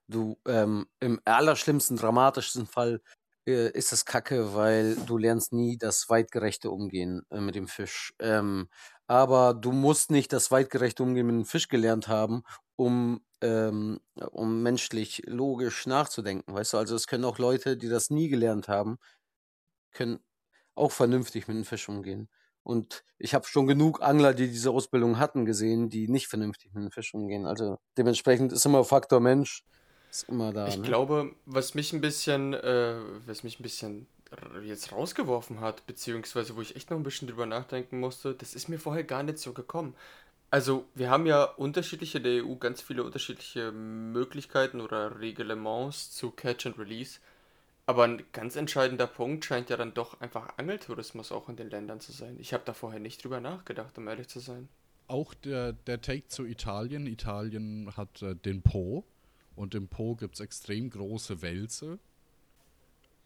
Du, 0.08 0.40
ähm, 0.48 0.88
im 1.00 1.22
allerschlimmsten, 1.26 1.98
dramatischsten 1.98 2.66
Fall 2.66 3.02
äh, 3.48 3.70
ist 3.72 3.94
es 3.94 4.04
kacke, 4.04 4.56
weil 4.56 4.96
du 5.06 5.20
lernst 5.20 5.54
nie 5.54 5.78
das 5.78 6.10
weitgerechte 6.10 6.72
Umgehen 6.72 7.22
äh, 7.30 7.40
mit 7.40 7.54
dem 7.54 7.68
Fisch. 7.68 8.16
Ähm, 8.18 8.68
aber 9.08 9.54
du 9.54 9.72
musst 9.72 10.12
nicht 10.12 10.34
das 10.34 10.52
weitgerechte 10.52 11.04
Umgehen 11.04 11.28
mit 11.28 11.36
dem 11.36 11.46
Fisch 11.46 11.68
gelernt 11.68 12.08
haben, 12.08 12.44
um, 12.76 13.22
ähm, 13.42 14.00
um 14.32 14.64
menschlich 14.64 15.24
logisch 15.26 15.86
nachzudenken. 15.86 16.54
Weißt 16.54 16.74
du, 16.74 16.78
also 16.78 16.96
es 16.96 17.08
können 17.08 17.26
auch 17.26 17.38
Leute, 17.38 17.78
die 17.78 17.90
das 17.90 18.10
nie 18.10 18.30
gelernt 18.30 18.68
haben, 18.68 18.98
können 19.92 20.20
auch 20.76 20.92
vernünftig 20.92 21.48
mit 21.48 21.58
dem 21.58 21.66
Fisch 21.66 21.88
umgehen. 21.88 22.30
Und 22.64 23.04
ich 23.20 23.36
habe 23.36 23.46
schon 23.46 23.68
genug 23.68 24.02
Angler, 24.02 24.34
die 24.34 24.48
diese 24.48 24.72
Ausbildung 24.72 25.20
hatten, 25.20 25.46
gesehen, 25.46 25.90
die 25.90 26.08
nicht 26.08 26.28
vernünftig 26.28 26.74
mit 26.74 26.84
dem 26.84 26.92
Fisch 26.92 27.14
umgehen. 27.14 27.46
Also 27.46 27.78
dementsprechend 27.96 28.52
ist 28.52 28.66
immer 28.66 28.84
Faktor 28.84 29.20
Mensch, 29.20 29.64
ist 30.10 30.28
immer 30.30 30.52
da. 30.52 30.68
Ich 30.68 30.78
ne? 30.78 30.84
glaube, 30.84 31.36
was 31.46 31.76
mich 31.76 31.94
ein 31.94 32.02
bisschen, 32.02 32.54
äh, 32.54 32.96
was 33.26 33.44
mich 33.44 33.60
ein 33.60 33.64
bisschen 33.64 34.08
jetzt 34.64 34.92
rausgeworfen 34.92 35.60
hat, 35.60 35.86
beziehungsweise 35.86 36.56
wo 36.56 36.62
ich 36.62 36.76
echt 36.76 36.90
noch 36.90 36.98
ein 36.98 37.04
bisschen 37.04 37.28
drüber 37.28 37.46
nachdenken 37.46 38.00
musste, 38.00 38.34
das 38.34 38.56
ist 38.56 38.70
mir 38.70 38.80
vorher 38.80 39.04
gar 39.04 39.24
nicht 39.24 39.38
so 39.38 39.54
gekommen. 39.54 39.96
Also, 40.52 40.86
wir 40.94 41.10
haben 41.10 41.26
ja 41.26 41.44
unterschiedliche 41.44 42.22
der 42.22 42.46
EU 42.46 42.56
ganz 42.56 42.82
viele 42.82 43.04
unterschiedliche 43.04 43.72
Möglichkeiten 43.72 44.80
oder 44.80 45.20
Reglements 45.20 46.12
zu 46.12 46.32
Catch 46.32 46.68
and 46.68 46.78
Release. 46.78 47.20
Aber 47.88 48.04
ein 48.04 48.24
ganz 48.32 48.56
entscheidender 48.56 49.06
Punkt 49.06 49.46
scheint 49.46 49.70
ja 49.70 49.78
dann 49.78 49.94
doch 49.94 50.20
einfach 50.22 50.58
Angeltourismus 50.58 51.32
auch 51.32 51.50
in 51.50 51.56
den 51.56 51.70
Ländern 51.70 52.00
zu 52.00 52.12
sein. 52.12 52.38
Ich 52.40 52.54
habe 52.54 52.64
da 52.66 52.74
vorher 52.74 53.00
nicht 53.00 53.24
drüber 53.24 53.40
nachgedacht, 53.40 53.98
um 53.98 54.08
ehrlich 54.08 54.28
zu 54.28 54.40
sein. 54.40 54.70
Auch 55.08 55.34
der, 55.36 55.74
der 55.74 56.02
Take 56.02 56.28
zu 56.30 56.46
Italien. 56.46 57.06
Italien 57.06 57.96
hat 57.96 58.24
äh, 58.24 58.36
den 58.36 58.64
Po 58.64 59.04
und 59.56 59.76
im 59.76 59.88
Po 59.88 60.16
gibt 60.16 60.36
es 60.36 60.40
extrem 60.40 60.90
große 60.90 61.44
Wälse. 61.44 62.00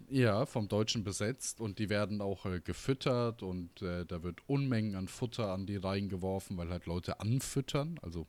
Ja, 0.09 0.45
vom 0.45 0.67
Deutschen 0.67 1.03
besetzt 1.03 1.61
und 1.61 1.77
die 1.77 1.89
werden 1.89 2.21
auch 2.21 2.45
äh, 2.45 2.59
gefüttert 2.61 3.43
und 3.43 3.81
äh, 3.81 4.05
da 4.05 4.23
wird 4.23 4.39
Unmengen 4.47 4.95
an 4.95 5.07
Futter 5.07 5.51
an 5.51 5.65
die 5.65 5.77
Reihen 5.77 6.09
geworfen, 6.09 6.57
weil 6.57 6.69
halt 6.69 6.85
Leute 6.87 7.19
anfüttern, 7.19 7.99
also 8.01 8.25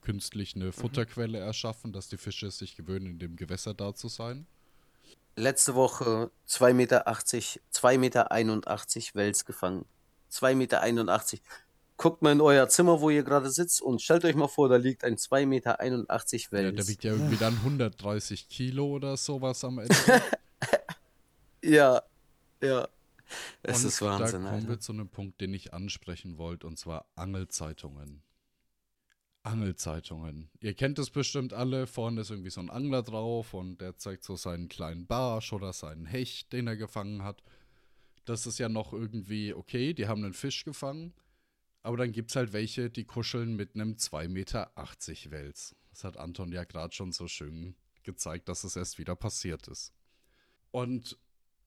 künstlich 0.00 0.54
eine 0.54 0.70
Futterquelle 0.70 1.38
erschaffen, 1.38 1.92
dass 1.92 2.08
die 2.08 2.18
Fische 2.18 2.46
es 2.46 2.58
sich 2.58 2.76
gewöhnen, 2.76 3.06
in 3.06 3.18
dem 3.18 3.36
Gewässer 3.36 3.74
da 3.74 3.94
zu 3.94 4.08
sein. 4.08 4.46
Letzte 5.36 5.74
Woche 5.74 6.30
2,80 6.48 6.74
Meter, 6.74 7.08
2,81 7.08 7.98
Meter 7.98 8.28
Wels 9.14 9.44
gefangen. 9.44 9.86
2,81 10.30 10.54
Meter. 10.54 11.42
Guckt 11.96 12.22
mal 12.22 12.32
in 12.32 12.40
euer 12.40 12.68
Zimmer, 12.68 13.00
wo 13.00 13.10
ihr 13.10 13.22
gerade 13.22 13.50
sitzt 13.50 13.80
und 13.80 14.02
stellt 14.02 14.24
euch 14.24 14.34
mal 14.34 14.48
vor, 14.48 14.68
da 14.68 14.76
liegt 14.76 15.04
ein 15.04 15.16
2,81 15.16 15.46
Meter 15.46 15.76
Ja, 15.82 16.52
Wels. 16.52 16.76
der 16.76 16.88
wiegt 16.88 17.04
ja 17.04 17.12
irgendwie 17.12 17.36
dann 17.36 17.54
130 17.54 18.48
Kilo 18.48 18.86
oder 18.86 19.16
sowas 19.16 19.64
am 19.64 19.78
Ende. 19.80 19.94
Ja, 21.64 22.02
ja. 22.62 22.88
Es 23.62 23.80
Und 23.82 23.88
ist 23.88 24.02
Wahnsinn, 24.02 24.42
Da 24.42 24.48
kommen 24.50 24.54
Alter. 24.54 24.68
wir 24.68 24.80
zu 24.80 24.92
einem 24.92 25.08
Punkt, 25.08 25.40
den 25.40 25.54
ich 25.54 25.72
ansprechen 25.72 26.36
wollte, 26.36 26.66
und 26.66 26.78
zwar 26.78 27.06
Angelzeitungen. 27.16 28.22
Angelzeitungen. 29.42 30.50
Ihr 30.60 30.74
kennt 30.74 30.98
es 30.98 31.10
bestimmt 31.10 31.52
alle. 31.52 31.86
Vorne 31.86 32.22
ist 32.22 32.30
irgendwie 32.30 32.50
so 32.50 32.60
ein 32.60 32.70
Angler 32.70 33.02
drauf 33.02 33.54
und 33.54 33.80
der 33.80 33.96
zeigt 33.96 34.24
so 34.24 34.36
seinen 34.36 34.68
kleinen 34.68 35.06
Barsch 35.06 35.52
oder 35.52 35.72
seinen 35.72 36.06
Hecht, 36.06 36.52
den 36.52 36.66
er 36.66 36.76
gefangen 36.76 37.22
hat. 37.22 37.42
Das 38.24 38.46
ist 38.46 38.58
ja 38.58 38.68
noch 38.68 38.92
irgendwie 38.92 39.52
okay, 39.52 39.92
die 39.92 40.06
haben 40.06 40.24
einen 40.24 40.32
Fisch 40.32 40.64
gefangen. 40.64 41.12
Aber 41.82 41.98
dann 41.98 42.12
gibt 42.12 42.30
es 42.30 42.36
halt 42.36 42.54
welche, 42.54 42.88
die 42.88 43.04
kuscheln 43.04 43.56
mit 43.56 43.74
einem 43.74 43.94
2,80 43.94 44.28
Meter 44.28 44.70
Wels. 45.30 45.76
Das 45.90 46.04
hat 46.04 46.16
Anton 46.16 46.50
ja 46.50 46.64
gerade 46.64 46.94
schon 46.94 47.12
so 47.12 47.28
schön 47.28 47.74
gezeigt, 48.02 48.48
dass 48.48 48.64
es 48.64 48.76
erst 48.76 48.98
wieder 48.98 49.14
passiert 49.14 49.68
ist. 49.68 49.92
Und 50.70 51.18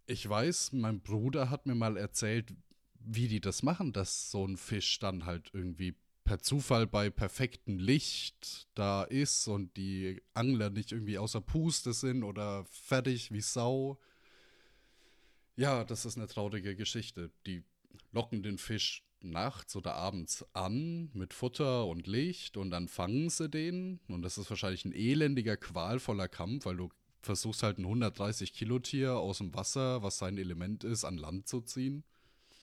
ich 0.08 0.28
weiß, 0.28 0.72
mein 0.72 1.02
Bruder 1.02 1.50
hat 1.50 1.66
mir 1.66 1.76
mal 1.76 1.98
erzählt, 1.98 2.54
wie 3.00 3.28
die 3.28 3.42
das 3.42 3.62
machen, 3.62 3.94
dass 3.94 4.32
so 4.32 4.46
ein 4.46 4.58
Fisch 4.58 5.00
dann 5.00 5.26
halt 5.26 5.50
irgendwie 5.54 5.96
per 6.24 6.40
Zufall 6.40 6.88
bei 6.88 7.10
perfektem 7.10 7.78
Licht 7.78 8.68
da 8.74 9.04
ist 9.04 9.48
und 9.48 9.76
die 9.78 10.22
Angler 10.34 10.70
nicht 10.70 10.92
irgendwie 10.92 11.18
außer 11.18 11.42
Puste 11.42 11.94
sind 11.94 12.24
oder 12.24 12.66
fertig 12.66 13.32
wie 13.32 13.42
Sau. 13.42 14.00
Ja, 15.56 15.84
das 15.84 16.06
ist 16.06 16.18
eine 16.18 16.28
traurige 16.28 16.76
Geschichte. 16.76 17.32
Die 17.46 17.64
locken 18.12 18.44
den 18.44 18.58
Fisch 18.58 19.04
nachts 19.22 19.76
oder 19.76 19.96
abends 19.96 20.46
an 20.54 21.10
mit 21.14 21.34
Futter 21.34 21.86
und 21.86 22.08
Licht 22.08 22.58
und 22.58 22.72
dann 22.72 22.88
fangen 22.88 23.30
sie 23.30 23.50
den. 23.50 24.00
Und 24.08 24.22
das 24.22 24.38
ist 24.38 24.50
wahrscheinlich 24.50 24.86
ein 24.86 24.94
elendiger, 24.94 25.58
qualvoller 25.58 26.28
Kampf, 26.28 26.66
weil 26.66 26.78
du 26.78 26.90
versuchst 27.22 27.64
halt 27.64 27.78
ein 27.78 27.86
130 27.86 28.54
Kilo 28.54 28.80
Tier 28.80 29.16
aus 29.16 29.40
dem 29.40 29.54
Wasser, 29.54 30.04
was 30.04 30.18
sein 30.18 30.38
Element 30.38 30.84
ist, 30.84 31.04
an 31.04 31.18
Land 31.18 31.48
zu 31.48 31.62
ziehen. 31.62 32.04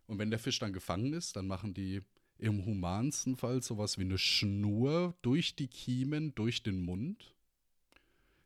Und 0.07 0.19
wenn 0.19 0.31
der 0.31 0.39
Fisch 0.39 0.59
dann 0.59 0.73
gefangen 0.73 1.13
ist, 1.13 1.37
dann 1.37 1.47
machen 1.47 1.75
die 1.75 2.03
im 2.39 2.65
humansten 2.65 3.37
Fall 3.37 3.63
sowas 3.63 3.99
wie 3.99 4.03
eine 4.03 4.19
Schnur 4.19 5.15
durch 5.23 5.57
die 5.57 5.69
Kiemen, 5.69 6.35
durch 6.35 6.63
den 6.63 6.85
Mund. 6.85 7.35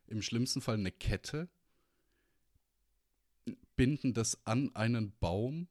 Im 0.07 0.21
schlimmsten 0.21 0.61
Fall 0.61 0.75
eine 0.75 0.91
Kette. 0.91 1.49
Binden 3.75 4.13
das 4.13 4.45
an 4.45 4.75
einen 4.75 5.13
Baum 5.19 5.67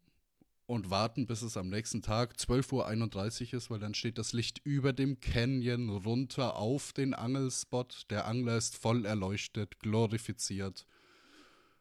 und 0.69 0.91
warten, 0.91 1.27
bis 1.27 1.41
es 1.41 1.57
am 1.57 1.71
nächsten 1.71 2.03
Tag 2.03 2.35
12.31 2.35 3.47
Uhr 3.47 3.55
ist, 3.55 3.71
weil 3.71 3.79
dann 3.79 3.95
steht 3.95 4.19
das 4.19 4.35
Licht 4.35 4.61
über 4.65 4.93
dem 4.93 5.19
Canyon 5.19 5.89
runter 5.89 6.57
auf 6.57 6.93
den 6.93 7.15
Angelspot. 7.15 8.05
Der 8.11 8.27
Angler 8.27 8.59
ist 8.59 8.77
voll 8.77 9.07
erleuchtet, 9.07 9.81
glorifiziert 9.81 10.87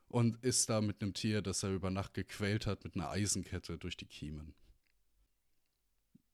und 0.08 0.42
ist 0.42 0.70
da 0.70 0.80
mit 0.80 1.02
einem 1.02 1.14
Tier, 1.14 1.42
das 1.42 1.64
er 1.64 1.72
über 1.72 1.92
Nacht 1.92 2.14
gequält 2.14 2.66
hat, 2.66 2.86
mit 2.86 2.96
einer 2.96 3.10
Eisenkette 3.10 3.78
durch 3.78 3.98
die 3.98 4.06
Kiemen. 4.06 4.56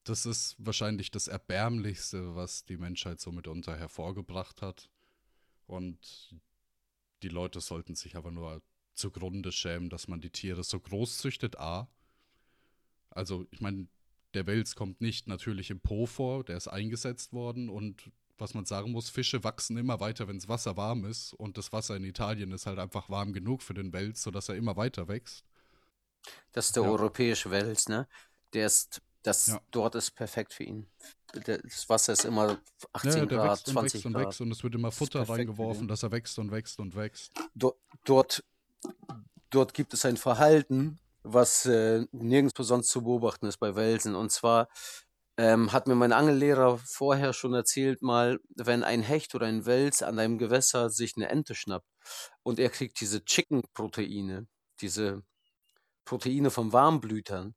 Das 0.03 0.27
ist 0.27 0.55
wahrscheinlich 0.59 1.09
das 1.09 1.27
Erbärmlichste, 1.27 2.35
was 2.35 2.65
die 2.65 2.77
Menschheit 2.77 3.19
so 3.19 3.31
mitunter 3.31 3.75
hervorgebracht 3.75 4.61
hat. 4.61 4.91
Und 5.65 6.35
die 7.23 7.29
Leute 7.29 7.61
sollten 7.61 7.95
sich 7.95 8.15
aber 8.15 8.29
nur 8.29 8.61
zugrunde 8.93 9.51
schämen, 9.51 9.89
dass 9.89 10.07
man 10.07 10.21
die 10.21 10.29
Tiere 10.29 10.63
so 10.63 10.79
groß 10.79 11.17
züchtet, 11.17 11.57
A. 11.57 11.89
Also, 13.15 13.45
ich 13.51 13.61
meine, 13.61 13.87
der 14.33 14.47
Wels 14.47 14.75
kommt 14.75 15.01
nicht 15.01 15.27
natürlich 15.27 15.69
im 15.69 15.79
Po 15.79 16.05
vor, 16.05 16.43
der 16.43 16.57
ist 16.57 16.67
eingesetzt 16.67 17.33
worden 17.33 17.69
und 17.69 18.09
was 18.37 18.53
man 18.55 18.65
sagen 18.65 18.91
muss, 18.91 19.09
Fische 19.09 19.43
wachsen 19.43 19.77
immer 19.77 19.99
weiter, 19.99 20.27
wenn 20.27 20.37
das 20.37 20.47
Wasser 20.47 20.75
warm 20.75 21.05
ist 21.05 21.33
und 21.33 21.57
das 21.57 21.71
Wasser 21.71 21.95
in 21.95 22.03
Italien 22.03 22.51
ist 22.51 22.65
halt 22.65 22.79
einfach 22.79 23.09
warm 23.09 23.31
genug 23.31 23.61
für 23.61 23.75
den 23.75 23.93
Wels, 23.93 24.23
sodass 24.23 24.49
er 24.49 24.55
immer 24.55 24.75
weiter 24.75 25.07
wächst. 25.07 25.45
Das 26.51 26.67
ist 26.67 26.75
der 26.75 26.83
Ja. 26.83 26.89
europäische 26.89 27.51
Wels, 27.51 27.87
ne? 27.87 28.07
Der 28.53 28.65
ist, 28.65 29.01
das 29.21 29.47
Ja. 29.47 29.61
dort 29.71 29.95
ist 29.95 30.11
perfekt 30.11 30.53
für 30.53 30.63
ihn. 30.63 30.87
Das 31.33 31.89
Wasser 31.89 32.13
ist 32.13 32.25
immer 32.25 32.59
18 32.93 33.11
Ja, 33.19 33.25
der 33.25 33.37
Grad, 33.39 33.51
wächst 33.51 33.67
und 33.67 33.73
20 33.73 33.93
wächst 33.93 34.05
und 34.05 34.13
Grad. 34.13 34.27
wächst 34.27 34.41
und 34.41 34.51
es 34.51 34.63
wird 34.63 34.75
immer 34.75 34.91
Futter 34.91 35.29
reingeworfen, 35.29 35.87
dass 35.87 36.03
er 36.03 36.11
wächst 36.11 36.39
und 36.39 36.51
wächst 36.51 36.79
und 36.79 36.95
wächst. 36.95 37.31
Dort, 37.55 37.77
dort, 38.03 38.43
dort 39.49 39.73
gibt 39.73 39.93
es 39.93 40.05
ein 40.05 40.17
Verhalten, 40.17 40.99
was 41.23 41.65
äh, 41.65 42.05
nirgendwo 42.11 42.63
sonst 42.63 42.89
zu 42.89 43.03
beobachten 43.03 43.47
ist 43.47 43.57
bei 43.57 43.75
Welsen. 43.75 44.15
Und 44.15 44.31
zwar 44.31 44.67
ähm, 45.37 45.71
hat 45.73 45.87
mir 45.87 45.95
mein 45.95 46.13
Angellehrer 46.13 46.77
vorher 46.77 47.33
schon 47.33 47.53
erzählt, 47.53 48.01
mal, 48.01 48.39
wenn 48.55 48.83
ein 48.83 49.01
Hecht 49.01 49.35
oder 49.35 49.47
ein 49.47 49.65
Wels 49.65 50.03
an 50.03 50.19
einem 50.19 50.37
Gewässer 50.37 50.89
sich 50.89 51.15
eine 51.17 51.29
Ente 51.29 51.55
schnappt 51.55 51.87
und 52.43 52.59
er 52.59 52.69
kriegt 52.69 52.99
diese 53.01 53.23
Chicken-Proteine, 53.25 54.47
diese 54.81 55.23
Proteine 56.05 56.51
von 56.51 56.73
Warmblütern, 56.73 57.55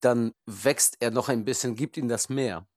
dann 0.00 0.34
wächst 0.46 0.98
er 1.00 1.10
noch 1.10 1.28
ein 1.28 1.44
bisschen, 1.44 1.76
gibt 1.76 1.96
ihm 1.96 2.08
das 2.08 2.28
mehr. 2.28 2.68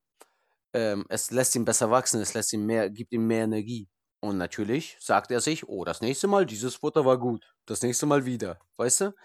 Ähm, 0.74 1.06
es 1.10 1.32
lässt 1.32 1.56
ihn 1.56 1.66
besser 1.66 1.92
wachsen, 1.92 2.22
es 2.22 2.34
lässt 2.34 2.54
ihm 2.54 2.66
mehr, 2.66 2.90
gibt 2.90 3.14
ihm 3.14 3.28
mehr 3.28 3.46
Energie. 3.46 3.90
Und 4.22 4.38
natürlich 4.38 4.98
sagt 5.00 5.32
er 5.32 5.42
sich, 5.42 5.68
oh, 5.68 5.84
das 5.84 6.00
nächste 6.00 6.28
Mal, 6.28 6.46
dieses 6.46 6.76
Futter 6.76 7.06
war 7.06 7.18
gut. 7.18 7.56
Das 7.66 7.82
nächste 7.82 8.06
Mal 8.06 8.24
wieder. 8.24 8.60
Weißt 8.78 9.02
du? 9.02 9.16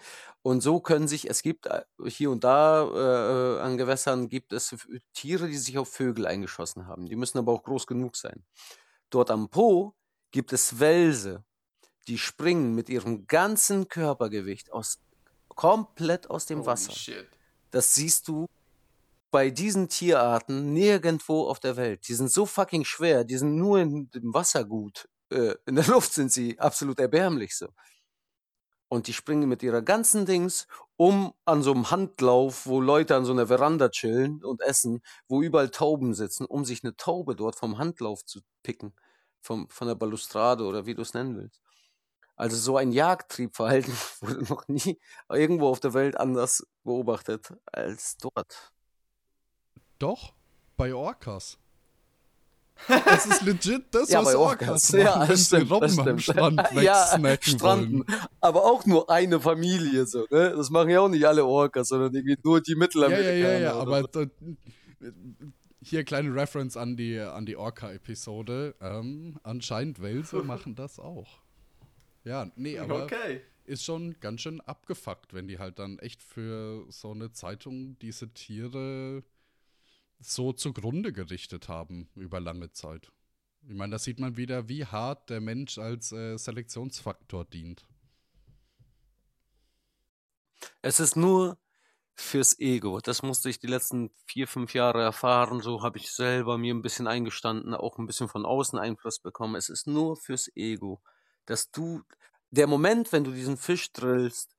Und 0.41 0.61
so 0.61 0.79
können 0.79 1.07
sich, 1.07 1.29
es 1.29 1.43
gibt 1.43 1.67
äh, 1.67 1.83
hier 2.07 2.31
und 2.31 2.43
da 2.43 3.57
äh, 3.59 3.61
an 3.61 3.77
Gewässern 3.77 4.27
gibt 4.27 4.53
es 4.53 4.75
Tiere, 5.13 5.47
die 5.47 5.57
sich 5.57 5.77
auf 5.77 5.89
Vögel 5.89 6.25
eingeschossen 6.25 6.87
haben. 6.87 7.05
Die 7.05 7.15
müssen 7.15 7.37
aber 7.37 7.51
auch 7.51 7.61
groß 7.61 7.85
genug 7.85 8.15
sein. 8.15 8.43
Dort 9.11 9.29
am 9.29 9.49
Po 9.49 9.93
gibt 10.31 10.51
es 10.51 10.79
Welse, 10.79 11.43
die 12.07 12.17
springen 12.17 12.73
mit 12.73 12.89
ihrem 12.89 13.27
ganzen 13.27 13.87
Körpergewicht 13.87 14.71
aus, 14.71 14.99
komplett 15.49 16.29
aus 16.29 16.47
dem 16.47 16.59
Holy 16.59 16.67
Wasser. 16.67 16.91
shit. 16.91 17.27
Das 17.69 17.93
siehst 17.93 18.27
du 18.27 18.47
bei 19.31 19.49
diesen 19.49 19.89
Tierarten 19.89 20.73
nirgendwo 20.73 21.47
auf 21.47 21.59
der 21.59 21.75
Welt. 21.77 22.07
Die 22.07 22.13
sind 22.13 22.31
so 22.31 22.45
fucking 22.45 22.85
schwer, 22.85 23.23
die 23.23 23.37
sind 23.37 23.55
nur 23.55 23.79
in 23.79 24.09
dem 24.11 24.33
Wasser 24.33 24.63
gut. 24.63 25.07
Äh, 25.29 25.55
in 25.65 25.75
der 25.75 25.85
Luft 25.87 26.13
sind 26.13 26.31
sie 26.31 26.59
absolut 26.59 26.99
erbärmlich 26.99 27.55
so. 27.55 27.67
Und 28.89 29.07
die 29.07 29.13
springen 29.13 29.49
mit 29.49 29.63
ihrer 29.63 29.81
ganzen 29.81 30.25
Dings 30.25 30.67
um 30.95 31.33
an 31.45 31.61
so 31.61 31.73
einem 31.73 31.91
Handlauf, 31.91 32.65
wo 32.65 32.79
Leute 32.79 33.15
an 33.15 33.25
so 33.25 33.33
einer 33.33 33.47
Veranda 33.47 33.89
chillen 33.89 34.43
und 34.43 34.61
essen, 34.61 35.01
wo 35.27 35.41
überall 35.41 35.69
Tauben 35.69 36.13
sitzen, 36.13 36.45
um 36.45 36.63
sich 36.63 36.83
eine 36.83 36.95
Taube 36.95 37.35
dort 37.35 37.55
vom 37.57 37.77
Handlauf 37.77 38.23
zu 38.25 38.39
picken. 38.63 38.93
Vom, 39.41 39.69
von 39.69 39.87
der 39.87 39.95
Balustrade 39.95 40.63
oder 40.63 40.85
wie 40.85 40.95
du 40.95 41.01
es 41.01 41.13
nennen 41.13 41.37
willst. 41.37 41.61
Also 42.35 42.55
so 42.57 42.77
ein 42.77 42.91
Jagdtriebverhalten 42.91 43.93
wurde 44.21 44.43
noch 44.45 44.67
nie 44.67 44.99
irgendwo 45.29 45.67
auf 45.69 45.79
der 45.79 45.93
Welt 45.93 46.17
anders 46.17 46.65
beobachtet 46.83 47.53
als 47.71 48.17
dort. 48.17 48.71
Doch, 49.99 50.33
bei 50.75 50.93
Orcas. 50.93 51.57
Das 52.87 53.25
ist 53.25 53.41
legit 53.41 53.85
das, 53.91 54.09
Ja, 54.09 54.23
was 54.23 54.35
Orcas, 54.35 54.93
Orcas. 54.93 54.93
machen, 54.93 55.01
Ja, 55.01 55.25
das 55.25 55.45
stimmt, 55.47 55.71
das 55.79 55.97
Robben 55.97 55.99
am 55.99 56.19
stimmt. 56.19 56.23
Strand 56.23 56.71
Ja, 56.71 57.19
wegsnacken 57.21 57.41
Stranden. 57.41 57.99
wollen. 58.07 58.19
Aber 58.39 58.65
auch 58.65 58.85
nur 58.85 59.09
eine 59.09 59.39
Familie 59.39 60.05
so, 60.05 60.27
ne? 60.29 60.51
Das 60.55 60.69
machen 60.69 60.89
ja 60.91 60.99
auch 61.01 61.09
nicht 61.09 61.25
alle 61.25 61.43
Orcas, 61.45 61.87
sondern 61.87 62.13
irgendwie 62.13 62.37
nur 62.43 62.61
die 62.61 62.71
Ja, 62.71 62.77
Mittelamerikaner. 62.77 63.33
ja, 63.33 63.57
ja, 63.57 63.57
ja, 63.57 63.75
oder 63.79 63.81
aber 63.81 64.09
so. 64.13 64.25
hier 65.81 66.03
kleine 66.03 66.33
Reference 66.33 66.77
an 66.77 66.97
die, 66.97 67.19
an 67.19 67.45
die 67.45 67.55
Orca-Episode. 67.57 68.75
Ähm, 68.81 69.39
anscheinend 69.43 70.01
Welse 70.01 70.37
machen 70.43 70.75
das 70.75 70.99
auch. 70.99 71.41
Ja, 72.23 72.51
nee, 72.55 72.77
aber 72.77 73.03
Okay. 73.05 73.41
ist 73.65 73.83
schon 73.85 74.19
ganz 74.19 74.41
schön 74.41 74.61
abgefuckt, 74.61 75.33
wenn 75.33 75.47
die 75.47 75.59
halt 75.59 75.79
dann 75.79 75.99
echt 75.99 76.21
für 76.21 76.85
so 76.89 77.11
eine 77.11 77.31
Zeitung 77.31 77.97
diese 77.99 78.29
Tiere 78.33 79.23
so 80.19 80.53
zugrunde 80.53 81.13
gerichtet 81.13 81.69
haben 81.69 82.09
über 82.15 82.39
lange 82.39 82.71
Zeit. 82.71 83.11
Ich 83.67 83.75
meine, 83.75 83.91
da 83.91 83.99
sieht 83.99 84.19
man 84.19 84.37
wieder, 84.37 84.69
wie 84.69 84.85
hart 84.85 85.29
der 85.29 85.41
Mensch 85.41 85.77
als 85.77 86.11
äh, 86.11 86.37
Selektionsfaktor 86.37 87.45
dient. 87.45 87.85
Es 90.81 90.99
ist 90.99 91.15
nur 91.15 91.57
fürs 92.15 92.59
Ego. 92.59 92.99
Das 92.99 93.21
musste 93.21 93.49
ich 93.49 93.59
die 93.59 93.67
letzten 93.67 94.09
vier, 94.25 94.47
fünf 94.47 94.73
Jahre 94.73 95.03
erfahren. 95.03 95.61
So 95.61 95.83
habe 95.83 95.99
ich 95.99 96.11
selber 96.11 96.57
mir 96.57 96.73
ein 96.73 96.81
bisschen 96.81 97.07
eingestanden, 97.07 97.75
auch 97.75 97.99
ein 97.99 98.07
bisschen 98.07 98.27
von 98.27 98.45
außen 98.45 98.79
Einfluss 98.79 99.19
bekommen. 99.19 99.55
Es 99.55 99.69
ist 99.69 99.85
nur 99.85 100.17
fürs 100.17 100.49
Ego, 100.55 101.01
dass 101.45 101.69
du, 101.69 102.01
der 102.49 102.67
Moment, 102.67 103.11
wenn 103.11 103.23
du 103.23 103.31
diesen 103.31 103.57
Fisch 103.57 103.91
drillst 103.91 104.56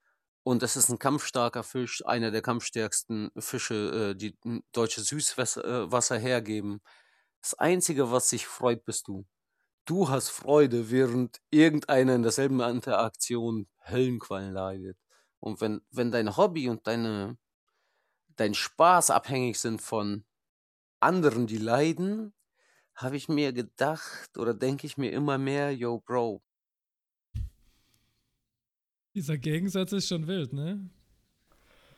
und 0.49 0.63
es 0.63 0.77
ist 0.77 0.89
ein 0.89 0.99
kampfstarker 0.99 1.63
Fisch, 1.63 2.03
einer 2.07 2.31
der 2.31 2.41
kampfstärksten 2.41 3.31
Fische, 3.37 4.13
äh, 4.13 4.15
die 4.15 4.35
deutsche 4.73 5.03
Süßwasser 5.03 6.17
äh, 6.17 6.21
hergeben. 6.21 6.81
Das 7.43 7.53
Einzige, 7.53 8.11
was 8.13 8.31
sich 8.31 8.47
freut, 8.47 8.83
bist 8.87 9.09
du. 9.09 9.27
Du 9.85 10.09
hast 10.09 10.31
Freude, 10.31 10.91
während 10.91 11.43
irgendeiner 11.51 12.15
in 12.15 12.23
derselben 12.23 12.61
Interaktion 12.61 13.69
Höllenquallen 13.91 14.55
leidet. 14.55 14.97
Und 15.39 15.61
wenn, 15.61 15.83
wenn 15.91 16.11
dein 16.11 16.35
Hobby 16.39 16.71
und 16.71 16.87
deine, 16.87 17.37
dein 18.37 18.55
Spaß 18.55 19.11
abhängig 19.11 19.61
sind 19.61 19.83
von 19.83 20.25
anderen, 20.99 21.47
die 21.47 21.59
leiden, 21.59 22.33
habe 22.95 23.19
ich 23.19 23.29
mir 23.29 23.53
gedacht 23.53 24.39
oder 24.39 24.55
denke 24.55 24.87
ich 24.87 24.97
mir 24.97 25.13
immer 25.13 25.37
mehr, 25.37 25.75
yo, 25.75 25.99
Bro, 26.01 26.41
Dieser 29.19 29.37
Gegensatz 29.37 29.91
ist 29.93 30.07
schon 30.09 30.29
wild, 30.29 30.53
ne? 30.53 30.89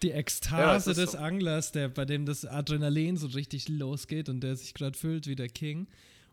Die 0.03 0.09
Ja, 0.09 0.15
Ekstase 0.15 0.93
ist 0.93 0.97
des 0.97 1.13
so. 1.13 1.19
Anglers, 1.19 1.71
der, 1.73 1.89
bei 1.91 2.07
dem 2.07 2.25
das 2.25 2.47
Adrenalin 2.47 3.19
so 3.19 3.27
richtig 3.27 3.69
losgeht 3.69 4.31
und 4.31 4.41
der 4.41 4.57
sich 4.57 4.73
gerade 4.73 4.97
fühlt 4.99 5.27
wie 5.27 5.37
der 5.37 5.51
King. 5.51 5.87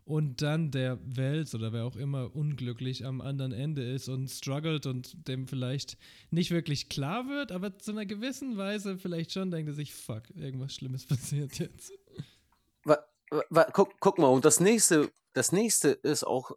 Und 0.06 0.40
dann 0.40 0.70
der 0.70 0.98
Wels 1.04 1.54
oder 1.54 1.74
wer 1.74 1.84
auch 1.84 1.96
immer 1.96 2.34
unglücklich 2.34 3.04
am 3.04 3.20
anderen 3.20 3.52
Ende 3.52 3.82
ist 3.82 4.08
und 4.08 4.28
struggelt 4.28 4.86
und 4.86 5.28
dem 5.28 5.46
vielleicht 5.46 5.98
nicht 6.30 6.50
wirklich 6.50 6.88
klar 6.88 7.28
wird, 7.28 7.52
aber 7.52 7.78
zu 7.78 7.90
einer 7.90 8.06
gewissen 8.06 8.56
Weise 8.56 8.96
vielleicht 8.96 9.32
schon 9.32 9.50
denkt 9.50 9.68
er 9.68 9.74
sich, 9.74 9.92
fuck, 9.92 10.22
irgendwas 10.34 10.74
Schlimmes 10.74 11.04
passiert 11.06 11.58
jetzt. 11.58 11.92
guck, 13.74 14.00
guck 14.00 14.18
mal, 14.18 14.28
und 14.28 14.46
das 14.46 14.60
nächste, 14.60 15.10
das 15.34 15.52
nächste 15.52 15.90
ist 15.90 16.24
auch, 16.24 16.52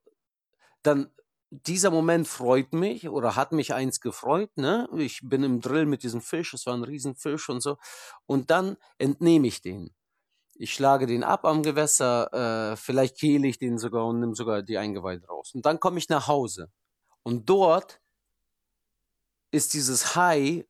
dann, 0.83 1.09
dieser 1.51 1.91
Moment 1.91 2.27
freut 2.27 2.73
mich 2.73 3.09
oder 3.09 3.35
hat 3.35 3.51
mich 3.51 3.73
eins 3.73 3.99
gefreut, 3.99 4.51
ne? 4.57 4.87
Ich 4.97 5.19
bin 5.23 5.43
im 5.43 5.59
Drill 5.61 5.85
mit 5.85 6.03
diesem 6.03 6.21
Fisch, 6.21 6.53
es 6.53 6.65
war 6.65 6.73
ein 6.73 6.83
Riesenfisch 6.83 7.49
und 7.49 7.61
so. 7.61 7.77
Und 8.25 8.49
dann 8.51 8.77
entnehme 8.97 9.47
ich 9.47 9.61
den. 9.61 9.91
Ich 10.55 10.73
schlage 10.73 11.07
den 11.07 11.23
ab 11.23 11.45
am 11.45 11.63
Gewässer, 11.63 12.71
äh, 12.73 12.77
vielleicht 12.77 13.17
kehle 13.17 13.47
ich 13.47 13.57
den 13.59 13.77
sogar 13.77 14.05
und 14.07 14.19
nehme 14.21 14.35
sogar 14.35 14.61
die 14.63 14.77
Eingeweide 14.77 15.27
raus. 15.27 15.51
Und 15.53 15.65
dann 15.65 15.79
komme 15.79 15.97
ich 15.99 16.07
nach 16.09 16.27
Hause. 16.27 16.71
Und 17.23 17.49
dort 17.49 17.99
ist 19.51 19.73
dieses 19.73 20.15
High 20.15 20.65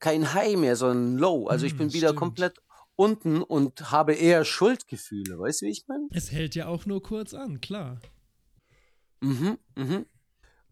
kein 0.00 0.34
High 0.34 0.56
mehr, 0.56 0.76
sondern 0.76 1.18
Low. 1.18 1.46
Also 1.46 1.66
ich 1.66 1.72
Hm, 1.72 1.78
bin 1.78 1.92
wieder 1.92 2.08
stimmt. 2.08 2.18
komplett 2.20 2.58
unten 2.96 3.42
und 3.42 3.90
habe 3.90 4.14
eher 4.14 4.44
Schuldgefühle. 4.44 5.38
Weißt 5.38 5.62
du, 5.62 5.66
wie 5.66 5.70
ich 5.70 5.84
meine? 5.88 6.08
Es 6.10 6.32
hält 6.32 6.54
ja 6.54 6.66
auch 6.66 6.86
nur 6.86 7.02
kurz 7.02 7.34
an, 7.34 7.60
klar. 7.60 8.00
Mhm, 9.24 9.58
mhm. 9.76 10.06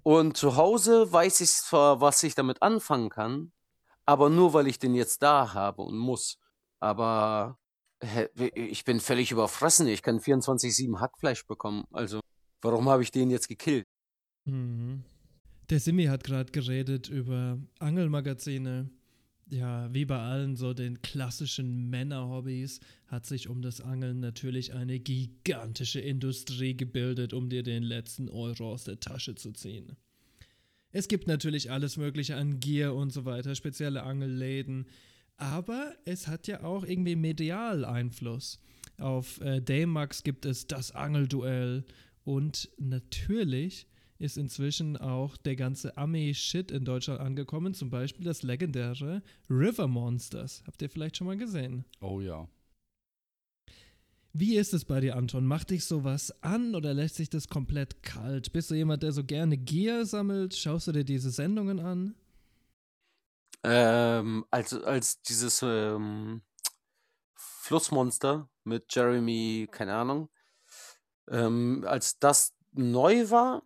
Und 0.02 0.36
zu 0.36 0.56
Hause 0.56 1.12
weiß 1.12 1.40
ich 1.40 1.50
zwar, 1.50 2.00
was 2.00 2.22
ich 2.22 2.34
damit 2.34 2.60
anfangen 2.60 3.08
kann, 3.08 3.52
aber 4.04 4.28
nur 4.30 4.52
weil 4.52 4.66
ich 4.66 4.78
den 4.78 4.94
jetzt 4.94 5.22
da 5.22 5.54
habe 5.54 5.82
und 5.82 5.96
muss. 5.96 6.38
Aber 6.80 7.58
ich 8.44 8.84
bin 8.84 9.00
völlig 9.00 9.30
überfressen. 9.30 9.86
Ich 9.86 10.02
kann 10.02 10.18
24-7 10.18 11.00
Hackfleisch 11.00 11.46
bekommen. 11.46 11.84
Also, 11.92 12.20
warum 12.60 12.88
habe 12.88 13.02
ich 13.02 13.10
den 13.10 13.30
jetzt 13.30 13.48
gekillt? 13.48 13.86
Mhm. 14.44 15.04
Der 15.70 15.78
Simi 15.80 16.06
hat 16.06 16.24
gerade 16.24 16.50
geredet 16.50 17.08
über 17.08 17.58
Angelmagazine. 17.78 18.90
Ja, 19.52 19.92
wie 19.92 20.06
bei 20.06 20.16
allen 20.18 20.56
so 20.56 20.72
den 20.72 21.02
klassischen 21.02 21.90
Männerhobbys 21.90 22.80
hat 23.06 23.26
sich 23.26 23.50
um 23.50 23.60
das 23.60 23.82
Angeln 23.82 24.18
natürlich 24.18 24.72
eine 24.72 24.98
gigantische 24.98 26.00
Industrie 26.00 26.74
gebildet, 26.74 27.34
um 27.34 27.50
dir 27.50 27.62
den 27.62 27.82
letzten 27.82 28.30
Euro 28.30 28.72
aus 28.72 28.84
der 28.84 28.98
Tasche 28.98 29.34
zu 29.34 29.52
ziehen. 29.52 29.98
Es 30.90 31.06
gibt 31.06 31.26
natürlich 31.26 31.70
alles 31.70 31.98
Mögliche 31.98 32.34
an 32.36 32.60
Gier 32.60 32.94
und 32.94 33.12
so 33.12 33.26
weiter, 33.26 33.54
spezielle 33.54 34.04
Angelläden, 34.04 34.86
aber 35.36 35.92
es 36.06 36.28
hat 36.28 36.46
ja 36.46 36.62
auch 36.62 36.86
irgendwie 36.86 37.16
medial 37.16 37.84
Einfluss. 37.84 38.58
Auf 38.96 39.38
äh, 39.42 39.60
Daymax 39.60 40.22
gibt 40.22 40.46
es 40.46 40.66
das 40.66 40.92
Angelduell 40.92 41.84
und 42.24 42.70
natürlich 42.78 43.86
ist 44.22 44.38
inzwischen 44.38 44.96
auch 44.96 45.36
der 45.36 45.56
ganze 45.56 45.96
Ami-Shit 45.96 46.70
in 46.70 46.84
Deutschland 46.84 47.20
angekommen. 47.20 47.74
Zum 47.74 47.90
Beispiel 47.90 48.24
das 48.24 48.42
legendäre 48.42 49.22
River 49.50 49.88
Monsters. 49.88 50.62
Habt 50.66 50.80
ihr 50.80 50.88
vielleicht 50.88 51.16
schon 51.16 51.26
mal 51.26 51.36
gesehen? 51.36 51.84
Oh 52.00 52.20
ja. 52.20 52.48
Wie 54.32 54.56
ist 54.56 54.72
es 54.72 54.84
bei 54.86 55.00
dir, 55.00 55.16
Anton? 55.16 55.44
Macht 55.44 55.70
dich 55.70 55.84
sowas 55.84 56.32
an 56.42 56.74
oder 56.74 56.94
lässt 56.94 57.16
sich 57.16 57.28
das 57.28 57.48
komplett 57.48 58.02
kalt? 58.02 58.52
Bist 58.52 58.70
du 58.70 58.74
jemand, 58.74 59.02
der 59.02 59.12
so 59.12 59.24
gerne 59.24 59.58
Gier 59.58 60.06
sammelt? 60.06 60.54
Schaust 60.54 60.86
du 60.86 60.92
dir 60.92 61.04
diese 61.04 61.30
Sendungen 61.30 61.80
an? 61.80 62.14
Ähm, 63.64 64.46
als, 64.50 64.72
als 64.72 65.20
dieses 65.22 65.60
ähm, 65.62 66.42
Flussmonster 67.34 68.48
mit 68.64 68.84
Jeremy, 68.94 69.68
keine 69.70 69.94
Ahnung, 69.94 70.28
ähm, 71.28 71.84
als 71.86 72.18
das 72.18 72.54
neu 72.72 73.30
war, 73.30 73.62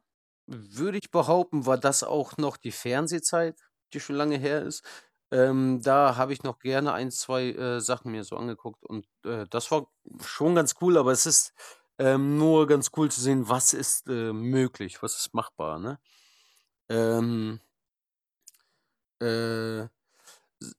würde 0.46 0.98
ich 0.98 1.10
behaupten, 1.10 1.66
war 1.66 1.78
das 1.78 2.02
auch 2.04 2.36
noch 2.38 2.56
die 2.56 2.72
Fernsehzeit, 2.72 3.58
die 3.92 4.00
schon 4.00 4.16
lange 4.16 4.38
her 4.38 4.62
ist. 4.62 4.84
Ähm, 5.32 5.80
da 5.82 6.16
habe 6.16 6.32
ich 6.32 6.42
noch 6.44 6.60
gerne 6.60 6.92
ein, 6.92 7.10
zwei 7.10 7.50
äh, 7.50 7.80
Sachen 7.80 8.12
mir 8.12 8.22
so 8.24 8.36
angeguckt 8.36 8.84
und 8.84 9.06
äh, 9.24 9.46
das 9.50 9.70
war 9.72 9.88
schon 10.24 10.54
ganz 10.54 10.76
cool, 10.80 10.96
aber 10.98 11.10
es 11.12 11.26
ist 11.26 11.52
ähm, 11.98 12.38
nur 12.38 12.66
ganz 12.68 12.90
cool 12.96 13.10
zu 13.10 13.20
sehen, 13.20 13.48
was 13.48 13.74
ist 13.74 14.08
äh, 14.08 14.32
möglich, 14.32 15.02
was 15.02 15.16
ist 15.16 15.34
machbar, 15.34 15.78
ne? 15.80 15.98
Ähm, 16.88 17.60
äh, 19.20 19.86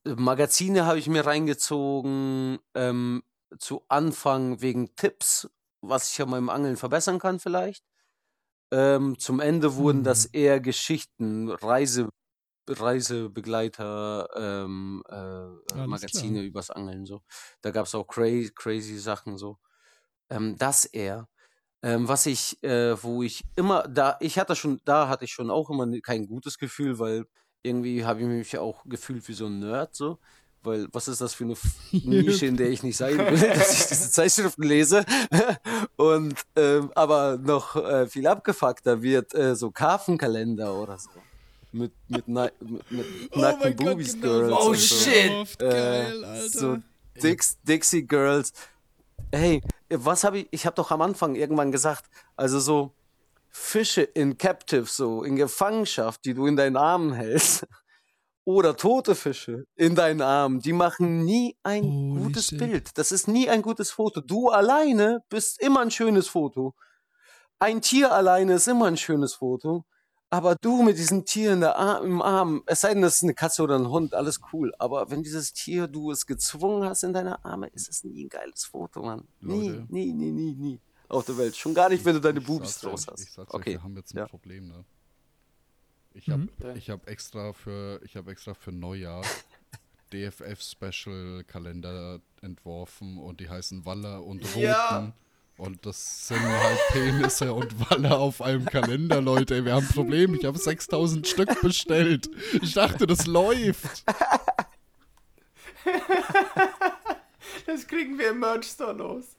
Magazine 0.04 0.86
habe 0.86 0.98
ich 0.98 1.08
mir 1.08 1.26
reingezogen, 1.26 2.58
ähm, 2.74 3.22
zu 3.58 3.84
Anfang 3.88 4.60
wegen 4.60 4.94
Tipps, 4.96 5.48
was 5.80 6.12
ich 6.12 6.20
an 6.22 6.30
meinem 6.30 6.50
Angeln 6.50 6.76
verbessern 6.76 7.18
kann 7.18 7.38
vielleicht. 7.38 7.84
Ähm, 8.70 9.18
zum 9.18 9.40
Ende 9.40 9.76
wurden 9.76 10.04
das 10.04 10.24
Mhm. 10.24 10.26
eher 10.26 10.60
Geschichten, 10.60 11.50
Reise, 11.50 12.08
Reisebegleiter, 12.68 14.28
ähm, 14.36 15.02
äh, 15.08 15.14
äh, 15.16 15.84
Magazine 15.84 16.42
klar. 16.42 16.44
übers 16.44 16.70
Angeln 16.70 17.06
so. 17.06 17.22
Da 17.62 17.70
gab 17.72 17.86
es 17.86 17.94
auch 17.94 18.06
crazy, 18.06 18.52
crazy 18.54 18.98
Sachen 18.98 19.38
so. 19.38 19.58
Ähm, 20.30 20.56
das 20.58 20.84
eher. 20.86 21.28
Ähm, 21.82 22.08
was 22.08 22.26
ich, 22.26 22.62
äh, 22.64 23.02
wo 23.02 23.22
ich 23.22 23.44
immer, 23.56 23.84
da, 23.88 24.16
ich 24.20 24.38
hatte 24.38 24.56
schon, 24.56 24.80
da 24.84 25.08
hatte 25.08 25.24
ich 25.26 25.32
schon 25.32 25.50
auch 25.50 25.70
immer 25.70 25.86
ne- 25.86 26.00
kein 26.02 26.26
gutes 26.26 26.58
Gefühl, 26.58 26.98
weil 27.00 27.26
irgendwie 27.62 28.04
habe 28.04 28.20
ich 28.22 28.26
mich 28.28 28.58
auch 28.58 28.84
gefühlt 28.86 29.28
wie 29.28 29.34
so 29.34 29.46
ein 29.46 29.60
Nerd 29.60 29.94
so. 29.94 30.18
Weil, 30.68 30.86
was 30.92 31.08
ist 31.08 31.20
das 31.20 31.34
für 31.34 31.44
eine 31.44 31.54
Nische, 31.92 32.46
in 32.46 32.56
der 32.56 32.68
ich 32.70 32.82
nicht 32.82 32.96
sein 32.96 33.18
will, 33.18 33.38
dass 33.54 33.80
ich 33.80 33.86
diese 33.86 34.10
Zeitschriften 34.10 34.62
lese. 34.62 35.04
Und, 35.96 36.34
ähm, 36.56 36.92
aber 36.94 37.38
noch 37.38 37.74
äh, 37.76 38.06
viel 38.06 38.26
abgefuckter 38.26 39.02
wird 39.02 39.34
äh, 39.34 39.56
so 39.56 39.70
Karpfenkalender 39.70 40.74
oder 40.74 40.98
so. 40.98 41.10
Mit, 41.72 41.92
mit, 42.08 42.24
na 42.26 42.50
mit, 42.60 42.90
mit 42.90 43.36
nackten 43.36 43.76
Boobies 43.76 44.18
Girls. 44.20 44.52
Oh, 44.58 44.68
und 44.70 44.78
so. 44.78 44.94
shit. 45.04 45.58
Geil, 45.58 46.22
Äh, 46.22 46.26
Alter. 46.26 46.48
so 46.48 46.78
Dix, 47.22 47.58
Dixie 47.62 48.06
Girls. 48.06 48.52
Hey, 49.32 49.60
was 49.90 50.24
habe 50.24 50.38
ich, 50.38 50.48
ich 50.50 50.64
habe 50.66 50.76
doch 50.76 50.90
am 50.90 51.02
Anfang 51.02 51.34
irgendwann 51.34 51.70
gesagt, 51.72 52.06
also 52.36 52.58
so 52.60 52.92
Fische 53.50 54.02
in 54.02 54.38
Captive, 54.38 54.86
so 54.86 55.22
in 55.24 55.36
Gefangenschaft, 55.36 56.24
die 56.24 56.32
du 56.34 56.46
in 56.46 56.56
deinen 56.56 56.76
Armen 56.76 57.12
hältst, 57.12 57.66
oder 58.48 58.74
tote 58.76 59.14
Fische 59.14 59.64
in 59.76 59.94
deinen 59.94 60.22
Armen, 60.22 60.60
die 60.60 60.72
machen 60.72 61.22
nie 61.26 61.54
ein 61.62 61.82
Holy 61.84 62.22
gutes 62.22 62.46
shit. 62.46 62.58
Bild. 62.58 62.96
Das 62.96 63.12
ist 63.12 63.28
nie 63.28 63.46
ein 63.50 63.60
gutes 63.60 63.90
Foto. 63.90 64.22
Du 64.22 64.48
alleine 64.48 65.20
bist 65.28 65.60
immer 65.60 65.80
ein 65.80 65.90
schönes 65.90 66.28
Foto. 66.28 66.72
Ein 67.58 67.82
Tier 67.82 68.10
alleine 68.10 68.54
ist 68.54 68.66
immer 68.66 68.86
ein 68.86 68.96
schönes 68.96 69.34
Foto. 69.34 69.84
Aber 70.30 70.56
du 70.60 70.82
mit 70.82 70.96
diesem 70.96 71.26
Tier 71.26 71.52
in 71.52 71.60
der 71.60 71.76
Ar 71.76 72.02
im 72.02 72.22
Arm, 72.22 72.62
es 72.66 72.80
sei 72.80 72.94
denn, 72.94 73.02
das 73.02 73.16
ist 73.16 73.22
eine 73.24 73.34
Katze 73.34 73.62
oder 73.62 73.76
ein 73.78 73.88
Hund, 73.90 74.14
alles 74.14 74.40
cool. 74.52 74.72
Aber 74.78 75.10
wenn 75.10 75.22
dieses 75.22 75.52
Tier, 75.52 75.86
du 75.86 76.10
es 76.10 76.24
gezwungen 76.24 76.88
hast 76.88 77.02
in 77.02 77.12
deine 77.12 77.44
Arme, 77.44 77.66
ist 77.68 77.88
es 77.90 78.02
nie 78.04 78.24
ein 78.24 78.28
geiles 78.30 78.64
Foto, 78.64 79.02
Mann. 79.02 79.28
Nie, 79.40 79.68
Leute. 79.70 79.86
nie, 79.90 80.12
nie, 80.12 80.30
nie, 80.30 80.54
nie. 80.54 80.80
Auf 81.08 81.24
der 81.26 81.36
Welt. 81.36 81.54
Schon 81.56 81.74
gar 81.74 81.88
nicht, 81.90 82.02
wenn 82.04 82.14
du 82.14 82.20
deine 82.20 82.38
Ich 82.40 82.46
Bubis 82.46 82.72
sag's 82.80 82.84
euch, 82.84 82.90
draus 82.90 83.02
Ich 83.20 83.26
hast. 83.26 83.34
sag's 83.34 83.50
euch, 83.54 83.60
Okay. 83.60 83.72
wir 83.72 83.82
haben 83.82 83.96
jetzt 83.96 84.14
ein 84.14 84.18
Ja. 84.18 84.26
Problem, 84.26 84.68
ne? 84.68 84.84
Ich 86.14 86.28
habe 86.30 86.42
Mhm. 86.42 86.76
ich 86.76 86.90
hab 86.90 87.08
extra 87.08 87.52
für 87.52 88.00
ich 88.04 88.16
habe 88.16 88.30
extra 88.32 88.54
für 88.54 88.72
Neujahr 88.72 89.22
DFF 90.12 90.60
Special 90.62 91.44
Kalender 91.44 92.20
entworfen 92.40 93.18
und 93.18 93.40
die 93.40 93.48
heißen 93.48 93.84
Waller 93.84 94.24
und 94.24 94.42
Roten. 94.54 94.60
Ja. 94.60 95.12
Und 95.58 95.84
das 95.84 96.28
sind 96.28 96.40
halt 96.40 96.78
Penisse 96.92 97.52
und 97.52 97.90
Waller 97.90 98.16
auf 98.18 98.40
einem 98.40 98.64
Kalender, 98.64 99.20
Leute. 99.20 99.64
Wir 99.64 99.74
haben 99.74 99.86
ein 99.86 99.92
Problem. 99.92 100.34
Ich 100.34 100.44
habe 100.44 100.56
6000 100.56 101.26
Stück 101.26 101.60
bestellt. 101.62 102.30
Ich 102.62 102.74
dachte, 102.74 103.06
das 103.06 103.26
läuft. 103.26 104.04
Das 107.66 107.86
kriegen 107.86 108.18
wir 108.18 108.30
im 108.30 108.40
Merch-Store 108.40 108.92
los. 108.92 109.36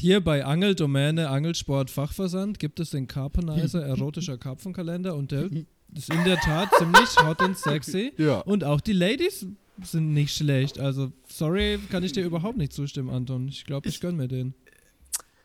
Hier 0.00 0.22
bei 0.22 0.46
Angeldomäne 0.46 1.28
Angelsport 1.28 1.90
Fachversand 1.90 2.58
gibt 2.58 2.80
es 2.80 2.88
den 2.88 3.06
Carpenizer 3.06 3.82
erotischer 3.86 4.38
Karpfenkalender 4.38 5.14
und 5.14 5.30
der 5.30 5.50
ist 5.94 6.10
in 6.10 6.24
der 6.24 6.38
Tat 6.38 6.70
ziemlich 6.78 7.14
hot 7.22 7.42
und 7.42 7.58
sexy. 7.58 8.14
Ja. 8.16 8.38
Und 8.38 8.64
auch 8.64 8.80
die 8.80 8.94
Ladies 8.94 9.46
sind 9.82 10.14
nicht 10.14 10.34
schlecht. 10.34 10.80
Also, 10.80 11.12
sorry, 11.28 11.78
kann 11.90 12.02
ich 12.02 12.12
dir 12.12 12.24
überhaupt 12.24 12.56
nicht 12.56 12.72
zustimmen, 12.72 13.10
Anton. 13.10 13.48
Ich 13.48 13.66
glaube, 13.66 13.90
ich 13.90 14.00
gönn 14.00 14.16
mir 14.16 14.26
den. 14.26 14.54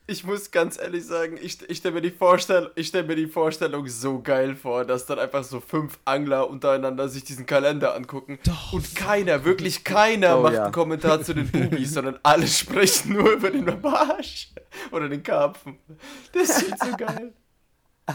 Ich 0.07 0.23
muss 0.23 0.51
ganz 0.51 0.77
ehrlich 0.77 1.03
sagen, 1.03 1.37
ich, 1.41 1.67
ich 1.67 1.77
stelle 1.79 1.95
mir, 1.95 2.01
die 2.01 2.11
Vorstell 2.11 2.71
ich 2.75 2.87
stell 2.87 3.03
mir 3.05 3.15
die 3.15 3.25
Vorstellung 3.25 3.87
so 3.87 4.21
geil 4.21 4.55
vor, 4.55 4.85
dass 4.85 5.07
dann 5.07 5.17
einfach 5.17 5.43
so 5.43 5.59
fünf 5.59 5.97
Angler 6.05 6.47
untereinander 6.47 7.09
sich 7.09 7.23
diesen 7.23 7.47
Kalender 7.47 7.95
angucken 7.95 8.37
Doch, 8.45 8.73
und 8.73 8.95
keiner, 8.95 9.45
wirklich 9.45 9.83
keiner 9.83 10.37
Oh, 10.37 10.43
macht 10.43 10.53
ja. 10.53 10.65
einen 10.65 10.73
Kommentar 10.73 11.23
zu 11.23 11.33
den 11.33 11.49
Bubis, 11.49 11.93
sondern 11.95 12.19
alle 12.21 12.45
sprechen 12.47 13.13
nur 13.13 13.31
über 13.31 13.49
den 13.49 13.65
Barsch 13.81 14.51
oder 14.91 15.09
den 15.09 15.23
Karpfen. 15.23 15.79
Das 16.33 16.61
ist 16.61 16.79
zu 16.79 16.91
geil. 16.97 17.33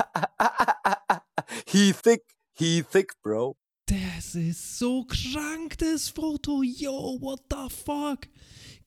He 1.66 1.92
thick, 1.92 2.22
he 2.54 2.84
thick, 2.84 3.12
bro. 3.20 3.56
Das 3.86 4.36
ist 4.36 4.78
so 4.78 5.04
krank, 5.04 5.76
das 5.78 6.08
Foto. 6.08 6.62
Yo, 6.62 7.18
what 7.20 7.40
the 7.50 7.74
fuck? 7.74 8.20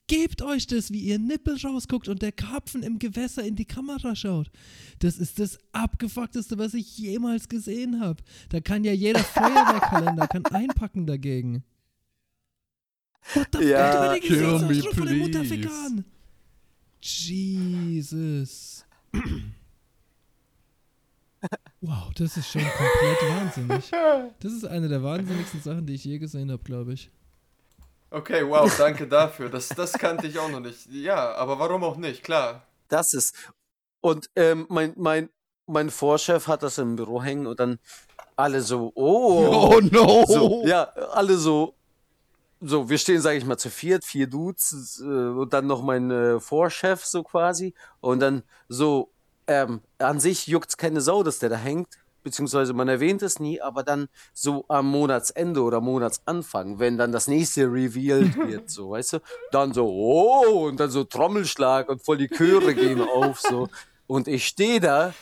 Gebt 0.06 0.42
euch 0.42 0.66
das, 0.66 0.90
wie 0.90 1.00
ihr 1.00 1.18
Nippel 1.18 1.56
rausguckt 1.56 2.08
und 2.08 2.20
der 2.20 2.32
Karpfen 2.32 2.82
im 2.82 2.98
Gewässer 2.98 3.42
in 3.42 3.56
die 3.56 3.64
Kamera 3.64 4.14
schaut. 4.14 4.50
Das 4.98 5.16
ist 5.16 5.38
das 5.38 5.58
abgefuckteste, 5.72 6.58
was 6.58 6.74
ich 6.74 6.98
jemals 6.98 7.48
gesehen 7.48 8.00
habe. 8.00 8.22
Da 8.50 8.60
kann 8.60 8.84
ja 8.84 8.92
jeder 8.92 9.20
Feuerwehrkalender 9.24 10.28
kann 10.28 10.44
einpacken 10.46 11.06
dagegen. 11.06 11.64
What 13.32 13.48
the 13.52 13.64
Ja, 13.64 14.12
fuck? 14.12 14.24
Über 14.24 14.68
den 14.68 14.82
kill 14.82 14.82
me, 14.82 15.30
please. 15.30 16.04
Jesus. 17.00 18.84
Wow, 21.80 22.12
das 22.14 22.36
ist 22.36 22.50
schon 22.50 22.62
komplett 22.62 23.30
wahnsinnig. 23.30 23.90
Das 24.40 24.52
ist 24.52 24.64
eine 24.64 24.88
der 24.88 25.02
wahnsinnigsten 25.02 25.60
Sachen, 25.62 25.86
die 25.86 25.94
ich 25.94 26.04
je 26.04 26.18
gesehen 26.18 26.50
habe, 26.50 26.62
glaube 26.62 26.92
ich. 26.94 27.10
Okay, 28.14 28.48
wow, 28.48 28.72
danke 28.78 29.08
dafür. 29.08 29.48
Das, 29.48 29.68
das 29.70 29.92
kannte 29.94 30.28
ich 30.28 30.38
auch 30.38 30.48
noch 30.48 30.60
nicht. 30.60 30.86
Ja, 30.86 31.34
aber 31.34 31.58
warum 31.58 31.82
auch 31.82 31.96
nicht? 31.96 32.22
Klar. 32.22 32.62
Das 32.86 33.12
ist. 33.12 33.34
Und 34.00 34.30
ähm, 34.36 34.66
mein, 34.68 34.92
mein, 34.96 35.30
mein 35.66 35.90
Vorchef 35.90 36.46
hat 36.46 36.62
das 36.62 36.78
im 36.78 36.94
Büro 36.94 37.20
hängen 37.20 37.48
und 37.48 37.58
dann 37.58 37.80
alle 38.36 38.60
so, 38.60 38.92
oh, 38.94 39.72
Oh 39.74 39.80
no! 39.80 40.24
So, 40.28 40.64
ja, 40.64 40.84
alle 41.12 41.36
so. 41.36 41.74
So, 42.60 42.88
wir 42.88 42.98
stehen, 42.98 43.20
sage 43.20 43.36
ich 43.36 43.44
mal, 43.44 43.58
zu 43.58 43.68
viert, 43.68 44.04
vier 44.04 44.28
Dudes 44.28 45.02
äh, 45.04 45.04
und 45.04 45.52
dann 45.52 45.66
noch 45.66 45.82
mein 45.82 46.08
äh, 46.12 46.38
Vorchef 46.38 47.04
so 47.04 47.24
quasi. 47.24 47.74
Und 48.00 48.20
dann 48.20 48.44
so, 48.68 49.10
ähm, 49.48 49.80
an 49.98 50.20
sich 50.20 50.46
juckt's 50.46 50.76
keine 50.76 51.00
Sau, 51.00 51.24
dass 51.24 51.40
der 51.40 51.48
da 51.48 51.56
hängt. 51.56 51.88
Beziehungsweise 52.24 52.72
man 52.72 52.88
erwähnt 52.88 53.22
es 53.22 53.38
nie, 53.38 53.60
aber 53.60 53.82
dann 53.82 54.08
so 54.32 54.64
am 54.68 54.90
Monatsende 54.90 55.62
oder 55.62 55.80
Monatsanfang, 55.80 56.78
wenn 56.78 56.98
dann 56.98 57.12
das 57.12 57.28
nächste 57.28 57.70
revealed 57.70 58.36
wird, 58.48 58.70
so, 58.70 58.90
weißt 58.90 59.12
du, 59.14 59.18
dann 59.52 59.72
so, 59.72 59.86
oh, 59.86 60.66
und 60.66 60.80
dann 60.80 60.90
so 60.90 61.04
Trommelschlag 61.04 61.88
und 61.88 62.02
voll 62.02 62.16
die 62.16 62.28
Chöre 62.28 62.74
gehen 62.74 63.00
auf, 63.00 63.40
so. 63.40 63.68
Und 64.06 64.26
ich 64.26 64.46
stehe 64.46 64.80
da 64.80 65.12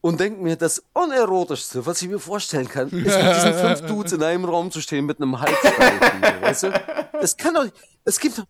und 0.00 0.18
denke 0.18 0.42
mir, 0.42 0.56
das 0.56 0.82
Unerotischste, 0.94 1.84
was 1.84 2.00
ich 2.00 2.08
mir 2.08 2.18
vorstellen 2.18 2.68
kann, 2.68 2.88
ist 2.88 2.92
mit 2.92 3.04
diesen 3.36 3.54
fünf 3.54 3.80
Dudes 3.86 4.12
in 4.12 4.22
einem 4.22 4.46
Raum 4.46 4.70
zu 4.70 4.80
stehen 4.80 5.04
mit 5.04 5.20
einem 5.20 5.38
Halsstreifen. 5.38 6.22
weißt 6.40 6.62
du? 6.64 6.72
Das 7.20 7.36
kann 7.36 7.54
doch, 7.54 7.66
es 8.04 8.18
gibt 8.18 8.38
doch, 8.38 8.44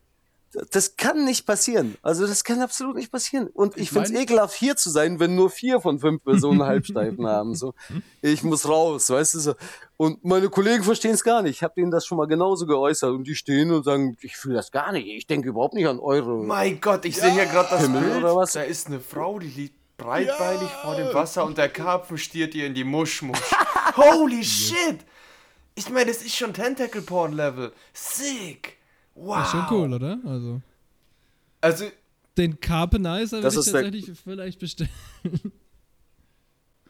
das 0.72 0.96
kann 0.96 1.24
nicht 1.24 1.46
passieren. 1.46 1.96
Also 2.02 2.26
das 2.26 2.42
kann 2.44 2.60
absolut 2.60 2.96
nicht 2.96 3.12
passieren. 3.12 3.46
Und 3.48 3.76
ich, 3.76 3.84
Ich 3.84 3.90
find's 3.90 4.10
mein- 4.10 4.22
ekelhaft, 4.22 4.54
hier 4.56 4.76
zu 4.76 4.90
sein, 4.90 5.20
wenn 5.20 5.34
nur 5.36 5.48
vier 5.50 5.80
von 5.80 6.00
fünf 6.00 6.24
Personen 6.24 6.62
Halbsteifen 6.62 7.26
haben. 7.26 7.54
So, 7.54 7.74
ich 8.20 8.42
muss 8.42 8.68
raus, 8.68 9.10
weißt 9.10 9.34
du 9.34 9.38
so. 9.40 9.54
Und 9.96 10.24
meine 10.24 10.48
Kollegen 10.48 10.82
verstehen 10.82 11.12
es 11.12 11.22
gar 11.22 11.42
nicht. 11.42 11.56
Ich 11.56 11.62
habe 11.62 11.74
denen 11.76 11.90
das 11.90 12.04
schon 12.06 12.18
mal 12.18 12.26
genauso 12.26 12.66
geäußert 12.66 13.10
und 13.12 13.24
die 13.24 13.34
stehen 13.36 13.70
und 13.70 13.84
sagen, 13.84 14.16
ich 14.22 14.36
fühle 14.36 14.54
das 14.56 14.70
gar 14.72 14.90
nicht. 14.92 15.06
Ich 15.06 15.26
denke 15.26 15.48
überhaupt 15.50 15.74
nicht 15.74 15.86
an 15.86 16.00
eure. 16.00 16.42
Mein 16.44 16.80
Gott, 16.80 17.04
ich 17.04 17.16
sehe 17.16 17.30
hier 17.30 17.46
gerade 17.46 17.68
das 17.70 17.82
Himmel 17.82 18.00
Bild. 18.02 18.16
oder 18.16 18.34
was? 18.34 18.52
Da 18.52 18.62
ist 18.62 18.86
eine 18.88 18.98
Frau, 19.00 19.38
die 19.38 19.48
liegt 19.48 19.74
breitbeinig 19.98 20.70
vor 20.82 20.96
dem 20.96 21.12
Wasser 21.14 21.44
und 21.44 21.58
der 21.58 21.68
Karpfen 21.68 22.16
stiert 22.18 22.54
ihr 22.54 22.66
in 22.66 22.74
die 22.74 22.84
Muschmusch. 22.84 23.38
Holy 23.96 24.42
shit! 24.42 24.98
Ich 25.74 25.90
meine, 25.90 26.06
das 26.10 26.22
ist 26.22 26.34
schon 26.34 26.52
Tentacle 26.54 27.02
Porn 27.02 27.32
Level. 27.34 27.72
Sick! 27.92 28.78
Wow! 29.20 29.36
Das 29.36 29.46
ist 29.46 29.50
schon 29.52 29.66
cool, 29.70 29.92
oder? 29.92 30.18
Also. 30.24 30.62
Also, 31.60 31.84
Den 32.38 32.58
Carpenizer 32.58 33.42
Das 33.42 33.54
würde 33.54 33.98
ich 33.98 34.04
tatsächlich 34.06 34.18
vielleicht 34.18 34.58
bestellen. 34.58 34.88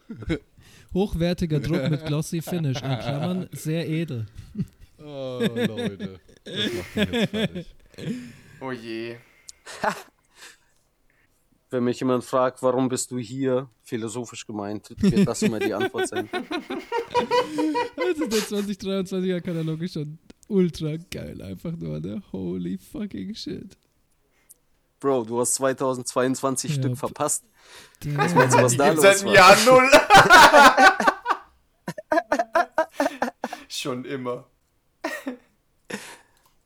Hochwertiger 0.93 1.59
Druck 1.59 1.89
mit 1.89 2.05
Glossy 2.05 2.41
Finish. 2.41 2.81
In 2.81 2.99
Klammern 2.99 3.49
sehr 3.51 3.87
edel. 3.87 4.27
Oh, 4.97 5.39
Leute. 5.41 6.19
Das 6.43 6.73
macht 6.73 6.95
mich 6.95 7.11
jetzt 7.11 7.29
fertig. 7.29 7.75
oh 8.61 8.71
je. 8.71 9.17
Wenn 11.69 11.83
mich 11.85 11.99
jemand 11.99 12.23
fragt, 12.23 12.61
warum 12.63 12.89
bist 12.89 13.11
du 13.11 13.17
hier, 13.17 13.69
philosophisch 13.83 14.45
gemeint, 14.45 14.93
wird 14.97 15.27
das 15.27 15.41
immer 15.41 15.59
die 15.59 15.73
Antwort 15.73 16.07
sein. 16.07 16.29
Also 17.97 18.27
der 18.27 18.39
2023er 18.39 19.39
Katalog 19.39 19.81
ist 19.81 19.93
schon 19.93 20.17
ultra 20.51 20.97
geil. 21.09 21.41
Einfach 21.41 21.71
nur, 21.71 21.99
ne? 21.99 22.21
Holy 22.31 22.77
fucking 22.77 23.33
shit. 23.35 23.77
Bro, 24.99 25.23
du 25.25 25.39
hast 25.39 25.55
2022 25.55 26.75
Ja, 26.75 26.81
Stück 26.81 26.97
verpasst. 26.97 27.43
Damn. 28.01 28.17
Was 28.17 28.35
meinst 28.35 28.55
du, 28.57 28.61
was 28.63 28.71
Die 28.73 28.77
da 28.77 28.91
los 28.91 29.01
seit 29.01 29.21
dem 29.21 29.27
war? 29.29 29.33
Jahr 29.33 29.57
null. 29.65 29.89
schon 33.69 34.05
immer. 34.05 34.45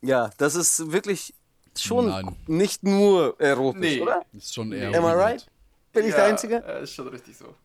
Ja, 0.01 0.29
das 0.37 0.55
ist 0.55 0.91
wirklich 0.91 1.33
schon 1.77 2.07
Nein. 2.09 2.35
nicht 2.47 2.83
nur 2.83 3.39
erotisch, 3.39 3.79
Nee. 3.81 4.01
oder? 4.01 4.25
Ist 4.33 4.53
schon 4.53 4.71
eher. 4.73 4.89
Am 4.89 5.03
I 5.05 5.07
right? 5.07 5.45
Bin 5.93 6.05
ich 6.05 6.13
der 6.13 6.25
Einzige? 6.25 6.55
Ja, 6.55 6.79
ist 6.79 6.93
schon 6.93 7.07
richtig 7.07 7.37
so. 7.37 7.55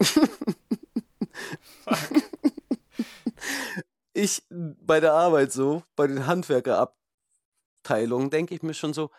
Ich 4.14 4.42
bei 4.48 5.00
der 5.00 5.12
Arbeit 5.12 5.52
so, 5.52 5.82
bei 5.96 6.06
den 6.06 6.26
Handwerkerabteilungen, 6.26 8.30
denke 8.30 8.54
ich 8.54 8.62
mir 8.62 8.72
schon 8.72 8.94
so, 8.94 9.10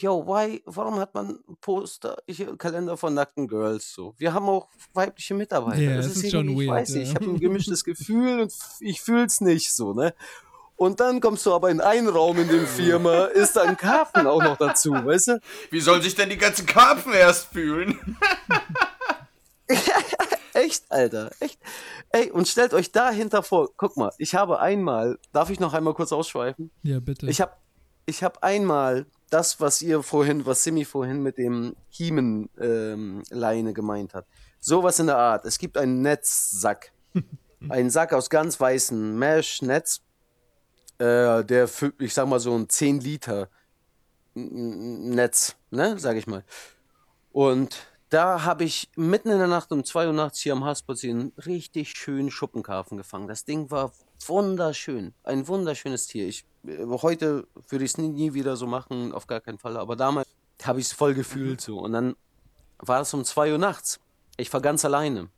yo, 0.00 0.26
why, 0.26 0.62
warum 0.66 0.98
hat 0.98 1.14
man 1.14 1.38
Poster, 1.60 2.18
hier, 2.28 2.56
Kalender 2.56 2.96
von 2.96 3.14
nackten 3.14 3.48
Girls 3.48 3.92
so? 3.92 4.14
Wir 4.18 4.34
haben 4.34 4.48
auch 4.48 4.68
weibliche 4.92 5.34
Mitarbeiter. 5.34 5.80
Ja, 5.80 5.96
das 5.96 6.06
es 6.06 6.16
ist, 6.16 6.24
ist 6.24 6.30
schon 6.32 6.48
irgendwie, 6.48 6.64
ich 6.64 6.70
weird, 6.70 6.80
weiß 6.80 6.88
nicht, 6.90 7.04
ja. 7.04 7.08
ich 7.08 7.14
habe 7.14 7.26
ein 7.26 7.40
gemischtes 7.40 7.84
Gefühl 7.84 8.40
und 8.40 8.52
ich 8.80 9.00
fühl's 9.00 9.40
nicht 9.40 9.72
so, 9.72 9.94
ne? 9.94 10.14
Und 10.76 11.00
dann 11.00 11.20
kommst 11.20 11.46
du 11.46 11.54
aber 11.54 11.70
in 11.70 11.80
einen 11.80 12.08
Raum 12.08 12.38
in 12.38 12.48
dem 12.48 12.66
Firma, 12.66 13.26
ist 13.26 13.56
da 13.56 13.62
ein 13.62 13.78
Karpfen 13.78 14.26
auch 14.26 14.42
noch 14.42 14.58
dazu, 14.58 14.92
weißt 14.92 15.28
du? 15.28 15.40
Wie 15.70 15.80
sollen 15.80 16.02
sich 16.02 16.14
denn 16.14 16.28
die 16.28 16.36
ganzen 16.36 16.66
Karpfen 16.66 17.14
erst 17.14 17.46
fühlen? 17.46 17.98
Echt, 20.56 20.90
Alter, 20.90 21.30
echt. 21.40 21.60
Ey, 22.08 22.30
und 22.30 22.48
stellt 22.48 22.72
euch 22.72 22.90
dahinter 22.90 23.42
vor, 23.42 23.68
guck 23.76 23.98
mal, 23.98 24.10
ich 24.16 24.34
habe 24.34 24.58
einmal, 24.58 25.18
darf 25.30 25.50
ich 25.50 25.60
noch 25.60 25.74
einmal 25.74 25.92
kurz 25.92 26.12
ausschweifen? 26.12 26.70
Ja, 26.82 26.98
bitte. 26.98 27.28
Ich 27.28 27.42
habe 27.42 27.52
ich 28.06 28.24
hab 28.24 28.42
einmal 28.42 29.04
das, 29.28 29.60
was 29.60 29.82
ihr 29.82 30.02
vorhin, 30.02 30.46
was 30.46 30.64
Simi 30.64 30.86
vorhin 30.86 31.22
mit 31.22 31.36
dem 31.36 31.76
Kiemenleine 31.90 33.74
gemeint 33.74 34.14
hat. 34.14 34.26
Sowas 34.58 34.98
in 34.98 35.08
der 35.08 35.18
Art. 35.18 35.44
Es 35.44 35.58
gibt 35.58 35.76
einen 35.76 36.00
Netzsack. 36.00 36.92
einen 37.68 37.90
Sack 37.90 38.14
aus 38.14 38.30
ganz 38.30 38.58
weißem 38.58 39.18
Mesh-Netz, 39.18 40.00
äh, 40.98 41.44
der 41.44 41.68
für, 41.68 41.92
ich 41.98 42.14
sag 42.14 42.28
mal, 42.28 42.40
so 42.40 42.56
ein 42.56 42.68
10 42.68 43.00
Liter 43.00 43.50
Netz, 44.34 45.54
ne, 45.70 45.98
sag 45.98 46.16
ich 46.16 46.26
mal. 46.26 46.44
Und 47.32 47.86
da 48.16 48.44
habe 48.44 48.64
ich 48.64 48.88
mitten 48.96 49.28
in 49.28 49.36
der 49.36 49.46
Nacht 49.46 49.70
um 49.72 49.84
2 49.84 50.06
Uhr 50.06 50.12
nachts 50.14 50.38
hier 50.38 50.54
am 50.54 50.64
Haspazier 50.64 51.10
einen 51.10 51.34
richtig 51.44 51.90
schönen 51.90 52.30
Schuppenkarpfen 52.30 52.96
gefangen. 52.96 53.28
Das 53.28 53.44
Ding 53.44 53.70
war 53.70 53.92
wunderschön. 54.26 55.12
Ein 55.22 55.46
wunderschönes 55.48 56.06
Tier. 56.06 56.26
Ich, 56.26 56.46
äh, 56.66 56.86
heute 56.86 57.46
würde 57.68 57.84
ich 57.84 57.90
es 57.90 57.98
nie, 57.98 58.08
nie 58.08 58.32
wieder 58.32 58.56
so 58.56 58.66
machen, 58.66 59.12
auf 59.12 59.26
gar 59.26 59.42
keinen 59.42 59.58
Fall. 59.58 59.76
Aber 59.76 59.96
damals 59.96 60.26
habe 60.62 60.80
ich 60.80 60.86
es 60.86 60.92
voll 60.94 61.12
gefühlt 61.12 61.60
so. 61.60 61.78
Und 61.78 61.92
dann 61.92 62.16
war 62.78 63.02
es 63.02 63.12
um 63.12 63.22
2 63.22 63.52
Uhr 63.52 63.58
nachts. 63.58 64.00
Ich 64.38 64.50
war 64.50 64.62
ganz 64.62 64.86
alleine. 64.86 65.28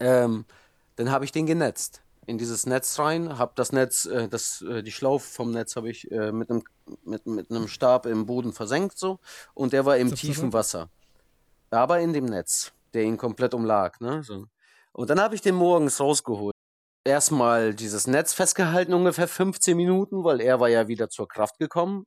Ähm, 0.00 0.46
dann 0.96 1.10
habe 1.10 1.26
ich 1.26 1.32
den 1.32 1.44
genetzt. 1.44 2.00
In 2.24 2.38
dieses 2.38 2.64
Netz 2.64 2.98
rein, 2.98 3.36
habe 3.36 3.52
das 3.56 3.72
Netz, 3.72 4.06
äh, 4.06 4.26
das, 4.26 4.62
äh, 4.62 4.82
die 4.82 4.92
Schlaufe 4.92 5.30
vom 5.30 5.50
Netz 5.50 5.76
habe 5.76 5.90
ich 5.90 6.10
äh, 6.10 6.32
mit 6.32 6.48
einem 6.48 6.64
mit, 7.04 7.26
mit 7.26 7.50
einem 7.50 7.68
Stab 7.68 8.06
im 8.06 8.24
Boden 8.24 8.54
versenkt 8.54 8.98
so 8.98 9.18
und 9.52 9.74
der 9.74 9.84
war 9.84 9.98
im 9.98 10.14
tiefen. 10.14 10.54
Wasser. 10.54 10.88
Aber 11.74 12.00
in 12.00 12.12
dem 12.12 12.26
Netz, 12.26 12.72
der 12.92 13.04
ihn 13.04 13.16
komplett 13.16 13.54
umlag, 13.54 14.00
ne? 14.00 14.22
So. 14.22 14.46
Und 14.92 15.10
dann 15.10 15.20
habe 15.20 15.34
ich 15.34 15.40
den 15.40 15.56
morgens 15.56 16.00
rausgeholt. 16.00 16.54
Erstmal 17.04 17.74
dieses 17.74 18.06
Netz 18.06 18.32
festgehalten, 18.32 18.94
ungefähr 18.94 19.28
15 19.28 19.76
Minuten, 19.76 20.24
weil 20.24 20.40
er 20.40 20.60
war 20.60 20.68
ja 20.68 20.88
wieder 20.88 21.10
zur 21.10 21.28
Kraft 21.28 21.58
gekommen. 21.58 22.06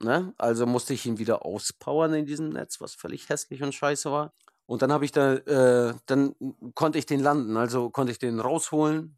Ne? 0.00 0.34
Also 0.36 0.66
musste 0.66 0.92
ich 0.92 1.06
ihn 1.06 1.18
wieder 1.18 1.46
auspowern 1.46 2.12
in 2.14 2.26
diesem 2.26 2.50
Netz, 2.50 2.80
was 2.80 2.94
völlig 2.94 3.28
hässlich 3.28 3.62
und 3.62 3.74
scheiße 3.74 4.10
war. 4.10 4.34
Und 4.66 4.82
dann 4.82 4.92
habe 4.92 5.04
ich 5.04 5.12
da, 5.12 5.34
äh, 5.34 5.94
dann 6.06 6.34
konnte 6.74 6.98
ich 6.98 7.06
den 7.06 7.20
landen, 7.20 7.56
also 7.56 7.90
konnte 7.90 8.12
ich 8.12 8.18
den 8.18 8.40
rausholen 8.40 9.16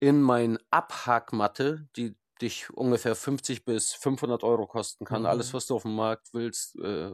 in 0.00 0.20
mein 0.20 0.58
Abhackmatte, 0.70 1.88
die 1.96 2.16
dich 2.40 2.70
ungefähr 2.70 3.14
50 3.14 3.64
bis 3.64 3.92
500 3.92 4.42
Euro 4.42 4.66
kosten 4.66 5.04
kann. 5.04 5.22
Mhm. 5.22 5.26
Alles, 5.26 5.54
was 5.54 5.66
du 5.66 5.76
auf 5.76 5.82
dem 5.82 5.94
Markt 5.94 6.28
willst, 6.32 6.76
äh, 6.76 7.10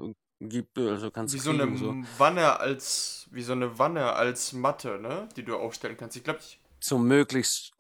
gibt, 0.49 0.79
also 0.79 1.11
kannst 1.11 1.35
Wie 1.35 1.39
du 1.39 1.45
so 1.45 1.51
eine 1.51 1.77
so. 1.77 1.95
Wanne 2.19 2.59
als, 2.61 3.29
wie 3.31 3.43
so 3.43 3.53
eine 3.53 3.79
Wanne 3.79 4.13
als 4.13 4.53
Matte, 4.53 4.99
ne? 4.99 5.29
Die 5.37 5.45
du 5.45 5.57
aufstellen 5.57 5.97
kannst. 5.97 6.17
Ich 6.17 6.25
glaube, 6.25 6.41
ich, 6.41 6.61
zum 6.81 7.07
möglichst, 7.07 7.73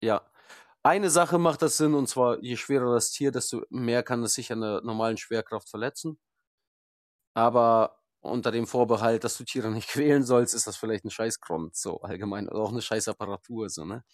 ja. 0.00 0.22
Eine 0.82 1.10
Sache 1.10 1.38
macht 1.38 1.62
das 1.62 1.76
Sinn, 1.76 1.94
und 1.94 2.08
zwar, 2.08 2.38
je 2.40 2.56
schwerer 2.56 2.94
das 2.94 3.10
Tier, 3.10 3.32
desto 3.32 3.62
mehr 3.70 4.02
kann 4.02 4.22
es 4.22 4.34
sich 4.34 4.52
an 4.52 4.60
der 4.60 4.80
normalen 4.82 5.16
Schwerkraft 5.16 5.68
verletzen. 5.68 6.18
Aber 7.34 7.98
unter 8.20 8.50
dem 8.50 8.66
Vorbehalt, 8.66 9.24
dass 9.24 9.36
du 9.38 9.44
Tiere 9.44 9.70
nicht 9.70 9.88
quälen 9.90 10.24
sollst, 10.24 10.54
ist 10.54 10.66
das 10.66 10.76
vielleicht 10.76 11.04
ein 11.04 11.10
Scheißgrund, 11.10 11.76
so 11.76 12.00
allgemein, 12.00 12.48
oder 12.48 12.60
auch 12.60 12.72
eine 12.72 12.82
Scheißapparatur, 12.82 13.68
so, 13.70 13.84
ne? 13.84 14.04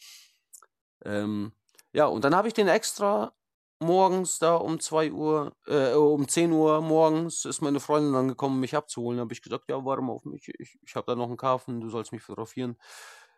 Ähm, 1.05 1.53
ja, 1.93 2.07
und 2.07 2.25
dann 2.25 2.35
habe 2.35 2.49
ich 2.49 2.55
den 2.55 2.69
extra 2.69 3.35
morgens 3.81 4.39
da 4.39 4.57
um 4.57 4.81
2 4.81 5.13
Uhr, 5.13 5.57
äh, 5.67 5.93
um 5.95 6.29
10 6.29 6.53
Uhr 6.53 6.81
morgens 6.81 7.45
ist 7.45 7.61
meine 7.63 7.81
Freundin 7.81 8.13
dann 8.15 8.29
gekommen, 8.29 8.61
mich 8.61 8.77
abzuholen. 8.77 9.19
Da 9.19 9.23
habe 9.23 9.33
ich 9.35 9.43
gesagt, 9.43 9.65
ja, 9.69 9.85
warte 9.85 10.03
mal 10.03 10.13
auf 10.13 10.25
mich, 10.25 10.49
ich, 10.59 10.79
ich 10.83 10.95
habe 10.97 11.07
da 11.07 11.17
noch 11.17 11.27
einen 11.29 11.37
Karpfen, 11.37 11.81
du 11.81 11.89
sollst 11.91 12.13
mich 12.13 12.23
fotografieren. 12.23 12.77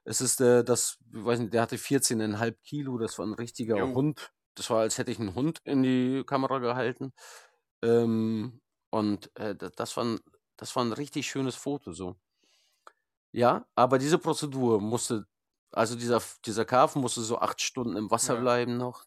Es 0.05 0.21
ist 0.21 0.41
äh, 0.41 0.65
das, 0.65 0.99
ich 1.13 1.25
weiß 1.25 1.41
nicht, 1.41 1.55
der 1.55 1.63
hatte 1.63 1.79
14,5 1.79 2.63
Kilo, 2.63 2.99
das 2.99 3.19
war 3.19 3.27
ein 3.27 3.35
richtiger 3.35 3.77
Jo. 3.77 3.87
Hund. 3.93 4.33
Das 4.55 4.71
war, 4.71 4.81
als 4.81 4.99
hätte 4.99 5.11
ich 5.11 5.19
einen 5.21 5.35
Hund 5.35 5.61
in 5.65 5.83
die 5.83 6.25
Kamera 6.27 6.59
gehalten. 6.61 7.13
Ähm, 7.83 8.61
und 8.91 9.31
äh, 9.37 9.55
da- 9.57 9.71
das, 9.71 9.97
war 9.97 10.05
ein, 10.05 10.21
das 10.57 10.75
war 10.77 10.85
ein 10.85 10.93
richtig 10.93 11.29
schönes 11.29 11.57
Foto 11.57 11.93
so. 11.93 12.17
Ja, 13.33 13.67
aber 13.75 13.99
diese 13.99 14.19
Prozedur 14.19 14.81
musste, 14.81 15.27
also 15.73 15.97
dieser, 15.97 16.23
dieser 16.45 16.65
Karpfen 16.65 17.03
musste 17.03 17.21
so 17.23 17.39
acht 17.39 17.61
Stunden 17.61 17.97
im 17.97 18.11
Wasser 18.11 18.37
Ja. 18.37 18.37
bleiben 18.37 18.77
noch, 18.77 19.05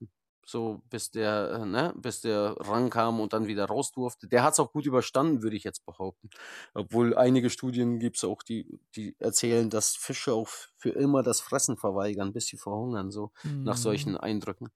so 0.50 0.82
bis 0.90 1.12
der, 1.12 1.52
äh, 1.62 1.66
ne, 1.66 1.94
bis 1.98 2.22
der 2.22 2.56
rankam 2.60 3.20
und 3.20 3.34
dann 3.34 3.48
wieder 3.48 3.66
raus 3.66 3.92
durfte. 3.92 4.28
Der 4.28 4.44
hat 4.44 4.54
es 4.54 4.60
auch 4.60 4.72
gut 4.74 4.86
überstanden, 4.86 5.44
würde 5.44 5.56
ich 5.58 5.64
jetzt 5.64 5.86
behaupten. 5.86 6.30
Obwohl 6.74 7.16
einige 7.18 7.50
Studien 7.50 8.00
gibt 8.00 8.18
es 8.18 8.24
auch, 8.24 8.44
die, 8.44 8.80
die 8.96 9.16
erzählen, 9.20 9.70
dass 9.70 9.96
Fische 9.96 10.34
auch 10.34 10.48
für 10.78 10.90
immer 10.92 11.24
das 11.24 11.42
Fressen 11.42 11.78
verweigern, 11.78 12.34
bis 12.34 12.48
sie 12.48 12.58
verhungern, 12.58 13.12
so 13.12 13.32
nach 13.64 13.78
Mhm. 13.78 13.78
solchen 13.78 14.18
Eindrücken. 14.18 14.70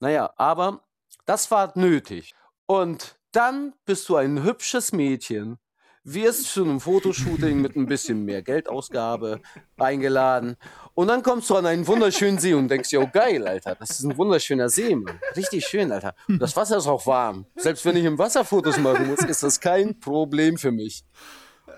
Naja, 0.00 0.32
aber 0.36 0.84
das 1.26 1.50
war 1.50 1.72
nötig. 1.78 2.34
Und 2.66 3.18
dann 3.32 3.74
bist 3.84 4.08
du 4.08 4.16
ein 4.16 4.42
hübsches 4.42 4.92
Mädchen, 4.92 5.58
wirst 6.12 6.52
zu 6.52 6.64
einem 6.64 6.80
Fotoshooting 6.80 7.60
mit 7.60 7.76
ein 7.76 7.86
bisschen 7.86 8.24
mehr 8.24 8.42
Geldausgabe 8.42 9.40
eingeladen. 9.76 10.56
Und 10.94 11.08
dann 11.08 11.22
kommst 11.22 11.48
du 11.50 11.56
an 11.56 11.66
einen 11.66 11.86
wunderschönen 11.86 12.38
See 12.38 12.54
und 12.54 12.68
denkst, 12.68 12.92
jo 12.92 13.08
geil, 13.12 13.46
Alter, 13.46 13.74
das 13.74 13.90
ist 13.90 14.04
ein 14.04 14.16
wunderschöner 14.16 14.68
See, 14.68 14.94
Mann. 14.94 15.18
Richtig 15.36 15.66
schön, 15.66 15.92
Alter. 15.92 16.14
Und 16.28 16.40
das 16.40 16.56
Wasser 16.56 16.78
ist 16.78 16.86
auch 16.86 17.06
warm. 17.06 17.46
Selbst 17.56 17.84
wenn 17.84 17.96
ich 17.96 18.04
im 18.04 18.18
Wasser 18.18 18.44
Fotos 18.44 18.78
machen 18.78 19.08
muss, 19.08 19.20
ist 19.20 19.42
das 19.42 19.60
kein 19.60 19.98
Problem 20.00 20.56
für 20.58 20.72
mich. 20.72 21.04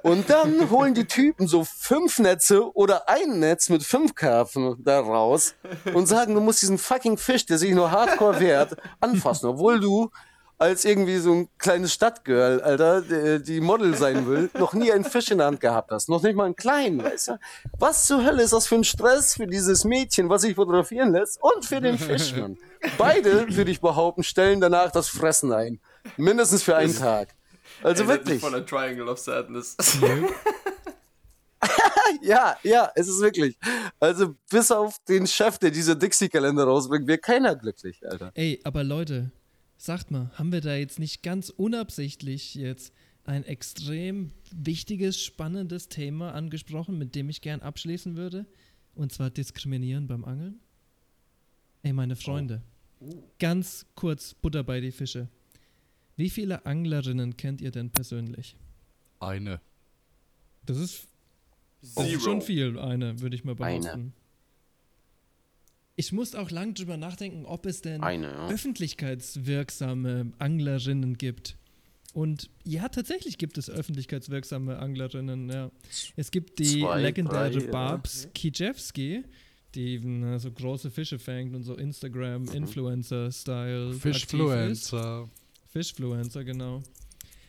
Und 0.03 0.31
dann 0.31 0.71
holen 0.71 0.95
die 0.95 1.05
Typen 1.05 1.47
so 1.47 1.65
fünf 1.65 2.19
Netze 2.19 2.75
oder 2.75 3.09
ein 3.09 3.39
Netz 3.39 3.69
mit 3.69 3.83
fünf 3.83 4.15
Karpfen 4.15 4.77
da 4.83 5.01
raus 5.01 5.55
und 5.93 6.07
sagen, 6.07 6.35
du 6.35 6.41
musst 6.41 6.63
diesen 6.63 6.79
fucking 6.79 7.19
Fisch, 7.19 7.45
der 7.45 7.59
sich 7.59 7.75
nur 7.75 7.91
hardcore 7.91 8.41
wehrt, 8.41 8.77
anfassen, 9.01 9.49
obwohl 9.49 9.81
du 9.81 10.11
als 10.61 10.85
irgendwie 10.85 11.17
so 11.17 11.33
ein 11.33 11.49
kleines 11.57 11.95
Stadtgirl, 11.95 12.61
Alter, 12.61 13.39
die, 13.41 13.61
Model 13.63 13.97
sein 13.97 14.27
will, 14.27 14.51
noch 14.59 14.75
nie 14.75 14.93
einen 14.93 15.05
Fisch 15.05 15.31
in 15.31 15.39
der 15.39 15.47
Hand 15.47 15.59
gehabt 15.61 15.91
hast. 15.91 16.11
Noch 16.11 16.23
nicht 16.23 16.37
mal 16.37 16.45
einen 16.45 16.55
kleinen, 16.55 17.03
weißt 17.03 17.29
du? 17.29 17.39
Was 17.79 18.07
zur 18.07 18.23
Hölle 18.23 18.43
ist 18.43 18.53
das 18.53 18.67
für 18.67 18.75
ein 18.75 18.85
Stress 18.85 19.35
für 19.35 19.47
dieses 19.47 19.85
Mädchen, 19.85 20.29
was 20.29 20.43
sich 20.43 20.55
fotografieren 20.55 21.13
lässt 21.13 21.43
und 21.43 21.65
für 21.65 21.81
den 21.81 21.99
Fisch, 21.99 22.37
Mann? 22.37 22.59
Beide, 22.99 23.57
würde 23.57 23.71
ich 23.71 23.81
behaupten, 23.81 24.23
stellen 24.23 24.61
danach 24.61 24.91
das 24.93 25.09
Fressen 25.09 25.51
ein. 25.51 25.81
Mindestens 26.19 26.63
für 26.63 26.77
einen 26.77 26.95
Tag. 26.95 27.29
Also 27.83 28.03
Ey, 28.03 28.09
wirklich. 28.11 28.41
Von 28.43 28.53
der 28.53 28.67
Triangle 28.67 29.09
of 29.09 29.19
Sadness. 29.19 29.77
Ja, 32.23 32.57
ja, 32.65 32.91
es 32.97 33.09
ist 33.09 33.21
wirklich. 33.21 33.57
Also 34.01 34.35
bis 34.51 34.73
auf 34.73 34.97
den 35.09 35.29
Chef, 35.29 35.59
der 35.59 35.71
diese 35.71 35.97
Dixie-Kalender 35.97 36.65
rausbringt, 36.65 37.07
wird 37.07 37.23
keiner 37.23 37.55
glücklich, 37.55 38.01
Alter. 38.05 38.33
Ey, 38.35 38.61
aber 38.65 38.83
Leute, 38.83 39.31
sagt 39.81 40.11
mal, 40.11 40.31
haben 40.35 40.53
wir 40.53 40.61
da 40.61 40.77
jetzt 40.77 40.99
nicht 40.99 41.23
ganz 41.23 41.49
unabsichtlich 41.49 42.55
jetzt 42.55 42.93
ein 43.25 43.45
extrem 43.45 44.33
wichtiges, 44.51 45.23
spannendes 45.23 45.89
Thema 45.89 46.35
angesprochen, 46.35 46.99
mit 46.99 47.15
dem 47.15 47.31
ich 47.31 47.41
gern 47.41 47.61
abschließen 47.61 48.17
würde? 48.17 48.47
Und 48.95 49.13
zwar 49.13 49.31
Diskriminieren 49.31 50.07
beim 50.07 50.25
Angeln? 50.25 50.61
Ey, 51.83 51.93
meine 51.93 52.17
Freunde, 52.17 52.63
ganz 53.39 53.87
kurz 53.95 54.35
Butter 54.35 54.63
bei 54.65 54.81
die 54.81 54.91
Fische. 54.91 55.29
Wie 56.17 56.29
viele 56.29 56.67
Anglerinnen 56.67 57.37
kennt 57.39 57.63
ihr 57.63 57.71
denn 57.71 57.91
persönlich? 57.91 58.57
Eine. 59.21 59.61
Das 60.67 60.77
ist 60.77 61.07
Zero. 61.83 62.21
schon 62.21 62.43
viel, 62.43 62.79
eine, 62.79 63.19
würde 63.21 63.35
ich 63.35 63.45
mal 63.45 63.57
Eine. 63.61 64.13
Ich 66.01 66.13
muss 66.13 66.35
auch 66.35 66.51
lang 66.51 66.73
drüber 66.75 66.97
nachdenken, 66.97 67.45
ob 67.45 67.67
es 67.67 67.83
denn 67.83 68.03
Eine, 68.03 68.29
ja. 68.29 68.49
öffentlichkeitswirksame 68.49 70.33
Anglerinnen 70.39 71.19
gibt. 71.19 71.59
Und 72.15 72.49
ja, 72.65 72.89
tatsächlich 72.89 73.37
gibt 73.39 73.59
es 73.59 73.69
öffentlichkeitswirksame 73.69 74.79
Anglerinnen. 74.79 75.51
Ja. 75.51 75.71
Es 76.17 76.31
gibt 76.31 76.59
die 76.59 76.81
Zwei, 76.81 77.03
legendäre 77.03 77.51
drei, 77.51 77.65
ja. 77.67 77.71
Babs 77.71 78.29
Kijewski, 78.35 79.25
die 79.75 80.01
na, 80.03 80.39
so 80.39 80.51
große 80.51 80.91
Fische 80.91 81.19
fängt 81.19 81.55
und 81.55 81.63
so 81.65 81.75
Mhm. 81.75 81.81
Instagram-Influencer-Style. 81.81 83.91
ist. 83.91 84.01
Fischfluencer. 84.01 85.29
Fischfluencer, 85.69 86.45
genau. 86.45 86.83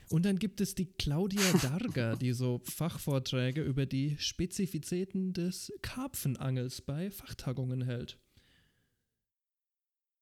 Und 0.10 0.26
dann 0.26 0.38
gibt 0.38 0.60
es 0.60 0.76
die 0.76 0.88
Claudia 1.00 1.42
Darga, 1.64 2.18
die 2.18 2.34
so 2.34 2.60
Fachvorträge 2.66 3.62
über 3.64 3.86
die 3.86 4.18
Spezifitäten 4.20 5.32
des 5.34 5.72
Karpfenangels 5.82 6.82
bei 6.82 7.10
Fachtagungen 7.12 7.82
hält. 7.84 8.18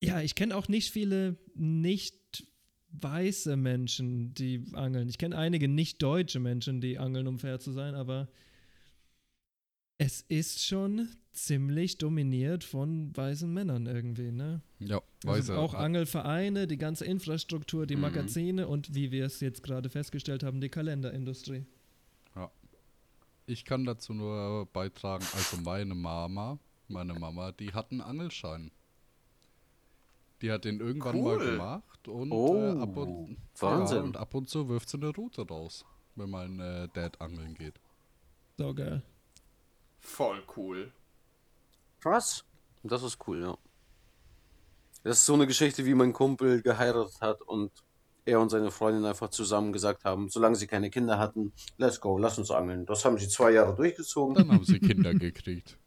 Ja, 0.01 0.21
ich 0.21 0.35
kenne 0.35 0.55
auch 0.55 0.67
nicht 0.67 0.91
viele 0.91 1.37
nicht 1.55 2.47
weiße 2.91 3.55
Menschen, 3.57 4.33
die 4.33 4.65
angeln. 4.73 5.09
Ich 5.09 5.17
kenne 5.17 5.37
einige 5.37 5.67
nicht 5.67 6.01
deutsche 6.01 6.39
Menschen, 6.39 6.81
die 6.81 6.97
angeln, 6.97 7.27
um 7.27 7.37
fair 7.37 7.59
zu 7.59 7.71
sein, 7.71 7.95
aber 7.95 8.29
es 9.97 10.21
ist 10.21 10.65
schon 10.65 11.09
ziemlich 11.33 11.97
dominiert 11.97 12.63
von 12.63 13.15
weißen 13.15 13.51
Männern 13.51 13.85
irgendwie, 13.85 14.31
ne? 14.31 14.61
Ja, 14.79 15.01
Also 15.25 15.53
weiß 15.53 15.57
auch 15.57 15.73
Angelvereine, 15.73 16.67
die 16.67 16.77
ganze 16.77 17.05
Infrastruktur, 17.05 17.85
die 17.85 17.95
Mhm. 17.95 18.01
Magazine 18.01 18.67
und 18.67 18.95
wie 18.95 19.11
wir 19.11 19.25
es 19.25 19.41
jetzt 19.41 19.61
gerade 19.61 19.89
festgestellt 19.89 20.43
haben, 20.43 20.61
die 20.61 20.69
Kalenderindustrie. 20.69 21.65
Ich 23.45 23.65
kann 23.65 23.83
dazu 23.83 24.13
nur 24.13 24.67
beitragen, 24.67 25.25
also 25.33 25.57
meine 25.57 25.95
Mama, 25.95 26.59
meine 26.87 27.15
Mama, 27.15 27.51
die 27.51 27.73
hat 27.73 27.91
einen 27.91 28.01
Angelschein. 28.01 28.69
Die 30.41 30.51
hat 30.51 30.65
den 30.65 30.79
irgendwann 30.79 31.21
mal 31.21 31.37
Cool. 31.37 31.51
gemacht 31.51 32.07
und, 32.07 32.31
Oh, 32.31 32.55
äh, 32.55 32.81
ab 32.81 32.95
und, 32.97 33.37
Wahnsinn. 33.59 33.97
Ja, 33.97 34.03
und 34.03 34.17
ab 34.17 34.33
und 34.33 34.49
zu 34.49 34.69
wirft 34.69 34.89
sie 34.89 34.97
eine 34.97 35.09
Route 35.09 35.45
raus, 35.47 35.85
wenn 36.15 36.29
mein 36.29 36.59
äh, 36.59 36.87
Dad 36.93 37.19
angeln 37.19 37.55
geht. 37.55 37.75
So 38.57 38.73
geil. 38.73 39.03
Voll 39.99 40.41
cool. 40.55 40.91
Krass. 41.99 42.45
Das 42.83 43.03
ist 43.03 43.17
cool, 43.27 43.41
ja. 43.41 43.57
Das 45.03 45.19
ist 45.19 45.25
so 45.25 45.33
eine 45.33 45.47
Geschichte, 45.47 45.85
wie 45.85 45.93
mein 45.93 46.13
Kumpel 46.13 46.61
geheiratet 46.61 47.19
hat 47.21 47.41
und 47.41 47.71
er 48.25 48.39
und 48.39 48.49
seine 48.49 48.69
Freundin 48.71 49.05
einfach 49.05 49.29
zusammen 49.29 49.73
gesagt 49.73 50.03
haben, 50.05 50.29
solange 50.29 50.55
sie 50.55 50.67
keine 50.67 50.89
Kinder 50.89 51.17
hatten, 51.17 51.51
let's 51.77 51.99
go, 51.99 52.17
lass 52.17 52.37
uns 52.37 52.51
angeln. 52.51 52.85
Das 52.85 53.03
haben 53.03 53.17
sie 53.17 53.27
zwei 53.27 53.51
Jahre 53.51 53.75
durchgezogen. 53.75 54.35
Dann 54.35 54.51
haben 54.51 54.63
sie 54.65 54.79
Kinder 54.79 55.13
gekriegt. 55.13 55.77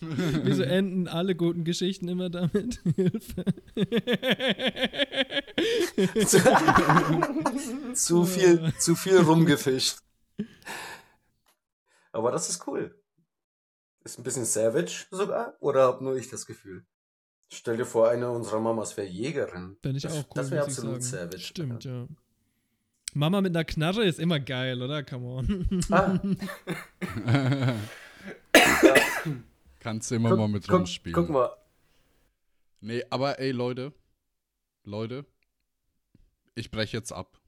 Wieso 0.00 0.62
enden 0.62 1.08
alle 1.08 1.34
guten 1.34 1.64
Geschichten 1.64 2.08
immer 2.08 2.30
damit? 2.30 2.80
Hilfe. 2.96 3.44
zu 7.94 8.24
viel, 8.24 8.72
zu 8.78 8.94
viel 8.94 9.18
rumgefischt. 9.18 9.98
Aber 12.12 12.30
das 12.30 12.48
ist 12.48 12.66
cool. 12.66 12.94
Ist 14.04 14.18
ein 14.18 14.22
bisschen 14.22 14.44
savage 14.44 15.06
sogar, 15.10 15.56
oder 15.60 15.88
hab 15.88 16.00
nur 16.00 16.16
ich 16.16 16.28
das 16.28 16.46
Gefühl? 16.46 16.84
Stell 17.52 17.76
dir 17.76 17.86
vor, 17.86 18.08
eine 18.08 18.30
unserer 18.30 18.60
Mamas 18.60 18.96
wäre 18.96 19.08
Jägerin. 19.08 19.76
Fände 19.82 19.96
ich 19.96 20.02
das, 20.02 20.12
auch 20.12 20.18
cool. 20.18 20.32
Das 20.34 20.50
wäre 20.50 20.64
absolut 20.64 21.02
savage. 21.02 21.40
Stimmt, 21.40 21.84
ja. 21.84 22.06
Mama 23.14 23.40
mit 23.40 23.56
einer 23.56 23.64
Knarre 23.64 24.04
ist 24.04 24.18
immer 24.18 24.38
geil, 24.38 24.82
oder? 24.82 25.02
Come 25.02 25.26
on. 25.26 25.66
Ah, 25.90 26.20
Kannst 29.88 30.10
du 30.10 30.16
immer 30.16 30.28
guck, 30.28 30.38
mal 30.38 30.48
mit 30.48 30.68
guck, 30.68 30.80
rumspielen. 30.80 31.14
guck 31.14 31.30
mal. 31.30 31.48
Nee, 32.82 33.02
aber 33.08 33.38
ey, 33.38 33.52
Leute. 33.52 33.94
Leute. 34.84 35.24
Ich 36.54 36.70
breche 36.70 36.98
jetzt 36.98 37.10
ab. 37.10 37.40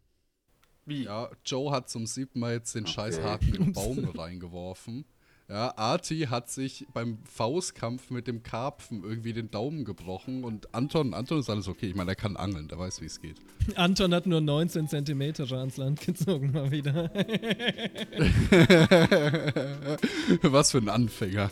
Wie? 0.87 1.05
Ja, 1.05 1.29
Joe 1.45 1.71
hat 1.71 1.91
zum 1.91 2.07
siebten 2.07 2.41
Mal 2.41 2.55
jetzt 2.55 2.75
den 2.75 2.87
scheiß 2.87 3.21
Haken 3.21 3.55
im 3.57 3.73
Baum 3.75 4.03
reingeworfen. 4.17 5.05
Ja, 5.51 5.77
Arti 5.77 6.29
hat 6.31 6.49
sich 6.49 6.87
beim 6.95 7.19
Faustkampf 7.25 8.11
mit 8.11 8.27
dem 8.27 8.43
Karpfen 8.43 9.05
irgendwie 9.05 9.35
den 9.35 9.51
Daumen 9.51 9.85
gebrochen 9.85 10.43
und 10.43 10.75
Anton, 10.75 11.13
Anton 11.13 11.41
ist 11.41 11.51
alles 11.51 11.69
okay. 11.69 11.89
Ich 11.89 11.95
meine, 11.95 12.13
er 12.13 12.17
kann 12.17 12.39
angeln, 12.39 12.69
der 12.69 12.79
weiß, 12.79 13.03
wie 13.03 13.07
es 13.07 13.21
geht. 13.21 13.37
Anton 13.75 14.15
hat 14.15 14.27
nur 14.27 14.41
19 14.41 14.89
Zentimeter 14.89 15.45
ans 15.53 15.77
Land 15.77 16.01
gezogen 16.01 16.53
mal 16.53 16.71
wieder. 16.71 17.11
Was 20.43 20.71
für 20.71 20.79
ein 20.79 20.89
Anfänger. 20.89 21.51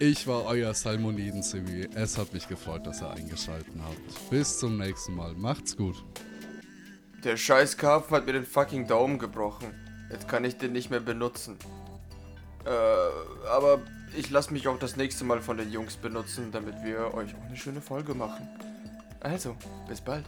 Ich 0.00 0.28
war 0.28 0.44
euer 0.44 0.72
Salmoniden-Simi. 0.74 1.88
Es 1.94 2.18
hat 2.18 2.32
mich 2.32 2.46
gefreut, 2.46 2.86
dass 2.86 3.02
ihr 3.02 3.10
eingeschaltet 3.10 3.74
habt. 3.82 4.30
Bis 4.30 4.58
zum 4.58 4.78
nächsten 4.78 5.14
Mal. 5.16 5.34
Macht's 5.34 5.76
gut. 5.76 5.96
Der 7.24 7.36
scheiß 7.36 7.76
Karpfen 7.76 8.16
hat 8.16 8.26
mir 8.26 8.32
den 8.32 8.46
fucking 8.46 8.86
Daumen 8.86 9.18
gebrochen. 9.18 9.74
Jetzt 10.10 10.28
kann 10.28 10.44
ich 10.44 10.56
den 10.56 10.72
nicht 10.72 10.90
mehr 10.90 11.00
benutzen. 11.00 11.56
Äh, 12.64 13.48
aber 13.48 13.80
ich 14.16 14.30
lasse 14.30 14.52
mich 14.52 14.68
auch 14.68 14.78
das 14.78 14.96
nächste 14.96 15.24
Mal 15.24 15.40
von 15.40 15.56
den 15.56 15.72
Jungs 15.72 15.96
benutzen, 15.96 16.52
damit 16.52 16.76
wir 16.84 17.12
euch 17.14 17.34
auch 17.34 17.44
eine 17.46 17.56
schöne 17.56 17.80
Folge 17.80 18.14
machen. 18.14 18.48
Also, 19.20 19.56
bis 19.88 20.00
bald. 20.00 20.24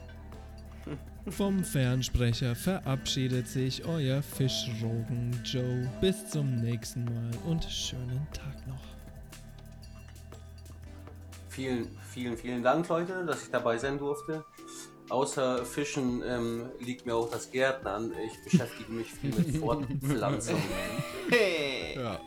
Vom 1.28 1.62
Fernsprecher 1.62 2.56
verabschiedet 2.56 3.46
sich 3.46 3.84
euer 3.84 4.22
Fischrogen 4.22 5.38
Joe. 5.44 5.88
Bis 6.00 6.30
zum 6.30 6.56
nächsten 6.56 7.04
Mal 7.04 7.30
und 7.46 7.62
schönen 7.64 8.26
Tag 8.32 8.66
noch. 8.66 8.80
Vielen, 11.50 11.88
vielen, 12.10 12.36
vielen 12.36 12.62
Dank, 12.62 12.88
Leute, 12.88 13.24
dass 13.26 13.42
ich 13.42 13.50
dabei 13.50 13.76
sein 13.76 13.98
durfte. 13.98 14.44
Außer 15.10 15.64
Fischen 15.64 16.22
ähm, 16.24 16.70
liegt 16.80 17.04
mir 17.04 17.14
auch 17.14 17.30
das 17.30 17.50
Gärtnern. 17.50 18.12
Ich 18.24 18.44
beschäftige 18.44 18.90
mich 18.90 19.12
viel 19.12 19.34
mit 19.34 19.56
Fortpflanzung. 19.58 20.60
Ja, 21.94 22.20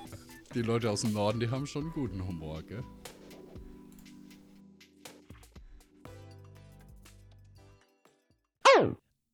die 0.54 0.62
Leute 0.62 0.92
aus 0.92 1.02
dem 1.02 1.14
Norden, 1.14 1.40
die 1.40 1.50
haben 1.50 1.66
schon 1.66 1.92
guten 1.94 2.26
Humor, 2.28 2.62
gell? 2.62 2.84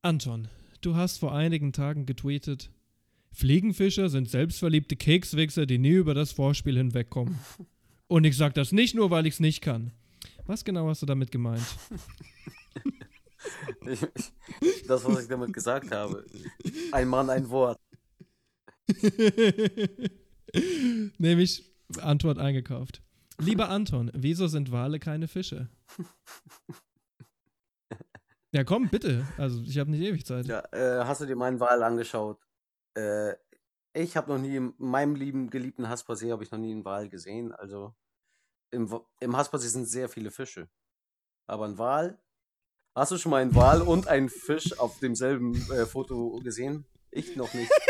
Anton, 0.02 0.48
du 0.80 0.96
hast 0.96 1.18
vor 1.18 1.34
einigen 1.34 1.74
Tagen 1.74 2.06
getweetet, 2.06 2.70
Fliegenfischer 3.32 4.08
sind 4.08 4.30
selbstverliebte 4.30 4.96
Kekswichser, 4.96 5.66
die 5.66 5.76
nie 5.78 5.92
über 5.92 6.14
das 6.14 6.32
Vorspiel 6.32 6.76
hinwegkommen. 6.76 7.38
Und 8.08 8.24
ich 8.24 8.36
sag 8.36 8.54
das 8.54 8.72
nicht 8.72 8.94
nur, 8.94 9.10
weil 9.10 9.26
ich's 9.26 9.40
nicht 9.40 9.60
kann. 9.60 9.92
Was 10.46 10.64
genau 10.64 10.88
hast 10.88 11.02
du 11.02 11.06
damit 11.06 11.30
gemeint? 11.30 11.62
Ich, 13.86 14.02
ich, 14.60 14.86
das, 14.86 15.04
was 15.04 15.22
ich 15.22 15.28
damit 15.28 15.52
gesagt 15.52 15.92
habe. 15.92 16.24
Ein 16.92 17.08
Mann, 17.08 17.28
ein 17.30 17.50
Wort. 17.50 17.78
Nämlich 21.18 21.64
Antwort 22.00 22.38
eingekauft. 22.38 23.02
Lieber 23.38 23.68
Anton, 23.68 24.10
wieso 24.14 24.48
sind 24.48 24.72
Wale 24.72 24.98
keine 24.98 25.28
Fische? 25.28 25.68
Ja, 28.52 28.64
komm, 28.64 28.88
bitte. 28.88 29.26
Also, 29.36 29.62
ich 29.62 29.78
habe 29.78 29.90
nicht 29.90 30.02
ewig 30.02 30.26
Zeit. 30.26 30.46
Ja, 30.46 30.60
äh, 30.72 31.04
hast 31.04 31.20
du 31.20 31.26
dir 31.26 31.36
meinen 31.36 31.60
Wal 31.60 31.82
angeschaut? 31.82 32.38
Äh, 32.94 33.34
ich 33.92 34.16
habe 34.16 34.32
noch 34.32 34.38
nie 34.38 34.56
in 34.56 34.74
meinem 34.78 35.14
lieben, 35.14 35.50
geliebten 35.50 35.88
Haspersee 35.88 36.32
habe 36.32 36.42
ich 36.42 36.50
noch 36.50 36.58
nie 36.58 36.72
einen 36.72 36.84
Wal 36.84 37.08
gesehen. 37.08 37.52
Also 37.52 37.94
im, 38.70 39.00
im 39.20 39.36
Haspersee 39.36 39.68
sind 39.68 39.86
sehr 39.86 40.08
viele 40.08 40.30
Fische. 40.30 40.68
Aber 41.46 41.66
ein 41.66 41.78
Wal? 41.78 42.18
Hast 42.94 43.12
du 43.12 43.18
schon 43.18 43.30
mal 43.30 43.42
einen 43.42 43.54
Wal 43.54 43.82
und 43.82 44.08
einen 44.08 44.28
Fisch 44.28 44.78
auf 44.78 44.98
demselben 44.98 45.54
äh, 45.70 45.86
Foto 45.86 46.40
gesehen? 46.42 46.84
Ich 47.10 47.36
noch 47.36 47.52
nicht. 47.54 47.70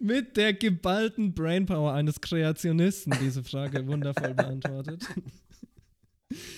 Mit 0.00 0.36
der 0.36 0.54
geballten 0.54 1.34
Brainpower 1.34 1.92
eines 1.92 2.20
Kreationisten 2.20 3.12
diese 3.20 3.42
Frage 3.42 3.86
wundervoll 3.86 4.34
beantwortet. 4.34 5.06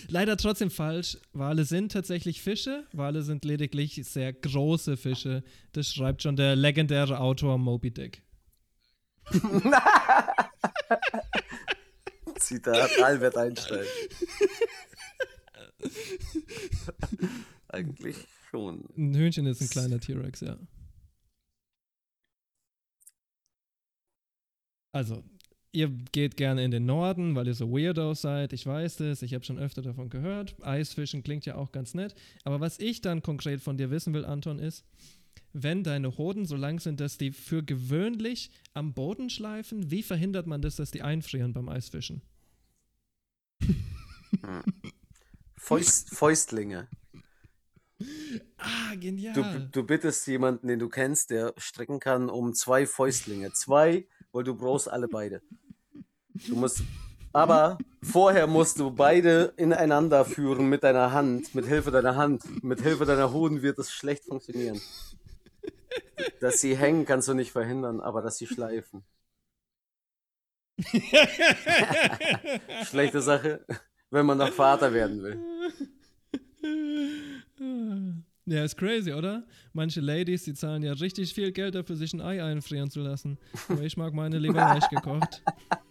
Leider 0.08 0.36
trotzdem 0.36 0.70
falsch. 0.70 1.18
Wale 1.32 1.64
sind 1.64 1.92
tatsächlich 1.92 2.42
Fische. 2.42 2.86
Wale 2.92 3.22
sind 3.22 3.44
lediglich 3.44 4.00
sehr 4.04 4.32
große 4.32 4.96
Fische. 4.96 5.42
Das 5.72 5.92
schreibt 5.92 6.22
schon 6.22 6.36
der 6.36 6.56
legendäre 6.56 7.20
Autor 7.20 7.58
Moby 7.58 7.90
Dick. 7.90 8.22
Zitat 12.38 12.90
Albert 13.02 13.36
Einstein. 13.36 13.84
Eigentlich 17.68 18.16
schon. 18.50 18.84
Ein 18.96 19.14
Hühnchen 19.14 19.46
ist 19.46 19.60
ein 19.60 19.70
kleiner 19.70 20.00
T-Rex, 20.00 20.40
ja. 20.40 20.56
Also, 24.92 25.22
ihr 25.72 25.88
geht 25.88 26.36
gerne 26.36 26.64
in 26.64 26.70
den 26.70 26.86
Norden, 26.86 27.34
weil 27.34 27.46
ihr 27.46 27.54
so 27.54 27.70
Weirdos 27.70 28.22
seid. 28.22 28.52
Ich 28.52 28.66
weiß 28.66 28.96
das, 28.96 29.22
ich 29.22 29.34
habe 29.34 29.44
schon 29.44 29.58
öfter 29.58 29.82
davon 29.82 30.10
gehört. 30.10 30.56
Eisfischen 30.62 31.22
klingt 31.22 31.46
ja 31.46 31.54
auch 31.54 31.72
ganz 31.72 31.94
nett. 31.94 32.14
Aber 32.44 32.60
was 32.60 32.78
ich 32.78 33.00
dann 33.00 33.22
konkret 33.22 33.60
von 33.60 33.76
dir 33.76 33.90
wissen 33.90 34.12
will, 34.14 34.24
Anton, 34.24 34.58
ist, 34.58 34.84
wenn 35.52 35.82
deine 35.82 36.16
Hoden 36.16 36.46
so 36.46 36.56
lang 36.56 36.80
sind, 36.80 37.00
dass 37.00 37.18
die 37.18 37.32
für 37.32 37.62
gewöhnlich 37.62 38.50
am 38.72 38.94
Boden 38.94 39.30
schleifen, 39.30 39.90
wie 39.90 40.02
verhindert 40.02 40.46
man 40.46 40.62
das, 40.62 40.76
dass 40.76 40.90
die 40.90 41.02
einfrieren 41.02 41.52
beim 41.52 41.68
Eisfischen? 41.68 42.22
Fäust, 45.56 46.10
Fäustlinge. 46.10 46.88
Ah, 48.56 48.94
genial. 48.94 49.34
Du, 49.34 49.68
du 49.70 49.86
bittest 49.86 50.26
jemanden, 50.26 50.68
den 50.68 50.78
du 50.78 50.88
kennst, 50.88 51.30
der 51.30 51.52
strecken 51.58 52.00
kann, 52.00 52.30
um 52.30 52.54
zwei 52.54 52.86
Fäustlinge. 52.86 53.52
Zwei, 53.52 54.06
weil 54.32 54.44
du 54.44 54.54
brauchst 54.54 54.90
alle 54.90 55.08
beide. 55.08 55.42
Du 56.48 56.56
musst, 56.56 56.82
aber 57.32 57.78
vorher 58.02 58.46
musst 58.46 58.78
du 58.78 58.90
beide 58.90 59.52
ineinander 59.56 60.24
führen 60.24 60.68
mit 60.68 60.82
deiner 60.82 61.12
Hand, 61.12 61.54
mit 61.54 61.66
Hilfe 61.66 61.90
deiner 61.90 62.16
Hand. 62.16 62.62
Mit 62.62 62.80
Hilfe 62.80 63.04
deiner 63.04 63.32
Hoden 63.32 63.62
wird 63.62 63.78
es 63.78 63.92
schlecht 63.92 64.24
funktionieren. 64.24 64.80
Dass 66.40 66.60
sie 66.60 66.76
hängen, 66.76 67.04
kannst 67.04 67.28
du 67.28 67.34
nicht 67.34 67.52
verhindern, 67.52 68.00
aber 68.00 68.22
dass 68.22 68.38
sie 68.38 68.46
schleifen. 68.46 69.04
Schlechte 72.84 73.20
Sache, 73.20 73.64
wenn 74.10 74.26
man 74.26 74.38
noch 74.38 74.52
Vater 74.52 74.92
werden 74.92 75.22
will. 75.22 75.38
Ja, 78.50 78.64
ist 78.64 78.76
crazy, 78.76 79.12
oder? 79.12 79.44
Manche 79.72 80.00
Ladies, 80.00 80.42
die 80.42 80.54
zahlen 80.54 80.82
ja 80.82 80.92
richtig 80.94 81.32
viel 81.32 81.52
Geld 81.52 81.76
dafür, 81.76 81.94
sich 81.94 82.12
ein 82.12 82.20
Ei 82.20 82.42
einfrieren 82.42 82.90
zu 82.90 82.98
lassen. 82.98 83.38
Aber 83.68 83.82
ich 83.82 83.96
mag 83.96 84.12
meine 84.12 84.40
lieber 84.40 84.54
weich 84.56 84.88
gekocht. 84.88 85.40